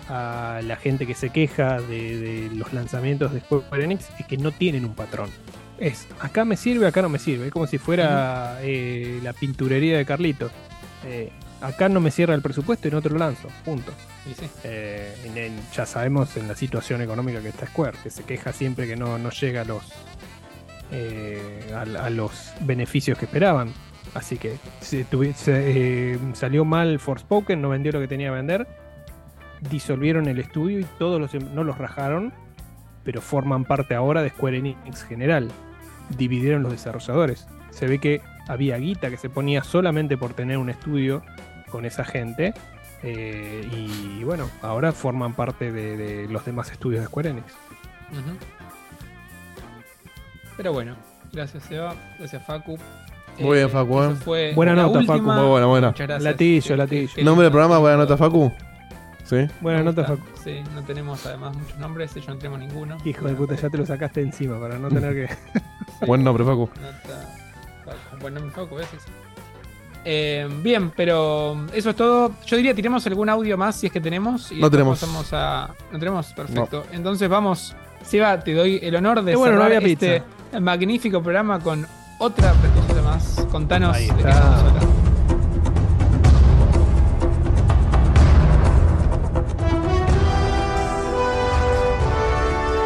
[0.08, 2.16] a la gente que se queja de,
[2.48, 5.28] de los lanzamientos de Square Enix es que no tienen un patrón.
[5.78, 7.46] Es, acá me sirve, acá no me sirve.
[7.46, 10.50] Es como si fuera eh, la pinturería de Carlitos.
[11.10, 11.30] Eh,
[11.62, 13.48] acá no me cierra el presupuesto y no te lo lanzo.
[13.64, 13.92] Punto.
[14.26, 14.46] Sí, sí.
[14.64, 18.52] Eh, en- en- ya sabemos en la situación económica que está Square, que se queja
[18.52, 19.82] siempre que no, no llega a los
[20.90, 23.72] eh, a, a los beneficios que esperaban.
[24.14, 28.66] Así que se tuvi- se, salió mal Forspoken, no vendió lo que tenía que vender.
[29.70, 32.32] Disolvieron el estudio y todos los no los rajaron,
[33.04, 35.50] pero forman parte ahora de Square Enix general.
[36.16, 37.46] Dividieron los desarrolladores.
[37.70, 41.22] Se ve que había guita que se ponía solamente por tener un estudio
[41.70, 42.54] con esa gente.
[43.02, 47.54] eh, y bueno, ahora forman parte de, de los demás estudios de Square Enix.
[50.56, 50.96] Pero bueno,
[51.32, 52.78] gracias Seba, gracias Facu.
[53.38, 54.16] Muy bien, Facu, eso ¿eh?
[54.16, 55.14] fue Buena nota, última.
[55.18, 55.30] Facu.
[55.30, 55.90] Muy buena, buena.
[55.96, 56.22] Gracias.
[56.22, 57.24] Latillo, latillo.
[57.24, 57.78] ¿Nombre del programa?
[57.78, 58.52] Buena nota, Facu.
[59.22, 59.46] ¿Sí?
[59.60, 60.04] Buena nota.
[60.04, 60.22] Facu.
[60.42, 62.96] Sí, no tenemos además muchos nombres, yo no tenemos ninguno.
[63.04, 66.06] Hijo de puta, ya te lo sacaste encima para no tener que.
[66.06, 66.68] Buen nombre, Facu.
[66.80, 67.37] Nota- Facu,
[68.20, 68.86] Buen nombre, Facu, ¿ves?
[68.90, 68.98] Sí.
[70.04, 72.32] Eh, bien, pero eso es todo.
[72.46, 74.50] Yo diría, tiremos algún audio más si es que tenemos.
[74.52, 74.98] Y No tenemos.
[75.00, 75.74] pasamos a...
[75.92, 76.84] No tenemos, perfecto.
[76.92, 80.22] Entonces vamos, Seba, te doy el honor de bueno, no cerrar este
[80.60, 81.86] magnífico programa con
[82.18, 83.46] otra pregunta más.
[83.50, 84.88] Contanos Ahí de qué estamos hablando.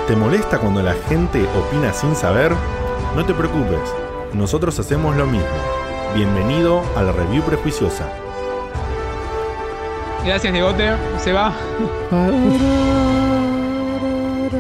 [0.07, 2.53] ¿Te molesta cuando la gente opina sin saber?
[3.17, 3.81] No te preocupes.
[4.35, 5.47] Nosotros hacemos lo mismo.
[6.15, 8.09] Bienvenido a la Review Prejuiciosa.
[10.25, 10.93] Gracias, Diegote.
[11.19, 11.53] Se va.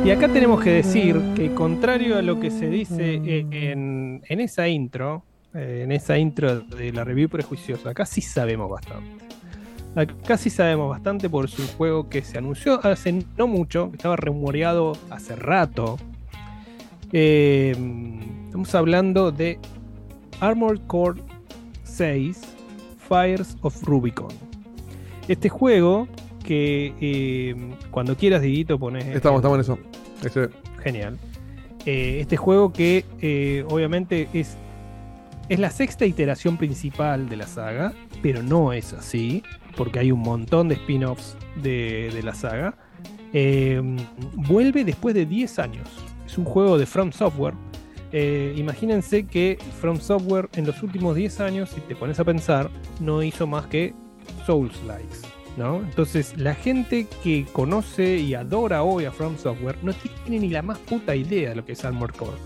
[0.05, 3.15] Y acá tenemos que decir que contrario a lo que se dice
[3.51, 5.23] en, en esa intro,
[5.55, 9.25] eh, en esa intro de la review prejuiciosa, acá sí sabemos bastante.
[9.95, 14.17] Acá sí sabemos bastante por su juego que se anunció hace no mucho, que estaba
[14.17, 15.99] rumoreado hace rato.
[17.13, 17.75] Eh,
[18.45, 19.59] estamos hablando de
[20.41, 21.21] Armored Core
[21.85, 22.41] 6
[23.09, 24.29] Fires of Rubicon.
[25.29, 26.09] Este juego
[26.45, 27.55] que eh,
[27.91, 29.05] cuando quieras, Diguito, pones.
[29.07, 29.79] Estamos, estamos en eso.
[30.25, 30.51] Ese-
[30.83, 31.19] Genial.
[31.87, 34.57] Eh, este juego que eh, obviamente es,
[35.49, 37.93] es la sexta iteración principal de la saga,
[38.23, 39.43] pero no es así,
[39.77, 42.75] porque hay un montón de spin-offs de, de la saga.
[43.33, 43.81] Eh,
[44.35, 45.89] vuelve después de 10 años.
[46.33, 47.53] Es un juego de From Software.
[48.11, 52.71] Eh, imagínense que From Software en los últimos 10 años, si te pones a pensar,
[53.01, 53.93] no hizo más que
[54.47, 55.19] Souls Likes.
[55.59, 55.81] ¿no?
[55.81, 60.63] Entonces, la gente que conoce y adora hoy a From Software no tiene ni la
[60.63, 62.39] más puta idea de lo que es Armored Core.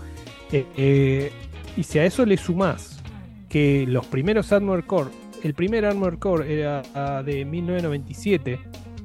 [0.51, 1.31] Eh, eh,
[1.77, 3.01] y si a eso le sumás
[3.47, 5.11] que los primeros Armored Core,
[5.43, 8.59] el primer Armored Core era de 1997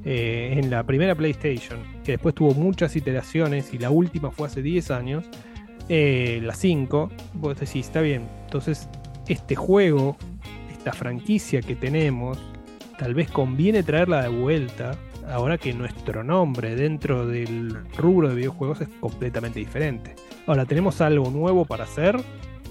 [0.05, 4.61] eh, en la primera PlayStation, que después tuvo muchas iteraciones y la última fue hace
[4.61, 5.25] 10 años,
[5.89, 8.89] eh, la 5, vos decís, está bien, entonces
[9.27, 10.17] este juego,
[10.71, 12.37] esta franquicia que tenemos,
[12.97, 14.97] tal vez conviene traerla de vuelta,
[15.29, 20.15] ahora que nuestro nombre dentro del rubro de videojuegos es completamente diferente.
[20.45, 22.17] Ahora, ¿tenemos algo nuevo para hacer?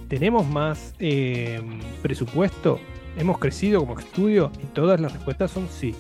[0.09, 1.61] ¿Tenemos más eh,
[2.03, 2.79] presupuesto?
[3.17, 4.51] ¿Hemos crecido como estudio?
[4.63, 5.95] Y todas las respuestas son sí.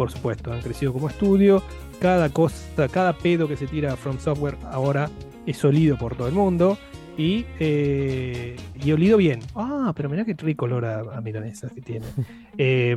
[0.00, 1.62] Por supuesto, han crecido como estudio.
[2.00, 5.10] Cada cosa, cada pedo que se tira From Software ahora
[5.44, 6.78] es olido por todo el mundo.
[7.18, 9.40] Y, eh, y olido bien.
[9.54, 12.06] Ah, pero mirá qué rico olor a, a milanesas que tiene.
[12.56, 12.96] Eh,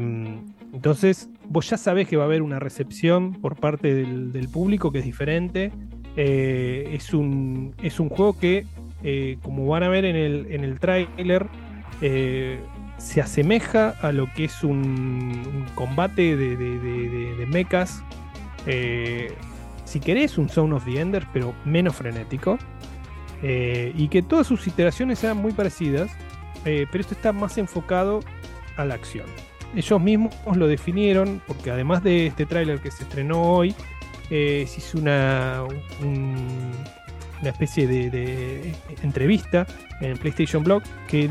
[0.73, 4.91] entonces, vos ya sabés que va a haber una recepción por parte del, del público
[4.93, 5.73] que es diferente.
[6.15, 8.65] Eh, es, un, es un juego que,
[9.03, 11.47] eh, como van a ver en el, en el tráiler,
[13.03, 18.01] se asemeja a lo que es un, combate de, de, de- de- mechas.
[18.65, 19.33] eh,
[19.83, 22.57] si querés, un Zone of the Enders, pero menos frenético.
[23.43, 26.09] Eh, y que todas sus iteraciones sean muy parecidas,
[26.63, 28.21] eh, pero esto está más enfocado
[28.77, 29.25] a la acción.
[29.75, 33.75] Ellos mismos lo definieron, porque además de este tráiler que se estrenó hoy,
[34.29, 35.63] se hizo una,
[36.01, 36.71] un-
[37.41, 38.73] una especie de,
[39.03, 39.67] entrevista
[39.99, 41.27] en PlayStation Blog que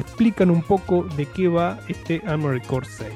[0.00, 3.12] explican un poco de qué va este Armored Core 6.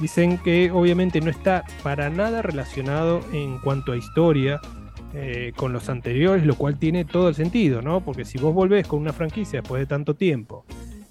[0.00, 4.60] Dicen que obviamente no está para nada relacionado en cuanto a historia
[5.14, 8.00] eh, con los anteriores, lo cual tiene todo el sentido, ¿no?
[8.00, 10.64] Porque si vos volvés con una franquicia después de tanto tiempo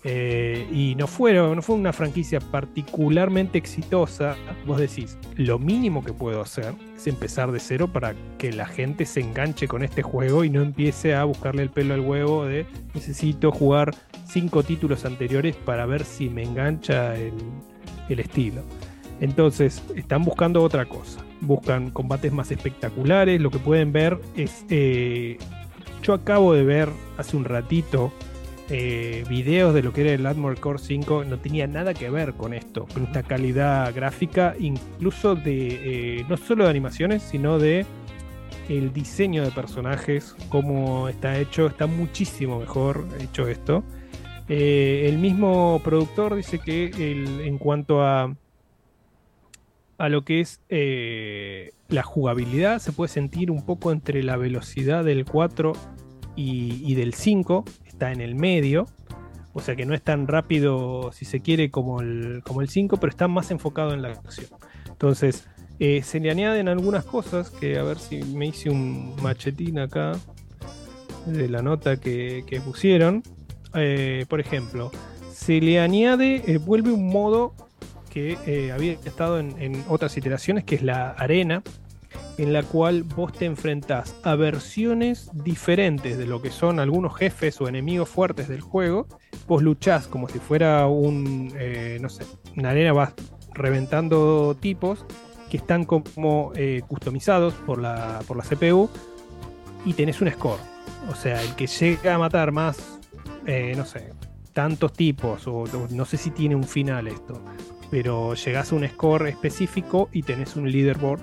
[0.03, 4.35] eh, y no, fueron, no fue una franquicia particularmente exitosa,
[4.65, 9.05] vos decís, lo mínimo que puedo hacer es empezar de cero para que la gente
[9.05, 12.65] se enganche con este juego y no empiece a buscarle el pelo al huevo de
[12.95, 13.93] necesito jugar
[14.31, 17.33] cinco títulos anteriores para ver si me engancha el,
[18.19, 18.61] estilo.
[19.21, 21.21] Entonces, están buscando otra cosa.
[21.39, 23.39] Buscan combates más espectaculares.
[23.39, 24.65] Lo que pueden ver es.
[24.69, 25.37] eh,
[26.03, 28.11] yo acabo de ver hace un ratito
[28.69, 31.25] eh, videos de lo que era el Armored Core 5.
[31.25, 36.19] No tenía nada que ver con esto, con esta calidad gráfica, incluso de.
[36.19, 37.85] eh, no solo de animaciones, sino de
[38.69, 43.83] el diseño de personajes, cómo está hecho, está muchísimo mejor hecho esto.
[44.47, 48.35] Eh, el mismo productor dice que en cuanto a,
[50.01, 55.03] a lo que es eh, la jugabilidad, se puede sentir un poco entre la velocidad
[55.03, 55.73] del 4
[56.35, 58.87] y, del 5, está en el medio.
[59.53, 62.97] O sea que no es tan rápido, si se quiere, como el, como el 5,
[62.97, 64.47] pero está más enfocado en la acción.
[64.87, 65.47] Entonces,
[65.77, 70.13] eh, se le añaden algunas cosas que a ver si me hice un machetín acá
[71.27, 73.21] de la nota que pusieron.
[73.75, 74.91] Eh, por ejemplo,
[75.33, 77.53] se le añade, eh, vuelve un modo
[78.09, 81.63] que eh, había estado en, otras iteraciones, que es la arena,
[82.37, 87.61] en la cual vos te enfrentás a versiones diferentes de lo que son algunos jefes
[87.61, 89.07] o enemigos fuertes del juego.
[89.47, 91.53] Vos luchás como si fuera un,
[92.01, 92.25] no sé,
[92.57, 93.13] una arena, vas
[93.53, 95.05] reventando tipos
[95.49, 96.51] que están como
[96.87, 98.89] customizados por la, por la CPU
[99.85, 100.59] y tenés un score.
[101.09, 102.99] O sea, el que llega a matar más,
[103.51, 104.13] eh, no sé,
[104.53, 107.43] tantos tipos, o, o no sé si tiene un final esto,
[107.89, 111.19] pero llegás a un score específico y tenés un leaderboard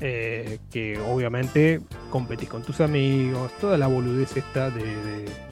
[0.00, 1.80] eh, que obviamente
[2.10, 5.50] competís con tus amigos, toda la boludez esta de, de-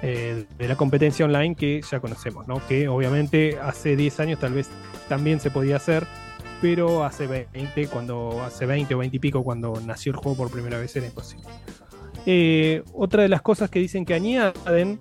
[0.00, 2.64] eh, de la competencia online que ya conocemos, ¿no?
[2.68, 4.68] Que obviamente hace 10 años tal vez
[5.08, 6.06] también se podía hacer,
[6.60, 10.50] pero hace 20, cuando hace 20 o 20 y pico, cuando nació el juego por
[10.52, 11.44] primera vez, era imposible.
[12.26, 15.00] Eh, otra de las cosas que dicen que añaden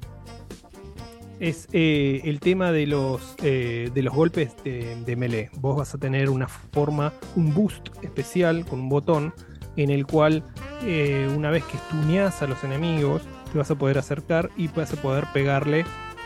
[1.41, 5.49] es eh, el tema de los, eh, de los golpes de, melee.
[5.57, 9.33] Vos vas a tener una forma, un boost especial con un botón
[9.75, 10.43] en el cual
[10.83, 14.93] eh, una vez que estuneas a los enemigos, te vas a poder acercar y vas
[14.93, 15.83] a poder pegarle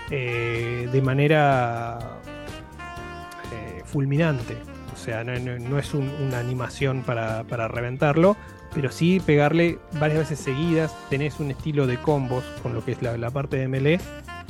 [0.09, 1.97] de manera
[3.85, 4.55] fulminante.
[4.93, 8.35] O sea, no, es un- una animación para, para reventarlo,
[8.73, 10.93] pero sí pegarle varias veces seguidas.
[11.09, 13.99] Tenés un estilo de combos con lo que es la parte de melee,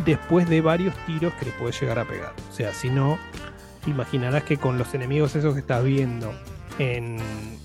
[0.04, 2.34] después de varios tiros que le puedes llegar a pegar.
[2.50, 3.18] O sea, si no,
[3.88, 6.34] imaginarás que con los enemigos esos que estás viendo
[6.80, 7.18] en,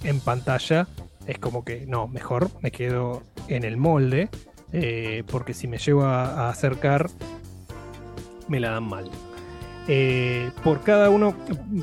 [0.05, 0.87] en pantalla,
[1.27, 4.29] es como que no, mejor me quedo en el molde,
[4.73, 7.11] eh, porque si me llego a, a acercar,
[8.49, 9.11] me la dan mal.
[9.89, 11.35] Eh, por cada uno,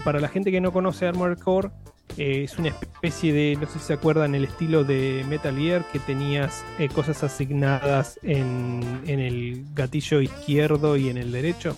[0.05, 1.71] para la gente que no conoce Armored Core,
[2.17, 5.85] eh, es una especie de, no sé si se acuerdan, el estilo de Metal Gear,
[5.91, 11.77] que tenías eh, cosas asignadas en, en el gatillo izquierdo y en el derecho,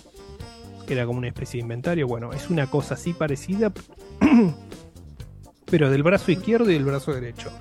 [0.88, 2.08] que era como una especie de inventario.
[2.08, 3.74] Bueno, es una cosa así parecida,
[5.66, 7.52] pero del brazo izquierdo y del brazo derecho.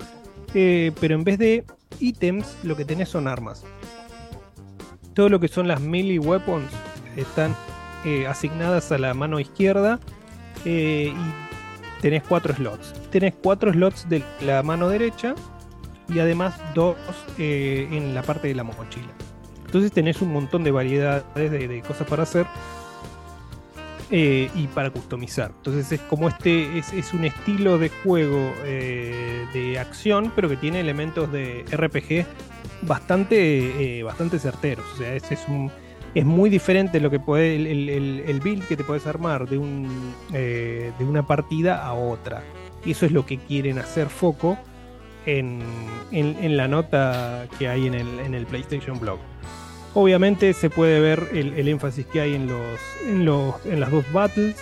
[0.53, 1.65] Eh, pero en vez de
[1.99, 3.65] ítems, lo que tenés son armas.
[5.13, 6.71] Todo lo que son las melee weapons
[7.17, 7.53] están
[8.29, 9.99] asignadas a la mano izquierda
[10.63, 11.11] y
[12.01, 12.93] tenés cuatro slots.
[13.11, 15.35] Tenés cuatro slots de la mano derecha
[16.07, 16.97] y además dos
[17.37, 19.09] eh, en la parte de la mochila.
[19.65, 22.47] Entonces tenés un montón de variedades de, cosas para hacer
[24.09, 25.51] eh, y para customizar.
[25.55, 30.79] Entonces es como este, es, un estilo de juego eh, de acción, pero que tiene
[30.79, 32.25] elementos de RPG
[32.87, 34.85] bastante, bastante certeros.
[34.95, 35.71] O sea, es, es un,
[36.15, 39.47] es muy diferente lo que puede, el, build que te puedes armar
[40.33, 42.43] eh, de una partida a otra.
[42.83, 44.57] Y eso es lo que quieren hacer foco
[45.25, 45.61] en,
[46.57, 49.19] la nota que hay en el, en el PlayStation Blog.
[49.93, 54.05] Obviamente se puede ver el, énfasis que hay en, los, en, los, en las dos
[54.13, 54.55] battles.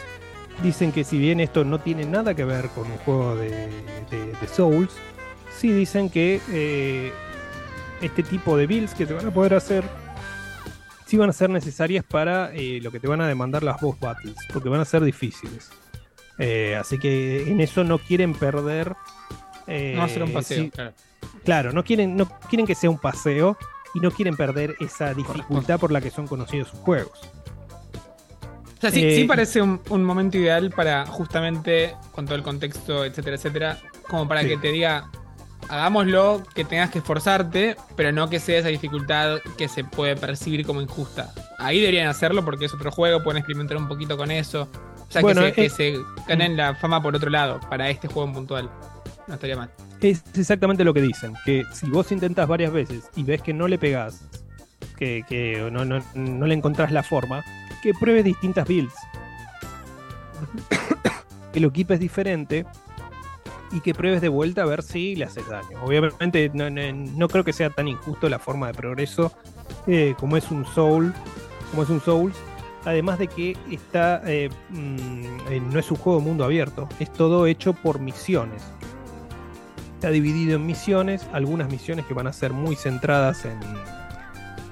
[0.63, 3.69] Dicen que si bien esto no tiene nada que ver con un juego de,
[4.51, 4.91] Souls,
[5.55, 7.11] sí dicen que eh,
[8.01, 9.83] este tipo de builds que te van a poder hacer
[11.07, 13.99] sí van a ser necesarias para eh, lo que te van a demandar las boss
[13.99, 15.69] battles, porque van a ser difíciles.
[16.37, 18.95] Eh, así que en eso no quieren perder.
[19.65, 20.93] eh, No ser un paseo, sí- claro.
[21.43, 23.57] Claro, no quieren, no quieren que sea un paseo
[23.93, 27.19] y no quieren perder esa dificultad por la que son conocidos sus juegos.
[28.77, 32.43] O sea, sí, Eh, sí parece un, un momento ideal para justamente, con todo el
[32.43, 33.77] contexto, etcétera, etcétera,
[34.07, 34.49] como para Sí.
[34.49, 35.09] que te diga,
[35.69, 40.65] hagámoslo, que tengas que esforzarte, pero no que sea esa dificultad que se puede percibir
[40.65, 41.31] como injusta.
[41.57, 44.69] Ahí deberían hacerlo porque es otro juego, pueden experimentar un poquito con eso.
[45.07, 47.89] O sea, Bueno, que, se, eh, que se ganen la fama por otro lado, para
[47.89, 48.69] este juego en puntual.
[49.27, 49.69] No estaría mal.
[50.01, 53.67] Es exactamente lo que dicen, que si vos intentás varias veces y ves que no
[53.67, 54.21] le pegás,
[54.97, 57.43] que, que no, no- no le encontrás la forma,
[57.81, 58.93] que pruebes distintas builds.
[61.53, 62.65] que lo equipes diferente
[63.71, 65.83] y que pruebes de vuelta a ver si le haces daño.
[65.83, 69.31] Obviamente no, no- no creo que sea tan injusto la forma de progreso
[69.87, 71.13] eh, como es un Soul,
[71.71, 72.35] como es un Souls.
[72.85, 77.11] Además de que está eh, mm, eh, no es un juego de mundo abierto, es
[77.11, 78.63] todo hecho por misiones.
[79.95, 83.59] Está dividido en misiones, algunas misiones que van a ser muy centradas en,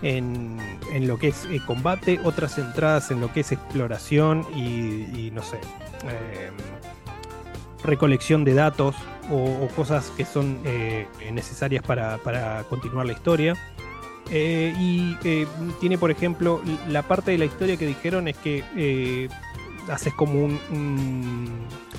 [0.03, 0.57] en,
[0.93, 4.61] en lo que es eh, combate, otras centradas en lo que es exploración y,
[5.19, 5.57] y no sé,
[7.85, 8.95] recolección de datos
[9.31, 12.19] o, cosas que son eh, necesarias para,
[12.69, 13.55] continuar la historia.
[14.31, 15.45] Eh, y eh,
[15.79, 19.29] tiene, por ejemplo, la parte de la historia que dijeron es que
[19.89, 20.59] haces como un,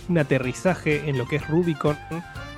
[0.09, 1.97] un- aterrizaje en lo que es Rubicon,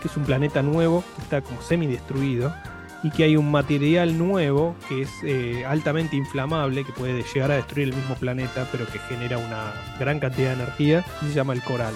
[0.01, 2.55] que es un planeta nuevo que está como semi destruido
[3.03, 7.89] y que hay un material nuevo que es altamente inflamable que puede llegar a destruir
[7.89, 11.63] el mismo planeta pero que genera una gran cantidad de energía y se llama el
[11.63, 11.95] coral.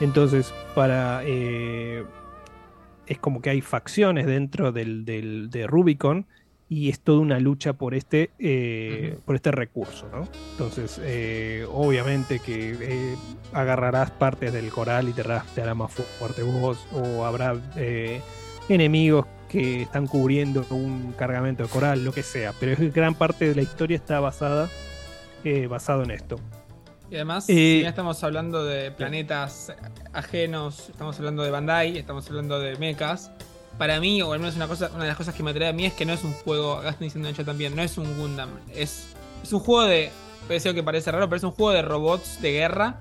[0.00, 2.04] Entonces, para eh,
[3.06, 6.26] es como que hay facciones dentro del, del- de Rubicon
[6.68, 10.28] y es toda una lucha por este, eh, por este recurso, ¿no?
[10.52, 13.16] Entonces, eh, obviamente que eh,
[13.52, 17.56] agarrarás partes del coral y te hará, te hará más fu- fuerte vos, o habrá
[17.76, 18.20] eh,
[18.68, 23.48] enemigos que están cubriendo un cargamento de coral, lo que sea, pero es gran parte
[23.48, 24.68] de la historia está basada
[25.42, 26.36] eh, basado en esto.
[27.10, 29.72] Y además, Eh, ya estamos hablando de planetas
[30.12, 33.30] ajenos, estamos hablando de Bandai, estamos hablando de mechas.
[33.78, 35.72] para mí, o al menos una cosa, una de las cosas que me atrae a
[35.72, 38.14] mí es que no es un juego, acá están diciendo chat también, no es un
[38.18, 39.06] Gundam, es,
[39.42, 40.10] es un juego de,
[40.46, 42.98] puede ser que parece raro, pero es un juego de robots de guerra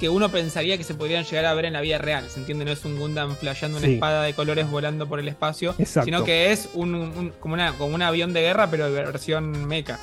[0.00, 2.64] que uno pensaría que se podrían llegar a ver en la vida real, ¿se entiende?
[2.64, 3.94] No es un Gundam flasheando una Sí.
[3.94, 6.06] espada de colores volando por el espacio, Exacto.
[6.06, 9.64] sino que es un, un- como, una, como un avión de guerra, pero de versión
[9.66, 9.98] mecha.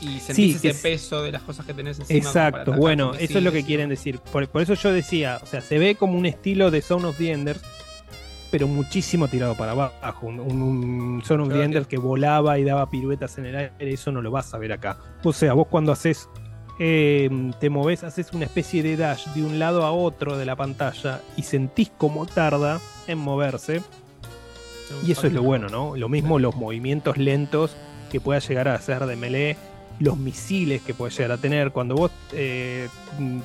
[0.00, 2.18] Y Sí, sentís que ese es- peso de las cosas que tenés encima.
[2.18, 4.18] Exacto, bueno, eso es lo que quieren decir.
[4.18, 7.16] Por, por eso yo decía, o sea, se ve como un estilo de Zone of
[7.16, 7.62] the Enders,
[8.50, 10.26] pero muchísimo tirado para abajo.
[10.26, 13.72] Un, un- un Zone of the Enders que volaba y daba piruetas en el aire,
[13.80, 14.98] eso no lo vas a ver acá.
[15.24, 16.28] O sea, vos cuando haces,
[16.78, 20.56] eh, te moves, haces una especie de dash de un lado a otro de la
[20.56, 23.80] pantalla y sentís como tarda en moverse.
[25.04, 25.96] Y eso es lo bueno, ¿no?
[25.96, 27.74] Lo mismo los movimientos lentos
[28.12, 29.56] que pueda llegar a hacer de melee,
[29.98, 31.72] los misiles que puede llegar a tener.
[31.72, 32.88] Cuando vos eh,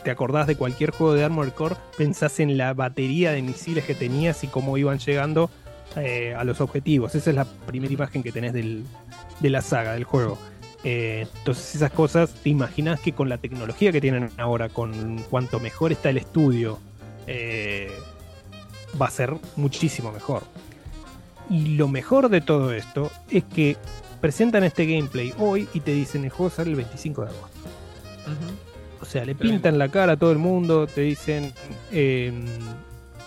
[0.03, 3.95] te acordás de cualquier juego de Armored Core, pensás en la batería de misiles que
[3.95, 5.49] tenías y cómo iban llegando
[5.95, 7.15] eh, a los objetivos.
[7.15, 8.83] Esa es la primera imagen que tenés del-
[9.39, 10.37] de la saga, del juego.
[10.83, 15.59] Eh, entonces esas cosas, te imaginas que con la tecnología que tienen ahora, con cuanto
[15.59, 16.79] mejor está el estudio,
[19.01, 20.43] va a ser muchísimo mejor.
[21.49, 23.77] Y lo mejor de todo esto es que
[24.21, 27.57] presentan este gameplay hoy y te dicen el juego sale el 25 de agosto.
[29.01, 31.51] O sea, le pintan la cara a todo el mundo, te dicen,
[31.91, 32.31] eh,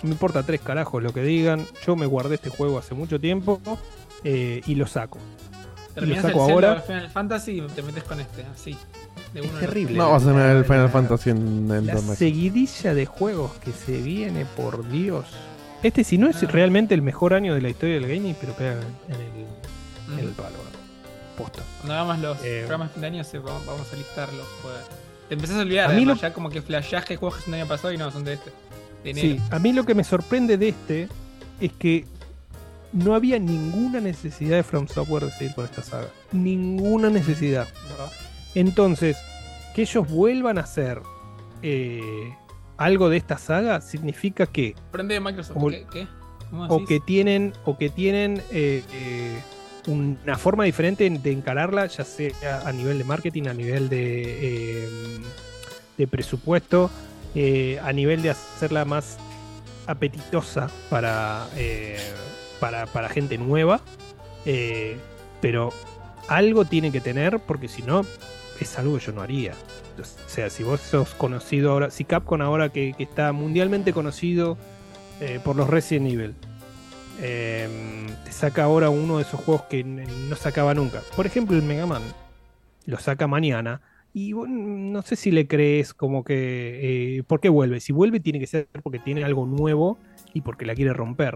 [0.03, 3.61] me importa tres carajos lo que digan, yo me guardé este juego hace mucho tiempo
[4.23, 5.19] eh, y lo saco.
[5.19, 6.73] Y lo Terminás el saco ahora.
[6.75, 8.77] o Final Fantasy y te metes con este, así.
[9.33, 9.67] De uno en otro.
[9.69, 9.99] terrible.
[9.99, 14.01] No vas a tener el Final Fantasy en el La seguidilla de juegos que se
[14.01, 15.27] viene, por Dios.
[15.83, 16.31] Este si no Ah.
[16.31, 20.29] es realmente el mejor año de la historia del gaming, pero pega en el, en
[20.29, 20.57] el palo.
[21.37, 21.63] Posta.
[21.79, 24.47] Cuando hagamos los Eh, programas de fin de año, se- vamos, a listarlos.
[24.63, 24.75] pues.
[25.29, 27.45] Te empezás a olvidar, A mí además, lo- ya como que flasheás que juegos que
[27.45, 28.51] son del año pasado y no, son de este.
[29.03, 29.15] De.
[29.15, 31.09] Sí, a mí lo que me sorprende de este
[31.61, 32.05] es que
[32.93, 36.09] no había ninguna necesidad de From Software de seguir con esta saga.
[36.33, 37.67] Ninguna necesidad.
[38.55, 39.17] Entonces,
[39.75, 41.01] que ellos vuelvan a hacer
[41.63, 42.35] eh,
[42.77, 45.57] algo de esta saga significa que Prende de Microsoft.
[45.61, 45.87] O- ¿Qué?
[45.93, 46.07] ¿Qué?
[46.51, 49.39] ¿Cómo o que tienen o que tienen eh, eh,
[49.87, 54.89] una forma diferente de encararla, ya sea a nivel de marketing, a nivel de,
[55.99, 56.91] eh, presupuesto,
[57.35, 59.19] eh, a nivel de hacerla más
[59.87, 61.99] apetitosa para, eh,
[62.61, 63.81] para, gente nueva.
[65.41, 65.73] pero
[66.29, 68.07] algo tiene que tener, porque si no,
[68.61, 69.53] es algo que yo no haría.
[70.01, 74.57] O sea, si vos sos conocido ahora, si Capcom ahora que, que está mundialmente conocido
[75.45, 76.35] por los Resident Evil,
[77.21, 77.69] eh,
[78.25, 81.01] te saca ahora uno de esos juegos que no sacaba nunca.
[81.17, 82.03] Por ejemplo, el Mega Man
[82.87, 83.81] lo saca mañana.
[84.17, 87.17] Y no sé si le crees como que...
[87.19, 87.81] eh, ¿Por qué vuelve?
[87.81, 89.99] Si vuelve tiene que ser porque tiene algo nuevo
[90.33, 91.35] y porque la quiere romper.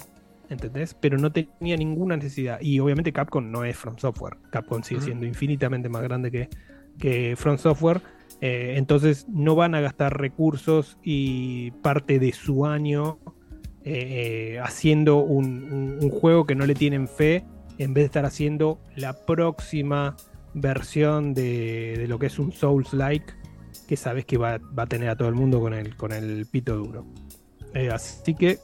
[0.48, 0.94] ¿Entendés?
[0.94, 2.60] Pero no tenía ninguna necesidad.
[2.60, 4.36] Y obviamente Capcom no es From Software.
[4.50, 6.48] Capcom sigue siendo infinitamente más grande que,
[6.98, 8.00] que From Software.
[8.40, 13.18] Eh, entonces no van a gastar recursos y parte de su año
[13.84, 17.44] eh, eh, haciendo un, juego que no le tienen fe
[17.78, 20.16] en vez de estar haciendo la próxima
[20.54, 23.34] versión de, lo que es un Souls-like
[23.86, 26.76] que sabes que va, a tener a todo el mundo con el, con el pito
[26.76, 27.06] duro.
[27.74, 28.58] Eh, así que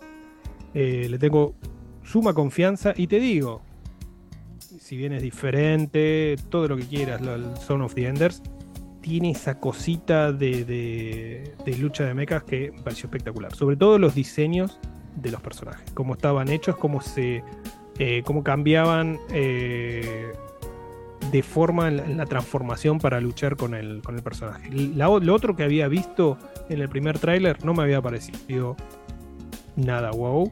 [0.74, 1.54] le tengo
[2.02, 3.62] suma confianza y te digo,
[4.58, 8.42] si bien es diferente, todo lo que quieras, el Zone of the Enders,
[9.00, 13.54] tiene esa cosita de, de- de lucha de mechas que me pareció espectacular.
[13.54, 14.78] Sobre todo los diseños
[15.16, 17.42] de los personajes, cómo estaban hechos, cómo se.
[17.98, 20.32] eh, cómo cambiaban eh,
[21.30, 24.70] de forma en la, en la transformación para luchar con el, con el personaje.
[24.70, 26.36] La lo otro que había visto
[26.68, 28.76] en el primer tráiler no me había parecido
[29.76, 30.50] nada wow.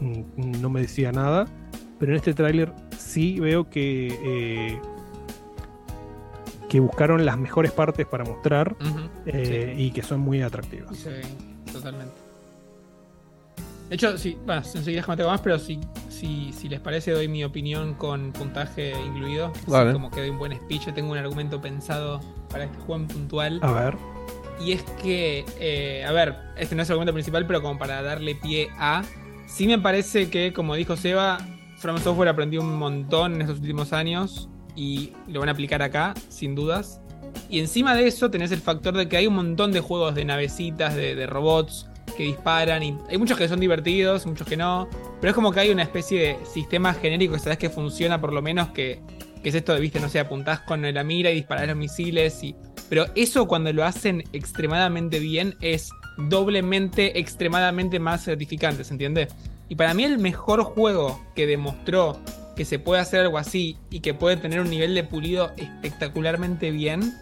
[0.00, 1.46] Mm, No me decía nada.
[1.98, 4.08] Pero en este tráiler sí veo que.
[4.22, 4.80] eh,
[6.68, 8.76] que buscaron las mejores partes para mostrar
[9.24, 11.02] eh, y que son muy atractivas.
[11.02, 11.22] ve,
[11.72, 12.12] totalmente.
[13.88, 17.26] De hecho, sí, bueno, enseguida me tengo más, pero si, si, si les parece, doy
[17.26, 19.50] mi opinión con puntaje incluido.
[19.66, 19.94] Dale.
[19.94, 20.92] como que doy un buen speech.
[20.94, 23.60] Tengo un argumento pensado para este juego en puntual.
[23.62, 23.96] A ver.
[24.60, 28.02] Y es que, eh, a ver, este no es el argumento principal, pero como para
[28.02, 29.02] darle pie a.
[29.46, 31.38] Sí me parece que, como dijo Seba,
[31.78, 36.12] From Software aprendió un montón en estos últimos años y lo van a aplicar acá,
[36.28, 37.00] sin dudas.
[37.48, 40.26] Y encima de eso tenés el factor de que hay un montón de juegos de
[40.26, 41.87] navecitas, de, de robots
[42.18, 44.88] que disparan y hay muchos que son divertidos, muchos que no.
[45.20, 48.32] Pero es como que hay una especie de sistema genérico que sabes que funciona por
[48.32, 49.00] lo menos que,
[49.40, 52.42] que es esto de, viste, no sé, apuntás con la mira y disparás los misiles
[52.42, 52.56] y...
[52.88, 59.28] Pero eso cuando lo hacen extremadamente bien es doblemente, extremadamente más gratificante, ¿se entiende?
[59.68, 62.18] Y para mí el mejor juego que demostró
[62.56, 66.72] que se puede hacer algo así y que puede tener un nivel de pulido espectacularmente
[66.72, 67.14] bien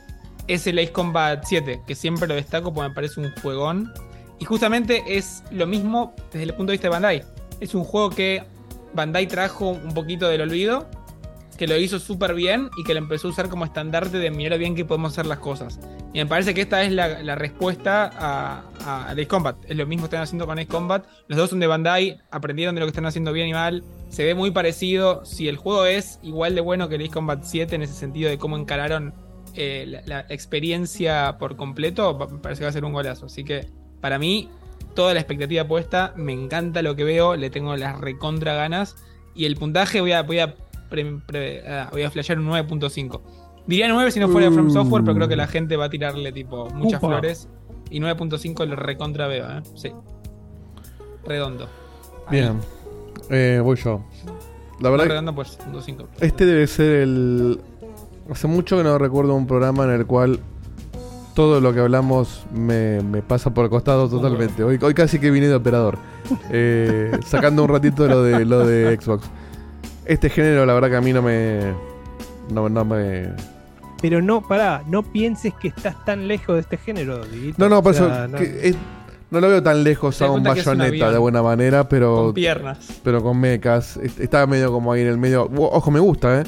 [0.49, 3.93] es el Ace Combat 7, que siempre lo destaco porque me parece un juegón.
[4.39, 7.25] Y justamente es lo mismo desde el punto de vista de Bandai.
[7.61, 8.43] Es un juego que
[8.95, 10.89] Bandai trajo un poquito del olvido,
[11.57, 14.59] que lo hizo súper bien y que lo empezó a usar como estandarte de mirar
[14.59, 15.81] bien que podemos hacer las cosas.
[16.13, 19.57] Y me parece que esta es la, respuesta a, a, Ace Combat.
[19.69, 21.05] Es lo mismo que están haciendo con Ace Combat.
[21.29, 23.85] Los dos son de Bandai, aprendieron de lo que están haciendo bien y mal.
[24.09, 25.25] Se ve muy parecido.
[25.25, 28.31] Si el juego es igual de bueno que el Ace Combat 7 en ese sentido
[28.31, 29.15] de cómo encararon
[29.55, 33.27] eh, la, la experiencia por completo, me parece que va a ser un golazo.
[33.27, 33.67] Así que
[34.01, 34.49] para mí,
[34.95, 36.13] toda la expectativa puesta.
[36.17, 37.37] Me encanta lo que veo.
[37.37, 38.97] Le tengo las recontra ganas.
[39.35, 40.55] Y el puntaje voy a, voy a,
[40.89, 43.21] pre- pre- ah, voy a flashear un 9.5.
[43.67, 46.31] Diría 9 si no fuera From Software, pero creo que la gente va a tirarle
[46.33, 47.09] tipo muchas Upa.
[47.09, 47.49] flores.
[47.91, 49.63] Y 9.5 lo recontra veo, ¿eh?
[49.75, 49.93] Sí.
[51.25, 51.69] Redondo.
[52.31, 52.61] Bien.
[53.31, 54.05] Eh, voy yo.
[54.81, 56.09] La verdad, No redondo, pues 5.
[56.21, 57.61] este debe ser el.
[58.31, 60.41] Hace mucho que no recuerdo un programa en el cual
[61.37, 64.65] todo lo que hablamos me, me pasa por el costado totalmente.
[64.65, 65.99] Hoy, hoy casi que vine de operador.
[66.51, 69.27] Eh, sacando un ratito de lo de lo de Xbox.
[70.07, 71.61] Este género, la verdad que a mí no me.
[72.51, 73.29] No, no me.
[74.01, 77.57] Pero no, pará, no pienses que estás tan lejos de este género, Dieguito.
[77.59, 78.29] No, no, O por sea, eso.
[78.29, 78.77] no- que es-
[79.31, 82.15] no lo veo tan lejos a un bayoneta de buena manera, pero.
[82.27, 82.79] Con piernas.
[83.05, 83.99] Pero con mechas.
[83.99, 85.51] Est- Está medio como ahí en el medio.
[85.55, 86.45] Ojo, me gusta, ¿eh?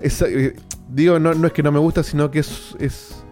[0.00, 0.56] Es, eh,
[0.88, 2.74] digo, no, no es que no me gusta, sino que es.
[2.80, 3.22] Es,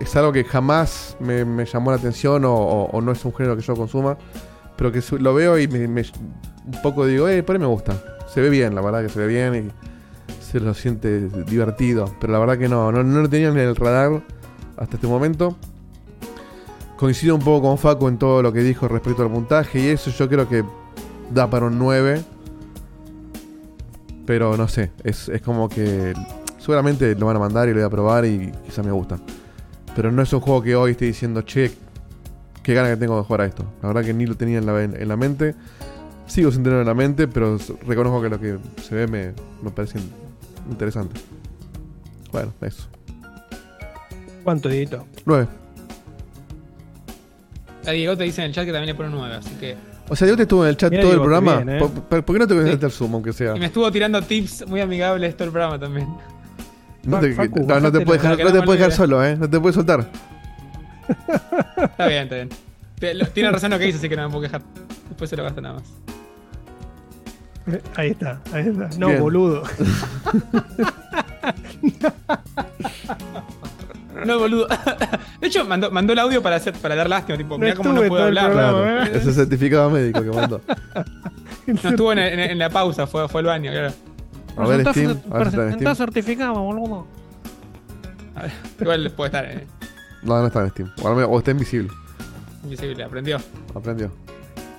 [0.00, 3.62] es algo que jamás me, me llamó la atención o, no es un género que
[3.62, 4.16] yo consuma.
[4.76, 7.94] Pero que lo veo y me- un poco digo, eh, por ahí me gusta.
[8.32, 12.12] Se ve bien, la verdad que se ve bien y se lo siente divertido.
[12.20, 14.22] Pero la verdad que no, no, no lo tenía en el radar
[14.76, 15.56] hasta este momento.
[16.98, 20.10] Coincido un poco con Facu en todo lo que dijo respecto al puntaje y eso
[20.10, 20.62] yo creo que
[21.32, 22.22] da para un 9.
[24.26, 26.12] Pero no sé, es, es como que
[26.58, 29.18] seguramente lo van a mandar y lo voy a probar y quizá me gusta.
[29.96, 31.72] Pero no es un juego que hoy esté diciendo, che,
[32.62, 33.64] qué ganas que tengo de jugar a esto.
[33.82, 35.54] La verdad que ni lo tenía en la, en la mente.
[36.26, 39.70] Sigo sin tenerlo en la mente, pero reconozco que lo que se ve me, me
[39.70, 40.10] parece in-
[40.70, 41.18] interesante.
[42.32, 42.88] Bueno, eso.
[44.44, 45.06] ¿Cuánto, Dieguito?
[45.24, 45.46] 9.
[47.86, 49.76] A Diego te dice en el chat que también le pone un 9, así que.
[50.08, 51.56] O sea, yo te estuve en el chat Mira, todo el Diego, programa.
[51.64, 51.78] bien, ¿eh?
[51.78, 53.56] ¿Por, por- por qué no te conectaste al Zoom, aunque sea?
[53.56, 56.08] Y me estuvo tirando tips muy amigables todo el programa también.
[57.06, 59.36] No te, Facu, no, no te bájate puedes dejar, no te puedes dejar solo, ¿eh?
[59.36, 60.10] No te puedes soltar.
[61.76, 63.28] Está bien, está bien.
[63.32, 64.62] Tiene razón lo que dice, así que no me puedo quejar.
[65.08, 65.84] Después se lo gasta nada más.
[67.68, 68.88] Eh, Ahí está, ahí está.
[68.98, 69.20] No, Bien.
[69.20, 69.62] boludo.
[74.24, 74.66] No, boludo.
[75.40, 77.92] De hecho, mandó, mandó el audio para hacer, para dar lástima, tipo, No mira cómo
[77.92, 78.46] no puedo hablar.
[78.52, 80.60] programa, Claro, ese certificado médico que mandó.
[81.66, 83.92] No estuvo en, en- en la pausa, fue, fue al baño, claro.
[84.56, 85.20] A ver, Steam.
[85.30, 85.96] A ver si está en Steam.
[85.96, 87.06] certificado, boludo.
[88.34, 89.66] A ver, igual puede estar eh,
[90.22, 90.90] No, no está en Steam.
[91.02, 91.90] O, al menos- o está invisible.
[92.64, 93.38] invisible, aprendió.
[93.74, 94.10] Aprendió.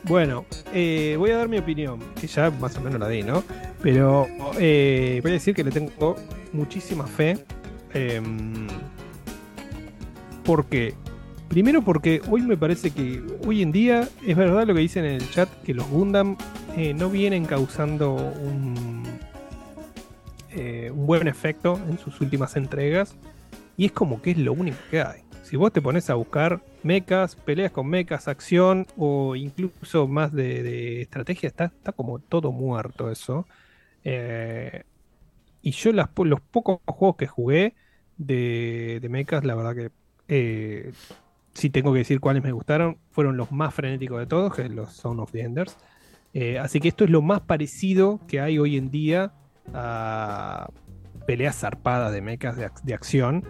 [0.03, 3.43] Bueno, eh, voy a dar mi opinión, que ya más o menos la di, ¿no?
[3.81, 4.25] Pero
[4.57, 6.15] eh, voy a decir que le tengo
[6.53, 7.45] muchísima fe.
[7.93, 8.67] em,
[10.43, 10.93] porque,
[11.49, 15.15] primero porque hoy me parece que hoy en día es verdad lo que dicen en
[15.15, 16.37] el chat, que los Gundam
[16.77, 19.03] eh, no vienen causando un,
[20.57, 23.15] eh, un buen efecto en sus últimas entregas.
[23.77, 25.21] Y es como que es lo único que hay.
[25.43, 31.01] Si vos te pones a buscar mechas, peleas con mechas, acción o incluso más de,
[31.01, 33.45] estrategia, está, está como todo muerto eso.
[34.03, 34.83] Eh,
[35.61, 36.09] y yo los
[36.41, 37.75] pocos juegos que jugué
[38.17, 39.91] de, de mechas, la verdad que
[40.27, 40.91] eh,
[41.53, 44.71] si tengo que decir cuáles me gustaron, fueron los más frenéticos de todos, que es
[44.71, 45.77] los Sound of the Enders.
[46.61, 49.33] Así que esto es lo más parecido que hay hoy en día
[49.73, 50.69] a
[51.25, 53.43] peleas zarpadas de mechas de, ac- de acción.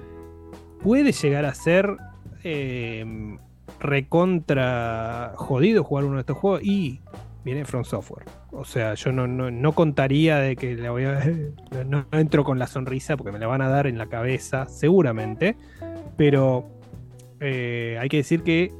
[0.82, 1.98] Puede llegar a ser
[2.44, 3.38] eh,
[3.80, 7.02] recontra jodido jugar uno de estos juegos y
[7.44, 8.26] viene From Software.
[8.52, 11.20] O sea, yo no, no, no contaría de que la voy a,
[11.86, 14.66] no, no entro con la sonrisa porque me la van a dar en la cabeza,
[14.68, 15.56] seguramente.
[16.16, 16.68] Pero
[17.40, 18.74] eh, hay que decir que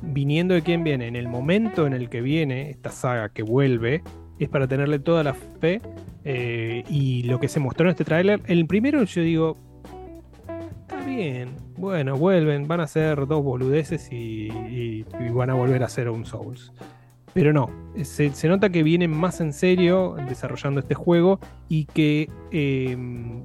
[0.00, 4.02] viniendo de quien viene, en el momento en el que viene esta saga que vuelve,
[4.38, 5.80] es para tenerle toda la fe.
[6.30, 9.56] Eh, y lo que se mostró en este tráiler, el primero yo digo,
[10.82, 16.10] está bien, bueno, vuelven, van a ser dos boludeces y, van a volver a hacer
[16.10, 16.70] un Souls.
[17.32, 17.70] Pero no,
[18.02, 22.94] se, se nota que vienen más en serio desarrollando este juego y que eh,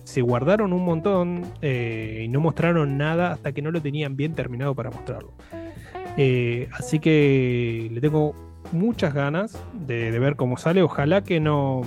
[0.03, 4.33] se guardaron un montón eh, y no mostraron nada hasta que no lo tenían bien
[4.33, 5.31] terminado para mostrarlo.
[6.17, 8.35] Eh, así que le tengo
[8.73, 10.81] muchas ganas de ver cómo sale.
[10.81, 11.83] Ojalá que no.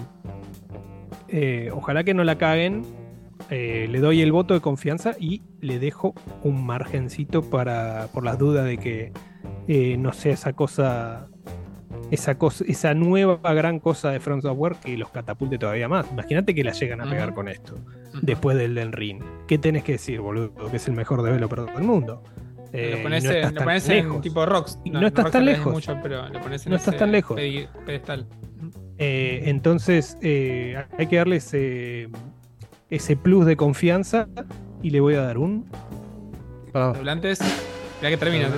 [1.29, 2.83] Eh, ojalá que no la caguen.
[3.51, 8.39] Eh, le doy el voto de confianza y le dejo un margencito para por las
[8.39, 9.13] dudas de que
[9.69, 11.29] eh, no sea esa cosa
[12.11, 16.55] esa cosa esa nueva gran cosa de From Software que los catapulte todavía más imagínate
[16.55, 17.75] que la llegan a pegar con esto
[18.23, 20.53] después del Den Ring ¿qué tenés que decir boludo?
[20.71, 22.23] que es el mejor developer del mundo
[22.73, 24.21] Eh, lo pones, no estás lo tan pones en lejos.
[24.23, 24.79] tipo rocks.
[24.85, 25.73] Y no estás tan lejos.
[25.73, 27.39] mucho, pero lo pones en No estás tan lejos.
[27.87, 28.27] pedestal.
[28.99, 32.09] Eh, entonces eh, hay que darle ese,
[32.89, 34.29] ese plus de confianza
[34.83, 35.67] y le voy a dar un
[36.73, 37.39] Doblantes.
[38.03, 38.51] Ya que termina.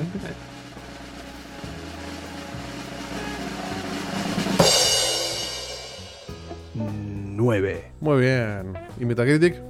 [6.74, 7.92] 9.
[8.00, 8.74] Muy bien.
[8.98, 9.62] ¿Y Metacritic?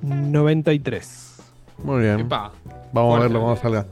[0.00, 1.21] Mm, 93.
[1.84, 2.20] Muy bien.
[2.20, 2.52] Epa.
[2.92, 3.86] Vamos a verlo cuando salga.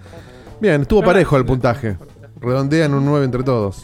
[0.60, 1.96] Bien, estuvo parejo el puntaje.
[2.40, 3.82] Redondean un 9 entre todos.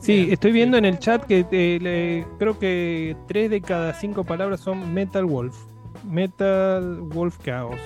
[0.00, 4.24] Sí, estoy viendo en el chat que eh, le- creo que 3 de cada 5
[4.24, 5.56] palabras son Metal Wolf.
[6.04, 7.76] Metal Wolf Chaos.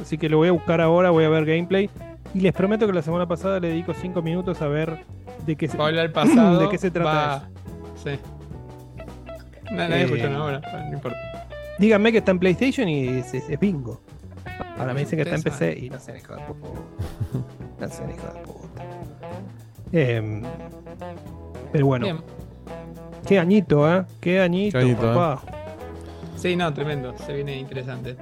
[0.00, 1.90] Así que lo voy a buscar ahora, voy a ver gameplay.
[2.34, 5.04] Y les prometo que la semana pasada le dedico 5 minutos a ver
[5.46, 5.76] de qué se,
[6.12, 6.60] pasado.
[6.60, 7.48] de qué se trata
[7.96, 8.10] eso.
[8.10, 8.18] Sí.
[9.72, 10.42] Nadie Eh, escuchó ¿no?
[10.44, 10.60] ahora.
[10.88, 11.18] No importa.
[11.78, 14.00] Díganme que está en PlayStation y es, es- es bingo.
[14.78, 16.68] Ahora me dicen que está en PC y no sé, hijo de puta.
[17.80, 18.82] No sé, hijo de puta.
[19.92, 20.42] Em,
[21.72, 22.04] pero bueno.
[22.06, 22.18] Bien.
[23.26, 24.04] Qué añito, ¿eh?
[24.20, 25.42] Qué añito, Qué añito, papá.
[26.36, 27.14] Sí, no, tremendo.
[27.18, 28.16] Se viene interesante.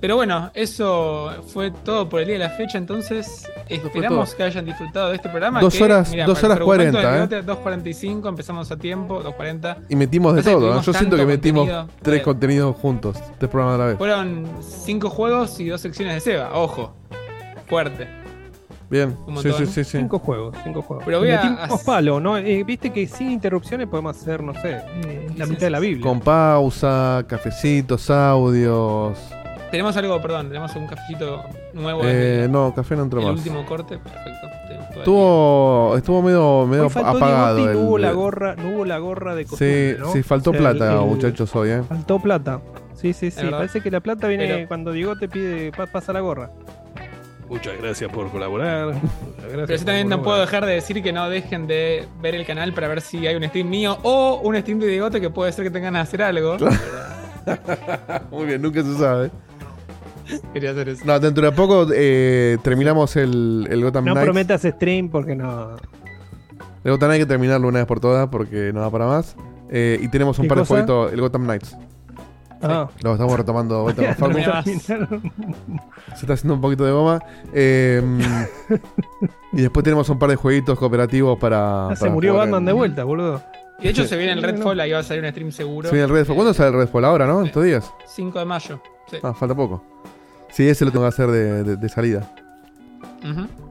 [0.00, 2.78] Pero bueno, eso fue todo por el día de la fecha.
[2.78, 5.60] Entonces, esperamos que hayan disfrutado de este programa.
[5.60, 9.76] Dos que, horas- mira, dos horas argumento 40, del debate, 2.45, empezamos a tiempo, 2.40.
[9.88, 10.78] Y metimos de todo.
[10.78, 10.80] ¿eh?
[10.84, 11.88] Yo siento que metimos contenido.
[12.00, 13.16] tres Bueno, contenidos juntos.
[13.38, 13.98] Tres programas a la vez.
[13.98, 16.50] Fueron cinco juegos y dos secciones de Seba.
[16.54, 16.94] Ojo,
[17.66, 18.06] fuerte.
[18.90, 19.16] Bien.
[19.26, 19.66] un Sí, sí, montón.
[19.66, 19.98] sí, sí.
[19.98, 21.04] Cinco juegos, cinco juegos.
[21.04, 22.38] Pero voy a- metimos palo, ¿no?
[22.38, 26.02] Eh, Viste que sin interrupciones podemos hacer, no sé, eh, la mitad de la Biblia.
[26.06, 29.18] Con pausa, cafecitos, audios.
[29.70, 32.00] Tenemos algo, perdón, tenemos un cafecito nuevo.
[32.04, 33.36] Eh, no, café no entró el más.
[33.36, 34.46] último corte, perfecto.
[34.70, 37.58] El Estuvo, estuvo medio, medio Hoy faltó apagado.
[37.60, 40.12] Y no el- hubo la gorra, no hubo la gorra de Sí, costumbre, ¿no?
[40.12, 41.82] sí, faltó O sea, plata, el- el- muchachos, hoy, ¿eh?
[41.88, 42.60] Faltó plata.
[42.94, 43.46] Sí, sí, sí.
[43.50, 46.50] Parece que la plata viene Pero- cuando Diego te pide, pa- pasa la gorra.
[47.48, 48.94] Muchas gracias por colaborar.
[49.48, 52.72] Pero yo también no puedo dejar de decir que no dejen de ver el canal
[52.72, 55.64] para ver si hay un stream mío o un stream de Diegote que puede ser
[55.64, 56.56] que tengan que hacer algo.
[58.30, 59.30] Muy bien, nunca se sabe.
[60.52, 61.04] Quería hacer eso.
[61.04, 64.24] No, dentro de poco eh, terminamos el, el Gotham No Knights.
[64.26, 65.76] prometas stream porque no.
[66.84, 69.36] El Gotham Knights hay que terminarlo una vez por todas porque no da para más.
[69.70, 71.76] Eh, y tenemos un ¿Qué par de jueguitos, el Gotham Knights.
[72.62, 72.88] Ah.
[73.02, 74.34] Lo estamos retomando vuelta con.
[74.34, 77.20] Se está haciendo un poquito de goma.
[77.52, 78.02] Eh,
[79.52, 81.88] y después tenemos un par de jueguitos cooperativos para.
[81.90, 83.42] Ah, se para murió Batman en- de vuelta, boludo.
[83.78, 85.88] Y de hecho se viene el Redfall, ahí va a salir un stream seguro.
[85.88, 86.34] Se viene el Redfall.
[86.34, 87.04] ¿Cuándo sale el Redfall?
[87.04, 87.40] ¿Ahora, no?
[87.42, 87.92] ¿En estos días?
[88.06, 88.80] 5 de mayo.
[89.08, 89.18] Sí.
[89.22, 89.84] Ah, falta poco.
[90.50, 92.22] Sí, ese lo tengo que hacer de, de- de salida.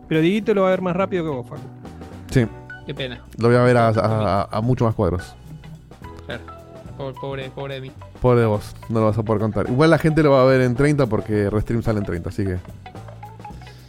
[0.07, 1.61] Pero Dieguito lo va a ver más rápido que vos, Facu.
[2.31, 2.45] Sí.
[2.85, 3.21] Qué pena.
[3.37, 3.91] Lo voy a ver a, a,
[4.43, 5.35] a- a mucho más cuadros.
[6.25, 6.41] Claro.
[6.97, 7.91] Pobre, pobre, pobre de mí.
[8.21, 9.69] Pobre de vos, no lo vas a poder contar.
[9.69, 12.43] Igual la gente lo va a ver en 30 porque Restream sale en 30, así
[12.45, 12.55] que.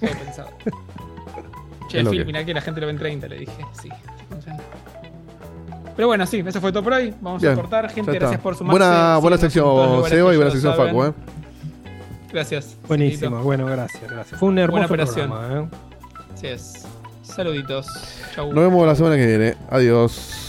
[0.01, 0.49] Todo pensado.
[1.89, 3.65] Che, lo Phil, que- mirá que la gente lo ve en 30, le dije.
[3.81, 3.89] Sí.
[5.97, 7.13] Pero bueno, sí, eso fue todo por hoy.
[7.21, 7.91] Vamos Bien, a cortar.
[7.91, 8.79] Gente, gracias por sumarse.
[8.79, 10.95] Buena, buena sección, Seba, y buena sección, saben.
[10.95, 11.13] Facu, ¿eh?
[12.33, 12.77] Gracias.
[12.87, 14.39] Buenísimo, bueno, gracias, gracias.
[14.39, 15.31] Fue un hermoso Buena operación.
[15.31, 15.69] programa, ¿eh?
[16.35, 16.87] Así es.
[17.23, 17.87] Saluditos.
[18.35, 18.53] Chau.
[18.53, 19.55] Nos vemos la semana que viene.
[19.71, 20.48] Adiós.